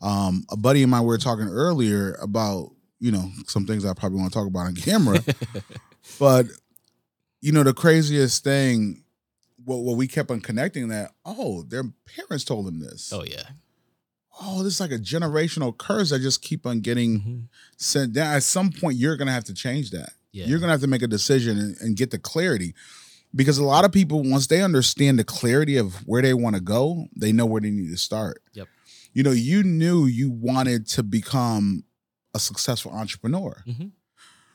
Um, 0.00 0.44
a 0.50 0.56
buddy 0.56 0.82
of 0.82 0.88
mine 0.88 1.02
we 1.02 1.08
were 1.08 1.18
talking 1.18 1.46
earlier 1.48 2.14
about, 2.22 2.70
you 2.98 3.12
know, 3.12 3.30
some 3.46 3.66
things 3.66 3.84
I 3.84 3.92
probably 3.92 4.18
want 4.20 4.32
to 4.32 4.38
talk 4.38 4.48
about 4.48 4.66
on 4.66 4.74
camera. 4.74 5.22
but 6.18 6.46
you 7.40 7.52
know, 7.52 7.64
the 7.64 7.74
craziest 7.74 8.42
thing, 8.44 9.01
what 9.64 9.78
what 9.78 9.96
we 9.96 10.06
kept 10.08 10.30
on 10.30 10.40
connecting 10.40 10.88
that, 10.88 11.12
oh, 11.24 11.62
their 11.62 11.84
parents 12.16 12.44
told 12.44 12.66
them 12.66 12.80
this. 12.80 13.12
oh 13.12 13.24
yeah. 13.24 13.44
Oh, 14.40 14.62
this 14.62 14.74
is 14.74 14.80
like 14.80 14.92
a 14.92 14.98
generational 14.98 15.76
curse 15.76 16.10
that 16.10 16.20
just 16.20 16.40
keep 16.42 16.66
on 16.66 16.80
getting 16.80 17.20
Mhm. 17.20 17.48
sent 17.76 18.12
down. 18.14 18.34
At 18.34 18.42
some 18.42 18.70
point, 18.72 18.96
you're 18.96 19.16
gonna 19.16 19.32
have 19.32 19.44
to 19.44 19.54
change 19.54 19.90
that. 19.90 20.14
Yeah. 20.32 20.46
You're 20.46 20.58
gonna 20.58 20.72
have 20.72 20.80
to 20.80 20.86
make 20.86 21.02
a 21.02 21.06
decision 21.06 21.58
and, 21.58 21.76
and 21.80 21.96
get 21.96 22.10
the 22.10 22.18
clarity. 22.18 22.74
Because 23.34 23.56
a 23.58 23.64
lot 23.64 23.84
of 23.84 23.92
people, 23.92 24.22
once 24.22 24.46
they 24.46 24.62
understand 24.62 25.18
the 25.18 25.24
clarity 25.24 25.76
of 25.76 25.94
where 26.06 26.20
they 26.22 26.34
want 26.34 26.54
to 26.56 26.60
go, 26.62 27.06
they 27.16 27.32
know 27.32 27.46
where 27.46 27.60
they 27.60 27.70
need 27.70 27.88
to 27.90 27.96
start. 27.96 28.42
Yep. 28.54 28.68
You 29.14 29.22
know, 29.22 29.30
you 29.32 29.62
knew 29.62 30.06
you 30.06 30.30
wanted 30.30 30.86
to 30.88 31.02
become 31.02 31.84
a 32.34 32.38
successful 32.38 32.92
entrepreneur. 32.92 33.62
Mhm. 33.66 33.92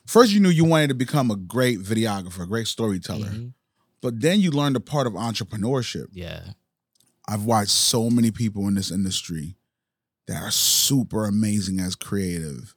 First, 0.06 0.32
you 0.32 0.40
knew 0.40 0.48
you 0.48 0.64
wanted 0.64 0.88
to 0.88 0.94
become 0.94 1.30
a 1.30 1.36
great 1.36 1.80
videographer, 1.80 2.42
a 2.44 2.46
great 2.46 2.66
storyteller. 2.66 3.28
Mhm. 3.30 3.52
But 4.00 4.20
then 4.20 4.40
you 4.40 4.50
learn 4.50 4.76
a 4.76 4.80
part 4.80 5.06
of 5.06 5.14
entrepreneurship. 5.14 6.06
Yeah. 6.12 6.50
I've 7.26 7.44
watched 7.44 7.70
so 7.70 8.08
many 8.10 8.30
people 8.30 8.66
in 8.68 8.74
this 8.74 8.90
industry 8.90 9.56
that 10.26 10.42
are 10.42 10.50
super 10.50 11.26
amazing 11.26 11.80
as 11.80 11.94
creative, 11.94 12.74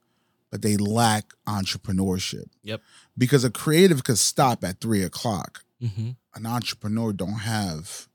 but 0.49 0.61
they 0.61 0.77
lack 0.77 1.33
entrepreneurship. 1.47 2.45
Yep. 2.63 2.81
Because 3.17 3.43
a 3.43 3.49
creative 3.49 4.03
could 4.03 4.17
stop 4.17 4.63
at 4.63 4.79
three 4.81 5.03
o'clock. 5.03 5.63
hmm 5.79 6.11
An 6.35 6.45
entrepreneur 6.45 7.13
don't 7.13 7.39
have 7.39 8.07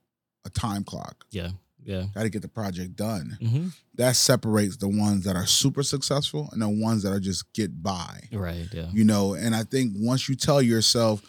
a 0.45 0.51
time 0.51 0.85
clock. 0.85 1.27
Yeah. 1.31 1.51
Yeah. 1.85 2.07
Got 2.15 2.25
to 2.25 2.31
get 2.31 2.43
the 2.43 2.49
project 2.49 2.97
done. 2.97 3.39
hmm 3.41 3.69
That 3.95 4.17
separates 4.17 4.77
the 4.79 4.89
ones 4.89 5.25
that 5.25 5.37
are 5.37 5.47
super 5.47 5.83
successful 5.85 6.49
and 6.53 6.61
the 6.61 6.69
ones 6.69 7.03
that 7.05 7.13
are 7.13 7.21
just 7.21 7.53
get 7.53 7.83
by. 7.83 8.25
Right. 8.33 8.67
Yeah. 8.73 8.89
You 8.93 9.05
know, 9.05 9.35
and 9.35 9.55
I 9.55 9.63
think 9.63 9.93
once 9.97 10.29
you 10.29 10.35
tell 10.35 10.61
yourself, 10.61 11.23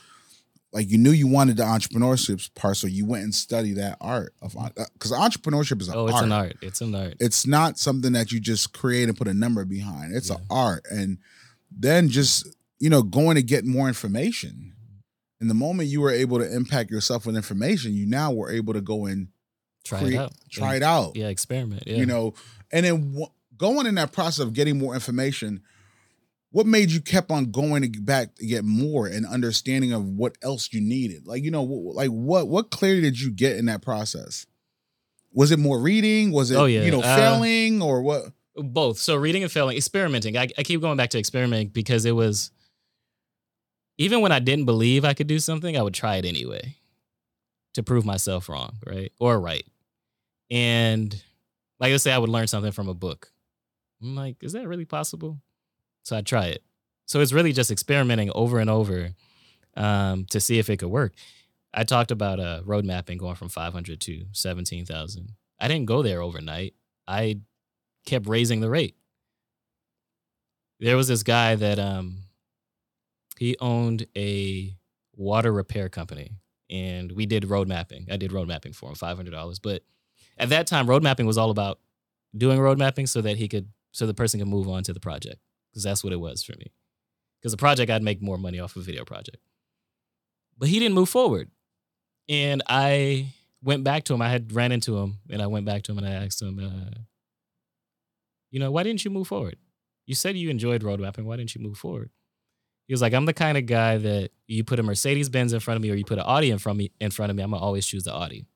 like 0.74 0.89
you 0.89 0.97
knew 0.97 1.11
you 1.11 1.28
wanted 1.28 1.57
the 1.57 1.63
entrepreneurship 1.63 2.53
part, 2.55 2.78
so 2.78 2.88
you 2.88 3.05
went 3.05 3.24
and 3.24 3.34
studied 3.34 3.74
that 3.78 3.97
art 4.01 4.34
of 4.41 4.55
because 4.93 5.11
uh, 5.11 5.15
entrepreneurship 5.18 5.82
is 5.82 5.88
an 5.88 5.95
Oh, 5.95 6.05
it's 6.07 6.15
art. 6.15 6.26
an 6.26 6.32
art. 6.32 6.57
It's 6.61 6.82
an 6.82 6.93
art. 6.93 7.15
It's 7.20 7.47
not 7.47 7.78
something 7.80 8.11
that 8.13 8.32
you 8.32 8.39
just 8.39 8.74
create 8.74 9.07
and 9.07 9.18
put 9.18 9.28
a 9.28 9.34
number 9.34 9.63
behind. 9.65 10.13
It's 10.15 10.30
an 10.30 10.38
art, 10.49 10.86
and 10.91 11.18
then 11.72 12.09
just 12.09 12.47
you 12.80 12.89
know 12.89 13.01
going 13.01 13.36
to 13.36 13.43
get 13.43 13.65
more 13.65 13.88
information. 13.88 14.74
And 15.39 15.49
the 15.49 15.53
moment 15.55 15.89
you 15.89 16.01
were 16.01 16.11
able 16.11 16.39
to 16.39 16.51
impact 16.53 16.89
yourself 16.89 17.26
with 17.28 17.36
information, 17.36 17.93
you 17.93 18.05
now 18.07 18.32
were 18.32 18.49
able 18.51 18.74
to 18.74 18.82
go 18.82 19.05
and 19.05 19.28
Try 19.86 19.99
create- 19.99 20.13
it 20.15 20.18
out. 20.18 20.34
try 20.51 20.76
it 20.76 20.84
out. 20.84 21.15
Yeah. 21.15 21.28
Experiment. 21.28 21.84
Yeah. 21.86 21.97
You 21.97 22.05
know, 22.07 22.34
and 22.72 22.86
then 22.86 23.09
w- 23.11 23.28
going 23.55 23.86
in 23.88 23.95
that 23.95 24.11
process 24.11 24.39
of 24.39 24.53
getting 24.53 24.78
more 24.80 24.93
information. 24.95 25.61
What 26.51 26.65
made 26.65 26.91
you 26.91 27.01
kept 27.01 27.29
on 27.29 27.51
going 27.51 27.81
to 27.81 27.87
get 27.89 28.05
back 28.05 28.35
to 28.35 28.45
get 28.45 28.63
more 28.63 29.05
and 29.07 29.25
understanding 29.25 29.91
of 29.91 30.05
what 30.05 30.37
else 30.41 30.69
you 30.71 30.79
needed? 30.81 31.27
Like 31.27 31.43
you 31.43 31.51
know, 31.51 31.63
like 31.63 32.09
what 32.09 32.47
what 32.47 32.71
clarity 32.71 33.01
did 33.01 33.19
you 33.19 33.31
get 33.31 33.57
in 33.57 33.65
that 33.65 33.81
process? 33.81 34.45
Was 35.33 35.51
it 35.51 35.59
more 35.59 35.79
reading? 35.79 36.31
Was 36.31 36.49
it 36.51 36.55
Oh, 36.55 36.65
yeah. 36.65 36.83
you 36.83 36.91
know 36.91 37.01
Uh, 37.01 37.15
failing 37.15 37.81
or 37.81 38.01
what? 38.01 38.31
both 38.59 38.97
so 38.97 39.15
reading 39.15 39.43
and 39.43 39.51
failing 39.51 39.77
experimenting 39.77 40.35
I, 40.35 40.47
I 40.57 40.63
keep 40.63 40.81
going 40.81 40.97
back 40.97 41.11
to 41.11 41.19
experimenting 41.19 41.67
because 41.67 42.05
it 42.05 42.13
was 42.13 42.49
even 43.99 44.19
when 44.21 44.31
i 44.31 44.39
didn't 44.39 44.65
believe 44.65 45.05
i 45.05 45.13
could 45.13 45.27
do 45.27 45.37
something 45.37 45.77
i 45.77 45.81
would 45.83 45.93
try 45.93 46.15
it 46.15 46.25
anyway 46.25 46.75
to 47.75 47.83
prove 47.83 48.03
myself 48.03 48.49
wrong 48.49 48.77
right 48.83 49.11
or 49.19 49.39
right 49.39 49.63
and 50.49 51.21
like 51.79 51.91
let's 51.91 52.03
say 52.03 52.11
i 52.11 52.17
would 52.17 52.31
learn 52.31 52.47
something 52.47 52.71
from 52.71 52.89
a 52.89 52.95
book 52.95 53.31
i'm 54.01 54.15
like 54.15 54.37
is 54.41 54.53
that 54.53 54.67
really 54.67 54.85
possible 54.85 55.37
so 56.07 56.15
i 56.15 56.21
try 56.21 56.45
it 56.45 56.63
so 57.05 57.19
it's 57.21 57.33
really 57.33 57.53
just 57.53 57.71
experimenting 57.71 58.31
over 58.35 58.59
and 58.59 58.69
over 58.69 59.09
um, 59.75 60.25
to 60.25 60.39
see 60.39 60.59
if 60.59 60.69
it 60.69 60.77
could 60.77 60.89
work 60.89 61.13
i 61.73 61.83
talked 61.83 62.11
about 62.11 62.39
uh, 62.39 62.61
road 62.65 62.85
mapping 62.85 63.17
going 63.17 63.35
from 63.35 63.49
500 63.49 63.99
to 64.01 64.25
17000 64.31 65.29
i 65.59 65.67
didn't 65.67 65.85
go 65.85 66.01
there 66.01 66.21
overnight 66.21 66.73
i 67.07 67.39
kept 68.07 68.27
raising 68.27 68.61
the 68.61 68.69
rate. 68.69 68.95
There 70.79 70.97
was 70.97 71.07
this 71.07 71.21
guy 71.21 71.55
that 71.55 71.77
um 71.77 72.23
he 73.37 73.55
owned 73.59 74.07
a 74.15 74.75
water 75.15 75.51
repair 75.51 75.89
company 75.89 76.31
and 76.71 77.11
we 77.11 77.27
did 77.27 77.45
road 77.45 77.67
mapping. 77.67 78.07
I 78.09 78.17
did 78.17 78.31
road 78.31 78.47
mapping 78.47 78.73
for 78.73 78.89
him, 78.89 78.95
$500. 78.95 79.59
But 79.61 79.83
at 80.39 80.49
that 80.49 80.65
time 80.65 80.89
road 80.89 81.03
mapping 81.03 81.27
was 81.27 81.37
all 81.37 81.51
about 81.51 81.79
doing 82.35 82.59
road 82.59 82.79
mapping 82.79 83.05
so 83.05 83.21
that 83.21 83.37
he 83.37 83.47
could 83.47 83.69
so 83.91 84.07
the 84.07 84.13
person 84.13 84.39
could 84.39 84.49
move 84.49 84.67
on 84.67 84.83
to 84.83 84.93
the 84.93 84.99
project 84.99 85.39
because 85.78 85.84
that's 85.84 86.03
what 86.03 86.11
it 86.11 86.19
was 86.19 86.41
for 86.41 86.53
me. 86.57 86.71
Because 87.39 87.51
the 87.51 87.57
project 87.57 87.91
I'd 87.91 88.01
make 88.01 88.19
more 88.19 88.39
money 88.39 88.59
off 88.59 88.75
of 88.75 88.82
a 88.82 88.86
video 88.86 89.05
project. 89.05 89.38
But 90.57 90.69
he 90.69 90.80
didn't 90.80 90.95
move 90.95 91.07
forward. 91.07 91.51
And 92.28 92.63
I 92.67 93.28
went 93.61 93.84
back 93.84 94.05
to 94.05 94.15
him. 94.15 94.23
I 94.23 94.30
had 94.30 94.51
ran 94.53 94.71
into 94.71 94.97
him 94.97 95.19
and 95.30 95.39
I 95.39 95.45
went 95.45 95.67
back 95.67 95.84
to 95.84 95.91
him 95.91 95.99
and 95.99 96.07
I 96.07 96.13
asked 96.25 96.41
him 96.41 96.57
uh, 96.59 96.97
you 98.49 98.59
know, 98.59 98.71
why 98.71 98.82
didn't 98.82 99.05
you 99.05 99.11
move 99.11 99.28
forward? 99.28 99.57
You 100.07 100.15
said 100.15 100.36
you 100.36 100.49
enjoyed 100.49 100.82
road 100.82 100.99
mapping. 100.99 101.25
Why 101.25 101.36
didn't 101.36 101.53
you 101.53 101.61
move 101.61 101.78
forward? 101.78 102.09
He 102.88 102.93
was 102.93 103.03
like, 103.03 103.13
I'm 103.13 103.25
the 103.25 103.34
kind 103.34 103.55
of 103.55 103.67
guy 103.67 103.99
that 103.99 104.32
you 104.47 104.63
put 104.63 104.80
a 104.80 104.84
Mercedes 104.84 105.30
Benz 105.30 105.53
in 105.53 105.59
front 105.59 105.75
of 105.75 105.84
me 105.84 105.91
or 105.91 105.95
you 105.95 106.05
put 106.05 106.17
an 106.17 106.23
Audi 106.25 106.49
in 106.49 106.57
front 106.57 106.78
of 106.78 106.80
me 106.80 106.91
in 106.99 107.11
front 107.11 107.30
of 107.30 107.36
me, 107.36 107.43
I'm 107.43 107.51
gonna 107.51 107.61
always 107.61 107.86
choose 107.86 108.03
the 108.03 108.15
Audi. 108.15 108.47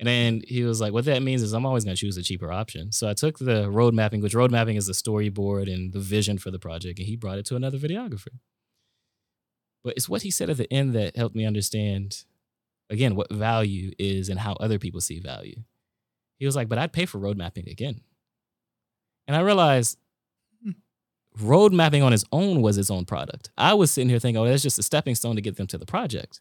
And 0.00 0.08
then 0.08 0.42
he 0.46 0.64
was 0.64 0.80
like, 0.80 0.92
what 0.92 1.04
that 1.04 1.22
means 1.22 1.40
is 1.40 1.52
I'm 1.52 1.64
always 1.64 1.84
going 1.84 1.94
to 1.94 2.00
choose 2.00 2.16
a 2.16 2.22
cheaper 2.22 2.50
option. 2.50 2.90
So 2.90 3.08
I 3.08 3.14
took 3.14 3.38
the 3.38 3.70
road 3.70 3.94
mapping, 3.94 4.20
which 4.20 4.34
road 4.34 4.50
mapping 4.50 4.76
is 4.76 4.86
the 4.86 4.92
storyboard 4.92 5.72
and 5.72 5.92
the 5.92 6.00
vision 6.00 6.36
for 6.36 6.50
the 6.50 6.58
project, 6.58 6.98
and 6.98 7.06
he 7.06 7.16
brought 7.16 7.38
it 7.38 7.46
to 7.46 7.56
another 7.56 7.78
videographer. 7.78 8.38
But 9.84 9.94
it's 9.96 10.08
what 10.08 10.22
he 10.22 10.30
said 10.30 10.50
at 10.50 10.56
the 10.56 10.72
end 10.72 10.94
that 10.94 11.16
helped 11.16 11.36
me 11.36 11.44
understand, 11.46 12.24
again, 12.90 13.14
what 13.14 13.32
value 13.32 13.92
is 13.98 14.28
and 14.28 14.40
how 14.40 14.54
other 14.54 14.78
people 14.78 15.00
see 15.00 15.20
value. 15.20 15.62
He 16.38 16.46
was 16.46 16.56
like, 16.56 16.68
but 16.68 16.78
I'd 16.78 16.92
pay 16.92 17.06
for 17.06 17.18
road 17.18 17.36
mapping 17.36 17.68
again. 17.68 18.00
And 19.26 19.36
I 19.36 19.40
realized 19.40 19.98
Hmm. 20.62 20.72
road 21.38 21.72
mapping 21.72 22.02
on 22.02 22.12
its 22.12 22.24
own 22.32 22.62
was 22.62 22.78
its 22.78 22.90
own 22.90 23.04
product. 23.04 23.50
I 23.56 23.74
was 23.74 23.90
sitting 23.90 24.08
here 24.08 24.18
thinking, 24.18 24.42
oh, 24.42 24.46
that's 24.46 24.62
just 24.62 24.78
a 24.78 24.82
stepping 24.82 25.14
stone 25.14 25.36
to 25.36 25.42
get 25.42 25.56
them 25.56 25.66
to 25.68 25.78
the 25.78 25.86
project. 25.86 26.40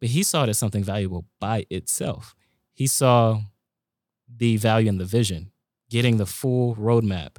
But 0.00 0.10
he 0.10 0.22
saw 0.22 0.42
it 0.44 0.48
as 0.48 0.58
something 0.58 0.84
valuable 0.84 1.26
by 1.40 1.66
itself. 1.70 2.34
He 2.76 2.86
saw 2.86 3.40
the 4.28 4.58
value 4.58 4.90
in 4.90 4.98
the 4.98 5.06
vision, 5.06 5.50
getting 5.88 6.18
the 6.18 6.26
full 6.26 6.76
roadmap, 6.76 7.36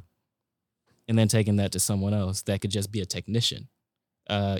and 1.07 1.17
then 1.17 1.27
taking 1.27 1.57
that 1.57 1.71
to 1.73 1.79
someone 1.79 2.13
else 2.13 2.41
that 2.41 2.59
could 2.59 2.71
just 2.71 2.91
be 2.91 3.01
a 3.01 3.05
technician. 3.05 3.69
Uh, 4.27 4.57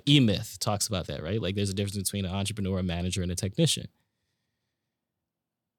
talks 0.60 0.88
about 0.88 1.08
that, 1.08 1.24
right? 1.24 1.42
Like 1.42 1.56
there's 1.56 1.72
a 1.72 1.74
difference 1.74 1.98
between 1.98 2.26
an 2.26 2.32
entrepreneur, 2.32 2.78
a 2.78 2.84
manager, 2.84 3.24
and 3.24 3.32
a 3.32 3.36
technician. 3.36 3.88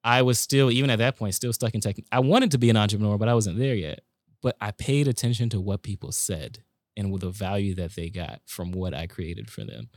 I 0.03 0.22
was 0.22 0.40
still, 0.40 0.70
even 0.70 0.90
at 0.90 0.99
that 0.99 1.16
point, 1.16 1.34
still 1.34 1.53
stuck 1.53 1.74
in 1.74 1.80
tech. 1.80 1.96
I 2.11 2.18
wanted 2.18 2.51
to 2.51 2.59
be 2.59 2.68
an 2.68 2.76
entrepreneur, 2.76 3.18
but 3.18 3.28
I 3.28 3.34
wasn't 3.34 3.59
there 3.59 3.76
yet. 3.76 4.01
But 4.42 4.57
I 4.61 4.72
paid 4.72 5.07
attention 5.07 5.49
to 5.51 5.61
what 5.61 5.82
people 5.82 6.11
said 6.11 6.64
and 6.96 7.12
with 7.12 7.22
the 7.22 7.30
value 7.30 7.76
that 7.76 7.94
they 7.94 8.11
got 8.11 8.40
from 8.46 8.72
what 8.72 8.94
I 8.94 9.07
created 9.07 9.49
for 9.49 9.64
them. 9.64 9.90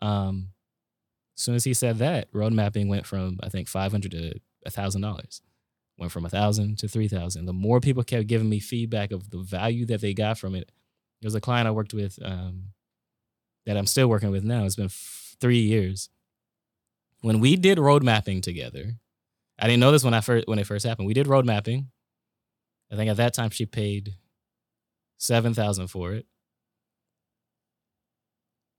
Um, 0.00 0.50
as 1.36 1.42
soon 1.42 1.54
as 1.54 1.64
he 1.64 1.74
said 1.74 1.98
that, 1.98 2.28
road 2.32 2.52
mapping 2.52 2.88
went 2.88 3.06
from 3.06 3.38
I 3.42 3.48
think 3.48 3.68
five 3.68 3.92
hundred 3.92 4.12
to 4.12 4.40
thousand 4.70 5.02
dollars. 5.02 5.42
Went 5.98 6.12
from 6.12 6.26
a 6.26 6.30
thousand 6.30 6.78
to 6.78 6.88
three 6.88 7.08
thousand. 7.08 7.46
The 7.46 7.52
more 7.52 7.80
people 7.80 8.02
kept 8.02 8.26
giving 8.26 8.48
me 8.48 8.58
feedback 8.58 9.12
of 9.12 9.30
the 9.30 9.38
value 9.38 9.86
that 9.86 10.00
they 10.00 10.14
got 10.14 10.38
from 10.38 10.54
it. 10.54 10.70
There 11.20 11.26
was 11.26 11.34
a 11.34 11.40
client 11.40 11.68
I 11.68 11.70
worked 11.70 11.94
with 11.94 12.18
um, 12.22 12.72
that 13.64 13.76
I'm 13.76 13.86
still 13.86 14.08
working 14.08 14.30
with 14.30 14.44
now. 14.44 14.64
It's 14.64 14.76
been 14.76 14.86
f- 14.86 15.36
three 15.40 15.60
years. 15.60 16.10
When 17.20 17.40
we 17.40 17.56
did 17.56 17.78
road 17.78 18.02
mapping 18.02 18.40
together, 18.42 18.94
I 19.58 19.66
didn't 19.66 19.80
know 19.80 19.90
this 19.90 20.04
when 20.04 20.14
I 20.14 20.20
first 20.20 20.46
when 20.48 20.58
it 20.58 20.66
first 20.66 20.86
happened. 20.86 21.06
We 21.06 21.14
did 21.14 21.26
road 21.26 21.46
mapping. 21.46 21.88
I 22.92 22.96
think 22.96 23.10
at 23.10 23.16
that 23.16 23.34
time 23.34 23.50
she 23.50 23.66
paid 23.66 24.14
seven 25.18 25.54
thousand 25.54 25.88
for 25.88 26.12
it. 26.12 26.26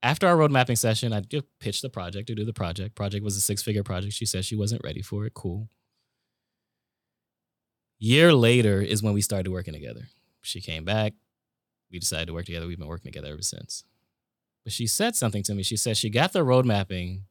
After 0.03 0.27
our 0.27 0.37
road 0.37 0.51
mapping 0.51 0.75
session, 0.75 1.11
I 1.11 1.23
pitched 1.59 1.81
the 1.81 1.89
project 1.89 2.27
to 2.27 2.35
do 2.35 2.45
the 2.45 2.53
project. 2.53 2.95
Project 2.95 3.23
was 3.23 3.35
a 3.35 3.41
six 3.41 3.63
figure 3.63 3.83
project. 3.83 4.13
She 4.13 4.25
said 4.25 4.45
she 4.45 4.55
wasn't 4.55 4.83
ready 4.83 5.01
for 5.01 5.25
it. 5.25 5.33
Cool. 5.33 5.69
Year 7.99 8.31
later 8.31 8.79
is 8.81 9.01
when 9.01 9.13
we 9.13 9.21
started 9.21 9.49
working 9.49 9.73
together. 9.73 10.09
She 10.41 10.61
came 10.61 10.85
back. 10.85 11.13
We 11.91 11.99
decided 11.99 12.27
to 12.27 12.33
work 12.33 12.45
together. 12.45 12.67
We've 12.67 12.77
been 12.77 12.87
working 12.87 13.11
together 13.11 13.33
ever 13.33 13.41
since. 13.41 13.83
But 14.63 14.73
she 14.73 14.85
said 14.85 15.15
something 15.15 15.43
to 15.43 15.55
me. 15.55 15.63
She 15.63 15.77
said 15.77 15.97
she 15.97 16.09
got 16.09 16.33
the 16.33 16.43
road 16.43 16.65
mapping 16.65 17.23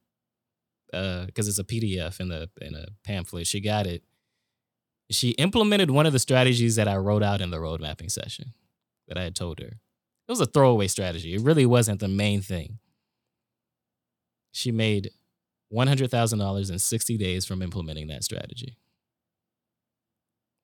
uh, 0.93 1.27
because 1.27 1.49
it's 1.49 1.59
a 1.59 1.64
PDF 1.64 2.19
in 2.19 2.29
the 2.29 2.51
in 2.61 2.75
a 2.75 2.87
pamphlet. 3.05 3.47
She 3.47 3.61
got 3.61 3.87
it. 3.87 4.03
She 5.11 5.31
implemented 5.33 5.91
one 5.91 6.07
of 6.07 6.12
the 6.12 6.19
strategies 6.19 6.77
that 6.77 6.89
I 6.89 6.97
wrote 6.97 7.23
out 7.23 7.41
in 7.41 7.51
the 7.51 7.61
road 7.61 7.81
mapping 7.81 8.09
session 8.09 8.55
that 9.07 9.17
I 9.17 9.23
had 9.23 9.37
told 9.37 9.61
her. 9.61 9.79
It 10.29 10.33
was 10.33 10.41
a 10.41 10.47
throwaway 10.47 10.89
strategy. 10.89 11.35
It 11.35 11.43
really 11.43 11.66
wasn't 11.66 12.01
the 12.01 12.09
main 12.09 12.41
thing. 12.41 12.79
She 14.51 14.72
made 14.72 15.11
$100,000 15.72 16.70
in 16.70 16.79
60 16.79 17.16
days 17.16 17.45
from 17.45 17.62
implementing 17.62 18.09
that 18.09 18.24
strategy. 18.24 18.77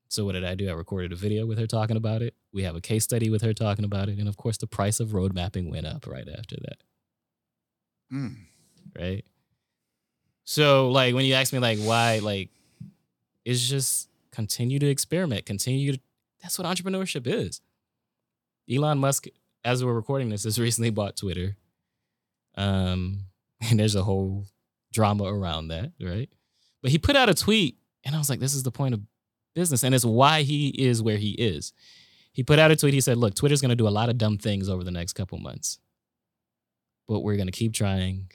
So, 0.09 0.25
what 0.27 0.33
did 0.33 0.45
I 0.45 0.55
do? 0.55 0.69
I 0.69 0.73
recorded 0.73 1.13
a 1.13 1.17
video 1.17 1.47
with 1.47 1.59
her 1.59 1.67
talking 1.67 1.97
about 1.97 2.21
it. 2.21 2.35
We 2.53 2.65
have 2.65 2.77
a 2.77 2.83
case 2.83 3.05
study 3.05 3.31
with 3.31 3.41
her 3.43 3.55
talking 3.55 3.85
about 3.85 4.11
it. 4.11 4.19
And 4.19 4.29
of 4.29 4.37
course, 4.37 4.59
the 4.59 4.67
price 4.67 5.01
of 5.01 5.15
road 5.15 5.33
mapping 5.33 5.71
went 5.71 5.87
up 5.87 6.07
right 6.07 6.29
after 6.29 6.57
that. 6.57 6.83
Mm. 8.13 8.37
Right. 8.99 9.25
So, 10.45 10.91
like, 10.91 11.15
when 11.15 11.25
you 11.25 11.35
ask 11.35 11.53
me, 11.53 11.61
like, 11.61 11.79
why, 11.79 12.19
like, 12.19 12.51
it's 13.45 13.67
just 13.67 14.11
continue 14.33 14.79
to 14.79 14.87
experiment, 14.87 15.47
continue 15.47 15.93
to, 15.93 16.01
that's 16.43 16.59
what 16.59 16.67
entrepreneurship 16.67 17.27
is. 17.27 17.61
Elon 18.71 18.99
Musk, 18.99 19.29
as 19.65 19.85
we're 19.85 19.93
recording 19.93 20.29
this, 20.29 20.45
has 20.45 20.59
recently 20.59 20.91
bought 20.91 21.17
Twitter. 21.17 21.57
Um, 22.57 23.27
and 23.61 23.79
there's 23.79 23.95
a 23.95 24.03
whole 24.03 24.47
drama 24.93 25.25
around 25.25 25.69
that, 25.69 25.93
right? 26.01 26.29
But 26.83 26.91
he 26.91 26.99
put 26.99 27.17
out 27.17 27.29
a 27.29 27.35
tweet, 27.35 27.77
and 28.05 28.15
I 28.15 28.19
was 28.19 28.29
like, 28.29 28.41
this 28.41 28.55
is 28.55 28.65
the 28.65 28.73
point 28.73 28.95
of 28.95 29.01
business, 29.55 29.83
and 29.83 29.95
it's 29.95 30.05
why 30.05 30.43
he 30.43 30.69
is 30.69 31.03
where 31.03 31.17
he 31.17 31.33
is. 31.33 31.73
He 32.33 32.43
put 32.43 32.59
out 32.59 32.71
a 32.71 32.77
tweet. 32.77 32.95
He 32.95 33.01
said, 33.01 33.19
"Look, 33.19 33.35
Twitter's 33.35 33.61
going 33.61 33.71
to 33.71 33.77
do 33.77 33.87
a 33.87 33.91
lot 33.91 34.09
of 34.09 34.17
dumb 34.17 34.39
things 34.39 34.69
over 34.69 34.83
the 34.83 34.91
next 34.91 35.13
couple 35.13 35.39
months, 35.39 35.79
but 37.07 37.21
we're 37.21 37.37
going 37.37 37.47
to 37.47 37.53
keep 37.53 37.75
trying, 37.75 38.31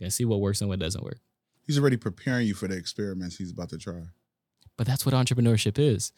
and 0.00 0.12
see 0.12 0.24
what 0.24 0.40
works 0.40 0.60
and 0.62 0.70
what 0.70 0.78
doesn't 0.78 1.04
work." 1.04 1.18
He's 1.66 1.78
already 1.78 1.96
preparing 1.96 2.46
you 2.46 2.54
for 2.54 2.66
the 2.66 2.76
experiments 2.76 3.36
he's 3.36 3.50
about 3.50 3.68
to 3.70 3.78
try. 3.78 4.04
But 4.78 4.86
that's 4.86 5.04
what 5.04 5.14
entrepreneurship 5.14 5.78
is. 5.78 6.12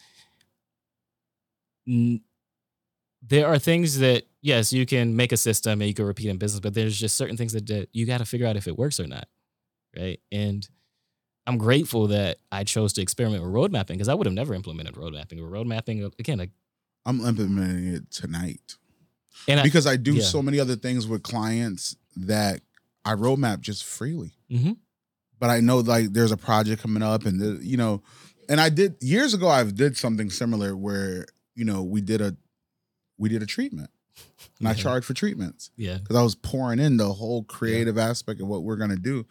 There 3.23 3.47
are 3.47 3.59
things 3.59 3.99
that 3.99 4.25
yes, 4.41 4.73
you 4.73 4.87
can 4.87 5.17
make 5.17 5.33
a 5.33 5.37
system 5.37 5.81
and 5.81 5.89
you 5.89 5.95
can 5.95 6.05
repeat 6.05 6.29
in 6.29 6.39
business, 6.39 6.61
but 6.61 6.75
there's 6.75 6.99
just 6.99 7.17
certain 7.17 7.37
things 7.37 7.53
that, 7.53 7.67
that 7.67 7.89
you 7.93 8.07
got 8.07 8.19
to 8.19 8.25
figure 8.25 8.47
out 8.47 8.57
if 8.57 8.69
it 8.69 8.79
works 8.79 9.01
or 9.01 9.07
not, 9.07 9.27
right? 9.97 10.21
And 10.31 10.67
I'm 11.47 11.59
grateful 11.59 12.09
that 12.09 12.39
I 12.53 12.65
chose 12.65 12.93
to 12.95 13.03
experiment 13.03 13.43
with 13.43 13.53
road 13.53 13.73
mapping 13.73 13.97
because 13.97 14.09
I 14.09 14.15
would 14.15 14.27
have 14.27 14.35
never 14.35 14.55
implemented 14.55 14.97
road 14.97 15.15
mapping. 15.15 15.43
Road 15.43 15.67
mapping 15.67 16.05
again, 16.19 16.39
like, 16.39 16.51
I'm 17.05 17.21
implementing 17.21 17.95
it 17.95 18.11
tonight 18.11 18.77
and 19.47 19.63
because 19.63 19.87
I 19.87 19.97
do 19.97 20.15
yeah. 20.15 20.23
so 20.23 20.43
many 20.43 20.59
other 20.59 20.77
things 20.77 21.07
with 21.07 21.23
clients 21.23 21.97
that 22.17 22.61
I 23.05 23.15
roadmap 23.15 23.61
just 23.61 23.85
freely. 23.85 24.35
Mhm. 24.51 24.79
But 25.39 25.51
I 25.51 25.61
know 25.61 25.79
like 25.79 26.13
there's 26.13 26.33
a 26.33 26.37
project 26.37 26.83
coming 26.83 27.03
up, 27.03 27.25
and 27.25 27.41
the, 27.41 27.65
you 27.65 27.77
know, 27.77 28.03
and 28.49 28.61
I 28.61 28.71
did 28.71 28.97
years 29.01 29.35
ago. 29.35 29.49
I 29.49 29.63
did 29.65 29.97
something 29.97 30.31
similar 30.31 30.77
where 30.77 31.27
you 31.55 31.65
know 31.65 31.83
we 31.83 32.01
did 32.01 32.21
a 32.21 32.37
we 33.19 33.29
did 33.29 33.43
a 33.43 33.47
treatment, 33.47 33.91
and 34.59 34.69
I 34.69 34.75
charged 34.75 35.07
for 35.07 35.15
treatments 35.15 35.71
yeah, 35.77 35.99
because 35.99 36.17
I 36.17 36.23
was 36.23 36.35
pouring 36.35 36.79
in 36.79 36.97
the 36.97 37.13
whole 37.13 37.45
creative 37.45 37.99
aspect 37.99 38.41
of 38.41 38.49
what 38.49 38.63
we're 38.63 38.77
gonna 38.77 38.97
do, 38.97 39.27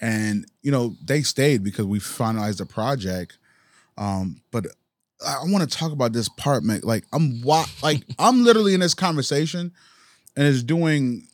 and 0.00 0.46
you 0.62 0.70
know 0.70 0.94
they 1.04 1.22
stayed 1.22 1.62
because 1.62 1.86
we 1.86 1.98
finalized 1.98 2.58
the 2.58 2.66
project. 2.66 3.38
Um, 3.98 4.40
but 4.50 4.66
I 5.26 5.42
want 5.44 5.68
to 5.68 5.78
talk 5.78 5.92
about 5.92 6.12
this 6.12 6.28
part, 6.28 6.64
man. 6.64 6.80
Like 6.82 7.04
I'm 7.12 7.42
wa- 7.42 7.66
like 7.82 8.04
I'm 8.18 8.44
literally 8.44 8.74
in 8.74 8.80
this 8.80 8.94
conversation, 8.94 9.72
and 10.36 10.46
it's 10.46 10.62
doing. 10.62 11.26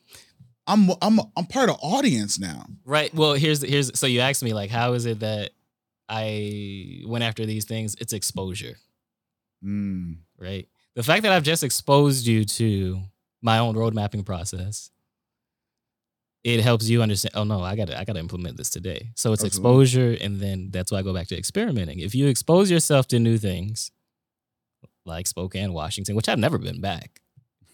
I'm 0.66 0.90
I'm 1.00 1.18
I'm 1.34 1.46
part 1.46 1.70
of 1.70 1.76
audience 1.80 2.38
now. 2.38 2.66
right. 2.84 3.12
Well, 3.14 3.32
here's 3.34 3.62
here's 3.62 3.98
so 3.98 4.06
you 4.06 4.20
asked 4.20 4.42
me 4.42 4.52
like, 4.52 4.70
how 4.70 4.92
is 4.92 5.06
it 5.06 5.20
that 5.20 5.52
I 6.11 7.02
went 7.06 7.24
after 7.24 7.46
these 7.46 7.64
things? 7.64 7.96
It's 7.98 8.12
exposure. 8.12 8.76
Mm. 9.64 10.18
right? 10.38 10.68
The 10.99 11.05
fact 11.05 11.22
that 11.22 11.30
I've 11.30 11.44
just 11.44 11.62
exposed 11.62 12.26
you 12.26 12.44
to 12.44 13.01
my 13.40 13.59
own 13.59 13.76
road 13.76 13.94
mapping 13.94 14.24
process, 14.24 14.90
it 16.42 16.59
helps 16.59 16.88
you 16.88 17.03
understand. 17.03 17.34
Oh 17.36 17.44
no, 17.44 17.62
I 17.62 17.76
got 17.76 17.86
to 17.86 17.96
I 17.96 18.03
got 18.03 18.14
to 18.14 18.18
implement 18.18 18.57
this 18.57 18.68
today. 18.68 19.12
So 19.14 19.32
it's 19.32 19.44
Absolutely. 19.44 19.46
exposure, 19.46 20.16
and 20.20 20.40
then 20.40 20.70
that's 20.72 20.90
why 20.90 20.99
I 20.99 21.03
go 21.03 21.14
back 21.14 21.28
to 21.28 21.38
experimenting. 21.38 22.01
If 22.01 22.16
you 22.16 22.26
expose 22.26 22.68
yourself 22.68 23.07
to 23.09 23.20
new 23.20 23.38
things, 23.38 23.92
like 25.05 25.28
Spokane, 25.28 25.72
Washington, 25.72 26.16
which 26.16 26.28
I've 26.28 26.40
never 26.40 26.59
been 26.59 26.80
back, 26.80 27.20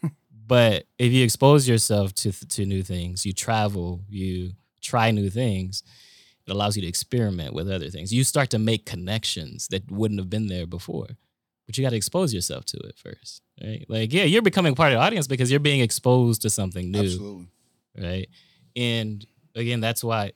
but 0.46 0.84
if 0.98 1.10
you 1.10 1.24
expose 1.24 1.66
yourself 1.66 2.12
to 2.16 2.30
to 2.30 2.66
new 2.66 2.82
things, 2.82 3.24
you 3.24 3.32
travel, 3.32 4.02
you 4.06 4.50
try 4.82 5.12
new 5.12 5.30
things. 5.30 5.82
It 6.46 6.50
allows 6.50 6.76
you 6.76 6.82
to 6.82 6.88
experiment 6.88 7.54
with 7.54 7.70
other 7.70 7.88
things. 7.88 8.12
You 8.12 8.22
start 8.22 8.50
to 8.50 8.58
make 8.58 8.84
connections 8.84 9.68
that 9.68 9.90
wouldn't 9.90 10.20
have 10.20 10.28
been 10.28 10.48
there 10.48 10.66
before 10.66 11.16
but 11.66 11.76
you 11.76 11.84
got 11.84 11.90
to 11.90 11.96
expose 11.96 12.34
yourself 12.34 12.64
to 12.66 12.76
it 12.78 12.96
first, 12.96 13.42
right? 13.62 13.84
Like, 13.88 14.12
yeah, 14.12 14.24
you're 14.24 14.42
becoming 14.42 14.74
part 14.74 14.92
of 14.92 14.98
the 14.98 15.02
audience 15.04 15.26
because 15.26 15.50
you're 15.50 15.60
being 15.60 15.80
exposed 15.80 16.42
to 16.42 16.50
something 16.50 16.90
new, 16.90 17.00
Absolutely. 17.00 17.46
right? 17.98 18.28
And 18.76 19.26
again, 19.54 19.80
that's 19.80 20.04
why 20.04 20.32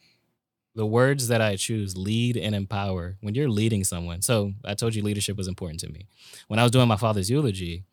the 0.74 0.87
words 0.87 1.29
that 1.29 1.41
I 1.41 1.57
choose 1.57 1.97
lead 1.97 2.37
and 2.37 2.55
empower 2.55 3.16
when 3.20 3.35
you're 3.35 3.49
leading 3.49 3.85
someone. 3.85 4.22
So 4.22 4.53
I 4.64 4.74
told 4.74 4.95
you 4.95 5.03
leadership 5.03 5.37
was 5.37 5.49
important 5.49 5.81
to 5.81 5.89
me. 5.89 6.07
When 6.47 6.59
I 6.59 6.62
was 6.62 6.70
doing 6.70 6.89
my 6.89 6.97
father's 6.97 7.29
eulogy, 7.29 7.85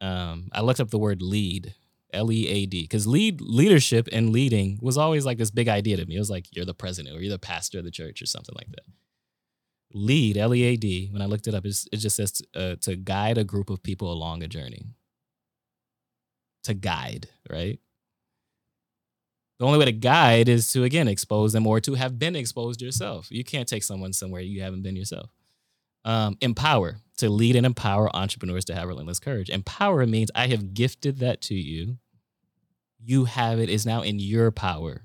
um, 0.00 0.48
I 0.52 0.60
looked 0.62 0.80
up 0.80 0.90
the 0.90 0.98
word 0.98 1.20
lead, 1.20 1.74
L 2.12 2.30
E 2.30 2.46
A 2.48 2.66
D, 2.66 2.82
because 2.82 3.06
lead 3.06 3.40
leadership 3.40 4.08
and 4.12 4.30
leading 4.30 4.78
was 4.80 4.96
always 4.96 5.26
like 5.26 5.38
this 5.38 5.50
big 5.50 5.68
idea 5.68 5.96
to 5.96 6.06
me. 6.06 6.16
It 6.16 6.20
was 6.20 6.30
like 6.30 6.46
you're 6.54 6.64
the 6.64 6.74
president 6.74 7.16
or 7.16 7.20
you're 7.20 7.30
the 7.30 7.38
pastor 7.38 7.78
of 7.78 7.84
the 7.84 7.90
church 7.90 8.22
or 8.22 8.26
something 8.26 8.54
like 8.56 8.68
that 8.70 8.84
lead 9.94 10.36
l-e-a-d 10.36 11.08
when 11.12 11.22
i 11.22 11.26
looked 11.26 11.46
it 11.46 11.54
up 11.54 11.64
it 11.66 11.96
just 11.96 12.16
says 12.16 12.42
uh, 12.56 12.76
to 12.80 12.96
guide 12.96 13.38
a 13.38 13.44
group 13.44 13.70
of 13.70 13.82
people 13.82 14.12
along 14.12 14.42
a 14.42 14.48
journey 14.48 14.84
to 16.64 16.74
guide 16.74 17.28
right 17.50 17.78
The 19.58 19.66
only 19.66 19.78
way 19.78 19.84
to 19.86 19.92
guide 19.92 20.48
is 20.48 20.72
to 20.72 20.84
again 20.84 21.08
expose 21.08 21.52
them 21.52 21.66
or 21.66 21.80
to 21.80 21.94
have 21.94 22.18
been 22.18 22.34
exposed 22.34 22.82
yourself. 22.82 23.28
You 23.30 23.44
can't 23.44 23.68
take 23.68 23.84
someone 23.84 24.12
somewhere 24.12 24.40
you 24.42 24.62
haven't 24.62 24.82
been 24.82 24.96
yourself. 24.96 25.30
Um, 26.04 26.36
empower 26.40 26.96
to 27.18 27.30
lead 27.30 27.54
and 27.54 27.64
empower 27.64 28.14
entrepreneurs 28.16 28.64
to 28.66 28.74
have 28.74 28.88
relentless 28.88 29.20
courage. 29.20 29.50
Empower 29.50 30.04
means 30.06 30.32
I 30.34 30.48
have 30.48 30.74
gifted 30.74 31.18
that 31.20 31.40
to 31.42 31.54
you. 31.54 31.98
You 32.98 33.26
have 33.26 33.60
it 33.60 33.68
is 33.68 33.86
now 33.86 34.02
in 34.02 34.18
your 34.18 34.50
power 34.50 35.02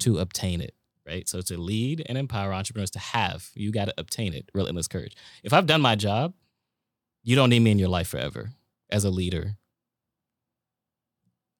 to 0.00 0.18
obtain 0.18 0.62
it 0.62 0.74
right? 1.08 1.28
So 1.28 1.40
to 1.40 1.56
lead 1.56 2.04
and 2.06 2.18
empower 2.18 2.52
entrepreneurs 2.52 2.90
to 2.92 2.98
have, 2.98 3.50
you 3.54 3.72
got 3.72 3.86
to 3.86 3.94
obtain 3.98 4.34
it, 4.34 4.50
relentless 4.54 4.88
courage. 4.88 5.16
If 5.42 5.52
I've 5.52 5.66
done 5.66 5.80
my 5.80 5.96
job, 5.96 6.34
you 7.22 7.34
don't 7.34 7.50
need 7.50 7.60
me 7.60 7.72
in 7.72 7.78
your 7.78 7.88
life 7.88 8.08
forever 8.08 8.50
as 8.90 9.04
a 9.04 9.10
leader. 9.10 9.56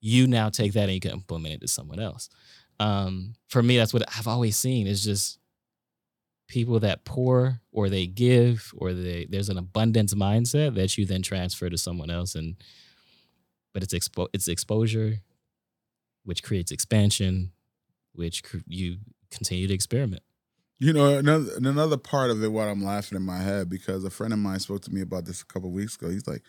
You 0.01 0.27
now 0.27 0.49
take 0.49 0.73
that 0.73 0.83
and 0.83 0.93
you 0.93 0.99
can 0.99 1.11
implement 1.11 1.55
it 1.55 1.61
to 1.61 1.67
someone 1.67 1.99
else. 1.99 2.29
Um, 2.79 3.33
for 3.47 3.61
me, 3.61 3.77
that's 3.77 3.93
what 3.93 4.03
I've 4.17 4.27
always 4.27 4.55
seen 4.55 4.87
is 4.87 5.03
just 5.03 5.39
people 6.47 6.79
that 6.79 7.05
pour 7.05 7.61
or 7.71 7.89
they 7.89 8.07
give 8.07 8.73
or 8.75 8.93
they 8.93 9.25
there's 9.29 9.49
an 9.49 9.57
abundance 9.57 10.13
mindset 10.15 10.73
that 10.75 10.97
you 10.97 11.05
then 11.05 11.21
transfer 11.21 11.69
to 11.69 11.77
someone 11.77 12.09
else 12.09 12.33
and 12.33 12.55
but 13.71 13.83
it's 13.83 13.93
expo- 13.93 14.29
it's 14.33 14.47
exposure 14.47 15.19
which 16.23 16.41
creates 16.41 16.71
expansion 16.71 17.51
which 18.13 18.43
cr- 18.43 18.57
you 18.65 18.97
continue 19.31 19.67
to 19.67 19.73
experiment. 19.73 20.23
You 20.79 20.93
know, 20.93 21.17
another 21.17 21.51
another 21.57 21.97
part 21.97 22.31
of 22.31 22.41
it, 22.41 22.51
what 22.51 22.69
I'm 22.69 22.83
laughing 22.83 23.17
in 23.17 23.23
my 23.23 23.39
head 23.39 23.69
because 23.69 24.05
a 24.05 24.09
friend 24.09 24.31
of 24.31 24.39
mine 24.39 24.59
spoke 24.59 24.81
to 24.83 24.93
me 24.93 25.01
about 25.01 25.25
this 25.25 25.41
a 25.41 25.45
couple 25.45 25.71
weeks 25.71 25.97
ago. 25.97 26.09
He's 26.09 26.25
like, 26.25 26.41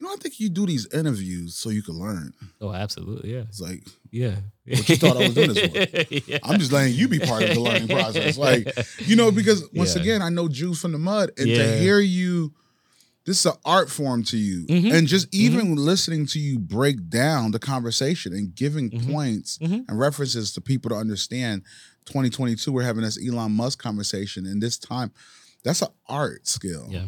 you 0.00 0.06
know, 0.06 0.12
I 0.12 0.16
think 0.16 0.40
you 0.40 0.48
do 0.48 0.66
these 0.66 0.92
interviews 0.92 1.54
so 1.54 1.70
you 1.70 1.82
can 1.82 1.94
learn. 1.94 2.34
Oh, 2.60 2.72
absolutely, 2.72 3.32
yeah. 3.32 3.42
It's 3.42 3.60
like, 3.60 3.86
yeah. 4.10 4.34
What 4.66 4.88
you 4.88 4.96
thought 4.96 5.16
I 5.16 5.20
was 5.20 5.34
doing 5.34 5.54
this 5.54 6.24
yeah. 6.26 6.38
I'm 6.42 6.58
just 6.58 6.72
letting 6.72 6.94
you 6.94 7.06
be 7.06 7.20
part 7.20 7.44
of 7.44 7.54
the 7.54 7.60
learning 7.60 7.88
process. 7.88 8.36
Like, 8.36 8.66
you 8.98 9.14
know, 9.14 9.30
because 9.30 9.62
once 9.72 9.94
yeah. 9.94 10.02
again, 10.02 10.22
I 10.22 10.30
know 10.30 10.48
Jude 10.48 10.76
from 10.76 10.90
the 10.90 10.98
mud, 10.98 11.30
and 11.38 11.46
yeah. 11.46 11.58
to 11.58 11.78
hear 11.78 12.00
you 12.00 12.52
this 13.24 13.40
is 13.40 13.46
an 13.46 13.58
art 13.64 13.88
form 13.88 14.22
to 14.24 14.36
you 14.36 14.66
mm-hmm. 14.66 14.94
and 14.94 15.06
just 15.06 15.30
mm-hmm. 15.30 15.44
even 15.44 15.66
mm-hmm. 15.66 15.78
listening 15.78 16.26
to 16.26 16.38
you 16.38 16.58
break 16.58 17.08
down 17.08 17.50
the 17.52 17.58
conversation 17.58 18.32
and 18.32 18.54
giving 18.54 18.90
mm-hmm. 18.90 19.12
points 19.12 19.58
mm-hmm. 19.58 19.80
and 19.88 19.98
references 19.98 20.52
to 20.52 20.60
people 20.60 20.90
to 20.90 20.96
understand 20.96 21.62
2022 22.06 22.72
we're 22.72 22.82
having 22.82 23.02
this 23.02 23.18
elon 23.26 23.52
musk 23.52 23.82
conversation 23.82 24.46
and 24.46 24.62
this 24.62 24.78
time 24.78 25.10
that's 25.62 25.82
an 25.82 25.88
art 26.08 26.46
skill 26.46 26.86
yeah 26.90 27.04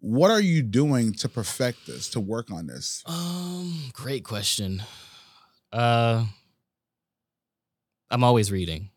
what 0.00 0.30
are 0.30 0.40
you 0.40 0.62
doing 0.62 1.12
to 1.12 1.28
perfect 1.28 1.86
this 1.86 2.08
to 2.08 2.20
work 2.20 2.50
on 2.50 2.66
this 2.66 3.02
um 3.06 3.74
great 3.92 4.24
question 4.24 4.82
uh 5.72 6.24
i'm 8.10 8.22
always 8.22 8.52
reading 8.52 8.90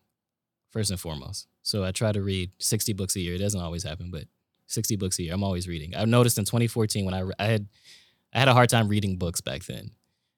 first 0.70 0.90
and 0.90 1.00
foremost 1.00 1.48
so 1.62 1.82
i 1.84 1.90
try 1.90 2.12
to 2.12 2.22
read 2.22 2.50
60 2.58 2.92
books 2.92 3.16
a 3.16 3.20
year 3.20 3.34
it 3.34 3.38
doesn't 3.38 3.60
always 3.60 3.82
happen 3.82 4.10
but 4.10 4.24
60 4.70 4.96
books 4.96 5.18
a 5.18 5.24
year. 5.24 5.34
I'm 5.34 5.44
always 5.44 5.68
reading. 5.68 5.94
I 5.96 6.04
noticed 6.04 6.38
in 6.38 6.44
2014 6.44 7.04
when 7.04 7.14
I, 7.14 7.24
I 7.38 7.46
had 7.46 7.66
I 8.32 8.38
had 8.38 8.48
a 8.48 8.54
hard 8.54 8.70
time 8.70 8.88
reading 8.88 9.16
books 9.16 9.40
back 9.40 9.64
then. 9.64 9.90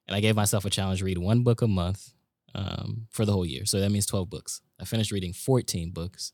And 0.08 0.16
I 0.16 0.20
gave 0.20 0.34
myself 0.34 0.64
a 0.64 0.70
challenge 0.70 0.98
to 1.00 1.04
read 1.04 1.18
one 1.18 1.42
book 1.42 1.62
a 1.62 1.68
month 1.68 2.12
um, 2.54 3.06
for 3.10 3.24
the 3.24 3.32
whole 3.32 3.46
year. 3.46 3.66
So 3.66 3.80
that 3.80 3.90
means 3.90 4.06
12 4.06 4.28
books. 4.28 4.60
I 4.82 4.84
finished 4.84 5.12
reading 5.12 5.32
14 5.32 5.92
books. 5.92 6.32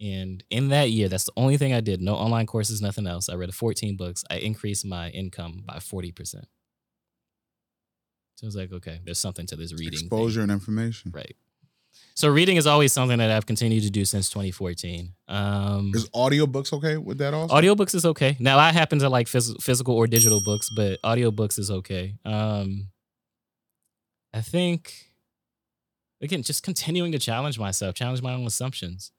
And 0.00 0.42
in 0.50 0.70
that 0.70 0.90
year, 0.90 1.08
that's 1.08 1.24
the 1.24 1.32
only 1.36 1.58
thing 1.58 1.74
I 1.74 1.80
did. 1.80 2.00
No 2.00 2.14
online 2.14 2.46
courses, 2.46 2.80
nothing 2.80 3.06
else. 3.06 3.28
I 3.28 3.34
read 3.34 3.54
14 3.54 3.96
books. 3.96 4.24
I 4.30 4.36
increased 4.36 4.84
my 4.86 5.10
income 5.10 5.62
by 5.64 5.74
40%. 5.76 6.16
So 6.26 6.40
I 8.42 8.46
was 8.46 8.56
like, 8.56 8.72
okay, 8.72 9.00
there's 9.04 9.20
something 9.20 9.46
to 9.46 9.54
this 9.54 9.72
reading. 9.72 9.92
Exposure 9.92 10.40
thing. 10.40 10.44
and 10.44 10.52
information. 10.52 11.12
Right. 11.14 11.36
So 12.14 12.28
reading 12.30 12.56
is 12.56 12.66
always 12.66 12.92
something 12.92 13.18
that 13.18 13.30
I've 13.30 13.46
continued 13.46 13.82
to 13.82 13.90
do 13.90 14.04
since 14.06 14.30
2014. 14.30 15.12
Um, 15.28 15.92
is 15.94 16.08
audiobooks 16.10 16.72
okay 16.72 16.96
with 16.96 17.18
that 17.18 17.34
also? 17.34 17.54
Audiobooks 17.54 17.94
is 17.94 18.06
okay. 18.06 18.36
Now 18.40 18.58
I 18.58 18.72
happen 18.72 18.98
to 19.00 19.10
like 19.10 19.26
phys- 19.26 19.60
physical 19.62 19.94
or 19.94 20.06
digital 20.06 20.40
books, 20.42 20.68
but 20.74 21.00
audiobooks 21.02 21.58
is 21.58 21.70
okay. 21.70 22.14
Um, 22.24 22.88
I 24.32 24.40
think 24.40 25.11
again, 26.22 26.42
just 26.42 26.62
continuing 26.62 27.12
to 27.12 27.18
challenge 27.18 27.58
myself, 27.58 27.94
challenge 27.94 28.22
my 28.22 28.32
own 28.32 28.46
assumptions. 28.46 29.12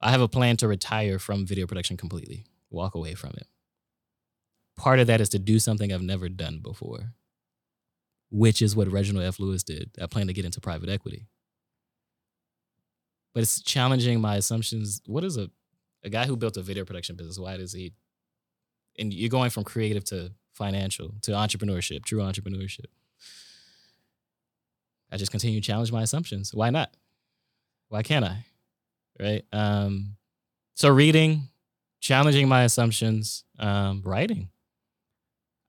I 0.00 0.10
have 0.10 0.20
a 0.20 0.28
plan 0.28 0.56
to 0.58 0.68
retire 0.68 1.18
from 1.18 1.46
video 1.46 1.66
production 1.66 1.96
completely, 1.96 2.46
walk 2.70 2.94
away 2.94 3.14
from 3.14 3.30
it. 3.30 3.46
Part 4.76 5.00
of 5.00 5.08
that 5.08 5.20
is 5.20 5.28
to 5.30 5.38
do 5.38 5.58
something 5.58 5.92
I've 5.92 6.02
never 6.02 6.28
done 6.28 6.60
before, 6.60 7.14
which 8.30 8.62
is 8.62 8.76
what 8.76 8.90
Reginald 8.90 9.26
F. 9.26 9.40
Lewis 9.40 9.62
did. 9.62 9.90
I 10.00 10.06
plan 10.06 10.28
to 10.28 10.32
get 10.32 10.44
into 10.44 10.60
private 10.60 10.88
equity 10.88 11.26
but 13.38 13.42
it's 13.42 13.62
challenging 13.62 14.20
my 14.20 14.34
assumptions. 14.34 15.00
What 15.06 15.22
is 15.22 15.36
a 15.36 15.48
a 16.02 16.10
guy 16.10 16.26
who 16.26 16.36
built 16.36 16.56
a 16.56 16.62
video 16.62 16.84
production 16.84 17.14
business? 17.14 17.38
Why 17.38 17.56
does 17.56 17.72
he? 17.72 17.92
And 18.98 19.14
you're 19.14 19.30
going 19.30 19.50
from 19.50 19.62
creative 19.62 20.02
to 20.06 20.32
financial 20.54 21.14
to 21.22 21.30
entrepreneurship, 21.30 22.04
true 22.04 22.18
entrepreneurship. 22.18 22.86
I 25.10 25.16
just 25.16 25.30
continue 25.30 25.60
to 25.60 25.66
challenge 25.66 25.92
my 25.92 26.02
assumptions. 26.02 26.54
Why 26.54 26.70
not? 26.70 26.90
Why 27.88 28.02
can't 28.02 28.24
I? 28.24 28.44
Right. 29.18 29.44
Um, 29.52 30.16
so 30.74 30.88
reading, 30.90 31.48
challenging 32.00 32.48
my 32.48 32.62
assumptions, 32.62 33.44
um, 33.58 34.02
writing. 34.04 34.50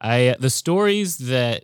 I 0.02 0.36
the 0.40 0.50
stories 0.50 1.18
that 1.18 1.64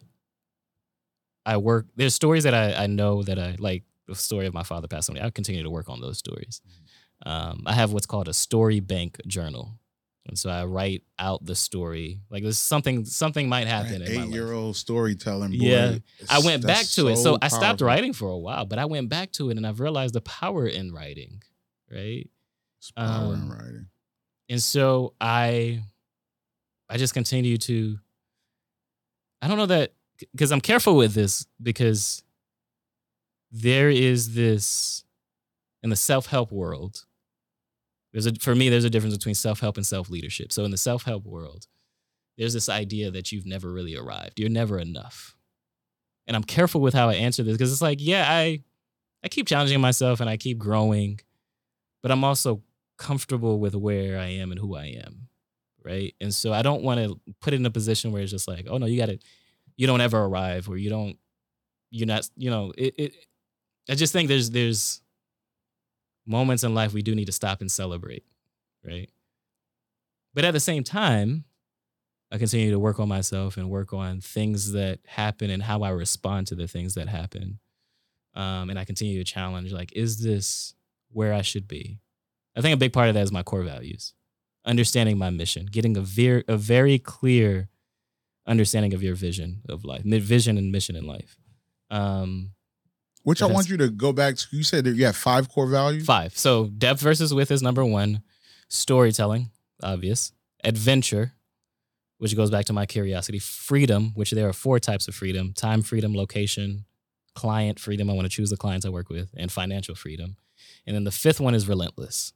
I 1.46 1.58
work. 1.58 1.86
There's 1.96 2.16
stories 2.16 2.44
that 2.44 2.54
I, 2.54 2.84
I 2.84 2.88
know 2.88 3.24
that 3.24 3.38
I 3.38 3.56
like 3.60 3.84
the 4.08 4.16
story 4.16 4.48
of 4.48 4.54
my 4.54 4.64
father 4.64 4.88
passing 4.88 5.16
away, 5.16 5.26
I 5.26 5.30
continue 5.30 5.64
to 5.64 5.70
work 5.70 5.90
on 5.90 6.02
those 6.02 6.18
stories. 6.18 6.62
Mm-hmm. 6.66 7.30
Um, 7.30 7.64
I 7.66 7.74
have 7.74 7.94
what's 7.94 8.06
called 8.06 8.28
a 8.28 8.34
story 8.34 8.80
bank 8.80 9.20
journal. 9.28 9.80
And 10.28 10.40
so 10.40 10.50
I 10.50 10.66
write 10.66 11.04
out 11.20 11.46
the 11.46 11.56
story. 11.56 12.20
Like 12.30 12.44
there's 12.44 12.58
something 12.58 13.06
something 13.06 13.48
might 13.48 13.68
happen. 13.68 14.02
Eight 14.02 14.30
year 14.30 14.52
old 14.52 14.76
storytelling. 14.76 15.52
Boy, 15.52 15.58
yeah, 15.60 15.98
I 16.30 16.40
went 16.40 16.66
back 16.66 16.80
to 16.80 16.86
so 16.86 17.08
it. 17.08 17.18
So 17.18 17.38
powerful. 17.38 17.40
I 17.42 17.48
stopped 17.50 17.82
writing 17.82 18.12
for 18.12 18.30
a 18.30 18.38
while, 18.38 18.66
but 18.66 18.80
I 18.80 18.86
went 18.86 19.10
back 19.10 19.32
to 19.34 19.50
it 19.52 19.58
and 19.58 19.68
I've 19.68 19.80
realized 19.80 20.16
the 20.16 20.22
power 20.22 20.68
in 20.68 20.92
writing. 20.92 21.44
Right. 21.92 22.28
It's 22.80 22.92
power 22.92 23.34
um, 23.34 23.34
in 23.34 23.50
writing. 23.50 23.86
And 24.50 24.62
so 24.62 25.14
I, 25.22 25.82
I 26.90 26.98
just 26.98 27.14
continue 27.14 27.58
to. 27.58 27.98
I 29.42 29.48
don't 29.48 29.58
know 29.58 29.66
that 29.68 29.94
because 30.32 30.52
I'm 30.52 30.62
careful 30.62 30.96
with 30.96 31.14
this 31.14 31.46
because 31.62 32.24
there 33.52 33.90
is 33.90 34.34
this 34.34 35.04
in 35.84 35.92
the 35.92 35.96
self-help 35.96 36.52
world 36.52 37.06
there's 38.16 38.28
a 38.28 38.34
for 38.40 38.56
me 38.56 38.70
there's 38.70 38.86
a 38.86 38.90
difference 38.90 39.16
between 39.16 39.36
self-help 39.36 39.76
and 39.76 39.86
self-leadership. 39.86 40.54
So 40.54 40.64
in 40.64 40.72
the 40.72 40.78
self-help 40.78 41.26
world 41.26 41.68
there's 42.38 42.54
this 42.54 42.70
idea 42.70 43.12
that 43.12 43.32
you've 43.32 43.46
never 43.46 43.72
really 43.72 43.96
arrived. 43.96 44.40
You're 44.40 44.50
never 44.50 44.80
enough. 44.80 45.36
And 46.26 46.36
i'm 46.36 46.44
careful 46.44 46.80
with 46.80 46.94
how 46.94 47.10
i 47.10 47.16
answer 47.16 47.44
this 47.44 47.56
because 47.56 47.72
it's 47.72 47.82
like 47.82 48.00
yeah 48.02 48.26
i 48.28 48.64
i 49.24 49.28
keep 49.28 49.48
challenging 49.48 49.82
myself 49.82 50.22
and 50.22 50.30
i 50.30 50.38
keep 50.38 50.58
growing 50.58 51.20
but 52.02 52.12
i'm 52.12 52.24
also 52.24 52.64
comfortable 52.98 53.60
with 53.60 53.76
where 53.76 54.18
i 54.18 54.28
am 54.28 54.52
and 54.52 54.60
who 54.60 54.76
i 54.76 54.86
am 54.86 55.28
right? 55.84 56.16
And 56.20 56.34
so 56.34 56.52
i 56.52 56.64
don't 56.64 56.82
want 56.82 57.00
to 57.00 57.20
put 57.42 57.54
it 57.54 57.58
in 57.58 57.66
a 57.66 57.70
position 57.70 58.12
where 58.12 58.24
it's 58.24 58.32
just 58.32 58.48
like 58.48 58.66
oh 58.68 58.78
no 58.78 58.88
you 58.88 58.98
got 58.98 59.08
to 59.08 59.20
you 59.78 59.86
don't 59.86 60.02
ever 60.02 60.18
arrive 60.18 60.68
or 60.70 60.78
you 60.78 60.90
don't 60.90 61.18
you're 61.92 62.08
not 62.08 62.28
you 62.36 62.50
know 62.50 62.74
it, 62.78 62.96
it 62.98 63.16
I 63.90 63.94
just 63.94 64.14
think 64.14 64.30
there's 64.30 64.50
there's 64.50 65.02
moments 66.26 66.64
in 66.64 66.74
life 66.74 66.94
we 66.94 67.02
do 67.02 67.16
need 67.16 67.26
to 67.26 67.32
stop 67.32 67.62
and 67.62 67.72
celebrate, 67.72 68.24
right? 68.84 69.10
But 70.34 70.46
at 70.46 70.52
the 70.52 70.60
same 70.60 70.84
time, 70.84 71.46
I 72.32 72.38
continue 72.38 72.72
to 72.72 72.80
work 72.80 73.00
on 73.00 73.08
myself 73.08 73.56
and 73.56 73.70
work 73.70 73.94
on 73.94 74.20
things 74.20 74.74
that 74.74 75.00
happen 75.06 75.50
and 75.50 75.64
how 75.64 75.84
I 75.84 75.90
respond 75.90 76.48
to 76.48 76.56
the 76.56 76.68
things 76.68 76.96
that 76.96 77.08
happen. 77.08 77.60
Um, 78.34 78.70
and 78.70 78.78
I 78.78 78.84
continue 78.84 79.18
to 79.18 79.24
challenge 79.24 79.72
like, 79.72 79.94
is 79.94 80.22
this 80.22 80.74
where 81.12 81.34
I 81.34 81.42
should 81.42 81.68
be? 81.68 82.00
I 82.56 82.62
think 82.62 82.74
a 82.74 82.78
big 82.78 82.94
part 82.94 83.08
of 83.08 83.14
that 83.14 83.24
is 83.24 83.32
my 83.32 83.44
core 83.44 83.64
values, 83.64 84.14
understanding 84.66 85.18
my 85.18 85.30
mission, 85.30 85.68
getting 85.68 85.96
a, 85.96 86.02
ver- 86.02 86.44
a 86.48 86.58
very 86.58 87.00
clear 87.00 87.70
understanding 88.48 88.94
of 88.94 89.04
your 89.04 89.16
vision 89.16 89.62
of 89.70 89.86
life, 89.86 90.04
vision 90.04 90.58
and 90.58 90.72
mission 90.72 90.96
in 90.96 91.06
life. 91.06 91.38
Um, 91.90 92.52
which 93.26 93.42
I 93.42 93.48
want 93.48 93.70
you 93.70 93.78
to 93.78 93.90
go 93.90 94.14
back 94.14 94.36
to. 94.36 94.46
You 94.52 94.64
said 94.64 94.86
that 94.86 94.96
you 94.96 95.06
have 95.06 95.16
five 95.16 95.50
core 95.50 95.68
values. 95.68 96.06
Five. 96.06 96.38
So 96.38 96.68
depth 96.68 97.02
versus 97.02 97.34
width 97.34 97.52
is 97.52 97.62
number 97.62 97.84
one. 97.84 98.22
Storytelling, 98.70 99.50
obvious. 99.84 100.32
Adventure, 100.64 101.34
which 102.20 102.36
goes 102.36 102.52
back 102.52 102.66
to 102.66 102.74
my 102.74 102.86
curiosity. 102.86 103.40
Freedom, 103.40 104.12
which 104.14 104.32
there 104.32 104.48
are 104.48 104.54
four 104.54 104.80
types 104.80 105.08
of 105.08 105.16
freedom: 105.16 105.54
time 105.54 105.82
freedom, 105.82 106.16
location, 106.16 106.86
client 107.34 107.80
freedom. 107.80 108.10
I 108.10 108.14
want 108.14 108.26
to 108.26 108.36
choose 108.36 108.52
the 108.52 108.58
clients 108.58 108.86
I 108.86 108.90
work 108.90 109.10
with, 109.10 109.32
and 109.36 109.52
financial 109.52 109.96
freedom. 109.96 110.38
And 110.86 110.96
then 110.96 111.04
the 111.04 111.12
fifth 111.12 111.40
one 111.40 111.56
is 111.56 111.68
relentless. 111.68 112.32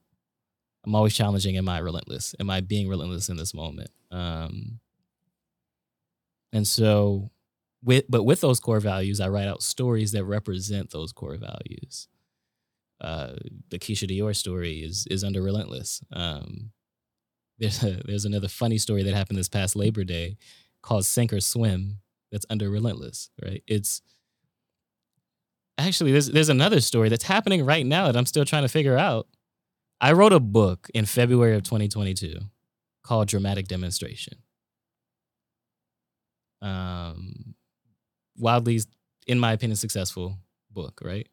I'm 0.85 0.95
always 0.95 1.15
challenging. 1.15 1.55
Am 1.55 1.69
I 1.69 1.79
relentless? 1.79 2.33
Am 2.39 2.49
I 2.49 2.61
being 2.61 2.87
relentless 2.87 3.29
in 3.29 3.37
this 3.37 3.53
moment? 3.53 3.91
Um, 4.11 4.79
and 6.51 6.67
so 6.67 7.29
with 7.83 8.05
but 8.09 8.23
with 8.23 8.41
those 8.41 8.59
core 8.59 8.79
values, 8.79 9.19
I 9.19 9.29
write 9.29 9.47
out 9.47 9.63
stories 9.63 10.11
that 10.11 10.25
represent 10.25 10.91
those 10.91 11.11
core 11.11 11.37
values. 11.37 12.07
Uh, 13.01 13.35
the 13.69 13.79
Keisha 13.79 14.09
Dior 14.09 14.35
story 14.35 14.79
is 14.79 15.07
is 15.09 15.23
under 15.23 15.41
Relentless. 15.41 16.01
Um, 16.11 16.71
there's 17.57 17.83
a, 17.83 18.01
there's 18.05 18.25
another 18.25 18.47
funny 18.47 18.77
story 18.77 19.03
that 19.03 19.13
happened 19.13 19.39
this 19.39 19.49
past 19.49 19.75
Labor 19.75 20.03
Day 20.03 20.37
called 20.81 21.05
Sink 21.05 21.31
or 21.31 21.39
Swim 21.39 21.99
that's 22.31 22.45
under 22.49 22.69
Relentless. 22.69 23.29
Right? 23.41 23.63
It's 23.67 24.01
actually 25.77 26.11
there's 26.11 26.27
there's 26.27 26.49
another 26.49 26.81
story 26.81 27.09
that's 27.09 27.25
happening 27.25 27.65
right 27.65 27.85
now 27.85 28.05
that 28.07 28.17
I'm 28.17 28.25
still 28.25 28.45
trying 28.45 28.63
to 28.63 28.69
figure 28.69 28.97
out. 28.97 29.27
I 30.01 30.13
wrote 30.13 30.31
a 30.33 30.39
book 30.39 30.87
in 30.93 31.05
February 31.05 31.55
of 31.55 31.63
2022 31.63 32.39
called 33.03 33.27
Dramatic 33.27 33.67
Demonstration. 33.67 34.37
Um, 36.61 37.55
wildly, 38.39 38.79
in 39.27 39.37
my 39.39 39.51
opinion, 39.53 39.75
successful 39.75 40.37
book, 40.71 41.01
right? 41.03 41.27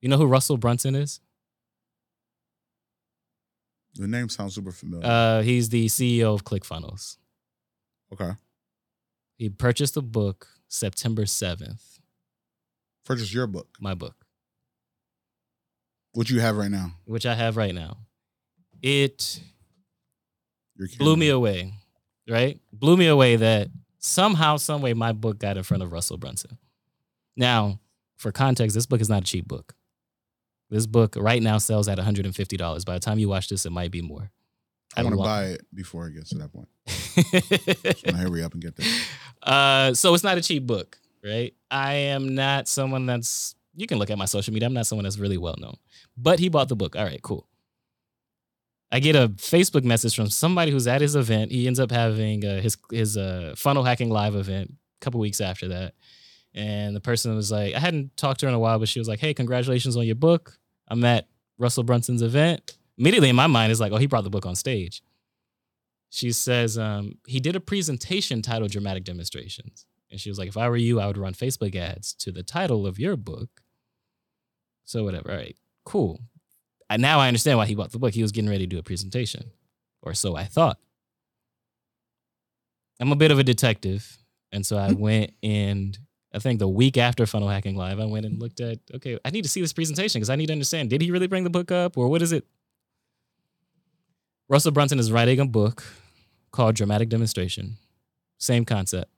You 0.00 0.08
know 0.08 0.16
who 0.16 0.26
Russell 0.26 0.56
Brunson 0.56 0.94
is? 0.94 1.20
The 3.94 4.08
name 4.08 4.28
sounds 4.28 4.54
super 4.54 4.72
familiar. 4.72 5.06
Uh, 5.06 5.42
he's 5.42 5.68
the 5.68 5.86
CEO 5.86 6.34
of 6.34 6.44
ClickFunnels. 6.44 7.16
okay. 8.12 8.32
He 9.36 9.48
purchased 9.48 9.96
a 9.96 10.02
book 10.02 10.46
September 10.68 11.24
7th, 11.24 11.98
Purchase 13.04 13.32
your 13.34 13.46
book. 13.48 13.68
my 13.80 13.94
book, 13.94 14.14
What 16.12 16.30
you 16.30 16.40
have 16.40 16.56
right 16.56 16.70
now. 16.70 16.92
which 17.04 17.26
I 17.26 17.34
have 17.34 17.56
right 17.56 17.74
now. 17.74 17.98
It 18.82 19.40
blew 20.98 21.16
me 21.16 21.28
away, 21.30 21.72
right? 22.28 22.60
Blew 22.72 22.96
me 22.96 23.06
away 23.06 23.36
that 23.36 23.68
somehow, 24.04 24.56
some 24.56 24.82
way, 24.82 24.92
my 24.92 25.12
book 25.12 25.38
got 25.38 25.56
in 25.56 25.62
front 25.62 25.82
of 25.82 25.92
Russell 25.92 26.18
Brunson. 26.18 26.58
Now, 27.36 27.80
for 28.16 28.30
context, 28.32 28.74
this 28.74 28.86
book 28.86 29.00
is 29.00 29.08
not 29.08 29.22
a 29.22 29.24
cheap 29.24 29.48
book. 29.48 29.74
This 30.70 30.86
book 30.86 31.16
right 31.18 31.42
now 31.42 31.58
sells 31.58 31.88
at 31.88 31.98
$150. 31.98 32.84
By 32.84 32.94
the 32.94 33.00
time 33.00 33.18
you 33.18 33.28
watch 33.28 33.48
this, 33.48 33.66
it 33.66 33.70
might 33.70 33.90
be 33.90 34.02
more. 34.02 34.30
I 34.96 35.02
want 35.02 35.16
to 35.16 35.22
buy 35.22 35.44
it 35.46 35.66
before 35.74 36.06
it 36.06 36.12
gets 36.12 36.30
to 36.30 36.38
that 36.38 36.52
point. 36.52 36.68
I 38.06 38.10
to 38.10 38.16
hurry 38.16 38.42
up 38.42 38.52
and 38.52 38.62
get 38.62 38.76
there. 38.76 38.86
uh, 39.42 39.94
so 39.94 40.14
it's 40.14 40.22
not 40.22 40.38
a 40.38 40.42
cheap 40.42 40.66
book, 40.66 40.98
right? 41.24 41.52
I 41.70 41.94
am 41.94 42.34
not 42.34 42.68
someone 42.68 43.06
that's 43.06 43.56
you 43.74 43.88
can 43.88 43.98
look 43.98 44.10
at 44.10 44.18
my 44.18 44.24
social 44.26 44.54
media. 44.54 44.68
I'm 44.68 44.74
not 44.74 44.86
someone 44.86 45.02
that's 45.02 45.18
really 45.18 45.38
well 45.38 45.56
known. 45.58 45.74
But 46.16 46.38
he 46.38 46.48
bought 46.48 46.68
the 46.68 46.76
book. 46.76 46.94
All 46.94 47.04
right, 47.04 47.20
cool. 47.22 47.48
I 48.92 49.00
get 49.00 49.16
a 49.16 49.28
Facebook 49.28 49.84
message 49.84 50.14
from 50.14 50.30
somebody 50.30 50.70
who's 50.70 50.86
at 50.86 51.00
his 51.00 51.16
event. 51.16 51.50
He 51.50 51.66
ends 51.66 51.80
up 51.80 51.90
having 51.90 52.44
uh, 52.44 52.60
his 52.60 52.76
his 52.90 53.16
uh, 53.16 53.54
funnel 53.56 53.84
hacking 53.84 54.10
live 54.10 54.34
event 54.34 54.70
a 54.70 55.04
couple 55.04 55.20
weeks 55.20 55.40
after 55.40 55.68
that. 55.68 55.94
And 56.54 56.94
the 56.94 57.00
person 57.00 57.34
was 57.34 57.50
like, 57.50 57.74
I 57.74 57.80
hadn't 57.80 58.16
talked 58.16 58.40
to 58.40 58.46
her 58.46 58.48
in 58.48 58.54
a 58.54 58.60
while, 58.60 58.78
but 58.78 58.88
she 58.88 59.00
was 59.00 59.08
like, 59.08 59.18
Hey, 59.18 59.34
congratulations 59.34 59.96
on 59.96 60.06
your 60.06 60.14
book. 60.14 60.56
I'm 60.88 61.04
at 61.04 61.26
Russell 61.58 61.82
Brunson's 61.82 62.22
event. 62.22 62.76
Immediately 62.96 63.30
in 63.30 63.36
my 63.36 63.48
mind, 63.48 63.72
it's 63.72 63.80
like, 63.80 63.92
Oh, 63.92 63.96
he 63.96 64.06
brought 64.06 64.24
the 64.24 64.30
book 64.30 64.46
on 64.46 64.54
stage. 64.54 65.02
She 66.10 66.30
says, 66.30 66.78
um, 66.78 67.18
He 67.26 67.40
did 67.40 67.56
a 67.56 67.60
presentation 67.60 68.40
titled 68.40 68.70
Dramatic 68.70 69.04
Demonstrations. 69.04 69.86
And 70.10 70.20
she 70.20 70.28
was 70.30 70.38
like, 70.38 70.48
If 70.48 70.56
I 70.56 70.68
were 70.68 70.76
you, 70.76 71.00
I 71.00 71.08
would 71.08 71.18
run 71.18 71.34
Facebook 71.34 71.74
ads 71.74 72.14
to 72.14 72.30
the 72.30 72.44
title 72.44 72.86
of 72.86 73.00
your 73.00 73.16
book. 73.16 73.62
So, 74.84 75.02
whatever. 75.02 75.32
All 75.32 75.36
right, 75.36 75.56
cool. 75.84 76.20
Now 76.96 77.18
I 77.18 77.28
understand 77.28 77.58
why 77.58 77.66
he 77.66 77.74
bought 77.74 77.92
the 77.92 77.98
book. 77.98 78.14
He 78.14 78.22
was 78.22 78.32
getting 78.32 78.50
ready 78.50 78.66
to 78.66 78.70
do 78.70 78.78
a 78.78 78.82
presentation, 78.82 79.50
or 80.02 80.14
so 80.14 80.36
I 80.36 80.44
thought. 80.44 80.78
I'm 83.00 83.12
a 83.12 83.16
bit 83.16 83.30
of 83.30 83.38
a 83.38 83.44
detective. 83.44 84.18
And 84.52 84.64
so 84.64 84.78
I 84.78 84.90
mm-hmm. 84.90 85.00
went 85.00 85.32
and 85.42 85.98
I 86.32 86.38
think 86.38 86.58
the 86.58 86.68
week 86.68 86.96
after 86.96 87.26
Funnel 87.26 87.48
Hacking 87.48 87.76
Live, 87.76 88.00
I 88.00 88.06
went 88.06 88.24
and 88.24 88.40
looked 88.40 88.60
at, 88.60 88.78
okay, 88.94 89.18
I 89.24 89.30
need 89.30 89.42
to 89.42 89.48
see 89.48 89.60
this 89.60 89.72
presentation 89.72 90.20
because 90.20 90.30
I 90.30 90.36
need 90.36 90.46
to 90.46 90.52
understand 90.52 90.90
did 90.90 91.02
he 91.02 91.10
really 91.10 91.26
bring 91.26 91.44
the 91.44 91.50
book 91.50 91.70
up 91.70 91.98
or 91.98 92.08
what 92.08 92.22
is 92.22 92.32
it? 92.32 92.44
Russell 94.48 94.72
Brunson 94.72 94.98
is 94.98 95.10
writing 95.10 95.40
a 95.40 95.44
book 95.44 95.84
called 96.52 96.76
Dramatic 96.76 97.08
Demonstration. 97.08 97.76
Same 98.38 98.64
concept, 98.64 99.10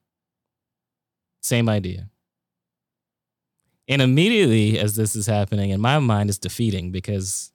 same 1.43 1.69
idea. 1.69 2.09
And 3.89 4.03
immediately 4.03 4.79
as 4.79 4.97
this 4.97 5.15
is 5.17 5.27
happening, 5.27 5.71
in 5.71 5.81
my 5.81 5.99
mind, 5.99 6.29
it's 6.29 6.39
defeating 6.39 6.93
because 6.93 7.53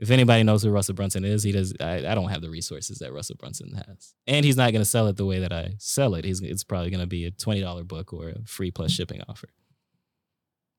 if 0.00 0.10
anybody 0.10 0.42
knows 0.42 0.62
who 0.62 0.70
Russell 0.70 0.94
Brunson 0.94 1.24
is, 1.24 1.42
he 1.42 1.52
does. 1.52 1.74
I, 1.80 1.98
I 1.98 2.14
don't 2.14 2.28
have 2.28 2.42
the 2.42 2.50
resources 2.50 2.98
that 2.98 3.12
Russell 3.12 3.36
Brunson 3.38 3.74
has, 3.74 4.14
and 4.26 4.44
he's 4.44 4.56
not 4.56 4.72
going 4.72 4.82
to 4.82 4.88
sell 4.88 5.06
it 5.06 5.16
the 5.16 5.26
way 5.26 5.38
that 5.40 5.52
I 5.52 5.74
sell 5.78 6.14
it. 6.14 6.24
He's 6.24 6.40
it's 6.40 6.64
probably 6.64 6.90
going 6.90 7.00
to 7.00 7.06
be 7.06 7.24
a 7.24 7.30
twenty 7.30 7.60
dollar 7.60 7.84
book 7.84 8.12
or 8.12 8.30
a 8.30 8.46
free 8.46 8.70
plus 8.70 8.92
mm-hmm. 8.92 8.96
shipping 8.96 9.22
offer. 9.28 9.48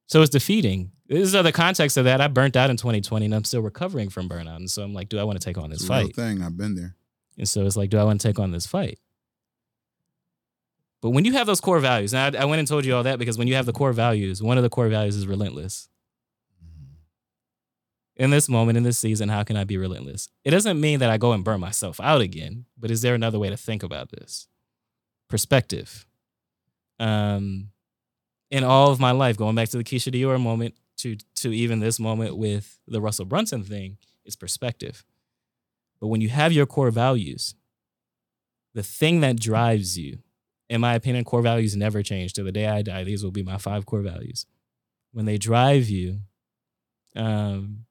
So 0.07 0.21
it's 0.21 0.29
defeating. 0.29 0.91
This 1.07 1.21
is 1.21 1.31
the 1.31 1.51
context 1.51 1.97
of 1.97 2.05
that. 2.05 2.21
I 2.21 2.27
burnt 2.27 2.55
out 2.55 2.69
in 2.69 2.77
2020, 2.77 3.25
and 3.25 3.33
I'm 3.33 3.43
still 3.43 3.61
recovering 3.61 4.09
from 4.09 4.29
burnout. 4.29 4.57
And 4.57 4.69
so 4.69 4.83
I'm 4.83 4.93
like, 4.93 5.09
do 5.09 5.17
I 5.17 5.23
want 5.23 5.39
to 5.39 5.45
take 5.45 5.57
on 5.57 5.69
this 5.69 5.79
It's 5.79 5.87
fight? 5.87 6.15
thing. 6.15 6.41
I've 6.43 6.57
been 6.57 6.75
there. 6.75 6.95
And 7.37 7.49
so 7.49 7.65
it's 7.65 7.75
like, 7.75 7.89
do 7.89 7.97
I 7.97 8.03
want 8.03 8.21
to 8.21 8.27
take 8.27 8.39
on 8.39 8.51
this 8.51 8.67
fight? 8.67 8.99
But 11.01 11.09
when 11.09 11.25
you 11.25 11.33
have 11.33 11.47
those 11.47 11.61
core 11.61 11.79
values, 11.79 12.13
and 12.13 12.35
I, 12.35 12.41
I 12.41 12.45
went 12.45 12.59
and 12.59 12.67
told 12.67 12.85
you 12.85 12.95
all 12.95 13.03
that 13.03 13.19
because 13.19 13.37
when 13.37 13.47
you 13.47 13.55
have 13.55 13.65
the 13.65 13.73
core 13.73 13.93
values, 13.93 14.41
one 14.41 14.57
of 14.57 14.63
the 14.63 14.69
core 14.69 14.89
values 14.89 15.15
is 15.15 15.27
relentless. 15.27 15.89
In 18.17 18.29
this 18.29 18.47
moment, 18.47 18.77
in 18.77 18.83
this 18.83 18.97
season, 18.97 19.27
how 19.27 19.43
can 19.43 19.57
I 19.57 19.65
be 19.65 19.77
relentless? 19.77 20.29
It 20.45 20.51
doesn't 20.51 20.79
mean 20.79 20.99
that 20.99 21.09
I 21.09 21.17
go 21.17 21.33
and 21.33 21.43
burn 21.43 21.59
myself 21.59 21.99
out 21.99 22.21
again, 22.21 22.65
but 22.77 22.89
is 22.89 23.01
there 23.01 23.13
another 23.13 23.39
way 23.39 23.49
to 23.49 23.57
think 23.57 23.83
about 23.83 24.09
this? 24.11 24.47
Perspective. 25.29 26.05
Um, 26.97 27.71
in 28.49 28.63
all 28.63 28.91
of 28.91 29.01
my 29.01 29.11
life, 29.11 29.35
going 29.35 29.55
back 29.55 29.69
to 29.69 29.77
the 29.77 29.83
Keisha 29.83 30.13
Dior 30.13 30.41
moment 30.41 30.75
to 30.97 31.17
to 31.35 31.51
even 31.51 31.79
this 31.79 31.99
moment 31.99 32.37
with 32.37 32.79
the 32.87 33.01
Russell 33.01 33.25
Brunson 33.25 33.63
thing, 33.63 33.97
is 34.23 34.35
perspective. 34.35 35.03
But 35.99 36.07
when 36.07 36.21
you 36.21 36.29
have 36.29 36.53
your 36.53 36.65
core 36.65 36.91
values, 36.91 37.55
the 38.73 38.83
thing 38.83 39.21
that 39.21 39.39
drives 39.39 39.97
you, 39.97 40.19
in 40.69 40.81
my 40.81 40.95
opinion, 40.95 41.25
core 41.25 41.41
values 41.41 41.75
never 41.75 42.01
change. 42.01 42.33
To 42.33 42.43
the 42.43 42.51
day 42.51 42.67
I 42.67 42.81
die, 42.81 43.03
these 43.03 43.23
will 43.23 43.31
be 43.31 43.43
my 43.43 43.57
five 43.57 43.85
core 43.85 44.01
values. 44.01 44.45
When 45.11 45.25
they 45.25 45.37
drive 45.37 45.89
you, 45.89 46.19
um, 47.15 47.85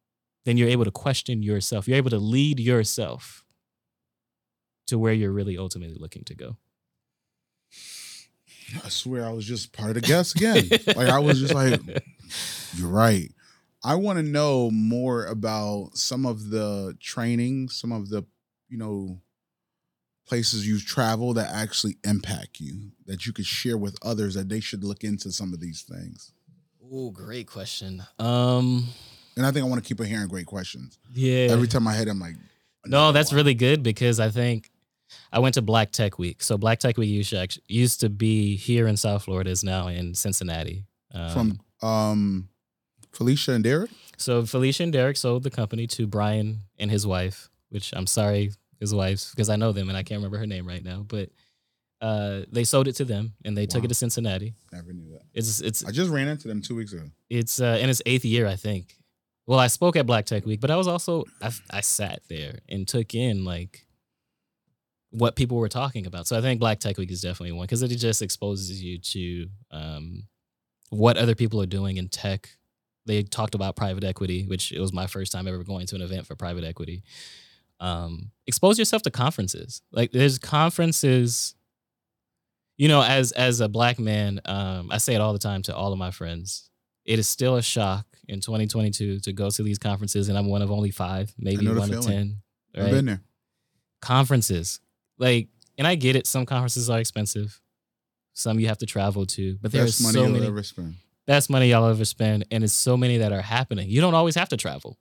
then 0.45 0.57
you're 0.57 0.69
able 0.69 0.85
to 0.85 0.91
question 0.91 1.43
yourself. 1.43 1.89
You're 1.89 1.97
able 1.97 2.11
to 2.11 2.19
lead 2.19 2.61
yourself 2.61 3.45
to 4.87 4.99
where 4.99 5.13
you're 5.13 5.33
really 5.33 5.57
ultimately 5.57 5.97
looking 5.99 6.25
to 6.25 6.35
go. 6.35 6.57
I 8.85 8.89
swear 8.89 9.25
I 9.25 9.31
was 9.31 9.47
just 9.47 9.73
part 9.73 9.91
of 9.91 9.95
the 9.95 10.01
guest 10.01 10.37
again. 10.37 10.69
like 10.97 11.09
I 11.09 11.19
was 11.19 11.41
just 11.41 11.55
like, 11.55 11.81
you're 12.75 12.89
right. 12.89 13.31
I 13.83 13.95
want 13.97 14.19
to 14.19 14.23
know 14.23 14.71
more 14.71 15.27
about 15.27 15.91
some 15.95 16.25
of 16.25 16.51
the 16.51 16.97
training, 17.01 17.69
some 17.69 17.93
of 17.93 18.09
the, 18.09 18.25
you 18.69 18.79
know, 18.79 19.21
places 20.27 20.67
you've 20.67 20.87
traveled 20.87 21.37
that 21.37 21.51
actually 21.55 21.99
impact 22.03 22.61
you, 22.61 22.93
that 23.07 23.27
you 23.27 23.33
could 23.33 23.45
share 23.45 23.77
with 23.77 23.99
others 24.03 24.35
that 24.35 24.49
they 24.49 24.61
should 24.61 24.83
look 24.83 25.05
into 25.05 25.31
some 25.31 25.53
of 25.53 25.61
these 25.61 25.83
things. 25.83 26.33
Oh, 26.91 27.11
great 27.11 27.47
question. 27.47 28.03
Um, 28.19 28.89
And 29.37 29.45
I 29.45 29.51
think 29.51 29.65
I 29.65 29.69
want 29.69 29.83
to 29.83 29.89
keep 29.89 30.01
on 30.01 30.07
hearing 30.07 30.29
great 30.29 30.47
questions. 30.47 30.99
yeah. 31.13 31.49
Every 31.51 31.69
time 31.69 31.87
I 31.89 31.95
hit, 31.95 32.09
I'm 32.09 32.21
like, 32.21 32.37
No, 32.87 33.13
that's 33.13 33.31
one. 33.33 33.37
really 33.37 33.55
good 33.55 33.83
because 33.83 34.21
I 34.21 34.31
think 34.31 34.71
I 35.33 35.39
went 35.41 35.55
to 35.55 35.63
Black 35.63 35.91
Tech 35.93 36.19
Week. 36.19 36.43
So 36.43 36.57
Black 36.57 36.79
Tech 36.79 36.97
Week 36.97 37.09
used 37.09 37.31
to, 37.31 37.49
used 37.69 38.01
to 38.01 38.09
be 38.09 38.57
here 38.57 38.87
in 38.87 38.97
South 38.97 39.25
Florida, 39.25 39.51
is 39.51 39.65
now 39.65 39.89
in 39.89 40.15
Cincinnati. 40.15 40.85
Um, 41.13 41.31
from 41.31 41.61
um 41.89 42.49
Felecia 43.13 43.55
and 43.55 43.63
Derick. 43.65 43.91
so 44.17 44.43
Felecia 44.43 44.81
and 44.81 44.93
Derick 44.93 45.17
sold 45.17 45.43
the 45.45 45.51
company 45.51 45.87
to 45.89 46.07
Brian 46.07 46.61
and 46.79 46.91
his 46.91 47.07
wife, 47.07 47.49
which 47.71 47.93
I'm 47.95 48.07
sorry, 48.09 48.51
his 48.81 48.93
wife, 48.95 49.31
because 49.31 49.49
I 49.49 49.57
know 49.57 49.71
them 49.73 49.89
and 49.89 49.97
I 49.97 50.03
can't 50.03 50.19
remember 50.19 50.39
her 50.39 50.47
name 50.47 50.67
right 50.67 50.83
now. 50.83 51.05
But 51.07 51.31
uh, 52.01 52.43
they 52.51 52.65
sold 52.65 52.89
it 52.89 52.95
to 52.97 53.05
them 53.05 53.35
and 53.45 53.57
they 53.57 53.67
took 53.67 53.85
it 53.85 53.89
to 53.89 53.95
Cincinnati. 53.95 54.55
Never 54.73 54.93
knew 54.93 55.11
that. 55.13 55.23
It's 55.33 55.61
it's 55.61 55.85
I 55.85 55.91
just 55.93 56.11
ran 56.11 56.27
into 56.29 56.49
them 56.49 56.61
two 56.61 56.75
weeks 56.75 56.93
ago. 56.93 57.05
it's 57.31 57.61
uh, 57.61 57.79
in 57.81 57.89
its 57.89 58.03
eighth 58.07 58.25
year, 58.25 58.47
I 58.47 58.57
think. 58.57 58.97
Well, 59.47 59.59
I 59.59 59.67
spoke 59.67 59.97
at 59.97 60.07
Black 60.07 60.25
Tech 60.25 60.47
Week, 60.47 60.61
but 60.61 60.71
I 60.71 60.77
was 60.77 60.89
also 60.89 61.25
I, 61.43 61.51
I 61.71 61.81
sat 61.81 62.23
there 62.29 62.61
and 62.69 62.89
took 62.89 63.15
in 63.15 63.45
like 63.45 63.87
what 65.11 65.37
people 65.37 65.59
were 65.59 65.69
talking 65.69 66.07
about. 66.07 66.27
So 66.27 66.37
I 66.37 66.41
think 66.41 66.61
Black 66.61 66.81
Tech 66.81 66.97
Week 66.97 67.11
is 67.11 67.21
definitely 67.21 67.53
one 67.53 67.65
because 67.65 67.83
it 67.83 67.89
just 67.89 68.23
exposes 68.23 68.83
you 68.83 68.99
to 68.99 69.49
um, 69.71 70.25
what 70.91 71.17
other 71.17 71.35
people 71.35 71.61
are 71.61 71.67
doing 71.67 71.99
in 71.99 72.09
tech. 72.09 72.49
They 73.07 73.23
talked 73.23 73.55
about 73.55 73.77
private 73.77 74.03
equity, 74.03 74.47
which 74.47 74.73
it 74.73 74.81
was 74.81 74.93
my 74.93 75.07
first 75.07 75.31
time 75.31 75.47
ever 75.47 75.63
going 75.63 75.87
to 75.89 75.95
an 75.95 76.03
event 76.03 76.27
for 76.27 76.35
private 76.37 76.65
equity. 76.65 77.03
Um, 77.81 78.31
expose 78.47 78.79
yourself 78.79 79.03
to 79.03 79.11
conferences. 79.11 79.83
Like 79.93 80.11
there's 80.13 80.39
conferences. 80.39 81.55
You 82.77 82.89
know, 82.89 83.03
as 83.03 83.31
as 83.33 83.61
a 83.61 83.69
black 83.69 84.01
man, 84.01 84.41
um, 84.47 84.89
I 84.91 84.99
say 84.99 85.15
it 85.15 85.21
all 85.21 85.35
the 85.35 85.39
time 85.39 85.63
to 85.63 85.77
all 85.77 85.93
of 85.93 85.99
my 85.99 86.11
friends 86.11 86.71
it 87.05 87.19
is 87.19 87.29
still 87.29 87.57
a 87.57 87.63
shock 87.63 88.07
in 88.29 88.41
2022 88.41 89.21
to 89.21 89.33
go 89.33 89.51
to 89.51 89.63
these 89.63 89.79
conferences, 89.79 90.29
and 90.29 90.39
I'm 90.39 90.47
one 90.47 90.63
of 90.63 90.71
only 90.71 90.91
five, 90.91 91.33
maybe 91.39 91.67
one 91.67 91.93
of 91.93 92.07
ten. 92.07 92.39
I've 92.77 92.91
been 92.91 93.07
there. 93.07 93.21
Conferences, 94.01 94.81
like, 95.19 95.49
and 95.79 95.87
I 95.87 95.95
get 95.95 96.17
it. 96.17 96.27
Some 96.27 96.47
conferences 96.47 96.91
are 96.91 96.99
expensive. 96.99 97.61
Some 98.33 98.59
you 98.59 98.67
have 98.69 98.79
to 98.79 98.87
travel 98.87 99.27
to. 99.27 99.57
But 99.63 99.73
there's 99.73 100.03
money 100.03 100.15
so 100.15 100.29
many 100.29 100.47
ever 100.47 100.63
spend. 100.63 100.95
best 101.27 101.49
money 101.49 101.71
y'all 101.71 101.89
ever 101.89 102.05
spend, 102.05 102.47
and 102.51 102.65
it's 102.65 102.73
so 102.73 102.97
many 102.97 103.19
that 103.19 103.33
are 103.33 103.43
happening. 103.43 103.89
You 103.89 104.01
don't 104.01 104.15
always 104.15 104.35
have 104.35 104.49
to 104.51 104.57
travel. 104.57 104.99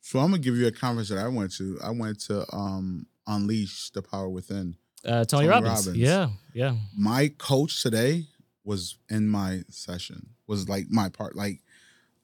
So 0.00 0.20
I'm 0.20 0.30
gonna 0.30 0.38
give 0.38 0.56
you 0.56 0.68
a 0.68 0.72
conference 0.72 1.08
that 1.08 1.18
I 1.18 1.28
went 1.28 1.52
to. 1.56 1.78
I 1.82 1.90
went 1.90 2.20
to 2.22 2.46
um 2.54 3.06
Unleash 3.26 3.90
the 3.90 4.02
Power 4.02 4.28
Within. 4.28 4.76
Uh, 5.04 5.24
Tony, 5.24 5.46
Tony 5.46 5.48
Robbins. 5.48 5.86
Robbins. 5.86 5.96
Yeah, 5.96 6.28
yeah. 6.54 6.76
My 6.96 7.28
coach 7.38 7.82
today 7.82 8.26
was 8.64 8.98
in 9.08 9.28
my 9.28 9.62
session. 9.68 10.30
Was 10.46 10.68
like 10.68 10.86
my 10.90 11.08
part. 11.08 11.34
Like 11.34 11.60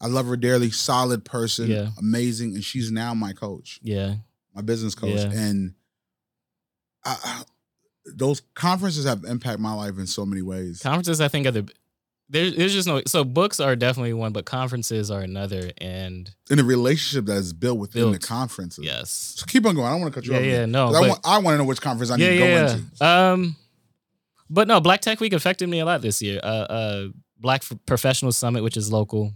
I 0.03 0.09
love 0.09 0.27
her 0.27 0.37
dearly. 0.37 0.71
Solid 0.71 1.25
person. 1.25 1.71
Yeah. 1.71 1.91
Amazing. 1.99 2.55
And 2.55 2.65
she's 2.65 2.91
now 2.91 3.15
my 3.15 3.33
coach, 3.33 3.79
Yeah. 3.83 4.17
my 4.55 4.61
business 4.63 4.95
coach. 4.97 5.15
Yeah. 5.15 5.31
And 5.33 5.75
I, 7.05 7.17
I- 7.25 7.43
those 8.17 8.43
conferences 8.55 9.05
have 9.05 9.23
impacted 9.25 9.61
my 9.61 9.73
life 9.75 9.97
in 9.97 10.09
so 10.09 10.27
many 10.27 10.43
ways. 10.43 10.81
Conferences, 10.83 11.21
I 11.21 11.29
think, 11.29 11.47
are 11.47 11.53
the 11.53 11.69
there's 12.29 12.57
there's 12.57 12.73
just 12.73 12.89
no 12.89 13.01
so 13.07 13.23
books 13.25 13.61
are 13.61 13.77
definitely 13.77 14.13
one, 14.15 14.33
but 14.33 14.45
conferences 14.45 15.09
are 15.11 15.21
another. 15.21 15.71
And 15.79 16.29
in 16.51 16.57
the 16.57 16.65
relationship 16.65 17.27
that 17.27 17.37
is 17.37 17.53
built 17.53 17.79
within 17.79 18.11
the 18.11 18.19
conferences. 18.19 18.85
yes, 18.85 19.35
So 19.37 19.47
keep 19.47 19.65
on 19.67 19.77
going. 19.77 19.87
I 19.87 19.91
don't 19.93 20.01
want 20.01 20.15
to 20.15 20.21
cut 20.21 20.27
you 20.27 20.33
yeah, 20.33 20.39
off. 20.39 20.45
yeah, 20.47 20.67
no, 20.67 20.87
'Cause 20.89 20.97
I, 20.97 21.01
but- 21.01 21.09
want, 21.11 21.21
I 21.25 21.39
want 21.39 21.55
to 21.55 21.59
know 21.59 21.65
which 21.65 21.81
conference 21.81 22.11
I 22.11 22.17
need 22.17 22.25
yeah, 22.25 22.31
to 22.33 22.39
go 22.39 22.45
yeah, 22.47 22.73
into. 22.73 23.05
Um, 23.07 23.57
but 24.51 24.67
no, 24.67 24.81
Black 24.81 25.01
Tech 25.01 25.21
Week 25.21 25.33
affected 25.33 25.69
me 25.69 25.79
a 25.79 25.85
lot 25.85 26.03
this 26.03 26.21
year. 26.21 26.41
Uh, 26.43 26.47
uh, 26.47 27.09
Black 27.39 27.63
Professional 27.87 28.33
Summit, 28.33 28.63
which 28.65 28.77
is 28.77 28.91
local, 28.91 29.33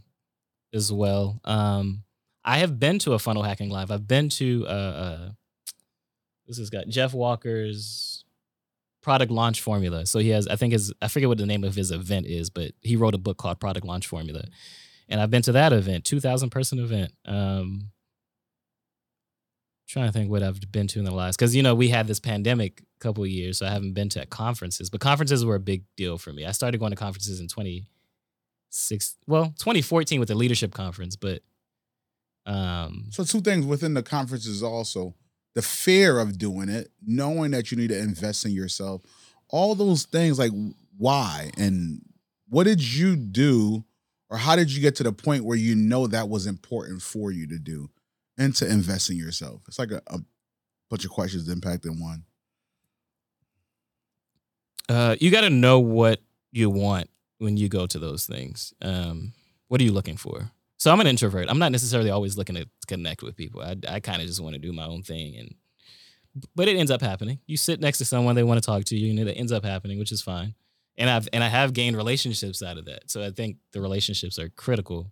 as 0.77 0.93
well. 0.93 1.41
Um, 1.45 2.05
I 2.45 2.59
have 2.59 2.79
been 2.79 3.01
to 3.01 3.15
a 3.15 3.19
funnel 3.19 3.43
hacking 3.43 3.71
live. 3.71 3.91
I've 3.91 4.07
been 4.07 4.29
to 4.31 4.67
uh, 4.69 4.71
uh 4.71 5.31
this 6.47 6.59
has 6.59 6.71
got 6.71 6.87
Jeff 6.89 7.13
Walker's 7.13 8.25
product 9.07 9.31
launch 9.31 9.61
formula. 9.61 10.05
So 10.07 10.19
he 10.19 10.31
has, 10.31 10.49
I 10.49 10.57
think 10.57 10.73
his, 10.73 10.93
I 11.01 11.07
forget 11.07 11.29
what 11.29 11.39
the 11.39 11.47
name 11.47 11.63
of 11.63 11.77
his 11.77 11.93
event 11.93 12.27
is, 12.27 12.51
but 12.51 12.73
he 12.81 12.97
wrote 12.97 13.15
a 13.15 13.19
book 13.19 13.37
called 13.37 13.61
Product 13.61 13.87
Launch 13.87 14.07
Formula, 14.07 14.43
and 15.09 15.21
I've 15.21 15.31
been 15.31 15.43
to 15.43 15.53
that 15.53 15.73
event, 15.73 16.05
two 16.05 16.19
thousand 16.19 16.51
person 16.51 16.79
event. 16.79 17.13
Um, 17.25 17.91
trying 19.89 20.07
to 20.07 20.13
think 20.13 20.29
what 20.29 20.43
I've 20.43 20.61
been 20.73 20.89
to 20.89 20.99
in 20.99 21.05
the 21.05 21.13
last 21.13 21.37
because 21.37 21.55
you 21.55 21.63
know 21.63 21.75
we 21.75 21.89
had 21.89 22.09
this 22.09 22.19
pandemic 22.19 22.83
couple 22.99 23.23
of 23.23 23.31
years, 23.31 23.59
so 23.59 23.67
I 23.67 23.71
haven't 23.71 23.93
been 23.93 24.09
to 24.11 24.27
conferences. 24.27 24.91
But 24.91 25.01
conferences 25.01 25.45
were 25.45 25.55
a 25.55 25.61
big 25.61 25.85
deal 25.97 26.19
for 26.19 26.33
me. 26.33 26.45
I 26.45 26.51
started 26.51 26.79
going 26.79 26.91
to 26.91 26.97
conferences 26.97 27.39
in 27.39 27.47
twenty 27.47 27.87
six, 28.71 29.17
well, 29.27 29.55
twenty 29.59 29.83
fourteen 29.83 30.21
with 30.21 30.29
the 30.29 30.35
leadership 30.35 30.73
conference, 30.73 31.17
but 31.17 31.43
um, 32.47 33.07
So 33.11 33.25
two 33.25 33.41
things 33.41 33.67
within 33.67 33.95
the 33.95 34.03
conference 34.03 34.47
is 34.47 34.63
also 34.63 35.15
the 35.55 35.63
fear 35.63 36.19
of 36.19 36.39
doing 36.39 36.69
it, 36.69 36.91
knowing 37.05 37.51
that 37.53 37.71
you 37.71 37.77
need 37.77 37.89
to 37.89 37.99
invest 37.99 38.45
in 38.45 38.53
yourself, 38.53 39.03
all 39.49 39.75
those 39.75 40.05
things 40.05 40.39
like 40.39 40.53
why 40.97 41.51
and 41.57 42.03
what 42.49 42.65
did 42.65 42.81
you 42.81 43.17
do 43.17 43.85
or 44.31 44.39
how 44.39 44.55
did 44.57 44.73
you 44.73 44.81
get 44.81 44.95
to 44.97 45.03
the 45.03 45.13
point 45.13 45.45
where 45.45 45.57
you 45.57 45.75
know 45.75 46.07
that 46.07 46.29
was 46.29 46.47
important 46.47 47.03
for 47.03 47.33
you 47.33 47.47
to 47.49 47.59
do 47.59 47.91
and 48.39 48.55
to 48.57 48.69
invest 48.69 49.11
in 49.11 49.17
yourself? 49.17 49.63
It's 49.67 49.79
like 49.79 49.91
a, 49.91 50.03
a 50.09 50.19
bunch 50.91 51.05
of 51.05 51.11
questions 51.11 51.53
impacting 51.53 52.01
one. 52.01 52.25
uh, 54.89 55.17
you 55.21 55.31
got 55.31 55.41
to 55.43 55.51
know 55.51 55.81
what 55.81 56.21
you 56.53 56.71
want 56.71 57.11
when 57.39 57.57
you 57.57 57.69
go 57.69 57.87
to 57.87 57.99
those 57.99 58.27
things. 58.27 58.73
Um, 58.83 59.33
what 59.69 59.81
are 59.81 59.85
you 59.85 59.93
looking 59.93 60.17
for? 60.17 60.51
So 60.79 60.93
I'm 60.93 61.01
an 61.01 61.07
introvert. 61.07 61.49
I'm 61.49 61.59
not 61.59 61.73
necessarily 61.73 62.11
always 62.11 62.37
looking 62.37 62.57
to 62.57 62.69
connect 62.87 63.23
with 63.23 63.37
people. 63.37 63.63
I, 63.63 63.77
I 63.89 64.01
kind 64.01 64.21
of 64.21 64.29
just 64.29 64.41
want 64.41 64.55
to 64.55 64.61
do 64.61 64.73
my 64.73 64.85
own 64.85 65.03
thing, 65.03 65.37
and 65.37 65.55
but 66.55 66.69
it 66.69 66.77
ends 66.77 66.91
up 66.91 67.01
happening. 67.01 67.39
You 67.47 67.57
sit 67.57 67.81
next 67.81 67.99
to 67.99 68.05
someone 68.05 68.35
they 68.35 68.43
want 68.43 68.63
to 68.63 68.67
talk 68.67 68.85
to 68.85 68.97
you, 68.97 69.11
and 69.11 69.29
it 69.29 69.33
ends 69.33 69.53
up 69.53 69.65
happening, 69.65 69.99
which 69.99 70.13
is 70.13 70.21
fine. 70.21 70.55
And 70.99 71.09
I've 71.09 71.29
and 71.33 71.43
I 71.43 71.49
have 71.49 71.73
gained 71.73 71.97
relationships 71.97 72.63
out 72.63 72.79
of 72.79 72.85
that. 72.87 73.11
So 73.11 73.25
I 73.25 73.31
think 73.31 73.57
the 73.73 73.81
relationships 73.81 74.39
are 74.39 74.51
critical. 74.51 75.11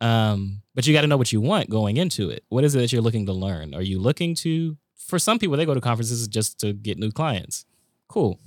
Um, 0.00 0.62
but 0.74 0.86
you 0.86 0.92
got 0.92 1.02
to 1.02 1.06
know 1.06 1.16
what 1.16 1.32
you 1.32 1.40
want 1.40 1.70
going 1.70 1.96
into 1.96 2.30
it. 2.30 2.44
What 2.48 2.64
is 2.64 2.74
it 2.74 2.80
that 2.80 2.92
you're 2.92 3.02
looking 3.02 3.26
to 3.26 3.32
learn? 3.32 3.74
Are 3.74 3.82
you 3.82 3.98
looking 3.98 4.34
to? 4.36 4.76
For 4.96 5.18
some 5.18 5.38
people, 5.38 5.56
they 5.56 5.66
go 5.66 5.74
to 5.74 5.80
conferences 5.80 6.26
just 6.28 6.58
to 6.60 6.72
get 6.72 6.98
new 6.98 7.10
clients. 7.10 7.64
Cool 8.08 8.38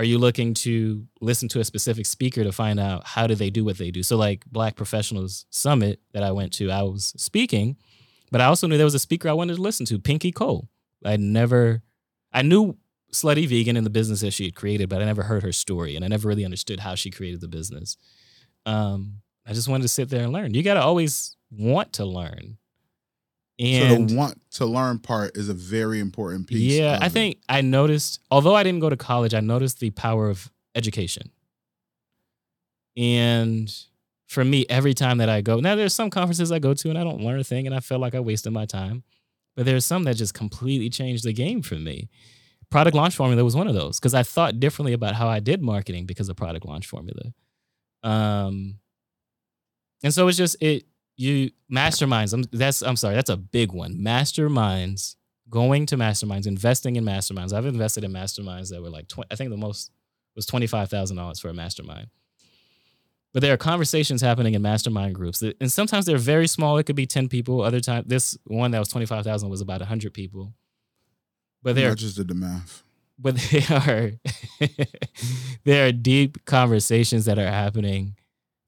are 0.00 0.04
you 0.04 0.16
looking 0.16 0.54
to 0.54 1.06
listen 1.20 1.46
to 1.46 1.60
a 1.60 1.64
specific 1.64 2.06
speaker 2.06 2.42
to 2.42 2.52
find 2.52 2.80
out 2.80 3.06
how 3.06 3.26
do 3.26 3.34
they 3.34 3.50
do 3.50 3.66
what 3.66 3.76
they 3.76 3.90
do? 3.90 4.02
So 4.02 4.16
like 4.16 4.46
black 4.46 4.74
professionals 4.74 5.44
summit 5.50 6.00
that 6.14 6.22
i 6.22 6.32
went 6.32 6.54
to 6.54 6.70
i 6.70 6.80
was 6.80 7.12
speaking 7.18 7.76
but 8.30 8.40
i 8.40 8.46
also 8.46 8.66
knew 8.66 8.78
there 8.78 8.86
was 8.86 8.94
a 8.94 8.98
speaker 8.98 9.28
i 9.28 9.34
wanted 9.34 9.56
to 9.56 9.60
listen 9.60 9.84
to 9.84 9.98
pinky 9.98 10.32
cole. 10.32 10.70
I 11.04 11.18
never 11.18 11.82
i 12.32 12.40
knew 12.40 12.78
slutty 13.12 13.46
vegan 13.46 13.76
and 13.76 13.84
the 13.84 13.90
business 13.90 14.22
that 14.22 14.30
she 14.30 14.44
had 14.46 14.54
created 14.54 14.88
but 14.88 15.02
i 15.02 15.04
never 15.04 15.24
heard 15.24 15.42
her 15.42 15.52
story 15.52 15.96
and 15.96 16.02
i 16.02 16.08
never 16.08 16.28
really 16.28 16.46
understood 16.46 16.80
how 16.80 16.94
she 16.94 17.10
created 17.10 17.42
the 17.42 17.48
business. 17.48 17.98
Um, 18.64 19.16
i 19.46 19.52
just 19.52 19.68
wanted 19.68 19.82
to 19.82 19.88
sit 19.88 20.08
there 20.08 20.22
and 20.22 20.32
learn. 20.32 20.54
You 20.54 20.62
got 20.62 20.74
to 20.74 20.82
always 20.82 21.36
want 21.50 21.92
to 21.94 22.06
learn 22.06 22.56
so 23.60 24.04
the 24.04 24.16
want 24.16 24.40
to 24.52 24.66
learn 24.66 24.98
part 24.98 25.36
is 25.36 25.48
a 25.48 25.54
very 25.54 26.00
important 26.00 26.46
piece. 26.46 26.72
yeah, 26.72 26.98
I 27.00 27.06
it. 27.06 27.12
think 27.12 27.38
I 27.48 27.60
noticed, 27.60 28.20
although 28.30 28.54
I 28.54 28.62
didn't 28.62 28.80
go 28.80 28.88
to 28.88 28.96
college, 28.96 29.34
I 29.34 29.40
noticed 29.40 29.80
the 29.80 29.90
power 29.90 30.30
of 30.30 30.50
education. 30.74 31.30
And 32.96 33.72
for 34.26 34.44
me, 34.44 34.64
every 34.68 34.94
time 34.94 35.18
that 35.18 35.28
I 35.28 35.40
go, 35.40 35.60
now 35.60 35.74
there's 35.74 35.94
some 35.94 36.10
conferences 36.10 36.50
I 36.50 36.58
go 36.58 36.74
to 36.74 36.88
and 36.88 36.98
I 36.98 37.04
don't 37.04 37.20
learn 37.20 37.38
a 37.38 37.44
thing 37.44 37.66
and 37.66 37.74
I 37.74 37.80
feel 37.80 37.98
like 37.98 38.14
I 38.14 38.20
wasted 38.20 38.52
my 38.52 38.64
time. 38.64 39.02
But 39.56 39.66
there's 39.66 39.84
some 39.84 40.04
that 40.04 40.16
just 40.16 40.32
completely 40.34 40.88
changed 40.88 41.24
the 41.24 41.32
game 41.32 41.60
for 41.60 41.74
me. 41.74 42.08
Product 42.70 42.96
launch 42.96 43.16
formula 43.16 43.44
was 43.44 43.56
one 43.56 43.66
of 43.66 43.74
those 43.74 43.98
because 43.98 44.14
I 44.14 44.22
thought 44.22 44.60
differently 44.60 44.92
about 44.92 45.16
how 45.16 45.28
I 45.28 45.40
did 45.40 45.60
marketing 45.60 46.06
because 46.06 46.28
of 46.28 46.36
product 46.36 46.64
launch 46.64 46.86
formula. 46.86 47.34
Um, 48.02 48.78
and 50.02 50.14
so 50.14 50.28
it's 50.28 50.38
just 50.38 50.56
it 50.62 50.84
you 51.20 51.50
masterminds. 51.70 52.32
I'm 52.32 52.44
that's 52.50 52.82
I'm 52.82 52.96
sorry, 52.96 53.14
that's 53.14 53.30
a 53.30 53.36
big 53.36 53.72
one. 53.72 53.96
Masterminds, 53.96 55.16
going 55.50 55.86
to 55.86 55.96
masterminds, 55.96 56.46
investing 56.46 56.96
in 56.96 57.04
masterminds. 57.04 57.52
I've 57.52 57.66
invested 57.66 58.04
in 58.04 58.12
masterminds 58.12 58.70
that 58.70 58.82
were 58.82 58.90
like 58.90 59.08
tw- 59.08 59.26
I 59.30 59.36
think 59.36 59.50
the 59.50 59.56
most 59.56 59.90
was 60.34 60.46
twenty 60.46 60.66
five 60.66 60.88
thousand 60.88 61.18
dollars 61.18 61.38
for 61.38 61.48
a 61.48 61.54
mastermind. 61.54 62.08
But 63.32 63.42
there 63.42 63.52
are 63.52 63.58
conversations 63.58 64.22
happening 64.22 64.54
in 64.54 64.62
mastermind 64.62 65.14
groups, 65.14 65.38
that, 65.38 65.56
and 65.60 65.70
sometimes 65.70 66.04
they're 66.04 66.18
very 66.18 66.48
small. 66.48 66.78
It 66.78 66.84
could 66.84 66.96
be 66.96 67.06
ten 67.06 67.28
people. 67.28 67.60
Other 67.60 67.80
time, 67.80 68.04
this 68.06 68.36
one 68.44 68.70
that 68.70 68.78
was 68.78 68.88
twenty 68.88 69.06
five 69.06 69.24
thousand 69.24 69.50
was 69.50 69.60
about 69.60 69.82
hundred 69.82 70.14
people. 70.14 70.54
But 71.62 71.70
I 71.70 71.72
they're 71.74 71.94
just 71.94 72.16
did 72.16 72.28
the 72.28 72.34
math. 72.34 72.82
but 73.18 73.36
they 73.36 73.62
are 73.68 74.12
there 75.64 75.86
are 75.86 75.92
deep 75.92 76.46
conversations 76.46 77.26
that 77.26 77.38
are 77.38 77.46
happening 77.46 78.16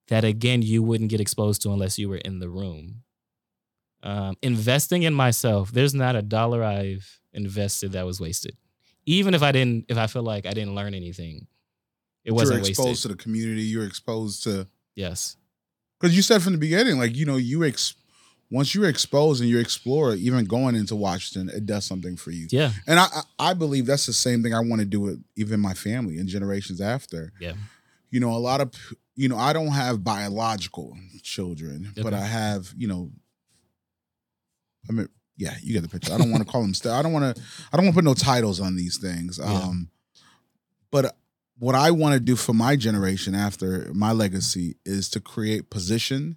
that 0.09 0.25
again 0.25 0.63
you 0.63 0.83
wouldn't 0.83 1.11
get 1.11 1.21
exposed 1.21 1.63
to 1.63 1.73
unless 1.73 1.99
you 1.99 2.09
were 2.09 2.17
in 2.17 2.39
the 2.39 2.49
room 2.49 3.03
um, 4.03 4.37
investing 4.43 5.03
in 5.05 5.15
myself 5.15 5.71
there's 5.71 5.95
not 5.95 6.17
a 6.17 6.23
dollar 6.23 6.65
i've 6.65 7.21
invested 7.33 7.93
that 7.93 8.07
was 8.07 8.21
wasted 8.21 8.57
even 9.07 9.35
if 9.35 9.43
i 9.43 9.53
didn't 9.53 9.85
if 9.89 9.97
i 9.97 10.07
feel 10.07 10.23
like 10.23 10.45
i 10.47 10.53
didn't 10.53 10.75
learn 10.75 10.95
anything 10.95 11.47
it 12.25 12.33
wasn't 12.33 12.61
you're 12.61 12.69
exposed 12.69 12.89
wasted 12.89 13.11
to 13.11 13.17
the 13.17 13.23
community. 13.23 13.63
You're 13.63 13.87
exposed 13.87 14.45
to 14.45 14.69
yes 14.95 15.37
because 15.99 16.17
you 16.17 16.23
said 16.23 16.43
from 16.43 16.53
the 16.53 16.59
beginning, 16.59 16.99
like 16.99 17.17
you 17.17 17.27
know, 17.27 17.37
you 17.37 17.65
ex 17.65 17.95
once 18.51 18.75
you're 18.75 18.89
exposed 18.89 19.41
and 19.41 19.49
you 19.49 19.59
explore, 19.59 20.15
even 20.15 20.45
going 20.45 20.75
into 20.75 20.95
Washington, 20.95 21.55
it 21.55 21.65
does 21.65 21.87
something 21.87 22.17
for 22.17 22.31
you. 22.31 22.47
yeah 22.51 22.71
And 22.87 22.99
I, 23.01 23.05
I 23.39 23.51
I 23.51 23.55
believe 23.55 23.87
that's 23.87 24.07
the 24.07 24.13
same 24.13 24.43
thing 24.43 24.55
I 24.55 24.61
want 24.61 24.81
to 24.81 24.85
do 24.87 25.01
with 25.01 25.25
even 25.37 25.61
my 25.61 25.75
family 25.75 26.19
and 26.19 26.29
generations 26.29 26.81
after. 26.81 27.33
Yeah. 27.41 27.55
You 28.11 28.21
know, 28.21 28.31
a 28.31 28.39
lot 28.39 28.61
of 28.61 28.73
you 29.15 29.29
know, 29.29 29.37
I 29.39 29.53
don't 29.53 29.69
have 29.73 30.03
biological 30.05 30.97
children, 31.23 31.93
but 32.03 32.15
I 32.15 32.25
have, 32.25 32.73
you 32.77 32.89
know, 32.89 33.11
I 34.89 34.93
mean, 34.93 35.09
yeah, 35.37 35.55
you 35.63 35.73
get 35.73 35.83
the 35.83 35.89
picture. 35.89 36.13
I 36.13 36.19
don't 36.19 36.31
want 36.31 36.45
to 36.45 36.51
call 36.51 36.63
them 36.63 36.75
st- 36.75 36.95
I 36.95 37.03
don't 37.03 37.13
want 37.13 37.37
to 37.37 37.43
I 37.73 37.77
don't 37.77 37.87
want 37.87 37.95
to 37.95 37.99
put 37.99 38.05
no 38.05 38.15
titles 38.15 38.61
on 38.61 38.77
these 38.77 38.99
things. 38.99 39.39
Yeah. 39.39 39.45
Um 39.53 39.91
but 40.91 41.17
what 41.59 41.75
I 41.75 41.91
want 41.91 42.15
to 42.15 42.21
do 42.21 42.37
for 42.37 42.53
my 42.53 42.77
generation 42.77 43.35
after 43.35 43.91
my 43.95 44.13
legacy 44.13 44.77
is 44.85 45.09
to 45.11 45.21
create 45.21 45.71
position 45.71 46.37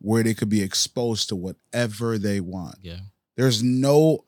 where 0.00 0.22
they 0.22 0.34
could 0.34 0.48
be 0.48 0.62
exposed 0.62 1.28
to 1.30 1.36
whatever 1.36 2.18
they 2.18 2.40
want. 2.40 2.76
yeah 2.82 3.00
There's 3.36 3.62
no 3.62 4.24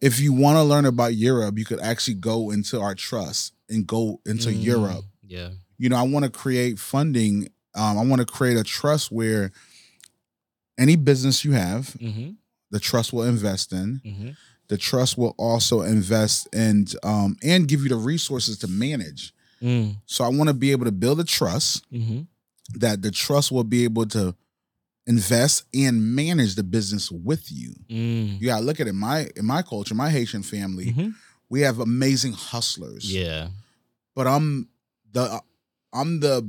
if 0.00 0.18
you 0.18 0.32
want 0.32 0.56
to 0.56 0.62
learn 0.62 0.84
about 0.84 1.14
Europe, 1.14 1.58
you 1.58 1.64
could 1.64 1.80
actually 1.80 2.14
go 2.14 2.50
into 2.50 2.80
our 2.80 2.94
trust 2.94 3.52
and 3.68 3.86
go 3.86 4.20
into 4.26 4.48
Mm, 4.48 4.62
Europe. 4.64 5.04
yeah 5.26 5.50
You 5.78 5.88
know, 5.88 5.96
I 5.96 6.02
want 6.02 6.24
to 6.24 6.30
create 6.30 6.78
funding. 6.78 7.48
Um, 7.74 7.98
I 7.98 8.04
want 8.04 8.20
to 8.20 8.26
create 8.26 8.56
a 8.56 8.64
trust 8.64 9.10
where 9.10 9.50
any 10.78 10.96
business 10.96 11.44
you 11.44 11.52
have, 11.52 11.88
mm-hmm, 12.00 12.30
the 12.70 12.80
trust 12.80 13.12
will 13.12 13.24
invest 13.24 13.72
in. 13.72 14.00
mm-hmm. 14.04 14.28
The 14.68 14.78
trust 14.78 15.18
will 15.18 15.34
also 15.36 15.82
invest 15.82 16.48
in 16.54 16.86
um, 17.02 17.36
and 17.42 17.68
give 17.68 17.82
you 17.82 17.90
the 17.90 17.96
resources 17.96 18.56
to 18.60 18.68
manage. 18.68 19.34
Mm, 19.62 19.96
So 20.06 20.24
I 20.24 20.28
want 20.28 20.48
to 20.48 20.54
be 20.54 20.70
able 20.72 20.86
to 20.86 20.92
build 20.92 21.20
a 21.20 21.24
trust 21.24 21.84
mm-hmm. 21.92 22.22
that 22.78 23.02
the 23.02 23.10
trust 23.10 23.52
will 23.52 23.64
be 23.64 23.84
able 23.84 24.06
to 24.06 24.34
invest 25.06 25.64
and 25.74 26.14
manage 26.14 26.54
the 26.54 26.62
business 26.62 27.10
with 27.10 27.50
you. 27.52 27.74
Mm, 27.90 28.40
You 28.40 28.46
gotta 28.46 28.64
look 28.64 28.80
at 28.80 28.86
it. 28.86 28.94
My 28.94 29.28
in 29.36 29.44
my 29.44 29.60
culture, 29.62 29.94
my 29.94 30.08
Haitian 30.10 30.42
family, 30.42 30.92
mhm. 30.92 31.14
we 31.50 31.60
have 31.62 31.78
amazing 31.80 32.32
hustlers. 32.32 33.12
yeah 33.12 33.48
But 34.14 34.26
I'm 34.26 34.68
the 35.12 35.40
I'm 35.92 36.20
the 36.20 36.48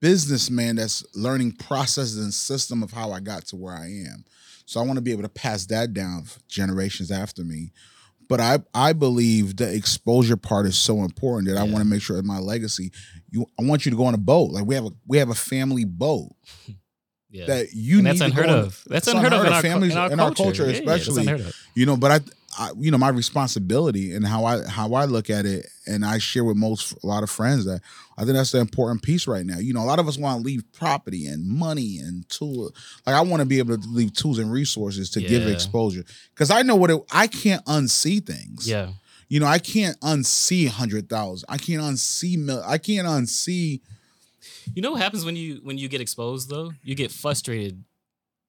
businessman 0.00 0.76
that's 0.76 1.04
learning 1.14 1.52
processes 1.52 2.18
and 2.18 2.32
system 2.32 2.82
of 2.82 2.92
how 2.92 3.10
I 3.12 3.20
got 3.20 3.46
to 3.46 3.56
where 3.56 3.74
I 3.74 3.86
am. 3.86 4.24
So 4.64 4.80
I 4.80 4.84
want 4.84 4.96
to 4.96 5.02
be 5.02 5.12
able 5.12 5.22
to 5.22 5.28
pass 5.28 5.66
that 5.66 5.92
down 5.94 6.24
for 6.24 6.40
generations 6.48 7.10
after 7.10 7.42
me. 7.44 7.72
But 8.28 8.40
I 8.40 8.58
I 8.74 8.92
believe 8.92 9.56
the 9.56 9.72
exposure 9.74 10.36
part 10.36 10.66
is 10.66 10.76
so 10.76 10.98
important 11.02 11.48
that 11.48 11.56
I 11.58 11.62
want 11.62 11.78
to 11.78 11.84
make 11.86 12.02
sure 12.02 12.18
in 12.18 12.26
my 12.26 12.38
legacy, 12.38 12.92
you 13.30 13.46
I 13.58 13.62
want 13.64 13.86
you 13.86 13.90
to 13.90 13.96
go 13.96 14.04
on 14.04 14.14
a 14.14 14.18
boat. 14.18 14.50
Like 14.50 14.66
we 14.66 14.74
have 14.74 14.84
a 14.84 14.90
we 15.06 15.16
have 15.18 15.30
a 15.30 15.34
family 15.34 15.84
boat 15.86 16.32
Yeah. 17.30 17.44
that 17.46 17.74
you 17.74 17.98
and 17.98 18.06
that's 18.06 18.20
need 18.20 18.26
unheard 18.26 18.46
to 18.46 18.52
go 18.52 18.58
on- 18.58 18.64
of. 18.66 18.84
That's 18.86 19.06
it's 19.08 19.14
unheard, 19.14 19.32
of 19.34 19.44
in 19.46 19.52
our, 19.52 19.60
families 19.62 19.92
cu- 19.92 19.96
in 19.98 20.02
our 20.04 20.12
in 20.12 20.20
our 20.20 20.26
culture, 20.34 20.44
culture, 20.64 20.64
Yeah, 20.70 20.72
yeah, 20.72 20.94
especially. 20.94 21.22
unheard 21.22 21.40
of. 21.40 21.56
you 21.74 21.84
know 21.86 21.96
but 21.96 22.10
I, 22.10 22.20
I 22.58 22.70
you 22.78 22.90
know 22.90 22.98
my 22.98 23.08
responsibility 23.10 24.12
and 24.14 24.26
how 24.26 24.44
i 24.44 24.64
how 24.66 24.94
i 24.94 25.04
look 25.04 25.30
at 25.30 25.46
it 25.46 25.66
and 25.86 26.04
i 26.04 26.18
share 26.18 26.42
with 26.44 26.56
most 26.56 26.92
a 27.04 27.06
lot 27.06 27.22
of 27.22 27.30
friends 27.30 27.64
that 27.66 27.80
i 28.16 28.24
think 28.24 28.34
that's 28.34 28.50
the 28.52 28.58
important 28.58 29.02
piece 29.02 29.26
right 29.28 29.46
now 29.46 29.58
you 29.58 29.72
know 29.72 29.80
a 29.82 29.86
lot 29.86 29.98
of 30.00 30.08
us 30.08 30.18
want 30.18 30.40
to 30.40 30.44
leave 30.44 30.62
property 30.72 31.26
and 31.26 31.46
money 31.46 31.98
and 31.98 32.28
tools. 32.28 32.72
like 33.06 33.14
i 33.14 33.20
want 33.20 33.40
to 33.40 33.46
be 33.46 33.58
able 33.58 33.78
to 33.78 33.88
leave 33.88 34.12
tools 34.12 34.38
and 34.38 34.50
resources 34.50 35.08
to 35.10 35.20
give 35.20 35.46
exposure 35.46 36.04
because 36.34 36.50
i 36.50 36.62
know 36.62 36.74
what 36.76 36.90
it, 36.90 37.00
i 37.12 37.26
can't 37.28 37.64
unsee 37.66 38.24
things 38.24 38.68
Yeah. 38.68 38.90
you 39.28 39.38
know 39.38 39.46
i 39.46 39.58
can't 39.60 39.98
unsee 40.00 40.68
hundred 40.68 41.08
thousand 41.08 41.46
i 41.48 41.58
can't 41.58 41.80
unsee 41.82 42.36
mil 42.38 42.62
i 42.66 42.76
can't 42.78 43.06
unsee 43.06 43.80
You 44.74 44.82
know 44.82 44.92
what 44.92 45.00
happens 45.02 45.24
when 45.24 45.36
you 45.36 45.60
when 45.62 45.78
you 45.78 45.88
get 45.88 46.00
exposed 46.00 46.48
though? 46.48 46.72
You 46.82 46.94
get 46.94 47.10
frustrated. 47.10 47.84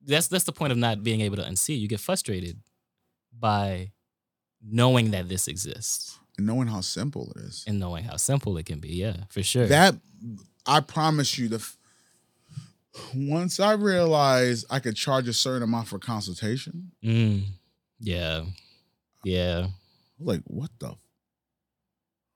That's 0.06 0.28
that's 0.28 0.46
the 0.46 0.52
point 0.52 0.72
of 0.72 0.78
not 0.78 1.04
being 1.04 1.22
able 1.22 1.38
to 1.38 1.44
unsee. 1.44 1.78
You 1.80 1.88
get 1.88 2.00
frustrated 2.00 2.58
by 3.38 3.92
knowing 4.68 5.12
that 5.12 5.30
this 5.30 5.48
exists 5.48 6.18
and 6.38 6.46
knowing 6.48 6.68
how 6.68 6.82
simple 6.82 7.32
it 7.36 7.42
is 7.42 7.64
and 7.68 7.80
knowing 7.80 8.04
how 8.04 8.16
simple 8.18 8.58
it 8.58 8.66
can 8.66 8.80
be. 8.80 8.90
Yeah, 8.96 9.16
for 9.30 9.44
sure. 9.44 9.68
That 9.68 9.96
I 10.66 10.80
promise 10.82 11.38
you, 11.38 11.48
the 11.50 11.56
f- 11.58 11.78
once 13.16 13.60
I 13.60 13.74
realized 13.74 14.66
I 14.70 14.80
could 14.80 14.96
charge 14.96 15.28
a 15.28 15.34
certain 15.34 15.64
amount 15.64 15.88
for 15.88 16.00
consultation, 16.00 16.92
Mm. 17.04 17.44
Yeah. 18.00 18.44
Yeah. 19.24 19.68
I 19.68 20.24
was 20.24 20.28
like, 20.38 20.42
what 20.46 20.70
the? 20.80 20.94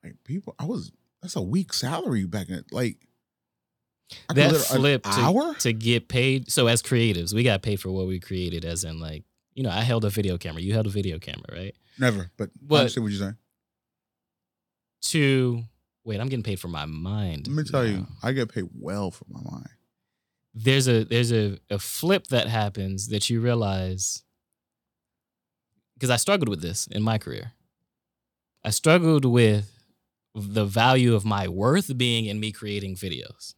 Like 0.04 0.16
people, 0.26 0.56
I 0.60 0.66
was 0.66 0.92
that's 1.22 1.36
a 1.38 1.42
week 1.42 1.72
salary 1.74 2.26
back 2.26 2.50
in 2.50 2.64
like 2.72 2.98
I 4.30 4.34
That 4.34 4.54
flip 4.56 5.04
to, 5.04 5.10
hour. 5.10 5.54
to 5.56 5.72
get 5.74 6.08
paid. 6.10 6.52
So 6.52 6.68
as 6.68 6.82
creatives, 6.84 7.34
we 7.34 7.44
got 7.44 7.62
paid 7.62 7.80
for 7.80 7.90
what 7.92 8.08
we 8.08 8.20
created. 8.20 8.66
As 8.66 8.84
in, 8.84 9.00
like, 9.00 9.24
you 9.56 9.64
know, 9.64 9.70
I 9.70 9.82
held 9.82 10.06
a 10.06 10.10
video 10.10 10.38
camera. 10.38 10.62
You 10.62 10.74
held 10.74 10.88
a 10.88 10.90
video 10.90 11.20
camera, 11.20 11.46
right? 11.52 11.76
Never, 12.00 12.32
but 12.38 12.50
What- 12.68 12.78
I 12.78 12.80
understand 12.82 13.04
what 13.04 13.12
you're 13.12 13.20
saying. 13.20 13.38
To 15.12 15.64
wait, 16.06 16.20
I'm 16.20 16.30
getting 16.30 16.44
paid 16.44 16.60
for 16.60 16.70
my 16.70 16.86
mind. 16.86 17.48
Let 17.48 17.56
me 17.56 17.64
tell 17.70 17.86
you. 17.86 18.08
I 18.24 18.32
get 18.32 18.50
paid 18.54 18.70
well 18.74 19.12
for 19.12 19.26
my 19.30 19.42
mind. 19.44 19.70
there's 20.56 20.88
a 20.88 21.04
there's 21.04 21.32
a, 21.32 21.58
a 21.70 21.78
flip 21.80 22.28
that 22.28 22.48
happens 22.48 23.08
that 23.10 23.30
you 23.30 23.42
realize 23.42 24.24
because 25.96 26.10
I 26.10 26.16
struggled 26.18 26.48
with 26.50 26.62
this 26.62 26.88
in 26.88 27.04
my 27.04 27.18
career. 27.18 27.54
I 28.64 28.70
struggled 28.70 29.26
with 29.26 29.70
the 30.36 30.66
value 30.66 31.14
of 31.16 31.26
my 31.26 31.48
worth 31.48 31.96
being 31.98 32.26
in 32.26 32.40
me 32.40 32.52
creating 32.52 32.96
videos 32.96 33.54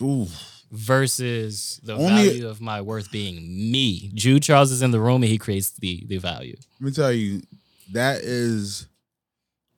Ooh, 0.00 0.28
versus 0.70 1.80
the 1.82 1.94
Only- 1.94 2.28
value 2.28 2.48
of 2.48 2.60
my 2.60 2.80
worth 2.80 3.10
being 3.10 3.70
me. 3.70 4.10
Jude 4.14 4.42
Charles 4.42 4.70
is 4.70 4.82
in 4.82 4.90
the 4.90 5.00
room 5.00 5.22
and 5.22 5.30
he 5.30 5.38
creates 5.38 5.70
the 5.70 6.04
the 6.06 6.18
value. 6.18 6.56
let 6.80 6.86
me 6.86 6.92
tell 6.92 7.12
you, 7.12 7.42
that 7.92 8.20
is 8.22 8.86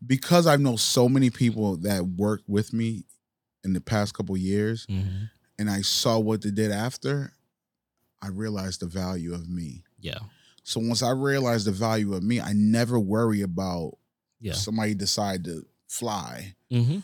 because 0.06 0.46
I 0.46 0.56
know 0.56 0.76
so 0.76 1.08
many 1.08 1.30
people 1.30 1.76
that 1.78 2.06
worked 2.06 2.48
with 2.48 2.72
me 2.72 3.04
in 3.64 3.72
the 3.72 3.80
past 3.80 4.14
couple 4.14 4.36
years. 4.36 4.86
and 5.60 5.68
I 5.68 5.80
saw 5.82 6.18
what 6.20 6.42
they 6.42 6.52
did 6.52 6.70
after, 6.70 7.32
I 8.22 8.28
realized 8.28 8.80
the 8.80 8.86
value 8.86 9.34
of 9.34 9.48
me. 9.48 9.82
Yeah. 10.00 10.18
So 10.62 10.78
once 10.80 11.02
I 11.02 11.10
realized 11.10 11.66
the 11.66 11.72
value 11.72 12.14
of 12.14 12.22
me, 12.22 12.40
I 12.40 12.52
never 12.52 12.98
worry 12.98 13.42
about 13.42 13.98
Yeah. 14.40 14.52
somebody 14.52 14.94
decide 14.94 15.42
to 15.44 15.66
fly. 15.88 16.54
Mm-hmm. 16.70 16.98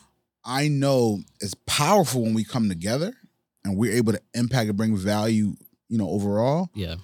I 0.44 0.68
know 0.68 1.22
it's 1.40 1.54
powerful 1.66 2.22
when 2.22 2.34
we 2.34 2.44
come 2.44 2.68
together 2.68 3.14
and 3.64 3.76
we're 3.76 3.92
able 3.92 4.12
to 4.12 4.20
impact 4.34 4.68
and 4.68 4.76
bring 4.76 4.96
value, 4.96 5.54
you 5.88 5.98
know, 5.98 6.08
overall. 6.08 6.70
Yeah. 6.74 6.96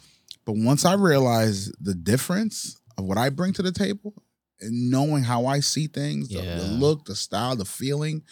But 0.44 0.56
once 0.56 0.84
I 0.84 0.94
realized 0.94 1.72
the 1.80 1.94
difference 1.94 2.80
of 2.98 3.04
what 3.04 3.18
I 3.18 3.28
bring 3.30 3.52
to 3.54 3.62
the 3.62 3.72
table 3.72 4.14
and 4.60 4.90
knowing 4.90 5.22
how 5.22 5.46
I 5.46 5.60
see 5.60 5.86
things, 5.86 6.28
the, 6.28 6.40
the 6.42 6.64
look, 6.78 7.04
the 7.06 7.14
style, 7.14 7.56
the 7.56 7.64
feeling, 7.64 8.22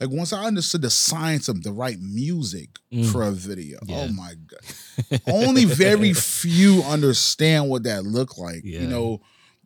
like 0.00 0.10
once 0.10 0.32
I 0.32 0.44
understood 0.44 0.82
the 0.82 0.90
science 0.90 1.48
of 1.48 1.62
the 1.62 1.72
right 1.72 1.98
music 2.00 2.70
Mm. 2.92 3.10
for 3.12 3.24
a 3.24 3.30
video, 3.32 3.78
Yeah. 3.86 4.06
oh 4.08 4.08
my 4.12 4.34
god! 4.46 5.20
Only 5.26 5.64
very 5.64 6.12
few 6.14 6.82
understand 6.84 7.68
what 7.68 7.82
that 7.82 8.04
looked 8.04 8.38
like. 8.38 8.62
Yeah. 8.64 8.80
You 8.82 8.86
know, 8.88 9.20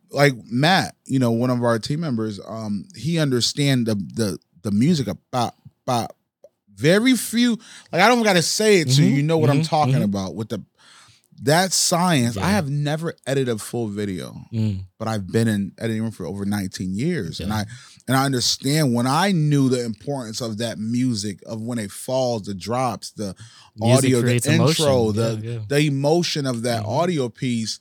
like 0.09 0.33
Matt, 0.51 0.95
you 1.05 1.19
know, 1.19 1.31
one 1.31 1.49
of 1.49 1.63
our 1.63 1.79
team 1.79 1.99
members, 2.01 2.39
um, 2.47 2.85
he 2.95 3.19
understand 3.19 3.85
the 3.87 3.95
the 3.95 4.37
the 4.63 4.71
music 4.71 5.07
of 5.07 5.17
about 5.31 5.53
about 5.85 6.11
very 6.75 7.15
few. 7.15 7.57
Like 7.91 8.01
I 8.01 8.07
don't 8.07 8.23
got 8.23 8.33
to 8.33 8.41
say 8.41 8.79
it 8.81 8.89
so 8.91 9.01
Mhm, 9.01 9.15
you 9.15 9.23
know 9.23 9.37
what 9.37 9.49
I'm 9.49 9.61
mhm, 9.61 9.67
talking 9.67 9.95
mhm. 9.95 10.03
about 10.03 10.35
with 10.35 10.49
the 10.49 10.63
that 11.43 11.73
science. 11.73 12.35
Yeah. 12.35 12.45
I 12.45 12.51
have 12.51 12.69
never 12.69 13.15
edited 13.25 13.49
a 13.55 13.57
full 13.57 13.87
video, 13.87 14.35
Mm. 14.53 14.85
but 14.99 15.07
I've 15.07 15.25
been 15.31 15.47
in 15.47 15.71
editing 15.79 16.03
room 16.03 16.11
for 16.11 16.27
over 16.27 16.45
19 16.45 16.93
years, 16.93 17.39
and 17.39 17.51
I 17.51 17.65
and 18.07 18.15
I 18.17 18.25
understand 18.25 18.93
when 18.93 19.07
I 19.07 19.31
knew 19.31 19.67
the 19.69 19.83
importance 19.83 20.39
of 20.41 20.57
that 20.59 20.77
music 20.77 21.39
of 21.47 21.61
when 21.61 21.79
it 21.79 21.91
falls, 21.91 22.43
the 22.43 22.53
drops, 22.53 23.11
the 23.11 23.35
Music 23.75 23.97
audio, 24.15 24.21
the 24.21 24.35
intro, 24.35 24.53
emotion. 24.53 25.15
the 25.15 25.39
yeah, 25.43 25.51
yeah. 25.53 25.59
the 25.67 25.79
emotion 25.79 26.45
of 26.45 26.61
that 26.63 26.83
Mhm. 26.83 26.87
audio 26.89 27.29
piece, 27.29 27.79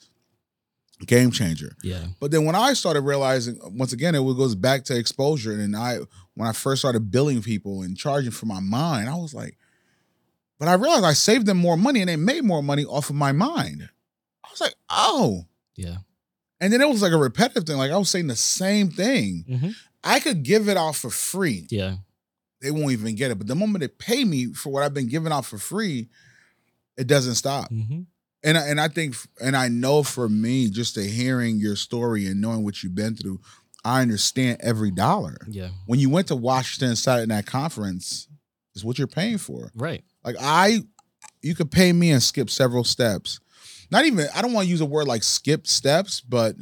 game 1.07 1.31
changer. 1.31 1.77
yeah. 1.83 2.05
But 2.21 2.31
then 2.31 2.45
when 2.45 2.55
I 2.55 2.73
started 2.75 3.01
realizing, 3.03 3.59
once 3.77 3.93
again, 3.93 4.15
it 4.15 4.19
goes 4.19 4.55
back 4.55 4.85
to 4.85 4.97
exposure. 4.97 5.53
And 5.53 5.75
I, 5.77 5.99
when 6.35 6.49
I 6.49 6.53
first 6.53 6.81
started 6.83 7.11
billing 7.11 7.43
people 7.43 7.83
and 7.83 7.97
charging 7.97 8.31
for 8.33 8.47
my 8.47 8.61
mind, 8.61 9.09
I 9.09 9.15
was 9.17 9.33
like, 9.35 9.57
but 10.59 10.69
I 10.69 10.75
realized 10.75 11.05
I 11.05 11.15
saved 11.15 11.47
them 11.47 11.57
more 11.57 11.77
money 11.77 12.01
and 12.01 12.09
they 12.09 12.17
made 12.17 12.45
more 12.45 12.63
money 12.63 12.85
off 12.85 13.09
of 13.11 13.17
my 13.17 13.33
mind. 13.33 13.89
I 14.45 14.49
was 14.51 14.61
like, 14.61 14.75
oh. 14.91 15.47
Yeah. 15.75 15.99
And 16.61 16.71
then 16.73 16.83
it 16.83 16.89
was 16.89 17.01
like 17.01 17.13
a 17.13 17.17
repetitive 17.17 17.65
thing. 17.65 17.79
Like 17.79 17.91
I 17.91 17.97
was 17.97 18.11
saying 18.11 18.27
the 18.27 18.37
same 18.37 18.91
thing. 18.91 19.45
Mhm. 19.49 19.75
I 20.05 20.21
could 20.21 20.43
give 20.43 20.69
it 20.69 20.77
out 20.77 20.97
for 20.97 21.09
free. 21.11 21.67
Yeah. 21.71 21.97
They 22.61 22.71
won't 22.71 22.93
even 22.93 23.15
get 23.15 23.31
it. 23.31 23.39
But 23.39 23.47
the 23.47 23.55
moment 23.55 23.81
they 23.81 23.89
pay 23.89 24.25
me 24.25 24.53
for 24.53 24.71
what 24.71 24.83
I've 24.83 24.93
been 24.93 25.09
giving 25.09 25.33
out 25.33 25.47
for 25.47 25.57
free, 25.57 26.09
it 26.99 27.07
doesn't 27.07 27.37
stop 27.37 27.71
Mm-hmm. 27.71 28.01
And 28.43 28.57
I, 28.57 28.67
and 28.69 28.81
I 28.81 28.89
think 28.89 29.17
and 29.41 29.57
I 29.57 29.69
know 29.69 30.03
for 30.03 30.29
me, 30.29 30.71
just 30.71 30.95
to 30.95 31.03
hearing 31.03 31.59
your 31.59 31.77
story 31.77 32.27
and 32.27 32.41
knowing 32.41 32.65
what 32.65 32.83
you've 32.83 32.95
been 32.95 33.15
through, 33.17 33.41
I 33.85 34.03
understand 34.03 34.59
every 34.61 34.91
dollar. 34.91 35.37
Yeah. 35.49 35.71
When 35.87 35.99
you 36.01 36.11
went 36.11 36.29
to 36.29 36.37
Washington 36.37 36.89
and 36.91 36.99
sat 36.99 37.21
in 37.21 37.29
that 37.31 37.47
conference, 37.47 38.29
is 38.75 38.85
what 38.85 38.99
you're 38.99 39.07
paying 39.07 39.39
for. 39.39 39.71
right. 39.75 40.03
Like 40.25 40.37
I, 40.41 40.81
you 41.43 41.55
could 41.55 41.71
pay 41.71 41.93
me 41.93 42.11
and 42.11 42.23
skip 42.23 42.51
several 42.51 42.85
steps. 42.85 43.41
Not 43.91 44.05
even 44.05 44.27
I 44.35 44.43
don't 44.43 44.53
want 44.53 44.67
to 44.67 44.71
use 44.71 44.81
a 44.81 44.87
word 44.87 45.09
like 45.09 45.23
skip 45.23 45.67
steps, 45.67 46.21
but 46.21 46.57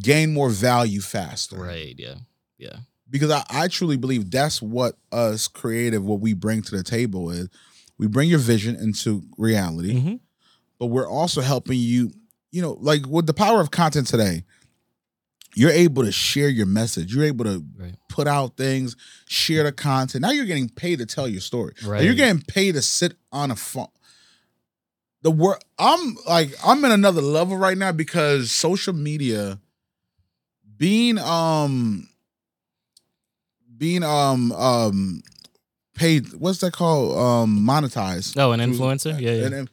gain 0.00 0.32
more 0.34 0.50
value 0.50 1.00
faster. 1.00 1.56
Right. 1.56 1.94
Yeah. 1.98 2.16
Yeah. 2.58 2.76
Because 3.08 3.30
I, 3.30 3.44
I 3.50 3.68
truly 3.68 3.96
believe 3.96 4.30
that's 4.30 4.60
what 4.62 4.96
us 5.12 5.46
creative, 5.48 6.04
what 6.04 6.20
we 6.20 6.32
bring 6.32 6.62
to 6.62 6.76
the 6.76 6.82
table 6.82 7.30
is 7.30 7.48
we 7.98 8.06
bring 8.06 8.28
your 8.28 8.38
vision 8.38 8.74
into 8.76 9.22
reality 9.38 9.94
Mm-hmm. 9.94 10.14
But 10.82 10.88
we're 10.88 11.08
also 11.08 11.40
helping 11.40 11.78
you, 11.78 12.10
you 12.50 12.60
know, 12.60 12.72
like 12.80 13.06
with 13.06 13.24
the 13.28 13.32
power 13.32 13.60
of 13.60 13.70
content 13.70 14.08
today, 14.08 14.42
you're 15.54 15.70
able 15.70 16.02
to 16.02 16.10
share 16.10 16.48
your 16.48 16.66
message. 16.66 17.14
You're 17.14 17.22
able 17.22 17.44
to 17.44 17.64
Right. 17.76 17.94
put 18.08 18.26
out 18.26 18.56
things, 18.56 18.96
share 19.28 19.62
the 19.62 19.70
content. 19.70 20.22
Now 20.22 20.32
you're 20.32 20.44
getting 20.44 20.68
paid 20.68 20.98
to 20.98 21.06
tell 21.06 21.28
your 21.28 21.40
story. 21.40 21.74
Right. 21.84 22.02
you're 22.02 22.14
getting 22.14 22.42
paid 22.42 22.72
to 22.74 22.82
sit 22.82 23.16
on 23.30 23.52
a 23.52 23.54
phone. 23.56 23.86
The 25.22 25.30
word 25.30 25.58
I'm 25.78 26.16
like 26.26 26.52
I'm 26.66 26.84
in 26.84 26.90
another 26.90 27.20
level 27.22 27.56
right 27.56 27.78
now 27.78 27.92
because 27.92 28.50
social 28.50 28.92
media 28.92 29.60
being 30.78 31.16
um 31.18 32.08
being 33.78 34.02
um 34.02 34.50
um 34.50 35.22
paid 35.94 36.32
what's 36.32 36.58
that 36.58 36.72
called 36.72 37.16
um 37.16 37.60
monetized 37.64 38.36
Oh, 38.36 38.50
an 38.50 38.58
through- 38.58 38.72
influencer? 38.80 39.20
Yeah, 39.20 39.30
yeah. 39.34 39.44
and- 39.46 39.54
and 39.54 39.70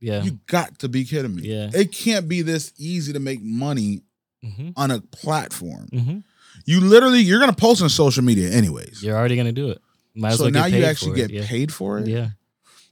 Yeah. 0.00 0.22
you 0.22 0.38
got 0.46 0.78
to 0.80 0.88
be 0.88 1.04
kidding 1.04 1.34
me. 1.34 1.42
Yeah. 1.42 1.70
It 1.72 1.92
can't 1.92 2.28
be 2.28 2.42
this 2.42 2.72
easy 2.78 3.12
to 3.12 3.20
make 3.20 3.42
money 3.42 4.02
mm-hmm. 4.44 4.70
on 4.76 4.90
a 4.90 5.00
platform. 5.00 5.88
Mm-hmm. 5.92 6.18
You 6.64 6.80
literally, 6.80 7.20
you're 7.20 7.40
gonna 7.40 7.52
post 7.52 7.82
on 7.82 7.88
social 7.88 8.24
media 8.24 8.50
anyways. 8.50 9.02
You're 9.02 9.16
already 9.16 9.36
gonna 9.36 9.52
do 9.52 9.70
it. 9.70 9.80
Might 10.14 10.34
so 10.34 10.44
well 10.44 10.52
now 10.52 10.66
you 10.66 10.84
actually 10.84 11.16
get. 11.16 11.30
Yeah. 11.30 11.46
paid 11.46 11.72
for 11.72 11.98
it. 11.98 12.08
Yeah. 12.08 12.30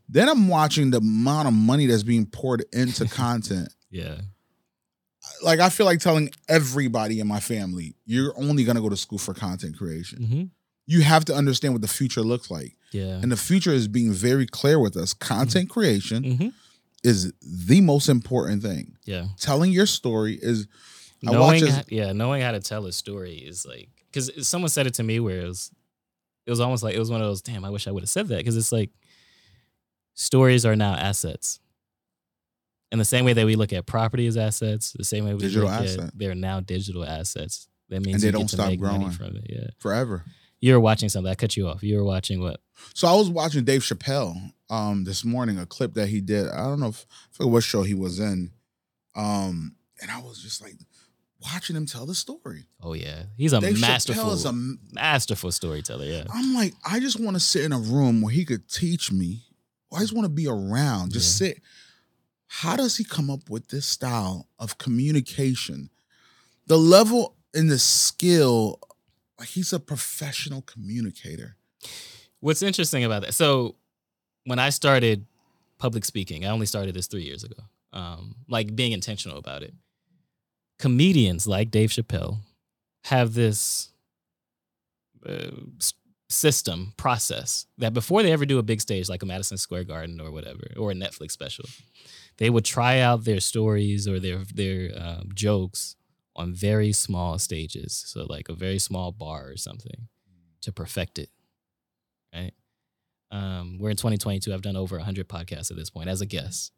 Then 0.08 0.28
I'm 0.28 0.48
watching 0.48 0.90
the 0.90 0.98
amount 0.98 1.48
of 1.48 1.54
money 1.54 1.86
that's 1.86 2.02
being 2.02 2.26
poured 2.26 2.64
into 2.72 3.06
content. 3.08 3.72
Yeah. 3.90 4.16
Like 5.42 5.60
I 5.60 5.70
feel 5.70 5.86
like 5.86 6.00
telling 6.00 6.30
everybody 6.48 7.20
in 7.20 7.26
my 7.26 7.40
family, 7.40 7.94
you're 8.04 8.34
only 8.36 8.64
gonna 8.64 8.82
go 8.82 8.90
to 8.90 8.96
school 8.96 9.18
for 9.18 9.34
content 9.34 9.78
creation. 9.78 10.18
Mm-hmm. 10.20 10.42
you 10.86 11.00
have 11.00 11.24
to 11.24 11.34
understand 11.34 11.72
what 11.72 11.80
the 11.80 11.88
future 11.88 12.20
looks 12.20 12.50
like. 12.50 12.76
Yeah. 12.92 13.18
And 13.22 13.32
the 13.32 13.36
future 13.36 13.72
is 13.72 13.88
being 13.88 14.12
very 14.12 14.46
clear 14.46 14.78
with 14.78 14.96
us. 14.96 15.14
Content 15.14 15.70
creation 15.70 16.36
hmm 16.36 16.48
is 17.04 17.32
the 17.42 17.80
most 17.80 18.08
important 18.08 18.62
thing. 18.62 18.96
Yeah. 19.04 19.26
Telling 19.38 19.70
your 19.70 19.86
story 19.86 20.38
is 20.40 20.66
knowing 21.22 21.60
this- 21.64 21.74
how, 21.76 21.82
yeah 21.88 22.12
knowing 22.12 22.42
how 22.42 22.50
to 22.52 22.60
tell 22.60 22.84
a 22.86 22.92
story 22.92 23.34
is 23.36 23.64
like 23.64 23.88
because 24.10 24.46
someone 24.46 24.68
said 24.68 24.86
it 24.86 24.94
to 24.94 25.02
me 25.02 25.20
where 25.20 25.40
it 25.42 25.48
was 25.48 25.70
it 26.46 26.50
was 26.50 26.60
almost 26.60 26.82
like 26.82 26.94
it 26.94 26.98
was 26.98 27.10
one 27.10 27.20
of 27.22 27.26
those 27.26 27.40
damn 27.40 27.64
i 27.64 27.70
wish 27.70 27.88
i 27.88 27.90
would 27.90 28.02
have 28.02 28.10
said 28.10 28.28
that 28.28 28.36
because 28.36 28.56
it's 28.58 28.72
like 28.72 28.90
stories 30.14 30.66
are 30.66 30.76
now 30.76 30.92
assets 30.94 31.60
in 32.92 32.98
the 32.98 33.04
same 33.06 33.24
way 33.24 33.32
that 33.32 33.46
we 33.46 33.56
look 33.56 33.72
at 33.72 33.86
property 33.86 34.26
as 34.26 34.36
assets 34.36 34.92
the 34.92 35.02
same 35.04 35.24
way 35.24 35.32
we 35.32 35.40
Digital 35.40 35.68
look 35.68 35.80
asset. 35.80 36.00
at 36.08 36.18
they're 36.18 36.34
now 36.34 36.60
digital 36.60 37.04
assets 37.04 37.68
that 37.88 38.02
means 38.02 38.16
And 38.16 38.22
they 38.22 38.26
you 38.28 38.32
don't 38.32 38.48
stop 38.48 38.76
growing. 38.76 39.10
from 39.10 39.36
it 39.36 39.46
yeah 39.48 39.66
forever. 39.78 40.24
You 40.64 40.72
were 40.74 40.80
watching 40.80 41.08
something 41.08 41.30
i 41.30 41.34
cut 41.34 41.56
you 41.56 41.66
off 41.68 41.82
you 41.82 41.96
were 41.96 42.04
watching 42.04 42.40
what 42.40 42.60
So 42.94 43.06
I 43.08 43.14
was 43.14 43.30
watching 43.30 43.64
Dave 43.64 43.82
Chappelle 43.82 44.34
um 44.70 45.04
this 45.04 45.24
morning, 45.24 45.58
a 45.58 45.66
clip 45.66 45.94
that 45.94 46.08
he 46.08 46.20
did. 46.20 46.48
I 46.48 46.62
don't 46.64 46.80
know 46.80 46.88
if 46.88 47.06
I 47.10 47.36
forget 47.36 47.52
what 47.52 47.62
show 47.62 47.82
he 47.82 47.94
was 47.94 48.18
in. 48.18 48.50
Um, 49.14 49.76
and 50.00 50.10
I 50.10 50.18
was 50.20 50.42
just 50.42 50.60
like 50.60 50.74
watching 51.40 51.76
him 51.76 51.86
tell 51.86 52.06
the 52.06 52.14
story. 52.14 52.64
oh 52.82 52.94
yeah 52.94 53.24
he's 53.36 53.52
a 53.52 53.60
Dave 53.60 53.80
masterful 53.80 54.24
Chappelle 54.24 54.34
is 54.34 54.44
a 54.44 54.52
masterful 54.92 55.52
storyteller 55.52 56.04
yeah 56.06 56.24
I'm 56.32 56.54
like, 56.54 56.74
I 56.84 56.98
just 56.98 57.20
want 57.20 57.36
to 57.36 57.40
sit 57.40 57.64
in 57.64 57.72
a 57.72 57.78
room 57.78 58.22
where 58.22 58.32
he 58.34 58.44
could 58.44 58.68
teach 58.68 59.12
me. 59.12 59.44
I 59.92 60.00
just 60.00 60.14
want 60.14 60.24
to 60.24 60.32
be 60.42 60.48
around, 60.48 61.12
just 61.12 61.36
sit. 61.38 61.60
How 62.48 62.74
does 62.76 62.96
he 62.96 63.04
come 63.04 63.30
up 63.30 63.48
with 63.50 63.68
this 63.68 63.86
style 63.86 64.48
of 64.58 64.78
communication? 64.78 65.90
The 66.66 66.78
level 66.78 67.36
and 67.54 67.70
the 67.70 67.78
skill, 67.78 68.80
like 69.38 69.48
he's 69.48 69.72
a 69.72 69.80
professional 69.80 70.62
communicator. 70.62 71.56
What's 72.40 72.62
interesting 72.62 73.04
about 73.04 73.22
that? 73.22 73.34
So, 73.34 73.76
when 74.44 74.58
I 74.58 74.70
started 74.70 75.26
public 75.78 76.04
speaking, 76.04 76.44
I 76.44 76.50
only 76.50 76.66
started 76.66 76.94
this 76.94 77.06
three 77.06 77.22
years 77.22 77.44
ago. 77.44 77.62
Um, 77.92 78.36
like 78.48 78.74
being 78.74 78.92
intentional 78.92 79.38
about 79.38 79.62
it. 79.62 79.72
Comedians 80.78 81.46
like 81.46 81.70
Dave 81.70 81.90
Chappelle 81.90 82.38
have 83.04 83.34
this 83.34 83.92
uh, 85.24 85.50
system 86.28 86.92
process 86.96 87.66
that 87.78 87.94
before 87.94 88.22
they 88.22 88.32
ever 88.32 88.44
do 88.44 88.58
a 88.58 88.62
big 88.62 88.80
stage 88.80 89.08
like 89.08 89.22
a 89.22 89.26
Madison 89.26 89.56
Square 89.56 89.84
Garden 89.84 90.20
or 90.20 90.30
whatever 90.30 90.64
or 90.76 90.90
a 90.90 90.94
Netflix 90.94 91.30
special, 91.30 91.66
they 92.38 92.50
would 92.50 92.64
try 92.64 92.98
out 92.98 93.24
their 93.24 93.40
stories 93.40 94.08
or 94.08 94.18
their 94.18 94.42
their 94.52 94.90
um, 94.96 95.30
jokes 95.34 95.96
on 96.36 96.52
very 96.54 96.92
small 96.92 97.38
stages, 97.38 98.04
so 98.06 98.24
like 98.28 98.48
a 98.48 98.54
very 98.54 98.78
small 98.78 99.12
bar 99.12 99.48
or 99.48 99.56
something, 99.56 100.08
to 100.62 100.72
perfect 100.72 101.18
it 101.18 101.30
right? 102.34 102.52
Um, 103.30 103.78
we're 103.78 103.90
in 103.90 103.96
2022. 103.96 104.52
I've 104.52 104.62
done 104.62 104.76
over 104.76 104.96
100 104.96 105.28
podcasts 105.28 105.70
at 105.70 105.76
this 105.76 105.88
point 105.90 106.08
as 106.08 106.20
a 106.20 106.26
guest. 106.26 106.72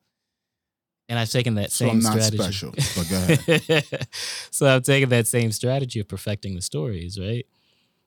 And 1.08 1.18
I've 1.18 1.30
taken 1.30 1.54
that 1.54 1.70
So 1.72 1.86
same 1.86 1.96
I'm 1.96 2.00
not 2.00 2.12
strategy. 2.22 2.36
special, 2.42 2.70
but 2.96 3.08
go 3.08 3.16
ahead. 3.16 4.08
so 4.50 4.66
I've 4.66 4.82
taken 4.82 5.08
that 5.10 5.26
same 5.26 5.52
strategy 5.52 6.00
of 6.00 6.08
perfecting 6.08 6.54
the 6.54 6.60
stories, 6.62 7.18
right? 7.18 7.46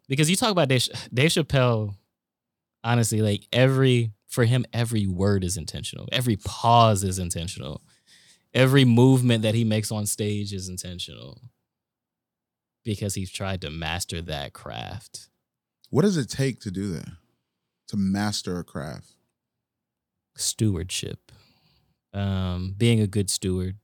Because 0.07 0.29
you 0.29 0.35
talk 0.35 0.51
about 0.51 0.67
Dave, 0.67 0.87
Dave 1.13 1.31
Chappelle, 1.31 1.95
honestly, 2.83 3.21
like 3.21 3.47
every, 3.53 4.11
for 4.27 4.45
him, 4.45 4.65
every 4.73 5.07
word 5.07 5.43
is 5.43 5.57
intentional. 5.57 6.07
Every 6.11 6.35
pause 6.35 7.03
is 7.03 7.19
intentional. 7.19 7.81
Every 8.53 8.85
movement 8.85 9.43
that 9.43 9.55
he 9.55 9.63
makes 9.63 9.91
on 9.91 10.05
stage 10.05 10.53
is 10.53 10.69
intentional 10.69 11.39
because 12.83 13.13
he's 13.13 13.31
tried 13.31 13.61
to 13.61 13.69
master 13.69 14.21
that 14.23 14.53
craft. 14.53 15.29
What 15.89 16.01
does 16.01 16.17
it 16.17 16.29
take 16.29 16.59
to 16.61 16.71
do 16.71 16.91
that? 16.93 17.09
To 17.89 17.97
master 17.97 18.57
a 18.59 18.63
craft? 18.63 19.13
stewardship 20.39 21.31
um 22.13 22.73
being 22.77 23.01
a 23.01 23.07
good 23.07 23.29
steward 23.29 23.77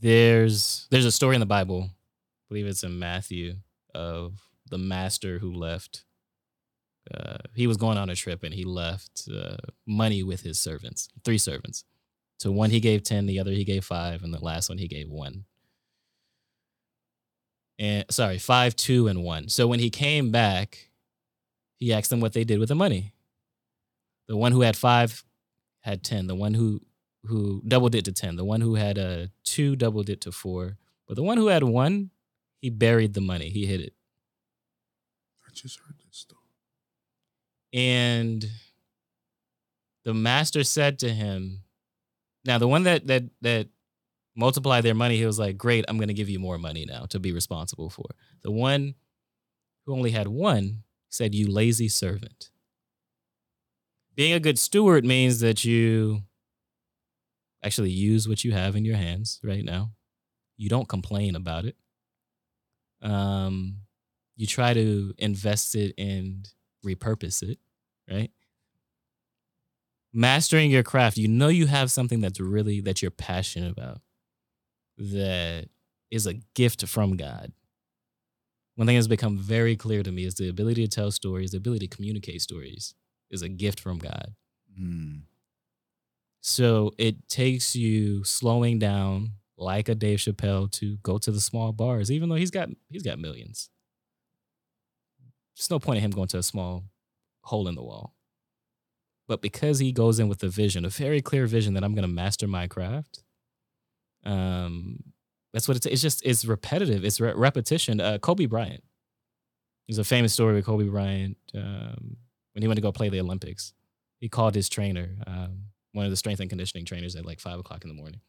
there's 0.00 0.86
there's 0.90 1.04
a 1.04 1.12
story 1.12 1.36
in 1.36 1.40
the 1.40 1.46
bible 1.46 1.90
i 1.90 2.44
believe 2.48 2.66
it's 2.66 2.82
in 2.82 2.98
matthew 2.98 3.54
of 3.94 4.40
the 4.70 4.78
master 4.78 5.38
who 5.38 5.52
left 5.52 6.04
uh, 7.12 7.38
he 7.54 7.66
was 7.66 7.76
going 7.76 7.98
on 7.98 8.08
a 8.08 8.14
trip 8.14 8.44
and 8.44 8.54
he 8.54 8.64
left 8.64 9.28
uh, 9.32 9.56
money 9.86 10.22
with 10.22 10.40
his 10.42 10.58
servants 10.58 11.08
three 11.24 11.38
servants 11.38 11.84
so 12.42 12.50
one 12.50 12.70
he 12.70 12.80
gave 12.80 13.04
10 13.04 13.26
the 13.26 13.38
other 13.38 13.52
he 13.52 13.62
gave 13.62 13.84
five 13.84 14.24
and 14.24 14.34
the 14.34 14.44
last 14.44 14.68
one 14.68 14.76
he 14.76 14.88
gave 14.88 15.08
one. 15.08 15.44
And 17.78 18.04
sorry 18.10 18.38
five 18.38 18.74
two 18.74 19.06
and 19.06 19.22
one. 19.22 19.48
So 19.48 19.68
when 19.68 19.78
he 19.78 19.90
came 19.90 20.32
back 20.32 20.90
he 21.78 21.92
asked 21.92 22.10
them 22.10 22.18
what 22.18 22.32
they 22.32 22.42
did 22.42 22.58
with 22.58 22.68
the 22.68 22.74
money. 22.74 23.14
The 24.26 24.36
one 24.36 24.50
who 24.50 24.62
had 24.62 24.76
five 24.76 25.22
had 25.82 26.02
10 26.02 26.26
the 26.26 26.34
one 26.34 26.54
who 26.54 26.80
who 27.26 27.62
doubled 27.64 27.94
it 27.94 28.04
to 28.06 28.12
10 28.12 28.34
the 28.34 28.44
one 28.44 28.60
who 28.60 28.74
had 28.74 28.98
a 28.98 29.30
two 29.44 29.76
doubled 29.76 30.10
it 30.10 30.20
to 30.22 30.32
four. 30.32 30.78
But 31.06 31.14
the 31.14 31.22
one 31.22 31.36
who 31.36 31.46
had 31.46 31.62
one 31.62 32.10
he 32.58 32.70
buried 32.70 33.14
the 33.14 33.20
money. 33.20 33.50
He 33.50 33.66
hid 33.66 33.80
it. 33.80 33.92
I 35.46 35.54
just 35.54 35.78
heard 35.78 35.94
this 36.04 36.16
story. 36.16 36.40
and 37.72 38.44
the 40.02 40.12
master 40.12 40.64
said 40.64 40.98
to 40.98 41.10
him 41.10 41.62
now 42.44 42.58
the 42.58 42.68
one 42.68 42.82
that 42.84 43.06
that 43.06 43.24
that 43.40 43.68
multiplied 44.34 44.82
their 44.84 44.94
money 44.94 45.16
he 45.16 45.26
was 45.26 45.38
like 45.38 45.58
great 45.58 45.84
i'm 45.88 45.98
going 45.98 46.08
to 46.08 46.14
give 46.14 46.28
you 46.30 46.38
more 46.38 46.58
money 46.58 46.86
now 46.86 47.04
to 47.06 47.20
be 47.20 47.32
responsible 47.32 47.90
for. 47.90 48.06
The 48.42 48.50
one 48.50 48.94
who 49.84 49.92
only 49.94 50.10
had 50.10 50.28
one 50.28 50.84
said 51.08 51.34
you 51.34 51.46
lazy 51.46 51.88
servant. 51.88 52.50
Being 54.14 54.32
a 54.32 54.40
good 54.40 54.58
steward 54.58 55.04
means 55.04 55.40
that 55.40 55.64
you 55.64 56.22
actually 57.62 57.90
use 57.90 58.28
what 58.28 58.44
you 58.44 58.52
have 58.52 58.76
in 58.76 58.84
your 58.84 58.96
hands 58.96 59.40
right 59.42 59.64
now. 59.64 59.92
You 60.56 60.68
don't 60.68 60.88
complain 60.88 61.36
about 61.36 61.64
it. 61.64 61.76
Um 63.02 63.78
you 64.36 64.46
try 64.46 64.72
to 64.72 65.12
invest 65.18 65.74
it 65.74 65.94
and 65.98 66.48
repurpose 66.84 67.42
it 67.42 67.58
right 68.10 68.30
mastering 70.12 70.70
your 70.70 70.82
craft 70.82 71.16
you 71.16 71.28
know 71.28 71.48
you 71.48 71.66
have 71.66 71.90
something 71.90 72.20
that's 72.20 72.38
really 72.40 72.80
that 72.80 73.00
you're 73.00 73.10
passionate 73.10 73.70
about 73.72 74.00
that 74.98 75.68
is 76.10 76.26
a 76.26 76.34
gift 76.54 76.86
from 76.86 77.16
god 77.16 77.52
one 78.74 78.86
thing 78.86 78.96
that's 78.96 79.06
become 79.06 79.38
very 79.38 79.76
clear 79.76 80.02
to 80.02 80.12
me 80.12 80.24
is 80.24 80.34
the 80.34 80.48
ability 80.48 80.86
to 80.86 80.88
tell 80.88 81.10
stories 81.10 81.52
the 81.52 81.56
ability 81.56 81.86
to 81.86 81.96
communicate 81.96 82.40
stories 82.42 82.94
is 83.30 83.42
a 83.42 83.48
gift 83.48 83.80
from 83.80 83.98
god 83.98 84.34
Hmm. 84.78 85.18
so 86.40 86.92
it 86.98 87.28
takes 87.28 87.76
you 87.76 88.24
slowing 88.24 88.78
down 88.78 89.32
like 89.58 89.88
a 89.88 89.94
Dave 89.94 90.18
Chappelle 90.18 90.70
to 90.72 90.96
go 91.02 91.18
to 91.18 91.30
the 91.30 91.40
small 91.40 91.72
bars, 91.72 92.10
even 92.10 92.28
though 92.28 92.34
he's 92.36 92.50
got 92.50 92.68
he's 92.88 93.02
got 93.02 93.18
millions. 93.18 93.68
There's 95.56 95.70
no 95.70 95.78
point 95.78 95.98
in 95.98 96.04
him 96.04 96.10
going 96.10 96.28
to 96.28 96.38
a 96.38 96.42
small 96.42 96.84
hole 97.42 97.68
in 97.68 97.74
the 97.74 97.82
wall. 97.82 98.14
But 99.28 99.40
because 99.40 99.78
he 99.78 99.92
goes 99.92 100.18
in 100.18 100.28
with 100.28 100.42
a 100.42 100.48
vision, 100.48 100.84
a 100.84 100.88
very 100.88 101.20
clear 101.22 101.46
vision 101.46 101.74
that 101.74 101.84
I'm 101.84 101.94
going 101.94 102.02
to 102.02 102.08
master 102.08 102.48
my 102.48 102.66
craft, 102.66 103.22
um, 104.24 104.98
that's 105.52 105.68
what 105.68 105.76
it's. 105.76 105.86
It's 105.86 106.02
just 106.02 106.24
it's 106.24 106.44
repetitive. 106.44 107.04
It's 107.04 107.20
re- 107.20 107.34
repetition. 107.34 108.00
Uh, 108.00 108.18
Kobe 108.18 108.46
Bryant. 108.46 108.82
There's 109.86 109.98
a 109.98 110.04
famous 110.04 110.32
story 110.32 110.54
with 110.54 110.64
Kobe 110.64 110.88
Bryant 110.88 111.36
um, 111.54 112.16
when 112.52 112.62
he 112.62 112.68
went 112.68 112.76
to 112.76 112.82
go 112.82 112.92
play 112.92 113.08
the 113.08 113.20
Olympics. 113.20 113.72
He 114.20 114.28
called 114.28 114.54
his 114.54 114.68
trainer, 114.68 115.16
um, 115.26 115.66
one 115.92 116.04
of 116.04 116.10
the 116.10 116.16
strength 116.16 116.40
and 116.40 116.48
conditioning 116.48 116.84
trainers, 116.84 117.16
at 117.16 117.26
like 117.26 117.40
five 117.40 117.58
o'clock 117.58 117.84
in 117.84 117.88
the 117.88 117.94
morning, 117.94 118.20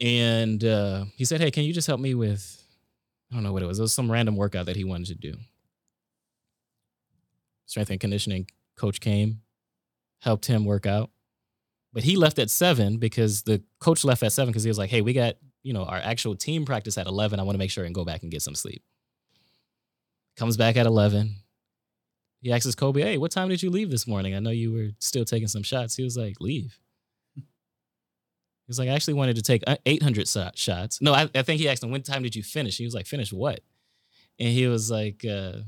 and 0.00 0.64
uh, 0.64 1.04
he 1.16 1.24
said, 1.24 1.40
"Hey, 1.40 1.50
can 1.50 1.64
you 1.64 1.72
just 1.72 1.86
help 1.86 2.00
me 2.00 2.14
with? 2.14 2.64
I 3.30 3.34
don't 3.34 3.44
know 3.44 3.52
what 3.52 3.62
it 3.62 3.66
was. 3.66 3.78
It 3.78 3.82
was 3.82 3.92
some 3.92 4.10
random 4.10 4.36
workout 4.36 4.66
that 4.66 4.76
he 4.76 4.84
wanted 4.84 5.06
to 5.08 5.14
do." 5.14 5.34
Strength 7.66 7.90
and 7.90 8.00
conditioning 8.00 8.48
coach 8.80 9.00
came, 9.00 9.42
helped 10.20 10.46
him 10.46 10.64
work 10.64 10.86
out, 10.86 11.10
but 11.92 12.02
he 12.02 12.16
left 12.16 12.38
at 12.38 12.50
seven 12.50 12.96
because 12.96 13.42
the 13.42 13.62
coach 13.78 14.04
left 14.04 14.22
at 14.22 14.32
seven 14.32 14.50
because 14.50 14.64
he 14.64 14.70
was 14.70 14.78
like, 14.78 14.90
"Hey, 14.90 15.02
we 15.02 15.12
got 15.12 15.36
you 15.62 15.72
know 15.72 15.84
our 15.84 15.98
actual 15.98 16.34
team 16.34 16.64
practice 16.64 16.96
at 16.96 17.06
eleven. 17.06 17.38
I 17.38 17.42
want 17.42 17.54
to 17.54 17.58
make 17.58 17.70
sure 17.70 17.84
and 17.84 17.94
go 17.94 18.04
back 18.04 18.22
and 18.22 18.30
get 18.30 18.42
some 18.42 18.54
sleep." 18.54 18.82
Comes 20.36 20.56
back 20.56 20.76
at 20.76 20.86
eleven. 20.86 21.36
He 22.40 22.52
asks 22.52 22.74
Kobe, 22.74 23.02
"Hey, 23.02 23.18
what 23.18 23.30
time 23.30 23.48
did 23.50 23.62
you 23.62 23.70
leave 23.70 23.90
this 23.90 24.06
morning? 24.06 24.34
I 24.34 24.40
know 24.40 24.50
you 24.50 24.72
were 24.72 24.90
still 24.98 25.24
taking 25.24 25.48
some 25.48 25.62
shots." 25.62 25.96
He 25.96 26.02
was 26.04 26.16
like, 26.16 26.40
"Leave." 26.40 26.78
He 27.34 27.42
was 28.68 28.78
like, 28.78 28.88
"I 28.88 28.92
actually 28.92 29.14
wanted 29.14 29.36
to 29.36 29.42
take 29.42 29.62
uh, 29.66 29.76
800 29.84 30.28
so- 30.28 30.50
shots." 30.54 31.00
No, 31.02 31.12
I, 31.12 31.28
I 31.34 31.42
think 31.42 31.60
he 31.60 31.68
asked 31.68 31.82
him, 31.82 31.90
"When 31.90 32.02
time 32.02 32.22
did 32.22 32.36
you 32.36 32.42
finish?" 32.42 32.78
He 32.78 32.84
was 32.84 32.94
like, 32.94 33.06
"Finish 33.06 33.32
what?" 33.32 33.60
And 34.38 34.48
he 34.48 34.68
was 34.68 34.90
like, 34.90 35.24
uh, 35.24 35.58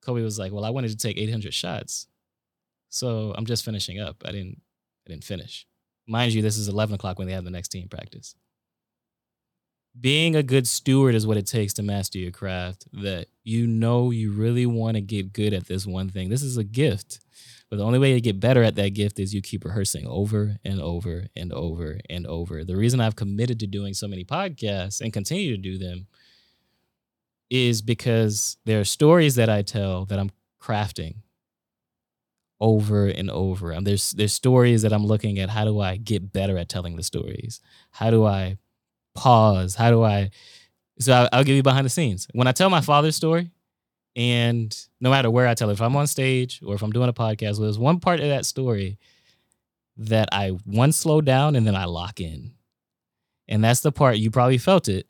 "Kobe 0.00 0.22
was 0.22 0.38
like, 0.38 0.50
well, 0.50 0.64
I 0.64 0.70
wanted 0.70 0.90
to 0.90 0.96
take 0.96 1.18
800 1.18 1.54
shots, 1.54 2.08
so 2.88 3.34
I'm 3.36 3.46
just 3.46 3.64
finishing 3.64 4.00
up. 4.00 4.22
I 4.24 4.32
didn't, 4.32 4.60
I 5.06 5.10
didn't 5.10 5.24
finish. 5.24 5.66
Mind 6.06 6.32
you, 6.32 6.42
this 6.42 6.56
is 6.56 6.68
11 6.68 6.94
o'clock 6.94 7.18
when 7.18 7.26
they 7.26 7.34
have 7.34 7.44
the 7.44 7.50
next 7.50 7.68
team 7.68 7.88
practice." 7.88 8.36
being 10.00 10.36
a 10.36 10.42
good 10.42 10.66
steward 10.66 11.14
is 11.14 11.26
what 11.26 11.36
it 11.36 11.46
takes 11.46 11.72
to 11.74 11.82
master 11.82 12.18
your 12.18 12.30
craft. 12.30 12.86
That 12.92 13.26
you 13.44 13.66
know 13.66 14.10
you 14.10 14.32
really 14.32 14.66
want 14.66 14.96
to 14.96 15.00
get 15.00 15.32
good 15.32 15.52
at 15.52 15.66
this 15.66 15.86
one 15.86 16.08
thing. 16.08 16.28
This 16.28 16.42
is 16.42 16.56
a 16.56 16.64
gift. 16.64 17.20
But 17.68 17.78
the 17.78 17.84
only 17.84 17.98
way 17.98 18.14
to 18.14 18.20
get 18.20 18.38
better 18.38 18.62
at 18.62 18.76
that 18.76 18.90
gift 18.90 19.18
is 19.18 19.34
you 19.34 19.42
keep 19.42 19.64
rehearsing 19.64 20.06
over 20.06 20.56
and 20.64 20.80
over 20.80 21.26
and 21.34 21.52
over 21.52 21.98
and 22.08 22.26
over. 22.26 22.62
The 22.62 22.76
reason 22.76 23.00
I've 23.00 23.16
committed 23.16 23.58
to 23.60 23.66
doing 23.66 23.92
so 23.92 24.06
many 24.06 24.24
podcasts 24.24 25.00
and 25.00 25.12
continue 25.12 25.50
to 25.50 25.60
do 25.60 25.76
them 25.76 26.06
is 27.50 27.82
because 27.82 28.56
there 28.64 28.80
are 28.80 28.84
stories 28.84 29.34
that 29.34 29.48
I 29.48 29.62
tell 29.62 30.04
that 30.06 30.18
I'm 30.18 30.30
crafting 30.60 31.16
over 32.60 33.06
and 33.06 33.30
over. 33.30 33.70
And 33.70 33.86
there's 33.86 34.12
there's 34.12 34.32
stories 34.32 34.82
that 34.82 34.92
I'm 34.92 35.06
looking 35.06 35.38
at. 35.38 35.50
How 35.50 35.64
do 35.64 35.80
I 35.80 35.96
get 35.96 36.32
better 36.32 36.56
at 36.58 36.68
telling 36.68 36.96
the 36.96 37.02
stories? 37.02 37.60
How 37.90 38.10
do 38.10 38.24
I 38.24 38.58
pause? 39.14 39.74
How 39.74 39.90
do 39.90 40.02
I? 40.02 40.30
So 40.98 41.12
I'll, 41.12 41.28
I'll 41.32 41.44
give 41.44 41.56
you 41.56 41.62
behind 41.62 41.84
the 41.84 41.90
scenes. 41.90 42.26
When 42.32 42.46
I 42.46 42.52
tell 42.52 42.70
my 42.70 42.80
father's 42.80 43.16
story, 43.16 43.50
and 44.14 44.74
no 45.00 45.10
matter 45.10 45.30
where 45.30 45.46
I 45.46 45.54
tell 45.54 45.68
it, 45.68 45.74
if 45.74 45.82
I'm 45.82 45.96
on 45.96 46.06
stage 46.06 46.60
or 46.64 46.74
if 46.74 46.82
I'm 46.82 46.90
doing 46.90 47.08
a 47.08 47.12
podcast, 47.12 47.60
there's 47.60 47.78
one 47.78 48.00
part 48.00 48.20
of 48.20 48.28
that 48.28 48.46
story 48.46 48.98
that 49.98 50.30
I 50.32 50.50
one 50.64 50.92
slow 50.92 51.20
down 51.20 51.54
and 51.54 51.66
then 51.66 51.76
I 51.76 51.84
lock 51.84 52.20
in. 52.20 52.52
And 53.48 53.62
that's 53.62 53.80
the 53.80 53.92
part 53.92 54.16
you 54.16 54.30
probably 54.30 54.58
felt 54.58 54.88
it 54.88 55.06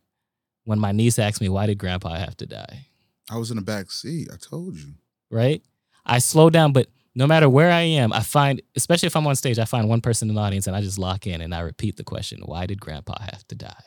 when 0.65 0.79
my 0.79 0.93
niece 0.93 1.19
asked 1.19 1.41
me, 1.41 1.49
Why 1.49 1.67
did 1.67 1.79
grandpa 1.79 2.17
have 2.17 2.37
to 2.39 2.47
die? 2.47 2.89
I 3.31 3.39
was 3.39 3.51
in 3.51 3.57
the 3.57 3.63
back 3.63 3.91
seat. 3.91 4.29
I 4.33 4.37
told 4.37 4.77
you. 4.77 4.95
Right? 5.31 5.63
I 6.05 6.19
slow 6.19 6.51
down, 6.51 6.73
but 6.73 6.89
no 7.17 7.27
matter 7.27 7.49
where 7.49 7.73
I 7.73 7.81
am, 7.81 8.13
I 8.13 8.21
find, 8.21 8.61
especially 8.77 9.07
if 9.07 9.17
I'm 9.17 9.27
on 9.27 9.35
stage, 9.37 9.59
I 9.59 9.65
find 9.65 9.89
one 9.89 10.03
person 10.03 10.29
in 10.29 10.35
the 10.35 10.41
audience 10.41 10.67
and 10.67 10.77
I 10.77 10.83
just 10.83 10.99
lock 10.99 11.27
in 11.27 11.41
and 11.41 11.55
I 11.55 11.61
repeat 11.61 11.97
the 11.97 12.05
question, 12.05 12.43
Why 12.45 12.67
did 12.67 12.79
grandpa 12.79 13.19
have 13.19 13.49
to 13.49 13.55
die? 13.55 13.85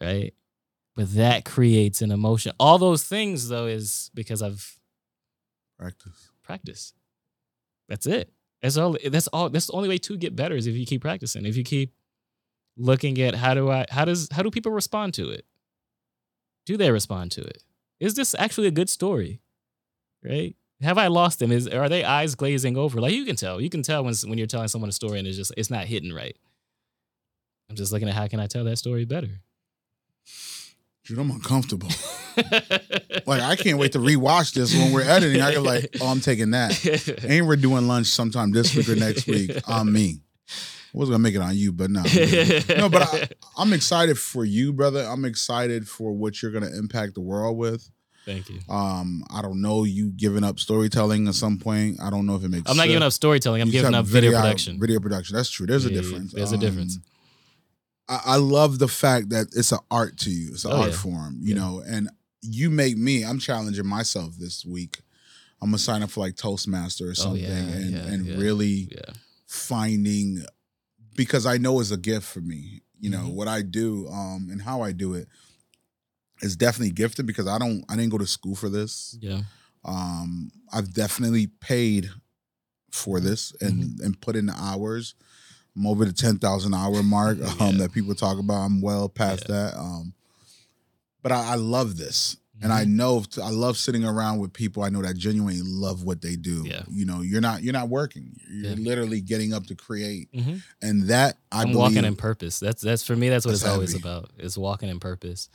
Right? 0.00 0.32
But 0.96 1.14
that 1.14 1.44
creates 1.44 2.00
an 2.00 2.12
emotion. 2.12 2.52
All 2.58 2.78
those 2.78 3.04
things, 3.04 3.50
though, 3.50 3.66
is 3.66 4.10
because 4.14 4.40
I've 4.40 4.80
Practice. 5.78 6.30
practiced. 6.42 6.94
That's 7.90 8.06
it. 8.06 8.32
That's 8.62 8.78
all. 8.78 8.96
That's 9.04 9.26
all. 9.28 9.50
That's 9.50 9.66
the 9.66 9.74
only 9.74 9.88
way 9.90 9.98
to 9.98 10.16
get 10.16 10.34
better 10.34 10.54
is 10.54 10.66
if 10.66 10.74
you 10.74 10.86
keep 10.86 11.02
practicing. 11.02 11.44
If 11.44 11.58
you 11.58 11.64
keep 11.64 11.92
looking 12.78 13.20
at 13.20 13.34
how 13.34 13.52
do 13.52 13.70
I, 13.70 13.84
how 13.90 14.06
does, 14.06 14.28
how 14.32 14.42
do 14.42 14.50
people 14.50 14.72
respond 14.72 15.12
to 15.14 15.28
it? 15.28 15.44
Do 16.64 16.78
they 16.78 16.90
respond 16.90 17.32
to 17.32 17.42
it? 17.42 17.64
Is 17.98 18.14
this 18.14 18.34
actually 18.38 18.66
a 18.68 18.70
good 18.70 18.88
story? 18.88 19.40
Right? 20.24 20.56
Have 20.82 20.98
I 20.98 21.08
lost 21.08 21.38
them? 21.38 21.52
Is 21.52 21.68
are 21.68 21.88
they 21.88 22.04
eyes 22.04 22.34
glazing 22.34 22.76
over? 22.76 23.00
Like 23.00 23.12
you 23.12 23.24
can 23.24 23.36
tell. 23.36 23.60
You 23.60 23.70
can 23.70 23.82
tell 23.82 24.04
when 24.04 24.14
when 24.26 24.38
you're 24.38 24.46
telling 24.46 24.68
someone 24.68 24.88
a 24.88 24.92
story 24.92 25.18
and 25.18 25.28
it's 25.28 25.36
just 25.36 25.52
it's 25.56 25.70
not 25.70 25.84
hitting 25.84 26.12
right. 26.12 26.36
I'm 27.68 27.76
just 27.76 27.92
looking 27.92 28.08
at 28.08 28.14
how 28.14 28.26
can 28.26 28.40
I 28.40 28.46
tell 28.46 28.64
that 28.64 28.78
story 28.78 29.04
better. 29.04 29.40
Dude, 31.04 31.18
I'm 31.18 31.30
uncomfortable. 31.30 31.88
like 33.26 33.40
I 33.42 33.56
can't 33.56 33.78
wait 33.78 33.92
to 33.92 33.98
rewatch 33.98 34.54
this 34.54 34.74
when 34.74 34.92
we're 34.92 35.02
editing. 35.02 35.40
I 35.42 35.52
can 35.54 35.64
like, 35.64 35.96
oh, 36.00 36.08
I'm 36.08 36.20
taking 36.20 36.52
that. 36.52 36.70
And 37.24 37.46
we're 37.46 37.56
doing 37.56 37.86
lunch 37.86 38.06
sometime 38.06 38.52
this 38.52 38.74
week 38.74 38.88
or 38.88 38.96
next 38.96 39.26
week 39.26 39.50
on 39.68 39.92
me. 39.92 40.20
I 40.48 40.98
was 40.98 41.08
gonna 41.08 41.20
make 41.20 41.34
it 41.34 41.40
on 41.40 41.56
you, 41.56 41.72
but 41.72 41.90
no. 41.90 42.02
No, 42.76 42.88
but 42.88 43.02
I, 43.02 43.28
I'm 43.56 43.72
excited 43.72 44.18
for 44.18 44.44
you, 44.44 44.72
brother. 44.72 45.04
I'm 45.04 45.24
excited 45.24 45.88
for 45.88 46.12
what 46.12 46.42
you're 46.42 46.50
gonna 46.50 46.70
impact 46.76 47.14
the 47.14 47.20
world 47.20 47.56
with. 47.56 47.88
Thank 48.26 48.50
you. 48.50 48.58
Um, 48.68 49.24
I 49.30 49.40
don't 49.42 49.60
know 49.62 49.84
you 49.84 50.10
giving 50.10 50.44
up 50.44 50.60
storytelling 50.60 51.26
at 51.26 51.34
some 51.34 51.58
point. 51.58 51.98
I 52.00 52.10
don't 52.10 52.26
know 52.26 52.36
if 52.36 52.44
it 52.44 52.48
makes. 52.48 52.70
I'm 52.70 52.76
not 52.76 52.82
sense. 52.82 52.88
giving 52.92 53.02
up 53.02 53.12
storytelling. 53.12 53.62
I'm 53.62 53.68
You 53.68 53.72
giving 53.72 53.94
up 53.94 54.04
video, 54.06 54.32
production. 54.32 54.78
Video 54.78 55.00
production. 55.00 55.36
That's 55.36 55.50
true. 55.50 55.66
There's 55.66 55.86
a 55.86 55.88
Yeah, 55.90 55.96
yeah, 55.96 56.02
difference. 56.02 56.32
there's 56.32 56.52
a 56.52 56.58
difference. 56.58 56.96
Um, 56.96 57.02
I, 58.08 58.20
I 58.34 58.36
love 58.36 58.78
the 58.78 58.88
fact 58.88 59.30
that 59.30 59.46
it's 59.56 59.72
an 59.72 59.78
art 59.90 60.16
to 60.18 60.30
you. 60.30 60.50
It's 60.52 60.64
an 60.64 60.72
Oh, 60.72 60.76
art 60.82 60.90
yeah. 60.90 60.96
form, 60.96 61.38
you 61.40 61.54
Yeah. 61.54 61.60
know, 61.60 61.82
and 61.86 62.10
you 62.42 62.70
make 62.70 62.96
me. 62.98 63.24
I'm 63.24 63.38
challenging 63.38 63.86
myself 63.86 64.36
this 64.38 64.64
week. 64.64 65.00
I'm 65.62 65.68
gonna 65.68 65.78
sign 65.78 66.02
up 66.02 66.10
for 66.10 66.20
like 66.20 66.36
Toastmaster 66.36 67.08
or 67.08 67.14
something, 67.14 67.44
Oh, 67.44 67.72
and 67.72 67.94
and 67.94 68.38
really 68.38 68.88
finding 69.46 70.44
because 71.16 71.46
I 71.46 71.58
know 71.58 71.80
it's 71.80 71.90
a 71.90 71.96
gift 71.96 72.26
for 72.26 72.40
me. 72.40 72.80
You 72.98 73.10
know 73.10 73.24
Mhm. 73.28 73.32
what 73.34 73.48
I 73.48 73.62
do, 73.62 74.08
um, 74.08 74.48
and 74.50 74.62
how 74.62 74.82
I 74.82 74.92
do 74.92 75.14
it 75.14 75.28
is 76.42 76.56
definitely 76.56 76.92
gifted 76.92 77.26
because 77.26 77.46
I 77.46 77.58
don't. 77.58 77.84
I 77.88 77.96
didn't 77.96 78.10
go 78.10 78.18
to 78.18 78.26
school 78.26 78.54
for 78.54 78.68
this. 78.68 79.16
Yeah. 79.20 79.42
Um, 79.84 80.50
I've 80.72 80.92
definitely 80.92 81.46
paid 81.46 82.10
for 82.90 83.20
this 83.20 83.52
and 83.60 83.82
Mm-hmm. 83.84 84.04
and 84.04 84.20
put 84.20 84.36
in 84.36 84.46
the 84.46 84.54
hours. 84.58 85.14
I'm 85.76 85.86
over 85.86 86.04
the 86.04 86.12
ten 86.12 86.38
thousand 86.38 86.74
hour 86.74 87.02
mark 87.02 87.38
um, 87.60 87.72
Yeah. 87.76 87.82
that 87.82 87.92
people 87.92 88.14
talk 88.14 88.38
about. 88.38 88.62
I'm 88.64 88.80
well 88.80 89.08
past 89.08 89.46
Yeah. 89.48 89.54
that. 89.70 89.76
Um, 89.78 90.14
but 91.22 91.32
I, 91.32 91.52
I 91.52 91.54
love 91.56 91.96
this, 91.96 92.36
and 92.62 92.72
I 92.72 92.84
Mhm. 92.84 92.88
know 92.88 93.24
I 93.42 93.50
love 93.50 93.76
sitting 93.76 94.04
around 94.04 94.38
with 94.38 94.52
people 94.52 94.82
I 94.82 94.88
know 94.88 95.02
that 95.02 95.16
genuinely 95.16 95.60
love 95.62 96.02
what 96.02 96.20
they 96.22 96.34
do. 96.36 96.64
Yeah. 96.66 96.82
You 96.90 97.04
know, 97.06 97.20
you're 97.20 97.40
not 97.40 97.62
you're 97.62 97.72
not 97.72 97.88
working. 97.88 98.36
You're 98.50 98.72
Yeah. 98.72 98.76
literally 98.84 99.20
getting 99.20 99.52
up 99.54 99.66
to 99.68 99.74
create, 99.74 100.30
Mhm. 100.32 100.62
and 100.82 101.04
that 101.08 101.38
I 101.52 101.60
I'm 101.62 101.68
believe 101.68 101.76
walking 101.78 102.04
in 102.04 102.16
purpose. 102.16 102.58
That's 102.58 102.82
that's 102.82 103.02
for 103.04 103.14
me. 103.16 103.28
That's 103.28 103.44
what 103.46 103.52
That's 103.52 103.62
it's 103.62 103.70
always 103.70 103.94
about. 103.94 104.30
It's 104.38 104.58
walking 104.58 104.88
in 104.88 104.98
purpose. 104.98 105.48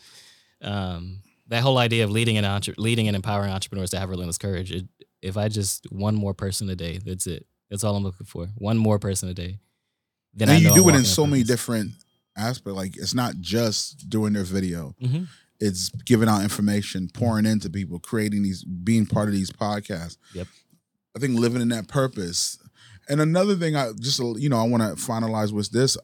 Um, 0.66 1.22
that 1.48 1.62
whole 1.62 1.78
idea 1.78 2.04
of 2.04 2.10
leading 2.12 2.38
and 2.38 2.46
entre- 2.46 2.74
leading 2.78 3.08
and 3.08 3.16
empowering 3.16 3.52
entrepreneurs 3.52 3.92
to 3.92 4.00
have 4.00 4.10
relentless 4.10 4.38
courage. 4.38 4.72
It, 4.72 4.86
if 5.22 5.38
I 5.38 5.48
just 5.48 5.86
one 5.92 6.16
more 6.16 6.34
person 6.34 6.70
a 6.70 6.76
day, 6.76 7.00
that's 7.04 7.28
it. 7.28 7.46
That's 7.70 7.84
all 7.84 7.96
I'm 7.96 8.04
looking 8.04 8.26
for. 8.26 8.48
One 8.56 8.78
more 8.78 9.00
person 9.00 9.30
a 9.30 9.34
day. 9.34 9.60
Then 10.34 10.50
and 10.50 10.62
you 10.62 10.74
do 10.74 10.90
I'm 10.90 10.96
it 10.96 11.00
in 11.00 11.06
so 11.06 11.26
many 11.26 11.44
different 11.44 11.92
aspects. 12.38 12.76
Like 12.76 12.98
it's 12.98 13.14
not 13.14 13.36
just 13.40 14.10
doing 14.10 14.34
their 14.34 14.44
video. 14.44 14.96
Mhm. 15.02 15.28
It's 15.60 15.90
giving 15.90 16.28
out 16.28 16.44
information, 16.44 17.10
pouring 17.14 17.46
into 17.46 17.70
people, 17.70 18.00
creating 18.00 18.44
these, 18.44 18.64
being 18.64 19.06
part 19.06 19.30
of 19.30 19.34
these 19.34 19.52
podcasts. 19.52 20.18
Yep. 20.34 20.48
I 21.16 21.20
think 21.20 21.40
living 21.40 21.62
in 21.62 21.70
that 21.70 21.88
purpose. 21.88 22.58
And 23.08 23.22
another 23.22 23.56
thing, 23.56 23.76
I 23.76 23.92
just 24.00 24.20
you 24.20 24.50
know, 24.50 24.58
I 24.60 24.64
want 24.68 24.84
to 24.84 25.02
finalize 25.02 25.52
with 25.52 25.72
this 25.72 25.96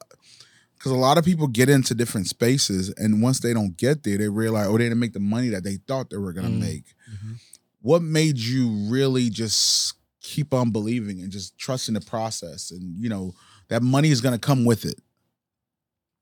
because 0.81 0.91
a 0.93 0.95
lot 0.99 1.19
of 1.19 1.23
people 1.25 1.45
get 1.45 1.69
into 1.69 1.93
different 1.93 2.25
spaces, 2.27 2.89
and 2.97 3.21
once 3.21 3.39
they 3.39 3.53
don't 3.53 3.77
get 3.77 4.01
there, 4.01 4.17
they 4.17 4.27
realize, 4.29 4.65
oh, 4.67 4.79
they 4.79 4.85
didn't 4.85 4.97
make 4.97 5.13
the 5.13 5.19
money 5.19 5.49
that 5.49 5.63
they 5.63 5.75
thought 5.87 6.09
they 6.09 6.17
were 6.17 6.33
gonna 6.33 6.49
Mm. 6.49 6.59
make. 6.59 6.95
Mhm. 7.07 7.39
What 7.81 8.01
made 8.01 8.39
you 8.39 8.67
really 8.89 9.29
just 9.29 9.93
keep 10.21 10.55
on 10.55 10.71
believing 10.71 11.21
and 11.21 11.31
just 11.31 11.55
trusting 11.59 11.93
the 11.93 12.01
process, 12.01 12.71
and 12.71 12.97
you 12.99 13.09
know 13.09 13.35
that 13.67 13.83
money 13.83 14.09
is 14.09 14.21
gonna 14.21 14.39
come 14.39 14.65
with 14.65 14.83
it? 14.85 14.99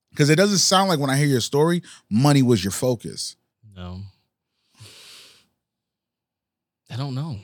Because 0.10 0.30
it 0.30 0.36
doesn't 0.36 0.58
sound 0.58 0.90
like 0.90 1.00
when 1.00 1.10
I 1.10 1.16
hear 1.18 1.28
your 1.28 1.40
story, 1.40 1.82
money 2.10 2.42
was 2.42 2.62
your 2.62 2.72
focus. 2.72 3.38
No. 3.78 4.02
I 6.90 6.98
don't 6.98 7.16
know. 7.16 7.40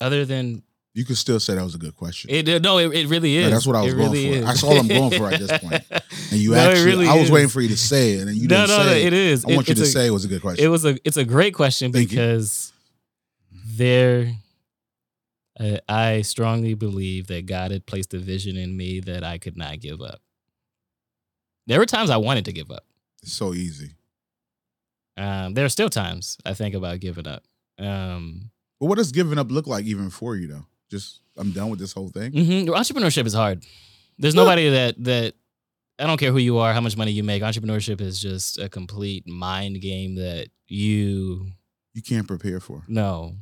Other 0.00 0.24
than 0.24 0.62
You 0.94 1.04
could 1.04 1.16
still 1.16 1.40
say 1.40 1.56
that 1.56 1.64
was 1.64 1.74
a 1.74 1.78
good 1.78 1.96
question. 1.96 2.30
it, 2.30 2.62
no, 2.62 2.78
it, 2.78 2.94
it 2.94 3.08
really 3.08 3.36
is. 3.36 3.50
That's 3.50 3.66
what 3.66 3.74
I 3.74 3.82
was 3.82 3.92
It 3.92 3.96
going 3.96 4.12
really 4.12 4.30
for. 4.30 4.36
is. 4.38 4.44
That's 4.44 4.62
all 4.62 4.78
I'm 4.78 4.86
going 4.86 5.10
for 5.10 5.28
at 5.32 5.40
this 5.40 5.58
point. 5.60 5.82
and 6.30 6.40
you 6.40 6.52
No, 6.52 6.56
actually, 6.70 6.84
really 6.84 7.08
I 7.08 7.14
was 7.16 7.24
is. 7.24 7.30
waiting 7.32 7.48
for 7.48 7.60
you 7.60 7.68
to 7.70 7.76
say 7.76 8.12
it, 8.12 8.28
and 8.28 8.36
you 8.36 8.46
no, 8.46 8.58
didn't 8.58 8.68
no, 8.68 8.76
no, 8.84 8.88
say 8.90 9.02
it 9.04 9.12
is. 9.12 9.44
I 9.44 9.48
want 9.56 9.68
It- 9.68 9.70
you 9.70 9.74
to 9.76 9.82
a- 9.82 9.86
say 9.86 10.06
it 10.06 10.10
was 10.10 10.24
a 10.24 10.28
good 10.28 10.40
question. 10.40 10.64
It 10.64 10.68
was 10.68 10.84
a. 10.84 10.96
It's 11.04 11.16
a 11.16 11.24
great 11.24 11.52
question 11.52 11.90
Thank 11.92 12.12
you. 12.12 12.16
because 12.18 12.72
there, 13.76 14.34
uh, 15.58 15.78
I 15.88 16.22
strongly 16.22 16.74
believe 16.74 17.26
that 17.26 17.46
God 17.46 17.72
had 17.72 17.86
placed 17.86 18.14
a 18.14 18.18
vision 18.18 18.56
in 18.56 18.76
me 18.76 19.00
that 19.00 19.24
I 19.24 19.38
could 19.38 19.56
not 19.56 19.80
give 19.80 20.00
up. 20.00 20.20
There 21.66 21.80
were 21.80 21.86
times 21.86 22.08
I 22.10 22.18
wanted 22.18 22.44
to 22.44 22.52
give 22.52 22.70
up. 22.70 22.84
it's 23.20 23.32
so 23.32 23.52
easy. 23.52 23.94
Um, 25.16 25.54
there 25.54 25.64
are 25.64 25.68
still 25.70 25.90
times 25.90 26.36
I 26.44 26.54
think 26.54 26.74
about 26.74 27.00
giving 27.00 27.26
up. 27.26 27.42
Um, 27.78 28.50
But 28.78 28.86
what 28.86 28.98
does 28.98 29.10
giving 29.12 29.38
up 29.38 29.50
look 29.50 29.66
like 29.66 29.86
even 29.86 30.10
for 30.10 30.36
you 30.36 30.46
though? 30.48 30.66
Just 30.94 31.20
I'm 31.36 31.50
done 31.52 31.68
with 31.70 31.80
this 31.80 31.92
whole 31.92 32.08
thing. 32.08 32.30
mhm, 32.32 32.66
Entrepreneurship 32.68 33.26
is 33.26 33.34
hard. 33.34 33.64
There's 34.18 34.34
nobody 34.34 34.68
that 34.70 34.94
that 35.04 35.34
I 35.98 36.06
don't 36.06 36.18
care 36.18 36.32
who 36.32 36.38
you 36.38 36.58
are, 36.58 36.72
how 36.72 36.80
much 36.80 36.96
money 36.96 37.12
you 37.12 37.24
make. 37.24 37.42
Entrepreneurship 37.42 38.00
is 38.00 38.20
just 38.20 38.58
a 38.58 38.68
complete 38.68 39.26
mind 39.26 39.80
game 39.80 40.14
that 40.16 40.48
you 40.68 41.50
You 41.92 42.02
can't 42.02 42.26
prepare 42.28 42.60
for. 42.60 42.82
no 42.88 43.34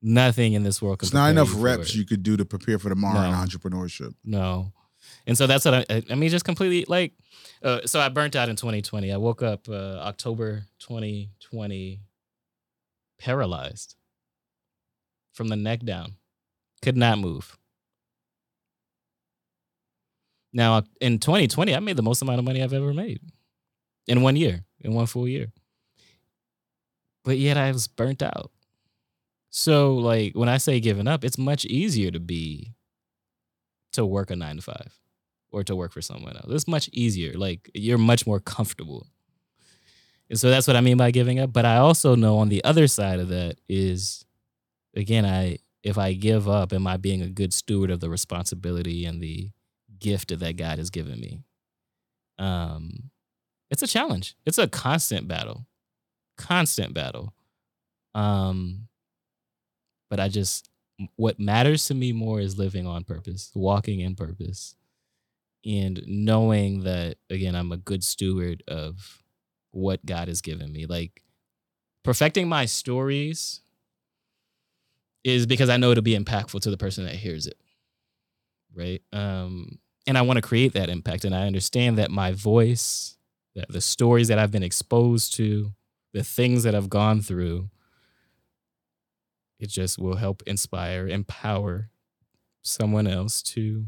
nothing 0.00 0.52
in 0.52 0.62
this 0.62 0.80
world. 0.80 0.98
Can 1.00 1.06
It's 1.06 1.14
not 1.14 1.30
enough 1.30 1.52
you 1.54 1.58
reps 1.60 1.94
you 1.94 2.04
could 2.06 2.22
do 2.22 2.36
to 2.36 2.44
prepare 2.44 2.78
for 2.78 2.88
tomorrow 2.88 3.24
in 3.26 3.32
No. 3.32 3.36
entrepreneurship. 3.38 4.14
No. 4.24 4.72
And 5.26 5.36
so 5.36 5.46
that's 5.48 5.64
what 5.64 5.74
I, 5.74 5.84
I- 5.90 6.04
I 6.10 6.14
mean, 6.14 6.30
just 6.30 6.44
completely 6.44 6.84
like, 6.88 7.12
uh, 7.64 7.80
so 7.86 7.98
I 7.98 8.08
burnt 8.08 8.36
out 8.36 8.48
in 8.48 8.56
2020. 8.56 9.10
I 9.12 9.16
woke 9.16 9.42
up 9.42 9.68
uh, 9.68 9.98
October 10.10 10.66
2020 10.78 12.00
paralyzed 13.18 13.96
from 15.32 15.48
the 15.48 15.56
neck 15.56 15.80
down, 15.84 16.14
could 16.82 16.96
not 16.96 17.18
move. 17.18 17.56
Now, 20.52 20.82
in 21.00 21.18
2020, 21.18 21.74
I 21.74 21.80
made 21.80 21.96
the 21.96 22.02
most 22.02 22.22
amount 22.22 22.38
of 22.38 22.44
money 22.44 22.62
I've 22.62 22.72
ever 22.72 22.92
made 22.94 23.20
in 24.06 24.22
one 24.22 24.36
year, 24.36 24.64
in 24.80 24.94
one 24.94 25.06
full 25.06 25.28
year. 25.28 25.52
But 27.24 27.38
yet 27.38 27.56
I 27.56 27.70
was 27.70 27.86
burnt 27.86 28.22
out. 28.22 28.50
So, 29.50 29.94
like, 29.94 30.34
when 30.34 30.48
I 30.48 30.58
say 30.58 30.80
giving 30.80 31.08
up, 31.08 31.24
it's 31.24 31.38
much 31.38 31.64
easier 31.66 32.10
to 32.10 32.20
be 32.20 32.74
to 33.92 34.04
work 34.06 34.30
a 34.30 34.36
nine 34.36 34.56
to 34.56 34.62
five. 34.62 34.92
or 35.50 35.64
to 35.64 35.74
work 35.76 35.92
for 35.92 36.02
someone 36.02 36.36
else. 36.36 36.46
It's 36.50 36.68
much 36.68 36.88
easier. 36.92 37.32
Like 37.34 37.70
you're 37.74 37.98
much 37.98 38.26
more 38.26 38.40
comfortable. 38.40 39.06
And 40.30 40.38
so 40.38 40.50
that's 40.50 40.66
what 40.66 40.76
I 40.76 40.80
mean 40.80 40.96
by 40.98 41.10
giving 41.10 41.38
up. 41.38 41.52
But 41.52 41.64
I 41.64 41.78
also 41.78 42.14
know 42.14 42.38
on 42.38 42.48
the 42.48 42.62
other 42.64 42.86
side 42.86 43.18
of 43.20 43.28
that 43.28 43.56
is 43.68 44.24
again, 44.94 45.24
I 45.24 45.58
if 45.82 45.96
I 45.96 46.12
give 46.12 46.48
up, 46.48 46.72
am 46.72 46.86
I 46.86 46.96
being 46.96 47.22
a 47.22 47.28
good 47.28 47.52
steward 47.52 47.90
of 47.90 48.00
the 48.00 48.10
responsibility 48.10 49.04
and 49.04 49.22
the 49.22 49.50
gift 49.98 50.36
that 50.38 50.56
God 50.56 50.78
has 50.78 50.90
given 50.90 51.20
me? 51.20 51.40
Um 52.38 53.10
it's 53.70 53.82
a 53.82 53.86
challenge. 53.86 54.34
It's 54.46 54.58
a 54.58 54.68
constant 54.68 55.28
battle. 55.28 55.66
Constant 56.36 56.94
battle. 56.94 57.34
Um 58.14 58.88
but 60.10 60.20
I 60.20 60.28
just 60.28 60.68
what 61.16 61.38
matters 61.38 61.86
to 61.86 61.94
me 61.94 62.12
more 62.12 62.40
is 62.40 62.58
living 62.58 62.86
on 62.86 63.04
purpose, 63.04 63.52
walking 63.54 64.00
in 64.00 64.16
purpose, 64.16 64.74
and 65.64 66.02
knowing 66.06 66.82
that 66.84 67.18
again 67.30 67.54
I'm 67.54 67.72
a 67.72 67.76
good 67.76 68.02
steward 68.02 68.62
of 68.66 69.22
what 69.70 70.04
God 70.04 70.28
has 70.28 70.40
given 70.40 70.72
me. 70.72 70.86
Like 70.86 71.22
perfecting 72.04 72.48
my 72.48 72.64
stories 72.64 73.60
is 75.24 75.46
because 75.46 75.68
I 75.68 75.76
know 75.76 75.90
it'll 75.90 76.02
be 76.02 76.18
impactful 76.18 76.60
to 76.62 76.70
the 76.70 76.76
person 76.76 77.04
that 77.04 77.14
hears 77.14 77.46
it. 77.46 77.56
Right? 78.74 79.02
Um 79.12 79.78
and 80.06 80.16
I 80.16 80.22
want 80.22 80.38
to 80.38 80.42
create 80.42 80.72
that 80.72 80.88
impact 80.88 81.24
and 81.24 81.34
I 81.34 81.46
understand 81.46 81.98
that 81.98 82.10
my 82.10 82.32
voice, 82.32 83.16
that 83.54 83.68
the 83.68 83.80
stories 83.80 84.28
that 84.28 84.38
I've 84.38 84.50
been 84.50 84.62
exposed 84.62 85.34
to, 85.34 85.72
the 86.14 86.24
things 86.24 86.62
that 86.62 86.74
I've 86.74 86.88
gone 86.88 87.20
through 87.20 87.70
it 89.58 89.68
just 89.68 89.98
will 89.98 90.16
help 90.16 90.42
inspire, 90.46 91.08
empower 91.08 91.90
someone 92.62 93.06
else 93.06 93.42
to 93.42 93.86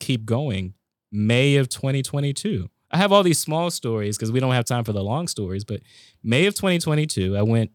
keep 0.00 0.24
going. 0.24 0.74
May 1.10 1.56
of 1.56 1.68
2022. 1.68 2.68
I 2.90 2.96
have 2.98 3.12
all 3.12 3.22
these 3.22 3.38
small 3.38 3.70
stories 3.70 4.16
because 4.16 4.32
we 4.32 4.40
don't 4.40 4.52
have 4.52 4.64
time 4.64 4.84
for 4.84 4.92
the 4.92 5.02
long 5.02 5.28
stories, 5.28 5.64
but 5.64 5.80
May 6.22 6.46
of 6.46 6.54
2022, 6.54 7.36
I 7.36 7.42
went 7.42 7.70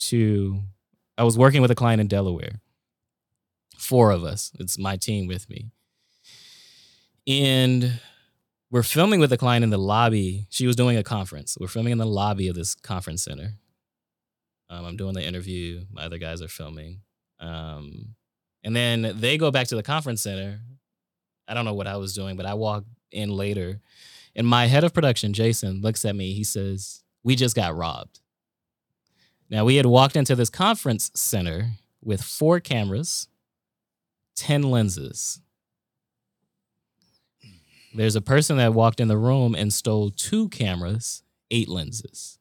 to, 0.00 0.60
I 1.18 1.24
was 1.24 1.36
working 1.36 1.60
with 1.60 1.70
a 1.72 1.74
client 1.74 2.00
in 2.00 2.06
Delaware. 2.06 2.60
Four 3.76 4.12
of 4.12 4.22
us, 4.22 4.52
it's 4.58 4.78
my 4.78 4.96
team 4.96 5.26
with 5.26 5.50
me. 5.50 5.72
And 7.26 8.00
we're 8.70 8.84
filming 8.84 9.18
with 9.18 9.32
a 9.32 9.36
client 9.36 9.64
in 9.64 9.70
the 9.70 9.78
lobby. 9.78 10.46
She 10.48 10.66
was 10.66 10.76
doing 10.76 10.96
a 10.96 11.02
conference. 11.02 11.56
We're 11.60 11.66
filming 11.66 11.92
in 11.92 11.98
the 11.98 12.06
lobby 12.06 12.48
of 12.48 12.54
this 12.54 12.74
conference 12.74 13.24
center. 13.24 13.54
Um, 14.70 14.84
I'm 14.84 14.96
doing 14.96 15.14
the 15.14 15.24
interview. 15.24 15.84
My 15.92 16.04
other 16.04 16.18
guys 16.18 16.40
are 16.40 16.48
filming. 16.48 17.00
Um, 17.40 18.14
and 18.62 18.76
then 18.76 19.14
they 19.18 19.38
go 19.38 19.50
back 19.50 19.66
to 19.68 19.76
the 19.76 19.82
conference 19.82 20.22
center. 20.22 20.60
I 21.48 21.54
don't 21.54 21.64
know 21.64 21.74
what 21.74 21.86
I 21.86 21.96
was 21.96 22.14
doing, 22.14 22.36
but 22.36 22.46
I 22.46 22.54
walk 22.54 22.84
in 23.10 23.30
later. 23.30 23.80
And 24.36 24.46
my 24.46 24.66
head 24.66 24.84
of 24.84 24.94
production, 24.94 25.32
Jason, 25.32 25.80
looks 25.80 26.04
at 26.04 26.14
me. 26.14 26.32
He 26.34 26.44
says, 26.44 27.02
We 27.24 27.34
just 27.34 27.56
got 27.56 27.74
robbed. 27.74 28.20
Now, 29.50 29.64
we 29.64 29.76
had 29.76 29.86
walked 29.86 30.16
into 30.16 30.34
this 30.34 30.50
conference 30.50 31.10
center 31.14 31.72
with 32.02 32.22
four 32.22 32.60
cameras, 32.60 33.28
10 34.36 34.62
lenses. 34.62 35.40
There's 37.94 38.16
a 38.16 38.20
person 38.20 38.58
that 38.58 38.74
walked 38.74 39.00
in 39.00 39.08
the 39.08 39.16
room 39.16 39.54
and 39.54 39.72
stole 39.72 40.10
two 40.10 40.48
cameras, 40.50 41.22
eight 41.50 41.68
lenses. 41.68 42.38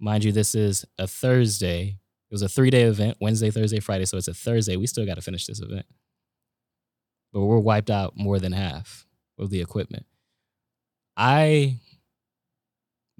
Mind 0.00 0.24
you, 0.24 0.32
this 0.32 0.54
is 0.54 0.84
a 0.98 1.06
Thursday. 1.06 1.98
It 2.30 2.34
was 2.34 2.42
a 2.42 2.48
three 2.48 2.70
day 2.70 2.82
event 2.82 3.18
Wednesday, 3.20 3.50
Thursday, 3.50 3.78
Friday. 3.78 4.06
So 4.06 4.16
it's 4.16 4.28
a 4.28 4.34
Thursday. 4.34 4.76
We 4.76 4.86
still 4.86 5.06
got 5.06 5.14
to 5.14 5.20
finish 5.20 5.46
this 5.46 5.60
event. 5.60 5.86
But 7.32 7.42
we're 7.42 7.58
wiped 7.58 7.90
out 7.90 8.16
more 8.16 8.38
than 8.38 8.52
half 8.52 9.06
of 9.38 9.50
the 9.50 9.60
equipment. 9.60 10.06
I, 11.16 11.78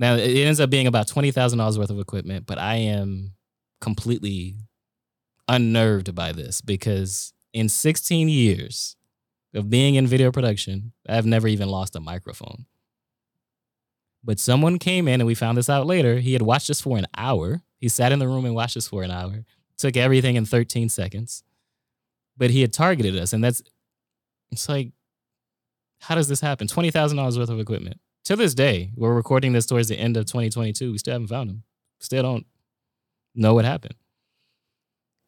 now 0.03 0.17
it 0.17 0.37
ends 0.37 0.61
up 0.61 0.69
being 0.69 0.87
about 0.87 1.07
$20,000 1.07 1.79
worth 1.79 1.91
of 1.91 1.99
equipment, 1.99 2.45
but 2.45 2.59
I 2.59 2.75
am 2.75 3.35
completely 3.81 4.57
unnerved 5.49 6.15
by 6.15 6.33
this 6.33 6.61
because 6.61 7.33
in 7.53 7.69
16 7.69 8.29
years 8.29 8.97
of 9.55 9.71
being 9.71 9.95
in 9.95 10.07
video 10.07 10.33
production, 10.33 10.93
I've 11.09 11.27
never 11.27 11.47
even 11.47 11.69
lost 11.69 11.95
a 11.95 12.01
microphone. 12.01 12.67
But 14.25 14.41
someone 14.41 14.79
came 14.79 15.07
in 15.07 15.21
and 15.21 15.27
we 15.27 15.35
found 15.35 15.57
this 15.57 15.71
out 15.71 15.87
later. 15.87 16.19
He 16.19 16.33
had 16.33 16.43
watched 16.43 16.71
us 16.71 16.81
for 16.81 16.99
an 16.99 17.07
hour. 17.17 17.63
He 17.79 17.89
sat 17.89 18.13
in 18.13 18.19
the 18.19 18.29
room 18.29 18.45
and 18.45 18.55
watched 18.55 18.77
us 18.77 18.89
for 18.89 19.03
an 19.03 19.11
hour, 19.11 19.45
took 19.79 19.97
everything 19.97 20.37
in 20.37 20.47
13 20.47 20.89
seconds. 20.89 21.45
But 22.37 22.51
he 22.51 22.61
had 22.61 22.73
targeted 22.73 23.17
us. 23.17 23.33
And 23.33 23.43
that's, 23.45 23.63
it's 24.51 24.69
like, 24.69 24.93
how 26.01 26.17
does 26.17 26.29
this 26.29 26.41
happen? 26.41 26.67
$20,000 26.67 27.39
worth 27.39 27.51
of 27.51 27.61
equipment. 27.61 28.01
To 28.27 28.37
this 28.37 28.55
day, 28.55 28.93
we're 28.97 29.15
recording 29.15 29.53
this 29.53 29.67
towards 29.67 29.89
the 29.89 29.99
end 29.99 30.17
of 30.17 30.27
2022. 30.27 30.93
We 30.93 30.99
still 30.99 31.13
haven't 31.13 31.27
found 31.27 31.51
him. 31.51 31.65
Still 31.99 32.23
don't 32.23 32.47
know 33.35 33.55
what 33.55 33.65
happened. 33.65 33.97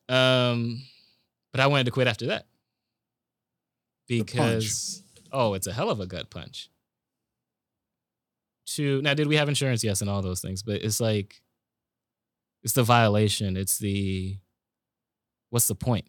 Um, 0.09 0.83
but 1.53 1.61
I 1.61 1.67
wanted 1.67 1.87
to 1.87 1.91
quit 1.91 2.07
after 2.07 2.27
that. 2.27 2.47
Because 4.07 5.03
oh, 5.33 5.55
it's 5.55 5.67
a 5.67 5.73
hell 5.73 5.91
of 5.91 5.99
a 5.99 6.07
gut 6.07 6.31
punch. 6.31 6.71
To 8.67 9.03
now 9.03 9.15
did 9.15 9.27
we 9.27 9.37
have 9.37 9.49
insurance 9.49 9.85
yes 9.85 10.01
and 10.01 10.09
all 10.09 10.23
those 10.23 10.41
things 10.41 10.63
but 10.63 10.83
it's 10.83 10.99
like 10.99 11.43
it's 12.63 12.73
the 12.73 12.83
violation. 12.83 13.57
It's 13.57 13.79
the 13.79 14.39
what's 15.51 15.67
the 15.67 15.75
point? 15.75 16.07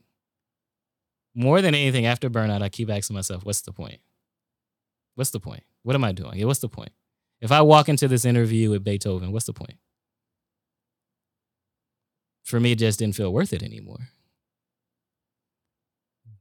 More 1.34 1.62
than 1.62 1.76
anything 1.76 2.06
after 2.06 2.30
burnout 2.30 2.62
i 2.62 2.70
keep 2.70 2.90
asking 2.90 3.16
myself 3.16 3.44
what's 3.44 3.62
the 3.62 3.74
point? 3.74 4.02
What's 5.16 5.32
the 5.32 5.40
point 5.40 5.64
what 5.86 5.96
am 5.96 6.04
i 6.04 6.12
doing 6.12 6.46
what's 6.46 6.60
the 6.60 6.70
point 6.70 6.92
if 7.42 7.52
i 7.52 7.62
walk 7.62 7.88
into 7.88 8.08
this 8.08 8.26
interview 8.26 8.70
with 8.70 8.84
beethoven 8.84 9.32
what's 9.32 9.46
the 9.46 9.54
point 9.54 9.78
for 12.44 12.60
me 12.60 12.74
it 12.74 12.80
just 12.80 13.00
didn't 13.00 13.16
feel 13.16 13.32
worth 13.32 13.54
it 13.54 13.64
anymore 13.64 14.10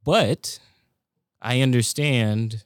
but 0.04 0.58
i 1.40 1.60
understand 1.60 2.64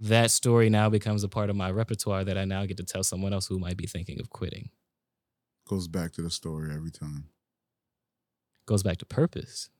that 0.00 0.30
story 0.30 0.68
now 0.68 0.88
becomes 0.90 1.24
a 1.24 1.28
part 1.28 1.50
of 1.50 1.56
my 1.56 1.70
repertoire 1.70 2.24
that 2.24 2.36
I 2.36 2.44
now 2.44 2.66
get 2.66 2.76
to 2.76 2.84
tell 2.84 3.02
someone 3.02 3.32
else 3.32 3.46
who 3.46 3.58
might 3.58 3.76
be 3.76 3.86
thinking 3.86 4.20
of 4.20 4.28
quitting. 4.28 4.70
Goes 5.66 5.88
back 5.88 6.12
to 6.12 6.22
the 6.22 6.30
story 6.30 6.74
every 6.74 6.90
time. 6.90 7.28
Goes 8.66 8.82
back 8.82 8.98
to 8.98 9.06
purpose. 9.06 9.70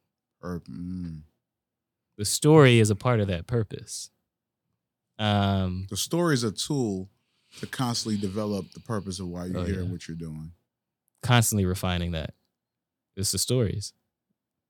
Or, 0.42 0.60
mm. 0.60 1.22
The 2.16 2.24
story 2.24 2.78
is 2.78 2.90
a 2.90 2.96
part 2.96 3.20
of 3.20 3.28
that 3.28 3.46
purpose. 3.46 4.10
Um, 5.18 5.86
the 5.90 5.96
story 5.96 6.34
is 6.34 6.44
a 6.44 6.52
tool 6.52 7.08
to 7.60 7.66
constantly 7.66 8.20
develop 8.20 8.70
the 8.72 8.80
purpose 8.80 9.20
of 9.20 9.28
why 9.28 9.46
you're 9.46 9.58
oh, 9.58 9.64
here 9.64 9.76
yeah. 9.76 9.80
and 9.82 9.92
what 9.92 10.08
you're 10.08 10.16
doing. 10.16 10.52
Constantly 11.22 11.64
refining 11.64 12.12
that. 12.12 12.34
It's 13.16 13.32
the 13.32 13.38
stories. 13.38 13.92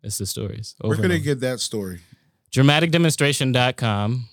It's 0.02 0.18
the 0.18 0.26
stories. 0.26 0.74
Where 0.80 0.96
could 0.96 1.10
they 1.10 1.20
get 1.20 1.40
that 1.40 1.60
story? 1.60 2.00
Dramaticdemonstration.com. 2.52 4.28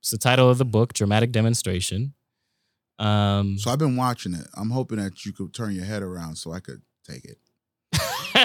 It's 0.00 0.10
the 0.10 0.18
title 0.18 0.50
of 0.50 0.58
the 0.58 0.64
book, 0.64 0.92
Dramatic 0.92 1.32
Demonstration. 1.32 2.14
Um, 2.98 3.58
so 3.58 3.70
I've 3.70 3.78
been 3.78 3.96
watching 3.96 4.34
it. 4.34 4.46
I'm 4.54 4.70
hoping 4.70 4.98
that 4.98 5.24
you 5.24 5.32
could 5.32 5.54
turn 5.54 5.72
your 5.72 5.84
head 5.84 6.02
around 6.02 6.36
so 6.36 6.52
I 6.52 6.60
could 6.60 6.82
take 7.08 7.24
it. 7.24 7.38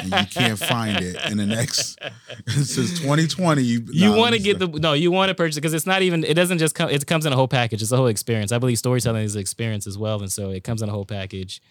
And 0.03 0.11
you 0.11 0.25
can't 0.27 0.59
find 0.59 1.03
it 1.03 1.17
in 1.29 1.37
the 1.37 1.45
next 1.45 1.99
since 2.47 2.99
2020 2.99 3.61
you 3.61 3.85
you 3.91 4.13
want 4.13 4.33
to 4.33 4.41
get 4.41 4.59
the 4.59 4.67
no 4.67 4.93
you 4.93 5.11
want 5.11 5.29
to 5.29 5.35
purchase 5.35 5.57
it 5.57 5.61
because 5.61 5.73
it's 5.73 5.85
not 5.85 6.01
even 6.01 6.23
it 6.23 6.33
doesn't 6.33 6.57
just 6.57 6.75
come 6.75 6.89
it 6.89 7.05
comes 7.05 7.25
in 7.25 7.33
a 7.33 7.35
whole 7.35 7.47
package 7.47 7.81
it's 7.81 7.91
a 7.91 7.97
whole 7.97 8.07
experience 8.07 8.51
i 8.51 8.57
believe 8.57 8.77
storytelling 8.77 9.23
is 9.23 9.35
an 9.35 9.41
experience 9.41 9.87
as 9.87 9.97
well 9.97 10.19
and 10.21 10.31
so 10.31 10.49
it 10.49 10.63
comes 10.63 10.81
in 10.81 10.89
a 10.89 10.91
whole 10.91 11.05
package 11.05 11.61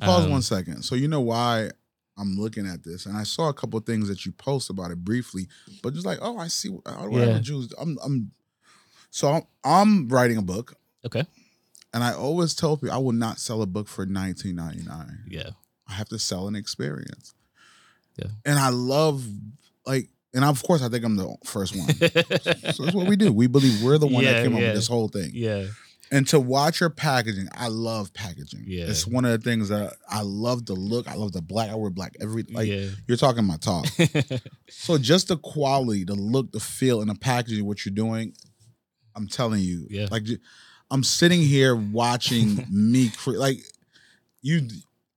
pause 0.00 0.24
um, 0.24 0.30
one 0.30 0.42
second 0.42 0.82
so 0.82 0.94
you 0.94 1.08
know 1.08 1.20
why 1.20 1.70
i'm 2.18 2.36
looking 2.36 2.66
at 2.66 2.82
this 2.84 3.06
and 3.06 3.16
i 3.16 3.22
saw 3.22 3.48
a 3.48 3.54
couple 3.54 3.78
things 3.80 4.08
that 4.08 4.26
you 4.26 4.32
post 4.32 4.70
about 4.70 4.90
it 4.90 5.04
briefly 5.04 5.46
but 5.82 5.94
just 5.94 6.06
like 6.06 6.18
oh 6.22 6.38
i 6.38 6.48
see 6.48 6.76
I, 6.86 7.08
yeah. 7.08 7.40
I'm, 7.78 7.98
I'm 8.04 8.30
so 9.16 9.28
I'm, 9.32 9.42
I'm 9.64 10.08
writing 10.08 10.36
a 10.36 10.42
book. 10.42 10.74
Okay. 11.06 11.24
And 11.94 12.04
I 12.04 12.12
always 12.12 12.54
tell 12.54 12.76
people 12.76 12.94
I 12.94 12.98
will 12.98 13.12
not 13.12 13.38
sell 13.38 13.62
a 13.62 13.66
book 13.66 13.88
for 13.88 14.04
19.99. 14.04 15.20
Yeah. 15.26 15.50
I 15.88 15.94
have 15.94 16.10
to 16.10 16.18
sell 16.18 16.48
an 16.48 16.54
experience. 16.54 17.32
Yeah. 18.16 18.28
And 18.44 18.58
I 18.58 18.70
love 18.70 19.24
like 19.86 20.08
and 20.34 20.44
of 20.44 20.62
course 20.62 20.82
I 20.82 20.88
think 20.88 21.04
I'm 21.04 21.16
the 21.16 21.34
first 21.44 21.76
one. 21.76 21.88
so 22.72 22.84
that's 22.84 22.94
what 22.94 23.06
we 23.06 23.16
do. 23.16 23.32
We 23.32 23.46
believe 23.46 23.82
we're 23.82 23.98
the 23.98 24.06
one 24.06 24.24
yeah, 24.24 24.32
that 24.32 24.42
came 24.42 24.52
yeah. 24.52 24.58
up 24.58 24.64
with 24.64 24.74
this 24.74 24.88
whole 24.88 25.08
thing. 25.08 25.30
Yeah. 25.32 25.66
And 26.12 26.26
to 26.28 26.38
watch 26.38 26.80
your 26.80 26.90
packaging, 26.90 27.48
I 27.52 27.66
love 27.68 28.12
packaging. 28.14 28.64
Yeah. 28.66 28.84
It's 28.84 29.06
one 29.06 29.24
of 29.24 29.32
the 29.32 29.38
things 29.38 29.70
that 29.70 29.94
I 30.08 30.22
love 30.22 30.66
the 30.66 30.74
look. 30.74 31.08
I 31.08 31.14
love 31.14 31.32
the 31.32 31.42
black. 31.42 31.70
I 31.70 31.74
wear 31.74 31.90
black 31.90 32.14
every 32.20 32.44
like 32.44 32.68
yeah. 32.68 32.90
you're 33.08 33.16
talking 33.16 33.44
my 33.44 33.56
talk. 33.56 33.86
so 34.70 34.98
just 34.98 35.28
the 35.28 35.36
quality, 35.36 36.04
the 36.04 36.14
look, 36.14 36.52
the 36.52 36.60
feel, 36.60 37.00
and 37.00 37.10
the 37.10 37.16
packaging, 37.16 37.66
what 37.66 37.84
you're 37.84 37.94
doing, 37.94 38.34
I'm 39.16 39.26
telling 39.26 39.62
you, 39.62 39.86
yeah. 39.90 40.06
Like 40.10 40.24
I'm 40.90 41.02
sitting 41.02 41.40
here 41.40 41.74
watching 41.74 42.64
me 42.70 43.10
create 43.10 43.40
like 43.40 43.58
you. 44.42 44.68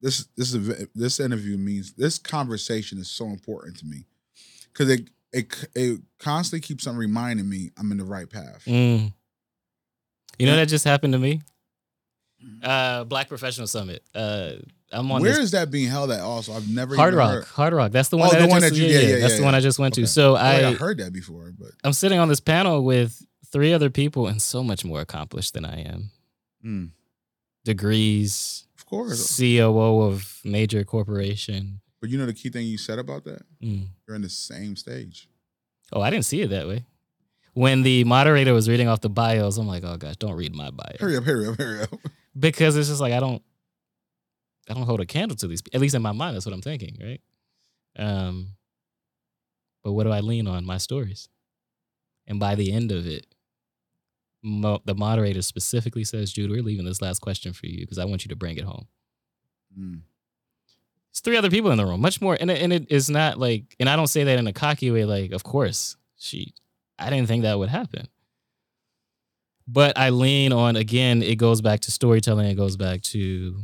This 0.01 0.27
this 0.38 0.53
is 0.53 0.88
this 0.95 1.19
interview 1.19 1.57
means 1.57 1.93
this 1.93 2.17
conversation 2.17 2.97
is 2.99 3.09
so 3.09 3.26
important 3.27 3.77
to 3.80 3.85
me 3.85 4.05
because 4.71 4.89
it 4.89 5.09
it 5.34 5.67
it 5.76 5.99
constantly 6.19 6.61
keeps 6.65 6.88
on 6.88 6.95
reminding 6.95 7.49
me 7.49 7.71
I'm 7.77 7.91
in 7.91 7.97
the 7.97 8.05
right 8.05 8.30
path. 8.30 8.63
Mm. 8.65 9.11
You 10.38 10.45
know 10.45 10.55
that 10.55 10.69
just 10.69 10.85
happened 10.85 11.13
to 11.13 11.19
me. 11.19 11.41
Uh, 12.63 13.03
Black 13.03 13.27
Professional 13.27 13.67
Summit. 13.67 14.01
Uh, 14.15 14.51
I'm 14.93 15.11
on 15.11 15.21
Where 15.21 15.31
this 15.31 15.39
is 15.39 15.51
that 15.51 15.69
being 15.69 15.89
held 15.89 16.09
at? 16.11 16.21
Also, 16.21 16.53
I've 16.53 16.69
never 16.69 16.95
Hard 16.95 17.13
Rock. 17.13 17.31
Heard. 17.31 17.43
Hard 17.45 17.73
Rock. 17.73 17.91
That's 17.91 18.07
the 18.09 18.15
one. 18.17 18.30
Oh, 18.30 18.31
that 18.31 18.38
the 18.39 18.45
I 18.45 18.47
one 18.47 18.61
just, 18.61 18.73
that 18.76 18.80
you- 18.80 18.88
yeah, 18.88 18.99
yeah, 19.01 19.07
yeah, 19.15 19.19
That's 19.19 19.38
the 19.38 19.43
one 19.43 19.53
I 19.53 19.59
just 19.59 19.77
went 19.77 19.93
Okay. 19.95 20.03
to. 20.03 20.07
So 20.07 20.35
I, 20.35 20.61
I, 20.61 20.67
I 20.69 20.73
heard 20.73 20.99
that 20.99 21.11
before, 21.11 21.51
but 21.59 21.71
I'm 21.84 21.91
sitting 21.93 22.17
on 22.17 22.30
this 22.30 22.39
panel 22.39 22.84
with 22.85 23.21
three 23.51 23.73
other 23.73 23.89
people 23.89 24.27
and 24.27 24.41
so 24.41 24.63
much 24.63 24.85
more 24.85 25.01
accomplished 25.01 25.53
than 25.53 25.65
I 25.65 25.81
am. 25.81 26.11
mm, 26.65 26.89
Degrees, 27.65 28.68
of 28.77 28.86
course. 28.86 29.38
COO 29.38 30.02
of 30.02 30.40
major 30.44 30.84
corporation. 30.84 31.81
But 32.02 32.10
you 32.10 32.18
know 32.18 32.26
the 32.26 32.34
key 32.34 32.49
thing 32.49 32.65
you 32.65 32.77
said 32.77 32.99
about 32.99 33.26
that? 33.26 33.41
Mm. 33.61 33.88
You're 34.07 34.15
in 34.15 34.22
the 34.22 34.30
same 34.30 34.76
stage. 34.76 35.30
Oh, 35.91 36.02
I 36.02 36.10
didn't 36.10 36.26
see 36.26 36.41
it 36.41 36.49
that 36.49 36.68
way. 36.68 36.86
When 37.53 37.81
the 37.81 38.03
moderator 38.06 38.53
was 38.53 38.69
reading 38.69 38.88
off 38.88 39.02
the 39.02 39.10
bios, 39.10 39.57
I'm 39.57 39.68
like, 39.68 39.84
oh 39.84 39.98
gosh, 39.98 40.15
don't 40.15 40.36
read 40.36 40.56
my 40.56 40.69
bio. 40.69 40.95
Hurry 40.99 41.18
up, 41.18 41.23
hurry 41.26 41.48
up, 41.48 41.57
hurry 41.57 41.81
up. 41.81 41.90
because 42.38 42.76
it's 42.77 42.90
just 42.90 43.02
like 43.02 43.14
I 43.14 43.19
don't 43.19 43.41
I 44.69 44.73
don't 44.73 44.84
hold 44.84 45.02
a 45.02 45.06
candle 45.06 45.36
to 45.38 45.48
these 45.48 45.64
at 45.73 45.81
least 45.81 45.95
in 45.95 46.02
my 46.02 46.11
mind 46.11 46.36
that's 46.36 46.45
what 46.45 46.53
I'm 46.53 46.61
thinking 46.61 46.98
right 47.02 47.22
um 47.98 48.49
but 49.84 49.94
what 49.94 50.03
do 50.03 50.11
I 50.11 50.19
lean 50.19 50.48
on 50.48 50.65
my 50.65 50.77
stories 50.77 51.30
and 52.27 52.40
by 52.40 52.56
the 52.56 52.72
end 52.72 52.91
of 52.91 53.07
it 53.07 53.26
mo- 54.44 54.82
the 54.86 54.95
moderator 54.95 55.41
specifically 55.41 56.03
says 56.03 56.32
Jude 56.32 56.49
we're 56.52 56.61
leaving 56.64 56.86
this 56.86 57.02
last 57.02 57.20
question 57.20 57.53
for 57.53 57.66
you 57.68 57.80
because 57.82 57.98
I 57.99 58.06
want 58.06 58.24
you 58.26 58.30
to 58.30 58.36
bring 58.36 58.57
it 58.57 58.66
home 58.66 58.88
Mm. 59.80 60.02
it's 61.11 61.20
three 61.20 61.38
other 61.38 61.52
people 61.52 61.70
in 61.70 61.78
the 61.78 61.86
room 61.86 62.02
much 62.02 62.22
more 62.22 62.36
and 62.40 62.49
it, 62.49 62.60
and 62.61 62.74
it 62.74 62.91
is 62.91 63.07
not 63.10 63.38
like 63.38 63.76
and 63.80 63.88
I 63.88 63.95
don't 63.95 64.07
say 64.07 64.24
that 64.24 64.40
in 64.40 64.48
a 64.48 64.53
cocky 64.53 64.90
way 64.90 65.06
like 65.06 65.32
of 65.32 65.44
course 65.44 65.95
she 66.18 66.53
I 66.98 67.10
didn't 67.11 67.28
think 67.28 67.44
that 67.44 67.60
would 67.60 67.70
happen 67.70 68.07
but 69.72 69.95
I 69.98 70.10
lean 70.10 70.52
on 70.52 70.76
again. 70.76 71.22
It 71.22 71.36
goes 71.36 71.61
back 71.61 71.82
to 71.82 71.91
storytelling. 71.91 72.48
It 72.48 72.56
goes 72.56 72.76
back 72.76 73.03
to 73.03 73.61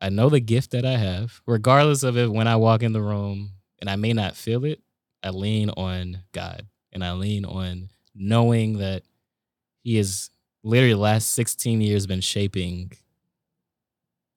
I 0.00 0.10
know 0.10 0.28
the 0.28 0.38
gift 0.38 0.70
that 0.70 0.86
I 0.86 0.96
have, 0.96 1.40
regardless 1.44 2.04
of 2.04 2.16
it. 2.16 2.30
When 2.30 2.46
I 2.46 2.54
walk 2.54 2.84
in 2.84 2.92
the 2.92 3.02
room 3.02 3.50
and 3.80 3.90
I 3.90 3.96
may 3.96 4.12
not 4.12 4.36
feel 4.36 4.64
it, 4.64 4.80
I 5.24 5.30
lean 5.30 5.70
on 5.70 6.20
God 6.30 6.68
and 6.92 7.04
I 7.04 7.14
lean 7.14 7.44
on 7.44 7.88
knowing 8.14 8.78
that 8.78 9.02
He 9.82 9.96
has 9.96 10.30
literally 10.62 10.92
the 10.94 10.98
last 11.00 11.30
sixteen 11.32 11.80
years 11.80 12.06
been 12.06 12.20
shaping. 12.20 12.92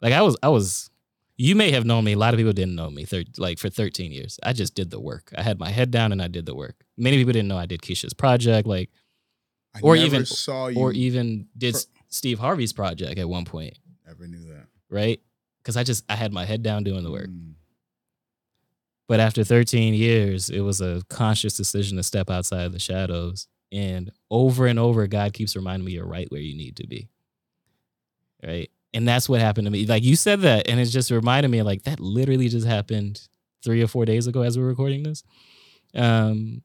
Like 0.02 0.14
I 0.14 0.22
was, 0.22 0.38
I 0.42 0.50
was. 0.50 0.90
You 1.38 1.56
may 1.56 1.72
have 1.72 1.86
known 1.86 2.04
me. 2.04 2.14
A 2.14 2.18
lot 2.18 2.34
of 2.34 2.38
people 2.38 2.54
didn't 2.54 2.76
know 2.76 2.90
me. 2.92 3.04
Thir- 3.06 3.24
like 3.38 3.58
for 3.60 3.70
thirteen 3.70 4.12
years, 4.12 4.40
I 4.44 4.54
just 4.54 4.76
did 4.76 4.92
the 4.92 5.00
work. 5.00 5.32
I 5.36 5.42
had 5.42 5.60
my 5.60 5.70
head 5.70 5.90
down 5.92 6.12
and 6.12 6.22
I 6.22 6.28
did 6.28 6.46
the 6.46 6.56
work. 6.56 6.76
Many 6.98 7.18
people 7.18 7.34
didn't 7.34 7.48
know 7.48 7.58
I 7.58 7.66
did 7.66 7.82
Keisha's 7.82 8.14
project. 8.14 8.68
Like 8.68 8.90
I 9.76 9.80
Or 9.82 9.96
never 9.96 10.06
even- 10.08 10.26
saw 10.26 10.68
you. 10.68 10.80
or 10.80 10.92
even 10.94 11.48
did 11.58 11.76
Steve 12.10 12.40
Harvey's 12.40 12.74
project 12.74 13.18
at 13.18 13.28
one 13.30 13.46
point, 13.46 13.78
never 14.06 14.28
knew 14.28 14.44
that. 14.50 14.68
right? 14.90 15.20
Because 15.64 15.78
I 15.78 15.84
just 15.84 16.04
I 16.10 16.16
had 16.16 16.32
my 16.34 16.46
head 16.46 16.62
down 16.62 16.84
doing 16.84 17.04
the 17.04 17.12
work. 17.12 17.30
Mm. 17.30 17.54
But 19.08 19.20
after 19.20 19.44
13 19.44 19.94
years, 19.94 20.50
it 20.50 20.62
was 20.62 20.80
a 20.82 21.02
conscious 21.10 21.56
decision 21.58 21.98
to 21.98 22.04
step 22.04 22.30
outside 22.30 22.64
of 22.66 22.72
the 22.74 22.80
shadows. 22.80 23.48
And 23.72 24.12
over 24.30 24.68
and 24.68 24.78
over, 24.78 25.08
God 25.08 25.34
keeps 25.34 25.56
reminding 25.56 25.86
me 25.86 25.94
you're 25.94 26.06
right 26.06 26.30
where 26.30 26.42
you 26.42 26.56
need 26.56 26.76
to 26.78 26.88
be. 26.88 27.10
Right. 28.46 28.70
And 28.94 29.08
that's 29.08 29.30
what 29.30 29.40
happened 29.40 29.66
to 29.66 29.72
me. 29.72 29.86
Like 29.86 30.04
you 30.04 30.16
said 30.16 30.42
that, 30.42 30.68
and 30.68 30.80
it 30.80 30.86
just 30.86 31.12
reminded 31.12 31.50
me 31.50 31.62
like 31.62 31.84
that 31.84 32.00
literally 32.00 32.50
just 32.50 32.68
happened 32.68 33.28
three 33.64 33.82
or 33.82 33.88
four 33.88 34.06
days 34.06 34.28
ago 34.28 34.42
as 34.42 34.58
we 34.58 34.64
we're 34.64 34.70
recording 34.70 35.04
this. 35.04 35.24
Um, 35.94 36.64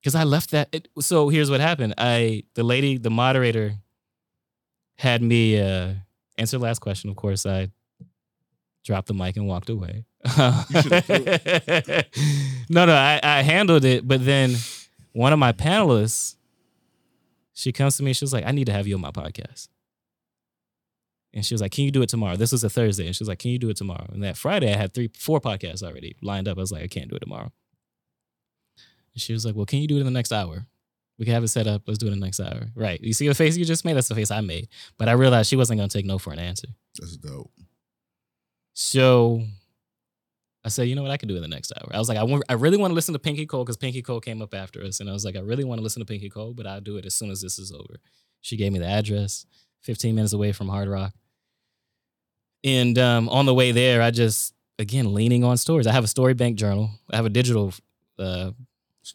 because 0.00 0.14
I 0.14 0.24
left 0.24 0.52
that. 0.52 0.68
It, 0.72 0.88
so 1.00 1.28
here's 1.28 1.50
what 1.50 1.60
happened. 1.60 1.94
I 1.98 2.44
the 2.54 2.62
lady, 2.62 2.98
the 2.98 3.10
moderator, 3.10 3.74
had 4.96 5.22
me 5.22 5.60
uh 5.60 5.94
answer 6.38 6.56
the 6.58 6.64
last 6.64 6.78
question. 6.78 7.10
Of 7.10 7.16
course, 7.16 7.44
I 7.44 7.70
dropped 8.84 9.08
the 9.08 9.14
mic 9.14 9.36
and 9.36 9.46
walked 9.46 9.68
away. 9.68 10.04
no, 10.38 10.54
no, 12.86 12.94
I, 12.94 13.20
I 13.22 13.42
handled 13.42 13.84
it. 13.84 14.06
But 14.06 14.24
then 14.24 14.54
one 15.18 15.32
of 15.32 15.38
my 15.40 15.50
panelists, 15.50 16.36
she 17.52 17.72
comes 17.72 17.96
to 17.96 18.04
me. 18.04 18.12
She 18.12 18.24
was 18.24 18.32
like, 18.32 18.46
"I 18.46 18.52
need 18.52 18.66
to 18.66 18.72
have 18.72 18.86
you 18.86 18.94
on 18.94 19.00
my 19.00 19.10
podcast." 19.10 19.66
And 21.34 21.44
she 21.44 21.54
was 21.54 21.60
like, 21.60 21.72
"Can 21.72 21.84
you 21.84 21.90
do 21.90 22.02
it 22.02 22.08
tomorrow?" 22.08 22.36
This 22.36 22.52
was 22.52 22.62
a 22.62 22.70
Thursday, 22.70 23.04
and 23.04 23.16
she 23.16 23.24
was 23.24 23.28
like, 23.28 23.40
"Can 23.40 23.50
you 23.50 23.58
do 23.58 23.68
it 23.68 23.76
tomorrow?" 23.76 24.08
And 24.12 24.22
that 24.22 24.36
Friday, 24.36 24.72
I 24.72 24.76
had 24.76 24.94
three, 24.94 25.10
four 25.18 25.40
podcasts 25.40 25.82
already 25.82 26.14
lined 26.22 26.46
up. 26.46 26.56
I 26.56 26.60
was 26.60 26.70
like, 26.70 26.84
"I 26.84 26.86
can't 26.86 27.10
do 27.10 27.16
it 27.16 27.18
tomorrow." 27.18 27.50
And 29.12 29.20
she 29.20 29.32
was 29.32 29.44
like, 29.44 29.56
"Well, 29.56 29.66
can 29.66 29.80
you 29.80 29.88
do 29.88 29.96
it 29.96 30.00
in 30.00 30.06
the 30.06 30.12
next 30.12 30.30
hour? 30.30 30.68
We 31.18 31.24
can 31.24 31.34
have 31.34 31.42
it 31.42 31.48
set 31.48 31.66
up. 31.66 31.82
Let's 31.88 31.98
do 31.98 32.06
it 32.06 32.12
in 32.12 32.20
the 32.20 32.24
next 32.24 32.38
hour." 32.38 32.70
Right? 32.76 33.00
You 33.00 33.12
see 33.12 33.26
the 33.26 33.34
face 33.34 33.56
you 33.56 33.64
just 33.64 33.84
made? 33.84 33.94
That's 33.94 34.06
the 34.06 34.14
face 34.14 34.30
I 34.30 34.40
made. 34.40 34.68
But 34.98 35.08
I 35.08 35.12
realized 35.12 35.50
she 35.50 35.56
wasn't 35.56 35.78
gonna 35.78 35.88
take 35.88 36.06
no 36.06 36.18
for 36.18 36.32
an 36.32 36.38
answer. 36.38 36.68
That's 36.96 37.16
dope. 37.16 37.50
So 38.74 39.44
I 40.68 40.70
said, 40.70 40.88
you 40.88 40.94
know 40.94 41.02
what? 41.02 41.10
I 41.10 41.16
can 41.16 41.28
do 41.28 41.34
it 41.34 41.38
in 41.38 41.42
the 41.42 41.48
next 41.48 41.72
hour. 41.76 41.90
I 41.92 41.98
was 41.98 42.08
like, 42.08 42.18
I, 42.18 42.22
want, 42.24 42.44
I 42.48 42.52
really 42.54 42.76
want 42.76 42.90
to 42.90 42.94
listen 42.94 43.12
to 43.14 43.18
Pinky 43.18 43.46
Cole 43.46 43.64
because 43.64 43.76
Pinky 43.76 44.02
Cole 44.02 44.20
came 44.20 44.40
up 44.42 44.54
after 44.54 44.82
us. 44.82 45.00
And 45.00 45.08
I 45.08 45.12
was 45.12 45.24
like, 45.24 45.36
I 45.36 45.40
really 45.40 45.64
want 45.64 45.78
to 45.78 45.82
listen 45.82 46.00
to 46.00 46.06
Pinky 46.06 46.28
Cole, 46.30 46.52
but 46.54 46.66
I'll 46.66 46.80
do 46.80 46.96
it 46.98 47.04
as 47.06 47.14
soon 47.14 47.30
as 47.30 47.40
this 47.40 47.58
is 47.58 47.72
over. 47.72 47.96
She 48.40 48.56
gave 48.56 48.72
me 48.72 48.78
the 48.78 48.86
address, 48.86 49.46
15 49.82 50.14
minutes 50.14 50.32
away 50.34 50.52
from 50.52 50.68
Hard 50.68 50.88
Rock. 50.88 51.12
And 52.64 52.98
um, 52.98 53.28
on 53.28 53.46
the 53.46 53.54
way 53.54 53.72
there, 53.72 54.02
I 54.02 54.10
just, 54.10 54.54
again, 54.78 55.14
leaning 55.14 55.44
on 55.44 55.56
stories. 55.56 55.86
I 55.86 55.92
have 55.92 56.04
a 56.04 56.08
story 56.08 56.34
bank 56.34 56.56
journal, 56.56 56.90
I 57.10 57.16
have 57.16 57.26
a 57.26 57.30
digital 57.30 57.72
uh, 58.18 58.50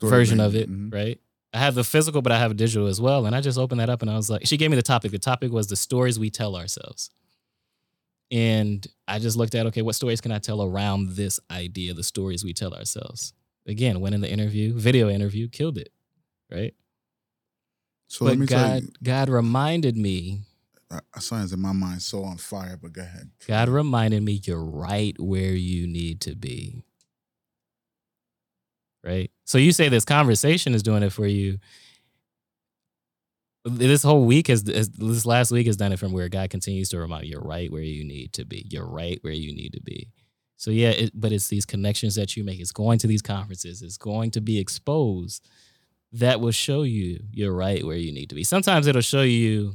version 0.02 0.38
bank. 0.40 0.48
of 0.48 0.56
it, 0.56 0.70
Mhm. 0.72 0.94
right? 0.94 1.20
I 1.54 1.60
have 1.60 1.76
the 1.76 1.84
physical, 1.84 2.22
but 2.24 2.32
I 2.32 2.40
have 2.40 2.52
a 2.52 2.56
digital 2.56 2.88
as 2.88 3.00
well. 3.00 3.26
And 3.28 3.36
I 3.36 3.42
just 3.42 3.60
opened 3.60 3.80
that 3.80 3.90
up 3.90 4.02
and 4.02 4.10
I 4.10 4.16
was 4.16 4.30
like, 4.30 4.48
she 4.48 4.58
gave 4.58 4.72
me 4.72 4.76
the 4.76 4.82
topic. 4.82 5.12
The 5.12 5.20
topic 5.20 5.52
was 5.52 5.68
the 5.68 5.76
stories 5.76 6.18
we 6.18 6.32
tell 6.32 6.56
ourselves. 6.56 7.12
And 8.34 8.86
I 9.08 9.20
just 9.20 9.38
looked 9.38 9.54
at, 9.54 9.68
okay, 9.68 9.84
what 9.84 9.94
stories 9.94 10.20
can 10.20 10.32
I 10.32 10.40
tell 10.40 10.64
around 10.64 11.12
this 11.12 11.40
idea, 11.52 11.94
the 11.94 12.04
stories 12.04 12.44
we 12.44 12.52
tell 12.52 12.74
ourselves? 12.74 13.32
Again, 13.68 14.00
went 14.00 14.16
in 14.16 14.22
the 14.22 14.30
interview, 14.30 14.74
video 14.74 15.08
interview, 15.08 15.48
killed 15.48 15.78
it, 15.78 15.90
right? 16.52 16.74
So 18.08 18.26
let 18.26 18.40
but 18.40 18.48
God, 18.48 18.82
you, 18.82 18.90
God 19.04 19.30
reminded 19.30 19.96
me, 19.96 20.42
something's 21.20 21.54
in 21.54 21.60
my 21.60 21.74
mind 21.74 22.02
so 22.02 22.24
on 22.24 22.38
fire. 22.38 22.78
But 22.82 22.94
go 22.94 23.02
ahead. 23.02 23.30
God 23.48 23.70
reminded 23.70 24.24
me, 24.24 24.42
you're 24.44 24.64
right 24.64 25.16
where 25.20 25.54
you 25.54 25.86
need 25.86 26.20
to 26.22 26.36
be. 26.36 26.84
Right? 29.04 29.30
So 29.44 29.60
you 29.60 29.74
say 29.74 29.90
this 29.90 30.06
conversation 30.06 30.74
is 30.74 30.82
doing 30.82 31.04
it 31.04 31.12
for 31.12 31.28
you. 31.28 31.60
This 33.66 34.04
whole 34.04 34.26
week 34.26 34.48
has, 34.48 34.68
has 34.68 34.90
this 34.90 35.26
last 35.26 35.52
week 35.52 35.68
has 35.68 35.78
done 35.78 35.94
it 35.94 36.00
from 36.00 36.12
where 36.12 36.28
God 36.28 36.50
continues 36.50 36.90
to 36.90 37.00
remind 37.00 37.26
you, 37.26 37.32
you're 37.32 37.42
right 37.42 37.72
where 37.72 37.82
you 37.82 38.04
need 38.04 38.34
to 38.34 38.46
be. 38.46 38.66
You're 38.70 38.88
right 38.88 39.20
where 39.22 39.34
you 39.34 39.56
need 39.56 39.74
to 39.74 39.82
be. 39.82 40.10
So 40.58 40.70
yeah, 40.72 40.90
it, 40.90 41.12
but 41.14 41.32
it's 41.32 41.48
these 41.48 41.66
connections 41.66 42.16
that 42.16 42.36
you 42.36 42.44
make. 42.44 42.60
It's 42.60 42.72
going 42.72 43.00
to 43.00 43.08
these 43.08 43.22
conferences. 43.22 43.82
It's 43.82 43.98
going 43.98 44.32
to 44.32 44.42
be 44.42 44.60
exposed 44.60 45.48
that 46.14 46.40
will 46.40 46.52
show 46.52 46.84
you 46.84 47.20
you're 47.32 47.54
right 47.54 47.84
where 47.86 47.98
you 47.98 48.14
need 48.14 48.30
to 48.30 48.36
be. 48.36 48.44
Sometimes 48.44 48.88
it'll 48.88 49.02
show 49.02 49.24
you 49.24 49.74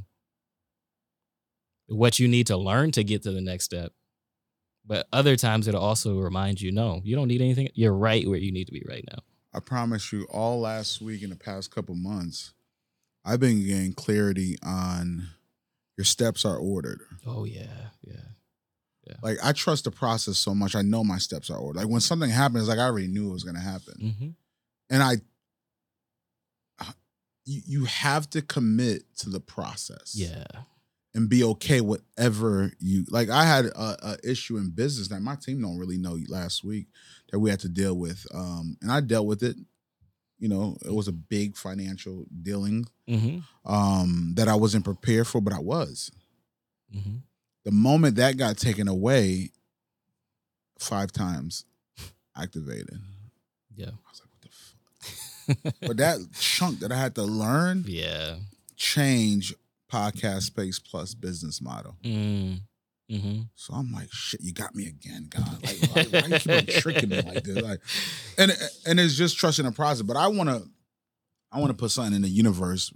what 1.88 2.18
you 2.18 2.28
need 2.28 2.46
to 2.48 2.56
learn 2.56 2.90
to 2.92 3.04
get 3.04 3.22
to 3.22 3.32
the 3.32 3.40
next 3.40 3.64
step. 3.64 3.92
But 4.86 5.06
other 5.12 5.36
times 5.36 5.68
it'll 5.68 5.82
also 5.82 6.18
remind 6.18 6.60
you, 6.60 6.72
no, 6.72 7.00
you 7.04 7.16
don't 7.16 7.28
need 7.28 7.42
anything. 7.42 7.68
You're 7.74 7.94
right 7.94 8.26
where 8.26 8.38
you 8.38 8.52
need 8.52 8.66
to 8.66 8.72
be 8.72 8.84
right 8.88 9.04
now. 9.10 9.18
I 9.52 9.60
promise 9.60 10.12
you, 10.12 10.26
all 10.30 10.60
last 10.60 11.02
week 11.02 11.22
in 11.22 11.30
the 11.30 11.36
past 11.36 11.74
couple 11.74 11.94
months, 11.94 12.54
I've 13.28 13.40
been 13.40 13.64
getting 13.66 13.92
clarity 13.92 14.56
on 14.64 15.28
your 15.96 16.04
steps 16.04 16.44
are 16.44 16.56
ordered. 16.56 17.00
Oh 17.26 17.44
yeah, 17.44 17.66
yeah. 18.02 18.14
Yeah. 19.06 19.14
Like 19.22 19.38
I 19.42 19.52
trust 19.52 19.84
the 19.84 19.90
process 19.90 20.38
so 20.38 20.54
much. 20.54 20.74
I 20.74 20.82
know 20.82 21.02
my 21.04 21.18
steps 21.18 21.50
are 21.50 21.58
ordered. 21.58 21.80
Like 21.80 21.88
when 21.88 22.00
something 22.00 22.30
happens, 22.30 22.68
like 22.68 22.78
I 22.78 22.84
already 22.86 23.08
knew 23.08 23.30
it 23.30 23.32
was 23.32 23.44
gonna 23.44 23.60
happen, 23.60 23.94
Mm-hmm. 24.02 24.28
and 24.90 25.02
I. 25.02 25.16
You, 27.50 27.62
you 27.66 27.84
have 27.86 28.28
to 28.30 28.42
commit 28.42 29.04
to 29.20 29.30
the 29.30 29.40
process. 29.40 30.12
Yeah. 30.14 30.44
and 31.14 31.30
be 31.30 31.42
okay 31.42 31.80
whatever 31.80 32.70
you 32.78 33.06
like. 33.08 33.30
I 33.30 33.44
had 33.46 33.64
a, 33.66 33.96
a 34.10 34.30
issue 34.30 34.58
in 34.58 34.68
business 34.68 35.08
that 35.08 35.22
my 35.22 35.34
team 35.34 35.62
don't 35.62 35.78
really 35.78 35.96
know 35.96 36.18
last 36.28 36.62
week 36.62 36.88
that 37.32 37.38
we 37.38 37.48
had 37.48 37.60
to 37.60 37.68
deal 37.70 37.94
with, 37.96 38.26
um, 38.34 38.76
and 38.82 38.92
I 38.92 39.00
dealt 39.00 39.26
with 39.26 39.42
it. 39.42 39.56
You 40.38 40.48
know, 40.48 40.76
it 40.84 40.92
was 40.94 41.08
a 41.08 41.12
big 41.12 41.56
financial 41.56 42.26
dealing 42.42 42.86
Mm-hmm. 43.08 43.38
um, 43.72 44.32
that 44.36 44.48
I 44.48 44.54
wasn't 44.54 44.84
prepared 44.84 45.26
for, 45.26 45.40
but 45.40 45.52
I 45.54 45.58
was. 45.60 46.10
Mm-hmm. 46.94 47.16
The 47.64 47.70
moment 47.72 48.16
that 48.16 48.36
got 48.36 48.56
taken 48.58 48.86
away, 48.86 49.50
five 50.78 51.10
times 51.10 51.64
activated. 52.36 52.98
Yeah. 53.74 53.86
I 53.86 54.10
was 54.10 54.22
like, 54.22 54.30
what 54.30 54.42
the 54.42 55.54
fuck? 55.70 55.74
But 55.88 55.96
that 55.96 56.18
chunk 56.38 56.80
that 56.80 56.92
I 56.92 56.98
had 56.98 57.14
to 57.16 57.22
learn 57.24 57.84
yeah. 57.88 58.36
change 58.76 59.54
podcast 59.90 60.42
space 60.42 60.78
plus 60.78 61.14
business 61.14 61.60
model. 61.62 61.96
Mm. 62.04 62.60
Mm-hmm. 63.10 63.42
So 63.54 63.74
I'm 63.74 63.90
like, 63.90 64.12
shit, 64.12 64.42
you 64.42 64.52
got 64.52 64.74
me 64.74 64.86
again, 64.86 65.28
God. 65.30 65.64
Like, 65.64 66.10
why, 66.12 66.20
why 66.20 66.26
you 66.28 66.38
keep 66.38 66.52
on 66.52 66.66
tricking 66.66 67.08
me 67.08 67.22
like 67.22 67.42
this? 67.42 67.62
Like, 67.62 67.80
and 68.36 68.52
and 68.86 69.00
it's 69.00 69.14
just 69.14 69.38
trusting 69.38 69.64
the 69.64 69.72
process. 69.72 70.02
But 70.02 70.18
I 70.18 70.26
want 70.28 70.50
to, 70.50 70.62
I 71.50 71.58
want 71.58 71.70
to 71.70 71.76
put 71.76 71.90
something 71.90 72.14
in 72.14 72.22
the 72.22 72.28
universe, 72.28 72.92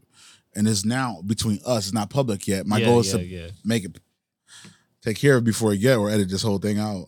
and 0.55 0.69
it's 0.69 0.85
now 0.85 1.23
between 1.25 1.61
us. 1.65 1.87
It's 1.87 1.95
not 1.95 2.11
public 2.11 2.47
yet. 2.47 2.67
My 2.67 2.79
yeah, 2.79 2.87
goal 2.87 3.01
is 3.01 3.13
yeah, 3.13 3.19
to 3.19 3.25
yeah. 3.25 3.47
make 3.65 3.85
it 3.85 3.99
take 5.01 5.17
care 5.17 5.37
of 5.37 5.43
it 5.43 5.47
before 5.47 5.73
I 5.73 5.77
get 5.77 5.97
or 5.97 6.11
edit 6.11 6.29
this 6.29 6.43
whole 6.43 6.59
thing 6.59 6.79
out. 6.79 7.07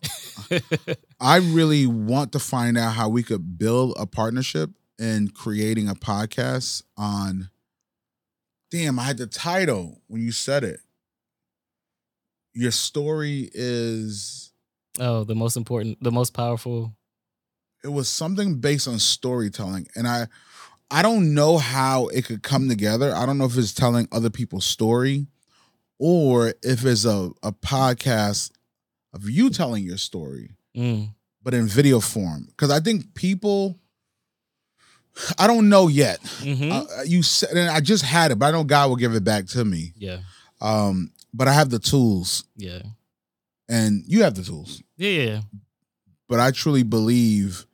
I 1.21 1.37
really 1.37 1.87
want 1.87 2.33
to 2.33 2.39
find 2.39 2.79
out 2.79 2.95
how 2.95 3.11
we 3.11 3.23
could 3.23 3.59
build 3.59 3.95
a 3.99 4.07
partnership 4.07 4.71
in 4.99 5.29
creating 5.29 5.89
a 5.89 5.95
podcast 5.95 6.83
on. 6.97 7.51
Damn, 8.71 8.99
I 8.99 9.05
had 9.05 9.19
the 9.19 9.27
title 9.27 10.01
when 10.09 10.23
you 10.23 10.33
said 10.33 10.65
it. 10.65 10.81
Your 12.55 12.71
story 12.71 13.51
is. 13.53 14.53
oh, 15.01 15.25
the 15.25 15.35
most 15.35 15.57
important, 15.57 15.99
the 16.03 16.13
most 16.13 16.33
powerful. 16.33 16.95
It 17.83 17.89
was 17.89 18.09
something 18.09 18.61
based 18.61 18.89
on 18.89 18.99
storytelling, 18.99 19.89
and 19.95 20.07
I, 20.09 20.29
I 20.91 21.03
don't 21.03 21.35
know 21.35 21.59
how 21.59 22.07
it 22.09 22.25
could 22.25 22.43
come 22.43 22.69
together. 22.69 23.15
I 23.15 23.27
don't 23.27 23.37
know 23.39 23.45
if 23.45 23.59
it's 23.59 23.75
telling 23.75 24.09
other 24.13 24.31
people's 24.31 24.65
story, 24.65 25.27
or 25.99 26.55
if 26.63 26.85
it's 26.85 27.05
a 27.05 27.31
a 27.43 27.53
podcast 27.53 28.53
of 29.13 29.29
you 29.29 29.51
telling 29.51 29.85
your 29.85 29.99
story. 29.99 30.57
Mm, 30.77 31.11
but 31.43 31.55
in 31.55 31.67
video 31.67 32.01
form 32.01 32.47
because 32.49 32.71
I 32.71 32.81
think 32.81 33.15
people. 33.15 33.79
I 35.39 35.47
don't 35.47 35.69
know 35.69 35.87
yet. 35.87 36.21
mhm. 36.41 36.73
Uh, 36.73 37.03
you 37.05 37.23
said, 37.23 37.51
and 37.51 37.71
I 37.71 37.79
just 37.81 38.05
had 38.05 38.33
it, 38.33 38.39
but 38.39 38.47
I 38.47 38.51
know 38.51 38.65
God 38.65 38.89
will 38.89 38.97
give 38.97 39.15
it 39.15 39.23
back 39.23 39.47
to 39.49 39.65
me. 39.65 39.93
yeah, 39.97 40.19
Um, 40.61 41.13
but 41.35 41.49
I 41.49 41.53
have 41.53 41.69
the 41.69 41.79
tools, 41.81 42.45
yeah, 42.57 42.81
and 43.69 44.03
you 44.07 44.23
have 44.23 44.35
the 44.37 44.43
tools. 44.45 44.83
yeah, 44.97 45.11
yeah. 45.11 45.41
But 46.29 46.41
I 46.41 46.53
truly 46.53 46.83
believe 46.85 47.67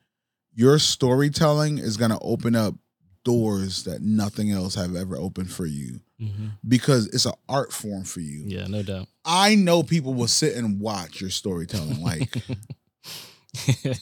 your 0.54 0.78
storytelling 0.80 1.78
is 1.78 1.96
going 1.96 2.10
to 2.10 2.18
open 2.20 2.56
up 2.56 2.74
doors 3.22 3.84
that 3.84 4.00
nothing 4.02 4.50
else 4.50 4.74
have 4.74 4.96
ever 4.96 5.14
opened 5.16 5.50
for 5.52 5.66
you 5.66 6.00
hmm 6.18 6.48
because 6.66 7.06
it's 7.08 7.26
an 7.26 7.32
art 7.48 7.72
form 7.72 8.02
for 8.04 8.20
you. 8.20 8.42
yeah, 8.46 8.66
no 8.66 8.82
doubt. 8.82 9.06
I 9.24 9.54
know 9.54 9.82
people 9.82 10.14
will 10.14 10.26
sit 10.28 10.56
and 10.56 10.80
watch 10.80 11.20
your 11.20 11.30
storytelling, 11.30 12.02
like 12.10 12.34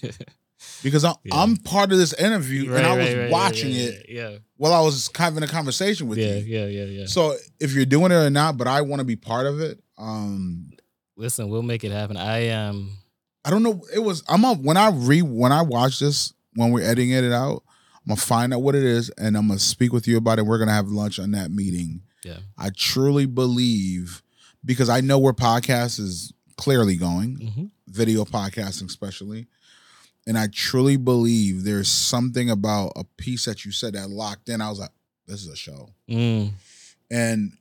because 0.83 1.05
I'm, 1.05 1.15
Yeah. 1.25 1.43
I'm 1.43 1.57
part 1.57 1.93
of 1.93 1.99
this 1.99 2.13
interview 2.15 2.71
Right, 2.71 2.79
and 2.79 2.87
I 2.87 2.97
was 2.97 3.15
right, 3.15 3.23
right, 3.23 3.31
watching 3.31 3.71
yeah, 3.73 3.83
it 3.83 4.07
Yeah, 4.09 4.39
while 4.59 4.75
I 4.75 4.81
was 4.81 5.09
having 5.17 5.43
a 5.43 5.47
conversation 5.47 6.09
with 6.09 6.19
yeah, 6.19 6.35
you. 6.35 6.45
yeah, 6.45 6.67
yeah, 6.67 6.85
yeah. 6.85 7.07
So 7.07 7.35
if 7.59 7.73
you're 7.73 7.87
doing 7.87 8.13
it 8.13 8.17
or 8.17 8.29
not, 8.29 8.59
but 8.59 8.67
I 8.67 8.83
want 8.83 9.01
to 9.01 9.05
be 9.05 9.17
part 9.17 9.47
of 9.47 9.61
it. 9.61 9.81
Um, 9.97 10.71
Listen, 11.17 11.49
we'll 11.49 11.63
make 11.63 11.85
it 11.85 11.93
happen. 11.93 12.17
I 12.17 12.49
um, 12.51 12.91
I 13.45 13.51
don't 13.51 13.63
know. 13.63 13.83
It 13.95 14.01
was 14.01 14.23
I'm 14.29 14.45
up 14.45 14.59
when 14.59 14.77
I 14.77 14.91
re 14.91 15.23
when 15.23 15.53
I 15.53 15.63
watch 15.63 16.01
this 16.01 16.35
when 16.55 16.73
we're 16.73 16.85
editing 16.85 17.11
it 17.11 17.33
out. 17.33 17.63
I'm 17.95 18.11
gonna 18.15 18.21
find 18.21 18.53
out 18.53 18.63
what 18.63 18.75
it 18.75 18.85
is 18.85 19.11
and 19.11 19.37
I'm 19.37 19.49
gonna 19.49 19.61
speak 19.61 19.93
with 19.93 20.07
you 20.07 20.17
about 20.17 20.39
it. 20.39 20.43
We're 20.47 20.59
gonna 20.59 20.73
have 20.73 20.89
lunch 20.89 21.19
on 21.19 21.31
that 21.33 21.51
meeting. 21.51 22.03
Yeah. 22.25 22.39
I 22.57 22.71
truly 22.77 23.27
believe 23.27 24.23
because 24.65 24.89
I 24.89 25.01
know 25.01 25.19
where 25.19 25.33
podcast 25.33 26.01
is 26.01 26.33
clearly 26.57 26.97
going, 26.97 27.37
mhm. 27.37 27.71
video 27.87 28.25
podcasting 28.25 28.87
especially. 28.87 29.47
And 30.29 30.37
I 30.39 30.47
truly 30.49 30.97
believe 30.99 31.65
there's 31.65 31.89
something 31.89 32.51
about 32.51 32.93
a 32.97 33.03
piece 33.17 33.47
that 33.47 33.65
you 33.65 33.73
said 33.73 33.95
that 33.95 34.11
locked 34.11 34.49
in. 34.51 34.61
I 34.61 34.69
was 34.69 34.79
like, 34.79 34.93
this 35.27 35.41
is 35.43 35.49
a 35.49 35.57
show. 35.57 35.89
Mm, 36.09 36.51
And 37.11 37.53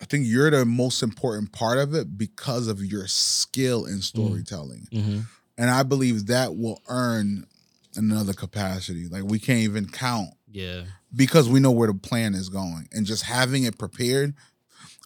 I 0.00 0.04
think 0.06 0.26
you're 0.26 0.50
the 0.50 0.64
most 0.64 1.02
important 1.02 1.50
part 1.52 1.78
of 1.78 1.92
it 1.94 2.16
because 2.16 2.68
of 2.68 2.82
your 2.84 3.06
skill 3.08 3.86
in 3.86 4.00
storytelling. 4.02 4.86
mhm. 4.92 5.26
And 5.58 5.70
I 5.70 5.82
believe 5.82 6.26
that 6.26 6.56
will 6.56 6.80
earn 6.88 7.46
another 7.96 8.32
capacity. 8.32 9.08
Like 9.08 9.24
we 9.24 9.38
can't 9.38 9.60
even 9.60 9.86
count 9.88 10.30
yeah, 10.50 10.84
because 11.14 11.48
we 11.48 11.58
know 11.60 11.70
where 11.72 11.88
the 11.88 11.94
plan 11.98 12.34
is 12.34 12.48
going. 12.48 12.88
And 12.92 13.04
just 13.06 13.22
having 13.24 13.64
it 13.64 13.78
prepared, 13.78 14.34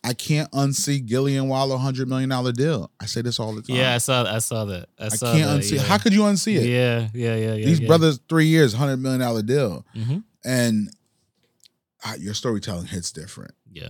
I 0.05 0.15
can't 0.15 0.51
unsee 0.53 1.05
Gillie 1.05 1.37
and 1.37 1.49
Wallo 1.49 1.77
hundred 1.77 2.09
million 2.09 2.29
dollar 2.29 2.53
deal. 2.53 2.91
I 3.01 3.07
say 3.07 3.21
this 3.21 3.41
all 3.41 3.53
the 3.53 3.63
time. 3.63 3.77
yeah. 3.77 3.95
I 3.95 3.99
saw, 3.99 4.25
I 4.25 4.39
saw 4.39 4.65
that. 4.67 4.89
I, 4.99 5.07
I 5.07 5.09
saw 5.09 5.33
can't 5.33 5.45
that, 5.51 5.61
unsee. 5.61 5.77
Yeah. 5.77 5.83
How 5.83 5.99
could 5.99 6.13
you 6.13 6.21
unsee 6.23 6.57
it? 6.57 6.67
Yeah, 6.67 7.09
yeah, 7.13 7.35
yeah, 7.37 7.55
yeah. 7.55 7.67
These 7.67 7.81
yeah. 7.81 7.87
brothers, 7.89 8.21
three 8.29 8.47
years, 8.47 8.73
hundred 8.75 8.99
million 8.99 9.21
dollar 9.21 9.43
deal, 9.43 9.85
Mhm. 9.97 10.23
and 10.45 10.91
uh, 12.05 12.15
your 12.19 12.35
storytelling 12.35 12.87
hits 12.87 13.11
different. 13.11 13.55
Yeah. 13.73 13.89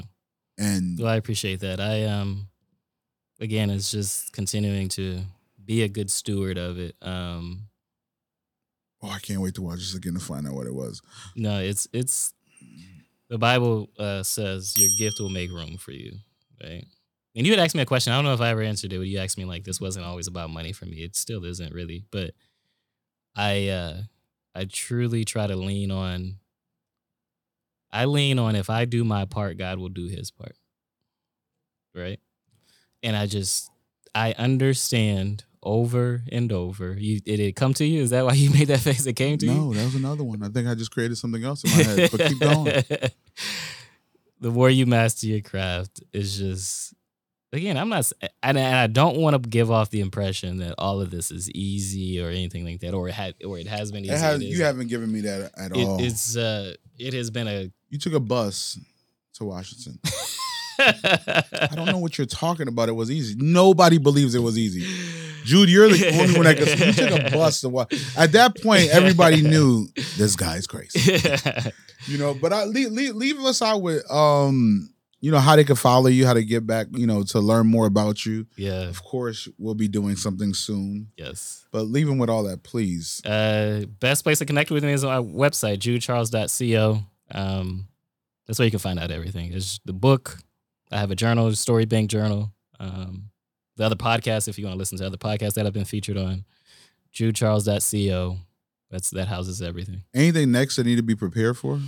And 0.57 0.99
Well, 0.99 1.09
I 1.09 1.17
appreciate 1.17 1.61
that. 1.61 1.79
I 1.81 2.05
um, 2.05 2.49
again, 3.39 3.69
it's 3.71 3.91
just 3.91 4.33
continuing 4.33 4.89
to 4.91 5.21
be 5.65 5.83
a 5.83 5.89
good 5.89 6.11
steward 6.11 6.57
of 6.57 6.79
it. 6.79 6.97
Um, 7.03 7.69
oh, 9.03 9.11
I 9.11 9.19
can't 9.19 9.41
wait 9.43 9.55
to 9.57 9.63
watch 9.63 9.79
this 9.81 9.95
again 9.95 10.15
to 10.15 10.21
find 10.21 10.47
out 10.49 10.55
what 10.55 10.67
it 10.67 10.75
was. 10.75 11.03
no, 11.37 11.59
it's 11.61 11.87
it's 11.93 12.33
the 13.29 13.39
Bible 13.39 13.89
uh, 13.99 14.23
says 14.23 14.75
your 14.79 14.91
gift 14.99 15.21
will 15.21 15.29
make 15.29 15.51
room 15.51 15.77
for 15.77 15.93
you, 15.93 16.13
right? 16.63 16.85
And 17.37 17.47
you 17.47 17.53
had 17.53 17.61
asked 17.61 17.75
me 17.75 17.83
a 17.83 17.87
question. 17.87 18.13
I 18.13 18.17
don't 18.17 18.25
know 18.25 18.35
if 18.35 18.41
I 18.41 18.49
ever 18.49 18.63
answered 18.63 18.93
it. 18.93 18.99
But 18.99 19.07
you 19.07 19.19
asked 19.19 19.39
me 19.39 19.45
like 19.45 19.65
this 19.65 19.81
wasn't 19.81 20.07
always 20.07 20.27
about 20.27 20.51
money 20.51 20.73
for 20.73 20.87
me. 20.87 20.99
It 20.99 21.15
still 21.15 21.45
isn't 21.45 21.73
really, 21.73 22.05
but 22.11 22.33
I 23.37 23.69
uh, 23.69 23.97
I 24.55 24.65
truly 24.65 25.25
try 25.25 25.47
to 25.47 25.57
lean 25.57 25.91
on. 25.91 26.39
I 27.93 28.05
lean 28.07 28.39
on 28.39 28.57
if 28.57 28.69
I 28.69 28.85
do 28.85 29.05
my 29.05 29.25
part, 29.25 29.57
God 29.57 29.79
will 29.79 29.89
do 29.89 30.09
His 30.09 30.31
part, 30.31 30.57
right? 31.95 32.21
And 33.03 33.17
I 33.17 33.27
just 33.27 33.71
I 34.15 34.33
understand 34.33 35.45
over 35.63 36.23
and 36.33 36.53
over. 36.53 36.95
You 36.99 37.21
did 37.21 37.41
it 37.41 37.57
come 37.57 37.75
to 37.75 37.85
you? 37.85 38.03
Is 38.03 38.11
that 38.11 38.25
why 38.25 38.35
you 38.35 38.51
made 38.59 38.69
that 38.69 38.81
face? 38.81 39.07
It 39.07 39.15
came 39.15 39.39
to 39.39 39.47
you? 39.47 39.53
No, 39.53 39.73
that 39.75 39.85
was 39.85 39.95
another 39.95 40.25
one. 40.25 40.43
I 40.43 40.49
think 40.49 40.69
I 40.69 40.75
just 40.75 40.91
created 40.91 41.17
something 41.19 41.43
else 41.45 41.65
in 41.65 41.71
my 41.71 41.83
head. 41.83 42.11
but 42.11 42.21
keep 42.29 42.39
going. 42.41 42.83
the 44.41 44.51
more 44.51 44.71
you 44.71 44.87
master 44.87 45.27
your 45.27 45.41
craft 45.41 46.01
is 46.13 46.39
just 46.39 46.95
again 47.53 47.77
i'm 47.77 47.89
not 47.89 48.11
and, 48.43 48.57
and 48.57 48.77
i 48.77 48.87
don't 48.87 49.17
want 49.17 49.35
to 49.43 49.49
give 49.49 49.69
off 49.71 49.91
the 49.91 50.01
impression 50.01 50.59
that 50.59 50.75
all 50.79 51.01
of 51.01 51.11
this 51.11 51.31
is 51.33 51.51
easy 51.53 52.23
or 52.23 52.29
anything 52.29 52.65
like 52.65 52.79
that 52.81 52.95
or 52.95 53.09
it 53.09 53.15
had 53.15 53.35
or 53.45 53.59
it 53.59 53.67
has 53.67 53.91
been 53.91 54.05
easy 54.05 54.13
It 54.15 54.21
has, 54.21 54.43
you 54.43 54.63
haven't 54.63 54.89
given 54.89 55.11
me 55.11 55.23
that 55.23 55.51
at 55.57 55.77
it- 55.77 55.85
all. 55.85 56.01
it's 56.01 56.37
uh 56.37 56.75
it 56.99 57.15
has 57.15 57.31
been 57.31 57.49
a 57.49 57.71
you 57.89 57.99
took 57.99 58.13
a 58.13 58.21
bus 58.21 58.79
to 59.35 59.45
Washington. 59.45 59.99
I 60.79 61.71
don't 61.75 61.87
know 61.87 61.99
what 61.99 62.19
you're 62.19 62.27
talking 62.27 62.69
about. 62.69 62.89
It 62.89 62.93
was 62.93 63.11
easy. 63.11 63.35
Nobody 63.39 63.99
believes 63.99 64.35
it 64.35 64.41
was 64.43 64.57
easy. 64.59 64.85
Jude, 65.49 65.69
you're 65.71 65.89
the 65.89 66.09
only 66.21 66.35
one 66.37 66.45
that 66.45 66.59
could. 66.59 66.69
You 66.79 66.93
took 66.93 67.11
a 67.27 67.31
bus 67.37 67.61
to 67.63 67.69
watch. 67.69 67.93
At 68.17 68.33
that 68.33 68.61
point, 68.63 68.91
everybody 68.91 69.43
knew 69.43 69.89
this 70.17 70.37
guy's 70.37 70.67
crazy. 70.67 71.19
You 72.07 72.17
know, 72.17 72.33
but 72.33 72.53
I 72.53 72.65
leave, 72.65 72.91
leave, 72.93 73.15
leave 73.17 73.39
us 73.41 73.61
out 73.61 73.83
with 73.83 74.09
um, 74.11 74.89
you 75.21 75.33
know, 75.33 75.41
how 75.41 75.57
they 75.57 75.65
could 75.65 75.79
follow 75.81 76.07
you, 76.07 76.25
how 76.27 76.33
to 76.33 76.45
get 76.45 76.65
back, 76.67 76.87
you 76.93 77.07
know, 77.09 77.23
to 77.25 77.41
learn 77.41 77.67
more 77.67 77.87
about 77.87 78.25
you. 78.25 78.47
yeah 78.57 78.89
Of 78.89 79.03
course, 79.03 79.49
we'll 79.59 79.75
be 79.75 79.89
doing 79.89 80.15
something 80.17 80.55
soon. 80.55 81.09
yes 81.19 81.67
But 81.73 81.83
leave 81.83 82.07
them 82.07 82.17
with 82.19 82.31
all 82.31 82.45
that, 82.45 82.63
please. 82.63 83.21
uh 83.27 83.85
best 84.01 84.23
place 84.23 84.39
to 84.39 84.47
connect 84.47 84.71
with 84.71 84.85
me 84.85 84.93
is 84.93 85.03
on 85.05 85.13
our 85.13 85.23
website 85.23 85.79
judecharles.co 85.81 87.01
um 87.33 87.89
that's 88.47 88.59
where 88.59 88.65
you 88.67 88.71
can 88.71 88.79
find 88.81 88.99
out 88.99 89.11
everything 89.11 89.51
there's 89.51 89.81
the 89.85 89.93
book 89.93 90.39
i 90.91 90.97
have 90.99 91.11
a 91.11 91.17
journal 91.17 91.53
story 91.55 91.85
bank 91.85 92.09
journal 92.11 92.53
um 92.81 93.31
the 93.79 93.85
other 93.85 93.97
podcasts 93.97 94.47
if 94.49 94.59
you 94.59 94.65
want 94.67 94.75
to 94.75 94.79
listen 94.79 94.99
to 94.99 95.07
other 95.07 95.17
podcasts 95.17 95.55
that 95.55 95.67
i've 95.67 95.73
been 95.73 95.85
featured 95.87 96.17
on 96.19 96.45
judecharles.co 97.15 98.37
that's 98.91 99.11
that 99.11 99.29
houses 99.29 99.61
everything. 99.61 100.03
Anything 100.15 100.51
next 100.53 100.77
that 100.77 100.85
need 100.87 100.97
to 100.97 101.03
be 101.03 101.15
prepared 101.15 101.57
for? 101.59 101.79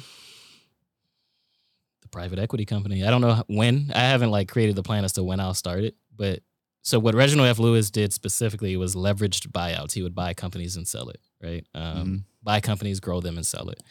the 2.03 2.09
private 2.09 2.39
equity 2.39 2.65
company. 2.65 3.05
I 3.05 3.11
don't 3.11 3.21
know 3.21 3.43
when 3.47 3.91
i 3.95 4.01
haven't 4.01 4.31
like 4.31 4.49
created 4.49 4.77
the 4.77 4.83
plan 4.83 5.05
as 5.05 5.13
to 5.15 5.23
when 5.25 5.41
i'll 5.41 5.55
start 5.55 5.85
it 5.85 5.95
but 6.17 6.41
so 6.83 6.99
what 6.99 7.15
reginald 7.15 7.49
f. 7.49 7.59
Lewis 7.59 7.91
did 7.91 8.13
specifically 8.13 8.75
was 8.77 8.95
leveraged 8.95 9.49
buyouts. 9.49 9.93
He 9.93 10.03
would 10.03 10.15
buy 10.15 10.33
companies 10.33 10.77
and 10.77 10.89
sell 10.89 11.11
it 11.11 11.21
right? 11.43 11.67
Um, 11.75 12.07
Mhm. 12.07 12.25
buy 12.43 12.61
companies 12.61 13.01
grow 13.01 13.21
them 13.21 13.37
and 13.37 13.47
sell 13.47 13.69
it. 13.71 13.83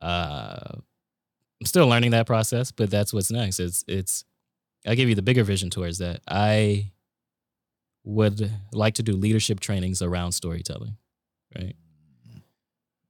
Uh, 0.00 0.76
i'm 1.60 1.66
still 1.66 1.86
learning 1.86 2.10
that 2.10 2.26
process 2.26 2.70
but 2.72 2.90
that's 2.90 3.12
what's 3.14 3.30
next. 3.30 3.60
It's 3.60 3.84
it's 3.88 4.24
i 4.86 4.94
give 4.94 5.08
you 5.08 5.14
the 5.14 5.22
bigger 5.22 5.44
vision 5.44 5.70
towards 5.70 5.98
that. 5.98 6.20
I 6.28 6.92
would 8.04 8.50
like 8.72 8.94
to 8.94 9.02
do 9.02 9.12
leadership 9.12 9.60
trainings 9.60 10.02
around 10.02 10.32
storytelling 10.32 10.96
right? 11.56 11.76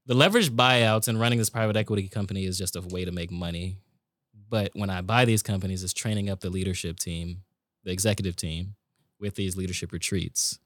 The 0.06 0.14
leveraged 0.14 0.50
buyouts 0.50 1.08
and 1.08 1.18
running 1.18 1.38
this 1.38 1.50
private 1.50 1.76
equity 1.76 2.08
company 2.08 2.44
is 2.44 2.58
just 2.58 2.76
a 2.76 2.82
way 2.82 3.04
to 3.04 3.12
make 3.12 3.30
money. 3.30 3.78
But 4.50 4.70
when 4.74 4.90
i 4.90 5.00
buy 5.00 5.24
these 5.24 5.42
companies 5.42 5.82
it's 5.82 5.92
training 5.92 6.28
up 6.28 6.40
the 6.40 6.50
leadership 6.50 6.98
team 6.98 7.42
the 7.82 7.90
executive 7.90 8.36
team 8.36 8.76
with 9.18 9.34
these 9.34 9.56
leadership 9.56 9.92
retreats. 9.92 10.58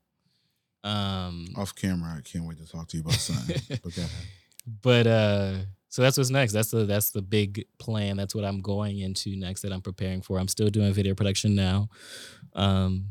Um 0.85 1.49
Off 1.57 1.75
camera, 1.75 2.15
I 2.19 2.21
can't 2.21 2.45
wait 2.45 2.59
to 2.59 2.71
talk 2.71 2.89
to 2.89 2.97
you 2.97 3.03
about 3.03 3.15
something. 3.15 3.79
but 3.85 4.11
but 4.83 5.07
uh 5.07 5.53
so 5.89 6.03
that's 6.03 6.17
what's 6.19 6.31
next 6.31 6.53
that's 6.53 6.71
the 6.71 6.85
that's 6.85 7.11
the 7.11 7.23
big 7.23 7.65
plan 7.79 8.17
that's 8.17 8.35
what 8.35 8.45
i'm 8.45 8.61
going 8.61 8.99
into 8.99 9.37
next 9.37 9.63
that 9.63 9.73
i'm 9.73 9.81
preparing 9.81 10.21
for 10.23 10.39
i'm 10.39 10.49
still 10.49 10.69
doing 10.69 10.93
video 10.93 11.15
production 11.15 11.55
now 11.55 11.89
um 12.55 13.07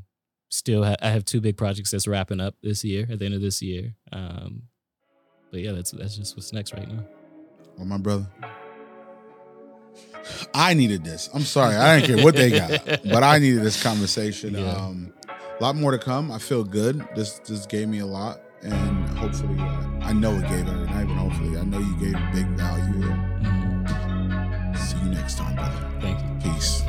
still 0.50 0.84
ha- 0.84 0.96
i 1.02 1.10
have 1.10 1.26
two 1.26 1.42
big 1.42 1.58
projects 1.58 1.92
that's 1.92 2.08
wrapping 2.08 2.40
up 2.40 2.56
this 2.62 2.84
year 2.84 3.08
at 3.10 3.20
the 3.20 3.26
end 3.26 3.34
of 3.34 3.42
this 3.42 3.62
year 3.62 3.94
um 4.12 4.64
but 5.52 5.60
yeah 5.62 5.72
that's 5.72 5.92
that's 5.92 6.16
just 6.16 6.36
what's 6.36 6.54
next 6.54 6.74
right 6.74 6.88
now 6.88 7.04
Well, 7.78 7.86
my 7.86 7.98
brother. 7.98 8.28
I 10.54 10.74
needed 10.74 11.04
this. 11.06 11.30
I'm 11.34 11.44
sorry. 11.44 11.76
I 11.76 12.00
didn't 12.00 12.16
care 12.16 12.26
what 12.26 12.36
they 12.36 12.50
got, 12.52 12.86
but 13.06 13.24
I 13.24 13.40
needed 13.40 13.62
this 13.64 13.82
conversation. 13.82 14.56
Yeah. 14.56 14.72
Um, 14.72 15.14
a 15.30 15.64
lot 15.64 15.76
more 15.76 15.92
to 15.92 15.98
come. 15.98 16.32
I 16.32 16.38
feel 16.40 16.64
good. 16.66 17.08
This 17.16 17.40
this 17.40 17.66
gave 17.66 17.88
me 17.88 18.00
a 18.00 18.06
lot, 18.06 18.42
and 18.62 19.08
hopefully, 19.18 19.58
uh, 19.60 19.97
I 20.08 20.14
know 20.14 20.32
it 20.36 20.48
gave 20.48 20.66
her. 20.66 20.86
Not 20.86 21.04
even 21.04 21.18
hopefully, 21.18 21.58
I 21.58 21.64
know 21.66 21.80
you 21.80 21.96
gave 22.00 22.16
big 22.32 22.48
value. 22.56 23.12
Mhm. 23.44 24.78
See 24.78 24.98
you 25.00 25.10
next 25.12 25.38
time, 25.38 25.56
brother. 25.56 25.86
Thank 26.00 26.20
you. 26.22 26.52
Peace. 26.54 26.82